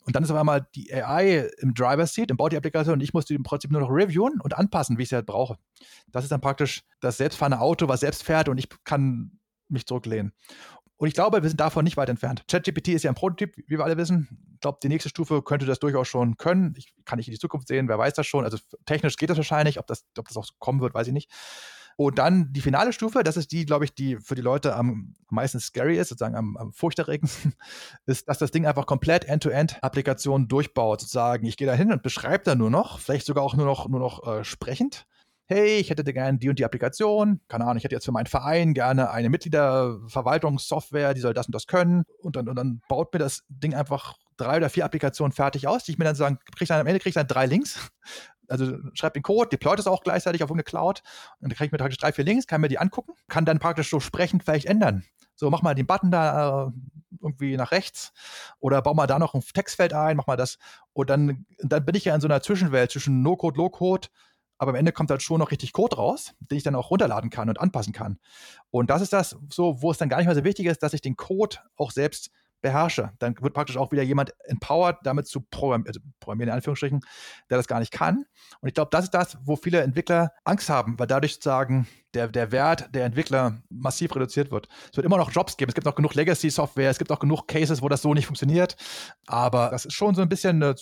Und 0.06 0.16
dann 0.16 0.22
ist 0.24 0.30
auf 0.30 0.38
einmal 0.38 0.66
die 0.74 0.92
AI 0.92 1.50
im 1.58 1.74
Driver's 1.74 2.14
Seat 2.14 2.30
und 2.30 2.38
baut 2.38 2.52
die 2.52 2.56
Applikation 2.56 2.94
und 2.94 3.02
ich 3.02 3.12
muss 3.12 3.26
die 3.26 3.34
im 3.34 3.42
Prinzip 3.42 3.70
nur 3.70 3.82
noch 3.82 3.90
reviewen 3.90 4.40
und 4.40 4.56
anpassen, 4.56 4.98
wie 4.98 5.02
ich 5.02 5.10
sie 5.10 5.14
halt 5.14 5.26
brauche. 5.26 5.58
Das 6.10 6.24
ist 6.24 6.32
dann 6.32 6.40
praktisch 6.40 6.84
das 7.00 7.18
selbstfahrende 7.18 7.60
Auto, 7.60 7.86
was 7.88 8.00
selbst 8.00 8.22
fährt 8.24 8.48
und 8.48 8.58
ich 8.58 8.68
kann 8.84 9.38
mich 9.68 9.86
zurücklehnen. 9.86 10.32
Und 11.00 11.08
ich 11.08 11.14
glaube, 11.14 11.42
wir 11.42 11.48
sind 11.48 11.58
davon 11.60 11.84
nicht 11.84 11.96
weit 11.96 12.10
entfernt. 12.10 12.44
ChatGPT 12.46 12.88
ist 12.88 13.04
ja 13.04 13.10
ein 13.10 13.14
Prototyp, 13.14 13.56
wie 13.56 13.78
wir 13.78 13.84
alle 13.84 13.96
wissen. 13.96 14.28
Ich 14.52 14.60
glaube, 14.60 14.80
die 14.82 14.88
nächste 14.88 15.08
Stufe 15.08 15.40
könnte 15.40 15.64
das 15.64 15.78
durchaus 15.78 16.06
schon 16.08 16.36
können. 16.36 16.74
Ich 16.76 16.92
kann 17.06 17.16
nicht 17.16 17.26
in 17.26 17.32
die 17.32 17.38
Zukunft 17.38 17.68
sehen, 17.68 17.88
wer 17.88 17.96
weiß 17.96 18.12
das 18.12 18.26
schon. 18.26 18.44
Also 18.44 18.58
technisch 18.84 19.16
geht 19.16 19.30
das 19.30 19.38
wahrscheinlich. 19.38 19.78
Ob 19.78 19.86
das, 19.86 20.04
ob 20.18 20.28
das 20.28 20.36
auch 20.36 20.46
kommen 20.58 20.82
wird, 20.82 20.92
weiß 20.92 21.06
ich 21.06 21.14
nicht. 21.14 21.30
Und 21.96 22.18
dann 22.18 22.52
die 22.52 22.60
finale 22.60 22.92
Stufe, 22.92 23.22
das 23.22 23.38
ist 23.38 23.50
die, 23.50 23.64
glaube 23.64 23.86
ich, 23.86 23.94
die 23.94 24.18
für 24.18 24.34
die 24.34 24.42
Leute 24.42 24.76
am 24.76 25.14
meisten 25.30 25.58
scary 25.58 25.96
ist, 25.96 26.10
sozusagen 26.10 26.36
am, 26.36 26.58
am 26.58 26.70
furchterregendsten, 26.70 27.54
ist, 28.06 28.28
dass 28.28 28.36
das 28.36 28.50
Ding 28.50 28.66
einfach 28.66 28.84
komplett 28.84 29.24
End-to-End-Applikationen 29.24 30.48
durchbaut. 30.48 31.00
Sozusagen, 31.00 31.46
ich 31.46 31.56
gehe 31.56 31.66
da 31.66 31.72
hin 31.72 31.92
und 31.92 32.02
beschreibe 32.02 32.44
da 32.44 32.54
nur 32.54 32.68
noch, 32.68 32.98
vielleicht 32.98 33.24
sogar 33.24 33.42
auch 33.42 33.54
nur 33.54 33.64
noch, 33.64 33.88
nur 33.88 34.00
noch 34.00 34.26
äh, 34.26 34.44
sprechend 34.44 35.06
hey, 35.50 35.78
ich 35.78 35.90
hätte 35.90 36.04
gerne 36.04 36.38
die 36.38 36.48
und 36.48 36.58
die 36.58 36.64
Applikation, 36.64 37.40
keine 37.48 37.64
Ahnung, 37.64 37.78
ich 37.78 37.84
hätte 37.84 37.96
jetzt 37.96 38.04
für 38.04 38.12
meinen 38.12 38.26
Verein 38.26 38.72
gerne 38.72 39.10
eine 39.10 39.28
Mitgliederverwaltungssoftware, 39.30 41.12
die 41.12 41.20
soll 41.20 41.34
das 41.34 41.46
und 41.46 41.54
das 41.54 41.66
können. 41.66 42.04
Und 42.22 42.36
dann, 42.36 42.48
und 42.48 42.54
dann 42.54 42.80
baut 42.88 43.12
mir 43.12 43.18
das 43.18 43.42
Ding 43.48 43.74
einfach 43.74 44.16
drei 44.36 44.58
oder 44.58 44.70
vier 44.70 44.84
Applikationen 44.84 45.32
fertig 45.32 45.66
aus, 45.66 45.82
die 45.82 45.92
ich 45.92 45.98
mir 45.98 46.04
dann 46.04 46.14
sagen, 46.14 46.38
krieg 46.56 46.68
dann, 46.68 46.80
am 46.80 46.86
Ende 46.86 47.00
kriege 47.00 47.10
ich 47.10 47.14
dann 47.14 47.26
drei 47.26 47.46
Links 47.46 47.90
also 48.48 48.78
schreibt 48.94 49.16
den 49.16 49.22
Code, 49.22 49.48
deployt 49.48 49.78
es 49.78 49.86
auch 49.86 50.02
gleichzeitig 50.02 50.42
auf 50.42 50.50
irgendeine 50.50 50.64
Cloud 50.64 51.02
und 51.40 51.50
dann 51.50 51.56
kriege 51.56 51.66
ich 51.66 51.72
mir 51.72 51.78
praktisch 51.78 51.98
drei, 51.98 52.12
vier 52.12 52.24
Links, 52.24 52.46
kann 52.46 52.60
mir 52.60 52.68
die 52.68 52.78
angucken, 52.78 53.12
kann 53.28 53.44
dann 53.44 53.58
praktisch 53.58 53.90
so 53.90 54.00
sprechend 54.00 54.42
vielleicht 54.44 54.66
ändern. 54.66 55.04
So, 55.36 55.50
mach 55.50 55.62
mal 55.62 55.74
den 55.74 55.86
Button 55.86 56.10
da 56.10 56.66
äh, 56.66 56.70
irgendwie 57.22 57.56
nach 57.56 57.70
rechts 57.70 58.12
oder 58.58 58.82
bau 58.82 58.94
mal 58.94 59.06
da 59.06 59.18
noch 59.18 59.34
ein 59.34 59.40
Textfeld 59.40 59.92
ein, 59.92 60.16
mach 60.16 60.26
mal 60.26 60.36
das. 60.36 60.58
Und 60.92 61.08
dann, 61.08 61.46
dann 61.58 61.84
bin 61.84 61.94
ich 61.94 62.04
ja 62.04 62.14
in 62.14 62.20
so 62.20 62.28
einer 62.28 62.42
Zwischenwelt 62.42 62.90
zwischen 62.90 63.22
No-Code, 63.22 63.56
Low-Code, 63.56 64.08
aber 64.60 64.72
am 64.72 64.74
Ende 64.74 64.92
kommt 64.92 65.10
halt 65.10 65.22
schon 65.22 65.38
noch 65.38 65.50
richtig 65.50 65.72
Code 65.72 65.96
raus, 65.96 66.34
den 66.38 66.58
ich 66.58 66.62
dann 66.62 66.74
auch 66.74 66.90
runterladen 66.90 67.30
kann 67.30 67.48
und 67.48 67.58
anpassen 67.58 67.94
kann. 67.94 68.18
Und 68.70 68.90
das 68.90 69.00
ist 69.00 69.14
das 69.14 69.38
so, 69.48 69.80
wo 69.80 69.90
es 69.90 69.96
dann 69.96 70.10
gar 70.10 70.18
nicht 70.18 70.26
mehr 70.26 70.34
so 70.34 70.44
wichtig 70.44 70.66
ist, 70.66 70.82
dass 70.82 70.92
ich 70.92 71.00
den 71.00 71.16
Code 71.16 71.56
auch 71.76 71.90
selbst 71.90 72.30
beherrsche. 72.60 73.12
Dann 73.20 73.34
wird 73.40 73.54
praktisch 73.54 73.78
auch 73.78 73.90
wieder 73.90 74.02
jemand 74.02 74.34
empowered, 74.44 74.98
damit 75.02 75.26
zu 75.26 75.40
programmieren, 75.40 75.86
also 75.86 76.00
programmieren 76.20 76.50
in 76.50 76.56
Anführungsstrichen, 76.56 77.00
der 77.48 77.56
das 77.56 77.68
gar 77.68 77.80
nicht 77.80 77.90
kann. 77.90 78.26
Und 78.60 78.68
ich 78.68 78.74
glaube, 78.74 78.90
das 78.90 79.04
ist 79.04 79.14
das, 79.14 79.38
wo 79.44 79.56
viele 79.56 79.80
Entwickler 79.80 80.30
Angst 80.44 80.68
haben, 80.68 80.98
weil 80.98 81.06
dadurch 81.06 81.32
sozusagen 81.36 81.88
der, 82.12 82.28
der 82.28 82.52
Wert 82.52 82.94
der 82.94 83.06
Entwickler 83.06 83.62
massiv 83.70 84.14
reduziert 84.14 84.50
wird. 84.50 84.68
Es 84.90 84.96
wird 84.98 85.06
immer 85.06 85.16
noch 85.16 85.30
Jobs 85.30 85.56
geben. 85.56 85.70
Es 85.70 85.74
gibt 85.74 85.88
auch 85.88 85.94
genug 85.94 86.14
Legacy-Software, 86.14 86.90
es 86.90 86.98
gibt 86.98 87.10
auch 87.10 87.20
genug 87.20 87.48
Cases, 87.48 87.80
wo 87.80 87.88
das 87.88 88.02
so 88.02 88.12
nicht 88.12 88.26
funktioniert. 88.26 88.76
Aber 89.26 89.70
das 89.70 89.86
ist 89.86 89.94
schon 89.94 90.14
so 90.14 90.20
ein 90.20 90.28
bisschen 90.28 90.62
eine 90.62 90.74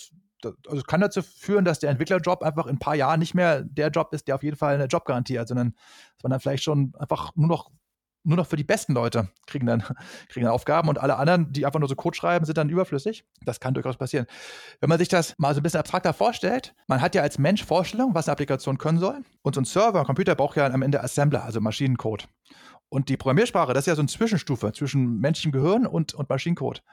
also 0.67 0.83
kann 0.83 1.01
dazu 1.01 1.21
führen, 1.21 1.65
dass 1.65 1.79
der 1.79 1.89
Entwicklerjob 1.89 2.43
einfach 2.43 2.67
in 2.67 2.75
ein 2.75 2.79
paar 2.79 2.95
Jahren 2.95 3.19
nicht 3.19 3.35
mehr 3.35 3.63
der 3.63 3.89
Job 3.89 4.13
ist, 4.13 4.27
der 4.27 4.35
auf 4.35 4.43
jeden 4.43 4.57
Fall 4.57 4.75
eine 4.75 4.85
Jobgarantie 4.85 5.39
hat, 5.39 5.47
sondern 5.47 5.73
dass 6.15 6.23
man 6.23 6.31
dann 6.31 6.39
vielleicht 6.39 6.63
schon 6.63 6.93
einfach 6.97 7.31
nur 7.35 7.47
noch 7.47 7.71
nur 8.23 8.37
noch 8.37 8.47
für 8.47 8.57
die 8.57 8.63
besten 8.63 8.93
Leute 8.93 9.29
kriegen 9.47 9.65
dann, 9.65 9.81
kriegen 10.29 10.45
dann 10.45 10.53
Aufgaben 10.53 10.89
und 10.89 10.99
alle 10.99 11.17
anderen, 11.17 11.51
die 11.51 11.65
einfach 11.65 11.79
nur 11.79 11.89
so 11.89 11.95
Code 11.95 12.15
schreiben, 12.15 12.45
sind 12.45 12.57
dann 12.57 12.69
überflüssig. 12.69 13.23
Das 13.43 13.59
kann 13.59 13.73
durchaus 13.73 13.97
passieren. 13.97 14.25
Wenn 14.79 14.89
man 14.89 14.99
sich 14.99 15.07
das 15.07 15.35
mal 15.37 15.53
so 15.53 15.61
ein 15.61 15.63
bisschen 15.63 15.79
abstrakter 15.79 16.13
vorstellt, 16.13 16.75
man 16.87 17.01
hat 17.01 17.15
ja 17.15 17.21
als 17.21 17.37
Mensch 17.37 17.63
Vorstellungen, 17.63 18.13
was 18.13 18.27
eine 18.27 18.33
Applikation 18.33 18.77
können 18.77 18.99
soll. 18.99 19.21
Und 19.41 19.55
so 19.55 19.61
ein 19.61 19.65
Server, 19.65 20.01
ein 20.01 20.05
Computer 20.05 20.35
braucht 20.35 20.57
ja 20.57 20.67
am 20.67 20.81
Ende 20.81 21.01
Assembler, 21.01 21.43
also 21.43 21.61
Maschinencode. 21.61 22.27
Und 22.89 23.09
die 23.09 23.17
Programmiersprache, 23.17 23.73
das 23.73 23.83
ist 23.83 23.87
ja 23.87 23.95
so 23.95 24.01
eine 24.01 24.09
Zwischenstufe 24.09 24.71
zwischen 24.73 25.19
menschlichem 25.19 25.51
Gehirn 25.51 25.85
und, 25.85 26.13
und 26.13 26.27
Maschinencode. 26.27 26.83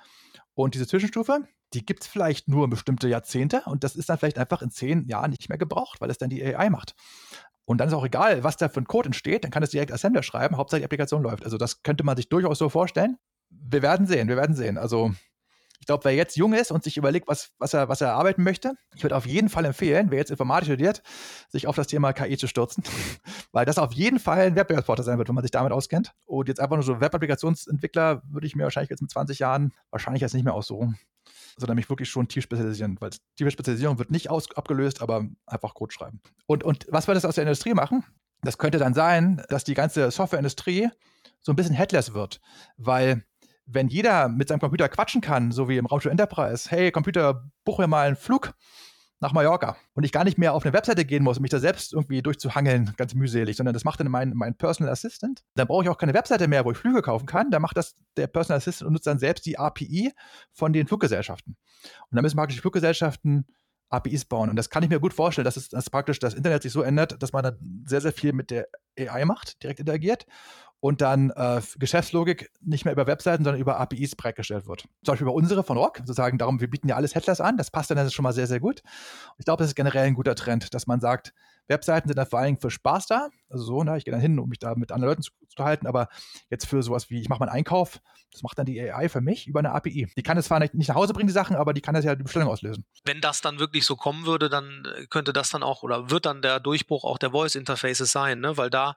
Und 0.54 0.74
diese 0.74 0.86
Zwischenstufe, 0.86 1.40
die 1.72 1.84
gibt 1.84 2.02
es 2.02 2.08
vielleicht 2.08 2.48
nur 2.48 2.68
bestimmte 2.68 3.08
Jahrzehnte 3.08 3.62
und 3.66 3.82
das 3.82 3.96
ist 3.96 4.08
dann 4.08 4.18
vielleicht 4.18 4.38
einfach 4.38 4.62
in 4.62 4.70
zehn 4.70 5.06
Jahren 5.06 5.30
nicht 5.30 5.48
mehr 5.48 5.58
gebraucht, 5.58 6.00
weil 6.00 6.10
es 6.10 6.18
dann 6.18 6.30
die 6.30 6.44
AI 6.44 6.70
macht. 6.70 6.94
Und 7.64 7.78
dann 7.78 7.88
ist 7.88 7.94
auch 7.94 8.04
egal, 8.04 8.44
was 8.44 8.56
da 8.56 8.68
für 8.68 8.80
ein 8.80 8.86
Code 8.86 9.06
entsteht, 9.06 9.42
dann 9.42 9.50
kann 9.50 9.62
es 9.62 9.70
direkt 9.70 9.92
Assembler 9.92 10.22
schreiben, 10.22 10.56
Hauptsache 10.56 10.80
die 10.80 10.84
Applikation 10.84 11.22
läuft. 11.22 11.44
Also 11.44 11.58
das 11.58 11.82
könnte 11.82 12.04
man 12.04 12.16
sich 12.16 12.28
durchaus 12.28 12.58
so 12.58 12.68
vorstellen. 12.68 13.16
Wir 13.50 13.82
werden 13.82 14.06
sehen, 14.06 14.28
wir 14.28 14.36
werden 14.36 14.54
sehen. 14.54 14.78
Also 14.78 15.12
ich 15.80 15.86
glaube, 15.86 16.04
wer 16.04 16.14
jetzt 16.14 16.36
jung 16.36 16.52
ist 16.52 16.70
und 16.70 16.84
sich 16.84 16.96
überlegt, 16.96 17.28
was, 17.28 17.50
was, 17.58 17.74
er, 17.74 17.88
was 17.88 18.00
er 18.00 18.12
arbeiten 18.14 18.42
möchte, 18.42 18.74
ich 18.94 19.02
würde 19.02 19.16
auf 19.16 19.26
jeden 19.26 19.48
Fall 19.48 19.64
empfehlen, 19.64 20.10
wer 20.10 20.18
jetzt 20.18 20.30
Informatik 20.30 20.66
studiert, 20.66 21.02
sich 21.48 21.66
auf 21.66 21.76
das 21.76 21.86
Thema 21.86 22.12
KI 22.12 22.36
zu 22.36 22.46
stürzen, 22.46 22.84
weil 23.52 23.64
das 23.64 23.78
auf 23.78 23.92
jeden 23.92 24.18
Fall 24.18 24.46
ein 24.46 24.56
Wettbewerbsvorteil 24.56 25.04
sein 25.04 25.18
wird, 25.18 25.28
wenn 25.28 25.34
man 25.34 25.44
sich 25.44 25.50
damit 25.50 25.72
auskennt. 25.72 26.12
Und 26.24 26.48
jetzt 26.48 26.60
einfach 26.60 26.76
nur 26.76 26.84
so 26.84 27.00
Web-Applikationsentwickler 27.00 28.22
würde 28.28 28.46
ich 28.46 28.56
mir 28.56 28.64
wahrscheinlich 28.64 28.90
jetzt 28.90 29.02
mit 29.02 29.10
20 29.10 29.38
Jahren 29.38 29.72
wahrscheinlich 29.90 30.22
jetzt 30.22 30.34
nicht 30.34 30.44
mehr 30.44 30.54
aussuchen 30.54 30.98
sondern 31.58 31.76
mich 31.76 31.88
wirklich 31.88 32.10
schon 32.10 32.28
tief 32.28 32.44
spezialisieren, 32.44 32.96
weil 33.00 33.10
tiefe 33.36 33.50
Spezialisierung 33.50 33.98
wird 33.98 34.10
nicht 34.10 34.30
aus 34.30 34.54
abgelöst, 34.54 35.00
aber 35.00 35.26
einfach 35.46 35.74
Code 35.74 35.92
schreiben. 35.92 36.20
Und, 36.46 36.64
und 36.64 36.86
was 36.90 37.08
wir 37.08 37.14
das 37.14 37.24
aus 37.24 37.36
der 37.36 37.44
Industrie 37.44 37.74
machen, 37.74 38.04
das 38.42 38.58
könnte 38.58 38.78
dann 38.78 38.94
sein, 38.94 39.42
dass 39.48 39.64
die 39.64 39.74
ganze 39.74 40.10
Softwareindustrie 40.10 40.90
so 41.40 41.52
ein 41.52 41.56
bisschen 41.56 41.74
headless 41.74 42.12
wird, 42.12 42.40
weil 42.76 43.24
wenn 43.66 43.88
jeder 43.88 44.28
mit 44.28 44.48
seinem 44.48 44.60
Computer 44.60 44.88
quatschen 44.88 45.20
kann, 45.20 45.50
so 45.52 45.68
wie 45.68 45.76
im 45.76 45.86
Raumschiff 45.86 46.10
Enterprise, 46.10 46.70
hey 46.70 46.90
Computer, 46.90 47.44
buch 47.64 47.78
mir 47.78 47.88
mal 47.88 48.06
einen 48.06 48.16
Flug, 48.16 48.54
nach 49.20 49.32
Mallorca 49.32 49.76
und 49.94 50.04
ich 50.04 50.12
gar 50.12 50.24
nicht 50.24 50.36
mehr 50.36 50.52
auf 50.52 50.64
eine 50.64 50.74
Webseite 50.74 51.04
gehen 51.04 51.22
muss, 51.22 51.38
um 51.38 51.42
mich 51.42 51.50
da 51.50 51.58
selbst 51.58 51.94
irgendwie 51.94 52.20
durchzuhangeln, 52.20 52.92
ganz 52.96 53.14
mühselig, 53.14 53.56
sondern 53.56 53.72
das 53.72 53.84
macht 53.84 54.00
dann 54.00 54.08
mein, 54.08 54.32
mein 54.34 54.56
Personal 54.56 54.92
Assistant. 54.92 55.42
Dann 55.54 55.66
brauche 55.66 55.84
ich 55.84 55.88
auch 55.88 55.96
keine 55.96 56.12
Webseite 56.12 56.48
mehr, 56.48 56.64
wo 56.64 56.72
ich 56.72 56.76
Flüge 56.76 57.00
kaufen 57.00 57.26
kann. 57.26 57.50
Da 57.50 57.58
macht 57.58 57.76
das 57.76 57.96
der 58.16 58.26
Personal 58.26 58.58
Assistant 58.58 58.88
und 58.88 58.92
nutzt 58.92 59.06
dann 59.06 59.18
selbst 59.18 59.46
die 59.46 59.58
API 59.58 60.12
von 60.52 60.72
den 60.72 60.86
Fluggesellschaften. 60.86 61.56
Und 61.82 62.16
dann 62.16 62.22
müssen 62.22 62.36
praktisch 62.36 62.56
die 62.56 62.60
Fluggesellschaften 62.60 63.46
APIs 63.88 64.26
bauen. 64.26 64.50
Und 64.50 64.56
das 64.56 64.68
kann 64.68 64.82
ich 64.82 64.90
mir 64.90 65.00
gut 65.00 65.14
vorstellen, 65.14 65.44
dass, 65.44 65.56
es, 65.56 65.68
dass 65.70 65.88
praktisch 65.88 66.18
das 66.18 66.34
Internet 66.34 66.62
sich 66.62 66.72
so 66.72 66.82
ändert, 66.82 67.22
dass 67.22 67.32
man 67.32 67.44
dann 67.44 67.84
sehr, 67.86 68.00
sehr 68.00 68.12
viel 68.12 68.32
mit 68.32 68.50
der 68.50 68.66
AI 68.98 69.24
macht, 69.24 69.62
direkt 69.62 69.80
interagiert 69.80 70.26
und 70.80 71.00
dann 71.00 71.30
äh, 71.30 71.60
Geschäftslogik 71.78 72.50
nicht 72.60 72.84
mehr 72.84 72.92
über 72.92 73.06
Webseiten, 73.06 73.44
sondern 73.44 73.60
über 73.60 73.80
APIs 73.80 74.14
bereitgestellt 74.14 74.66
wird. 74.66 74.82
Zum 74.82 75.12
Beispiel 75.12 75.26
über 75.26 75.34
unsere 75.34 75.62
von 75.64 75.76
Rock, 75.76 75.98
sozusagen 75.98 76.38
darum, 76.38 76.60
wir 76.60 76.68
bieten 76.68 76.88
ja 76.88 76.96
alles 76.96 77.14
Headless 77.14 77.40
an, 77.40 77.56
das 77.56 77.70
passt 77.70 77.90
dann 77.90 78.10
schon 78.10 78.22
mal 78.22 78.32
sehr, 78.32 78.46
sehr 78.46 78.60
gut. 78.60 78.82
Ich 79.38 79.44
glaube, 79.44 79.62
das 79.62 79.68
ist 79.68 79.74
generell 79.74 80.06
ein 80.06 80.14
guter 80.14 80.34
Trend, 80.34 80.74
dass 80.74 80.86
man 80.86 81.00
sagt, 81.00 81.32
Webseiten 81.68 82.08
sind 82.08 82.16
dann 82.16 82.26
vor 82.26 82.38
allen 82.38 82.46
Dingen 82.46 82.60
für 82.60 82.70
Spaß 82.70 83.06
da. 83.06 83.28
Also 83.48 83.64
so, 83.64 83.82
ne, 83.82 83.96
ich 83.96 84.04
gehe 84.04 84.12
dann 84.12 84.20
hin, 84.20 84.38
um 84.38 84.48
mich 84.48 84.58
da 84.58 84.74
mit 84.74 84.92
anderen 84.92 85.10
Leuten 85.12 85.22
zu, 85.22 85.32
halten, 85.64 85.86
aber 85.86 86.08
jetzt 86.50 86.66
für 86.66 86.82
sowas 86.82 87.10
wie, 87.10 87.20
ich 87.20 87.28
mache 87.28 87.40
meinen 87.40 87.50
Einkauf, 87.50 88.00
das 88.30 88.42
macht 88.42 88.58
dann 88.58 88.66
die 88.66 88.80
AI 88.80 89.08
für 89.08 89.20
mich 89.20 89.46
über 89.48 89.58
eine 89.58 89.72
API. 89.72 90.08
Die 90.16 90.22
kann 90.22 90.36
es 90.36 90.46
zwar 90.46 90.60
nicht, 90.60 90.74
nicht 90.74 90.88
nach 90.88 90.94
Hause 90.94 91.12
bringen, 91.12 91.26
die 91.26 91.32
Sachen, 91.32 91.56
aber 91.56 91.72
die 91.72 91.80
kann 91.80 91.94
das 91.94 92.04
ja 92.04 92.14
die 92.14 92.22
Bestellung 92.22 92.48
auslösen. 92.48 92.84
Wenn 93.04 93.20
das 93.20 93.40
dann 93.40 93.58
wirklich 93.58 93.84
so 93.84 93.96
kommen 93.96 94.26
würde, 94.26 94.48
dann 94.48 94.86
äh, 94.96 95.06
könnte 95.06 95.32
das 95.32 95.50
dann 95.50 95.62
auch 95.62 95.82
oder 95.82 96.10
wird 96.10 96.26
dann 96.26 96.42
der 96.42 96.60
Durchbruch 96.60 97.04
auch 97.04 97.18
der 97.18 97.30
Voice-Interfaces 97.30 98.12
sein, 98.12 98.40
ne? 98.40 98.56
Weil 98.56 98.70
da, 98.70 98.94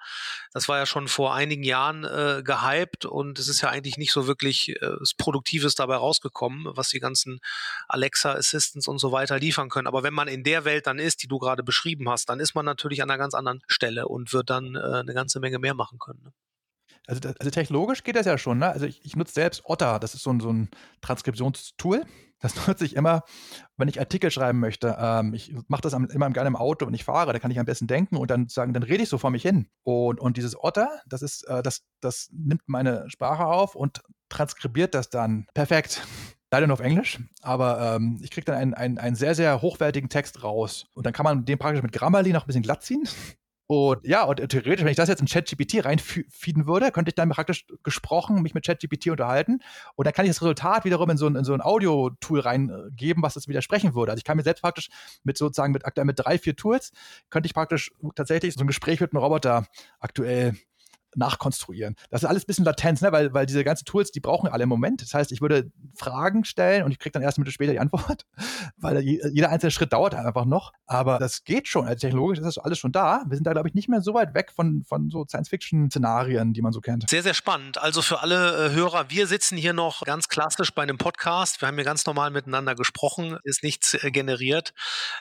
das 0.53 0.67
war 0.67 0.77
ja 0.77 0.85
schon 0.85 1.07
vor 1.07 1.33
einigen 1.33 1.63
Jahren 1.63 2.03
äh, 2.03 2.43
gehypt 2.43 3.05
und 3.05 3.39
es 3.39 3.47
ist 3.47 3.61
ja 3.61 3.69
eigentlich 3.69 3.97
nicht 3.97 4.11
so 4.11 4.27
wirklich 4.27 4.79
äh, 4.81 4.95
Produktives 5.17 5.75
dabei 5.75 5.95
rausgekommen, 5.95 6.67
was 6.75 6.89
die 6.89 6.99
ganzen 6.99 7.39
Alexa 7.87 8.33
Assistants 8.33 8.87
und 8.87 8.99
so 8.99 9.11
weiter 9.11 9.39
liefern 9.39 9.69
können. 9.69 9.87
Aber 9.87 10.03
wenn 10.03 10.13
man 10.13 10.27
in 10.27 10.43
der 10.43 10.65
Welt 10.65 10.85
dann 10.85 10.99
ist, 10.99 11.23
die 11.23 11.27
du 11.27 11.39
gerade 11.39 11.63
beschrieben 11.63 12.09
hast, 12.09 12.29
dann 12.29 12.39
ist 12.39 12.55
man 12.55 12.59
man 12.59 12.65
natürlich 12.65 13.01
an 13.01 13.09
einer 13.09 13.17
ganz 13.17 13.33
anderen 13.33 13.61
Stelle 13.67 14.07
und 14.07 14.33
wird 14.33 14.49
dann 14.49 14.75
äh, 14.75 14.79
eine 14.79 15.13
ganze 15.13 15.39
Menge 15.39 15.59
mehr 15.59 15.73
machen 15.73 15.97
können. 15.97 16.21
Ne? 16.23 16.33
Also, 17.09 17.27
also, 17.39 17.49
technologisch 17.49 18.03
geht 18.03 18.15
das 18.15 18.27
ja 18.27 18.37
schon. 18.37 18.59
Ne? 18.59 18.69
Also 18.69 18.85
ich, 18.85 19.03
ich, 19.03 19.15
nutze 19.15 19.33
selbst 19.33 19.63
Otter, 19.65 19.99
das 19.99 20.13
ist 20.13 20.21
so 20.21 20.31
ein, 20.31 20.39
so 20.39 20.53
ein 20.53 20.69
Transkriptionstool. 21.01 22.05
Das 22.39 22.55
nutze 22.67 22.85
ich 22.85 22.95
immer, 22.95 23.23
wenn 23.77 23.87
ich 23.87 23.99
Artikel 23.99 24.29
schreiben 24.29 24.59
möchte. 24.59 24.95
Ähm, 24.99 25.33
ich 25.33 25.55
mache 25.67 25.81
das 25.81 25.95
am, 25.95 26.05
immer 26.05 26.29
gerne 26.29 26.49
im 26.49 26.55
Auto, 26.55 26.85
wenn 26.85 26.93
ich 26.93 27.03
fahre, 27.03 27.33
da 27.33 27.39
kann 27.39 27.49
ich 27.49 27.59
am 27.59 27.65
besten 27.65 27.87
denken 27.87 28.15
und 28.15 28.29
dann 28.29 28.47
sagen, 28.47 28.73
dann 28.73 28.83
rede 28.83 29.01
ich 29.01 29.09
so 29.09 29.17
vor 29.17 29.31
mich 29.31 29.41
hin. 29.41 29.67
Und, 29.81 30.19
und 30.19 30.37
dieses 30.37 30.55
Otter, 30.61 30.87
das 31.07 31.23
ist, 31.23 31.43
äh, 31.47 31.63
das, 31.63 31.81
das 31.99 32.29
nimmt 32.31 32.61
meine 32.67 33.09
Sprache 33.09 33.45
auf 33.45 33.73
und 33.73 34.01
transkribiert 34.29 34.93
das 34.93 35.09
dann 35.09 35.47
perfekt. 35.55 36.03
Leider 36.51 36.67
nur 36.67 36.75
auf 36.75 36.79
Englisch, 36.79 37.19
aber 37.41 37.95
ähm, 37.95 38.19
ich 38.23 38.31
kriege 38.31 38.45
dann 38.45 38.55
einen, 38.55 38.73
einen, 38.73 38.97
einen 38.97 39.15
sehr, 39.15 39.35
sehr 39.35 39.61
hochwertigen 39.61 40.09
Text 40.09 40.43
raus. 40.43 40.87
Und 40.93 41.05
dann 41.05 41.13
kann 41.13 41.23
man 41.23 41.45
den 41.45 41.59
praktisch 41.59 41.83
mit 41.83 41.91
Grammarly 41.91 42.33
noch 42.33 42.43
ein 42.43 42.47
bisschen 42.47 42.63
glatt 42.63 42.83
ziehen. 42.83 43.07
Und 43.71 43.99
ja, 44.03 44.23
und 44.23 44.37
theoretisch, 44.37 44.83
wenn 44.83 44.87
ich 44.87 44.97
das 44.97 45.09
jetzt 45.09 45.21
in 45.21 45.27
ChatGPT 45.27 45.85
reinfeeden 45.85 46.65
würde, 46.65 46.91
könnte 46.91 47.09
ich 47.09 47.15
dann 47.15 47.29
praktisch 47.29 47.67
gesprochen 47.83 48.41
mich 48.41 48.55
mit 48.55 48.65
ChatGPT 48.65 49.09
unterhalten. 49.09 49.59
Und 49.95 50.07
dann 50.07 50.13
kann 50.15 50.25
ich 50.25 50.31
das 50.31 50.41
Resultat 50.41 50.85
wiederum 50.85 51.07
in 51.11 51.17
so 51.17 51.27
ein, 51.27 51.43
so 51.43 51.53
ein 51.53 51.61
Audio-Tool 51.61 52.39
reingeben, 52.39 53.21
was 53.21 53.35
das 53.35 53.47
widersprechen 53.47 53.93
würde. 53.93 54.11
Also 54.11 54.21
ich 54.21 54.23
kann 54.23 54.37
mir 54.37 54.43
selbst 54.43 54.61
praktisch 54.61 54.89
mit 55.23 55.37
sozusagen 55.37 55.71
mit 55.71 55.85
aktuell 55.85 56.05
mit 56.05 56.17
drei, 56.17 56.39
vier 56.39 56.55
Tools, 56.55 56.91
könnte 57.29 57.45
ich 57.45 57.53
praktisch 57.53 57.91
tatsächlich 58.15 58.55
so 58.55 58.61
ein 58.61 58.67
Gespräch 58.67 59.01
mit 59.01 59.13
einem 59.13 59.21
Roboter 59.21 59.67
aktuell 59.99 60.55
nachkonstruieren. 61.15 61.95
Das 62.09 62.23
ist 62.23 62.29
alles 62.29 62.43
ein 62.43 62.47
bisschen 62.47 62.65
Latenz, 62.65 63.01
ne? 63.01 63.11
weil, 63.11 63.33
weil 63.33 63.45
diese 63.45 63.63
ganzen 63.63 63.85
Tools, 63.85 64.11
die 64.11 64.19
brauchen 64.19 64.47
alle 64.49 64.63
im 64.63 64.69
Moment. 64.69 65.01
Das 65.01 65.13
heißt, 65.13 65.31
ich 65.31 65.41
würde 65.41 65.71
Fragen 65.95 66.43
stellen 66.45 66.83
und 66.83 66.91
ich 66.91 66.99
kriege 66.99 67.11
dann 67.11 67.21
erst 67.21 67.37
Minute 67.37 67.51
später 67.51 67.71
die 67.71 67.79
Antwort, 67.79 68.25
weil 68.77 69.01
jeder 69.01 69.49
einzelne 69.49 69.71
Schritt 69.71 69.93
dauert 69.93 70.15
einfach 70.15 70.45
noch. 70.45 70.71
Aber 70.85 71.19
das 71.19 71.43
geht 71.43 71.67
schon. 71.67 71.87
Also 71.87 71.99
technologisch 71.99 72.39
ist 72.39 72.45
das 72.45 72.57
alles 72.57 72.79
schon 72.79 72.91
da. 72.91 73.23
Wir 73.27 73.35
sind 73.37 73.45
da, 73.45 73.53
glaube 73.53 73.67
ich, 73.67 73.73
nicht 73.73 73.89
mehr 73.89 74.01
so 74.01 74.13
weit 74.13 74.33
weg 74.33 74.51
von, 74.55 74.83
von 74.83 75.09
so 75.09 75.25
Science-Fiction-Szenarien, 75.25 76.53
die 76.53 76.61
man 76.61 76.71
so 76.71 76.81
kennt. 76.81 77.09
Sehr, 77.09 77.23
sehr 77.23 77.33
spannend. 77.33 77.77
Also 77.77 78.01
für 78.01 78.21
alle 78.21 78.67
äh, 78.67 78.71
Hörer, 78.71 79.09
wir 79.09 79.27
sitzen 79.27 79.57
hier 79.57 79.73
noch 79.73 80.03
ganz 80.03 80.27
klassisch 80.27 80.73
bei 80.73 80.83
einem 80.83 80.97
Podcast. 80.97 81.61
Wir 81.61 81.67
haben 81.67 81.75
hier 81.75 81.83
ganz 81.83 82.05
normal 82.05 82.31
miteinander 82.31 82.75
gesprochen, 82.75 83.37
ist 83.43 83.63
nichts 83.63 83.93
äh, 83.93 84.11
generiert. 84.11 84.73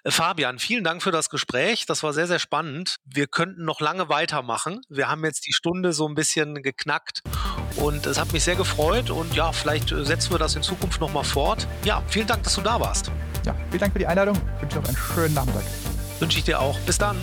Äh, 0.05 0.11
Fabian, 0.11 0.59
vielen 0.59 0.85
Dank 0.85 1.03
für 1.03 1.11
das 1.11 1.31
Gespräch. 1.31 1.87
Das 1.87 2.03
war 2.03 2.13
sehr, 2.13 2.27
sehr 2.27 2.39
spannend. 2.39 2.97
Wir 3.05 3.27
könnten 3.27 3.65
noch 3.65 3.81
lange 3.81 4.09
weitermachen. 4.09 4.81
Wir 4.89 5.09
haben 5.09 5.25
jetzt 5.25 5.47
die 5.47 5.53
Stunde 5.53 5.78
so 5.93 6.07
ein 6.09 6.15
bisschen 6.15 6.63
geknackt 6.63 7.23
und 7.77 8.07
es 8.07 8.19
hat 8.19 8.33
mich 8.33 8.45
sehr 8.45 8.57
gefreut 8.57 9.11
und 9.11 9.35
ja, 9.35 9.53
vielleicht 9.53 9.93
äh, 9.93 10.05
setzen 10.05 10.33
wir 10.33 10.39
das 10.39 10.55
in 10.57 10.63
Zukunft 10.63 11.01
nochmal 11.01 11.25
fort. 11.25 11.67
Ja, 11.85 12.03
vielen 12.09 12.27
Dank, 12.27 12.43
dass 12.43 12.55
du 12.55 12.61
da 12.61 12.81
warst. 12.81 13.11
Ja, 13.47 13.55
vielen 13.71 13.81
Dank 13.81 13.93
für 13.93 13.99
die 13.99 14.07
Einladung. 14.07 14.37
Ich 14.57 14.63
wünsche 14.63 14.77
noch 14.77 14.85
einen 14.87 14.97
schönen 14.97 15.35
Nachmittag. 15.35 15.65
Wünsche 16.21 16.39
ich 16.39 16.45
dir 16.45 16.61
auch. 16.61 16.79
Bis 16.81 16.99
dann. 16.99 17.17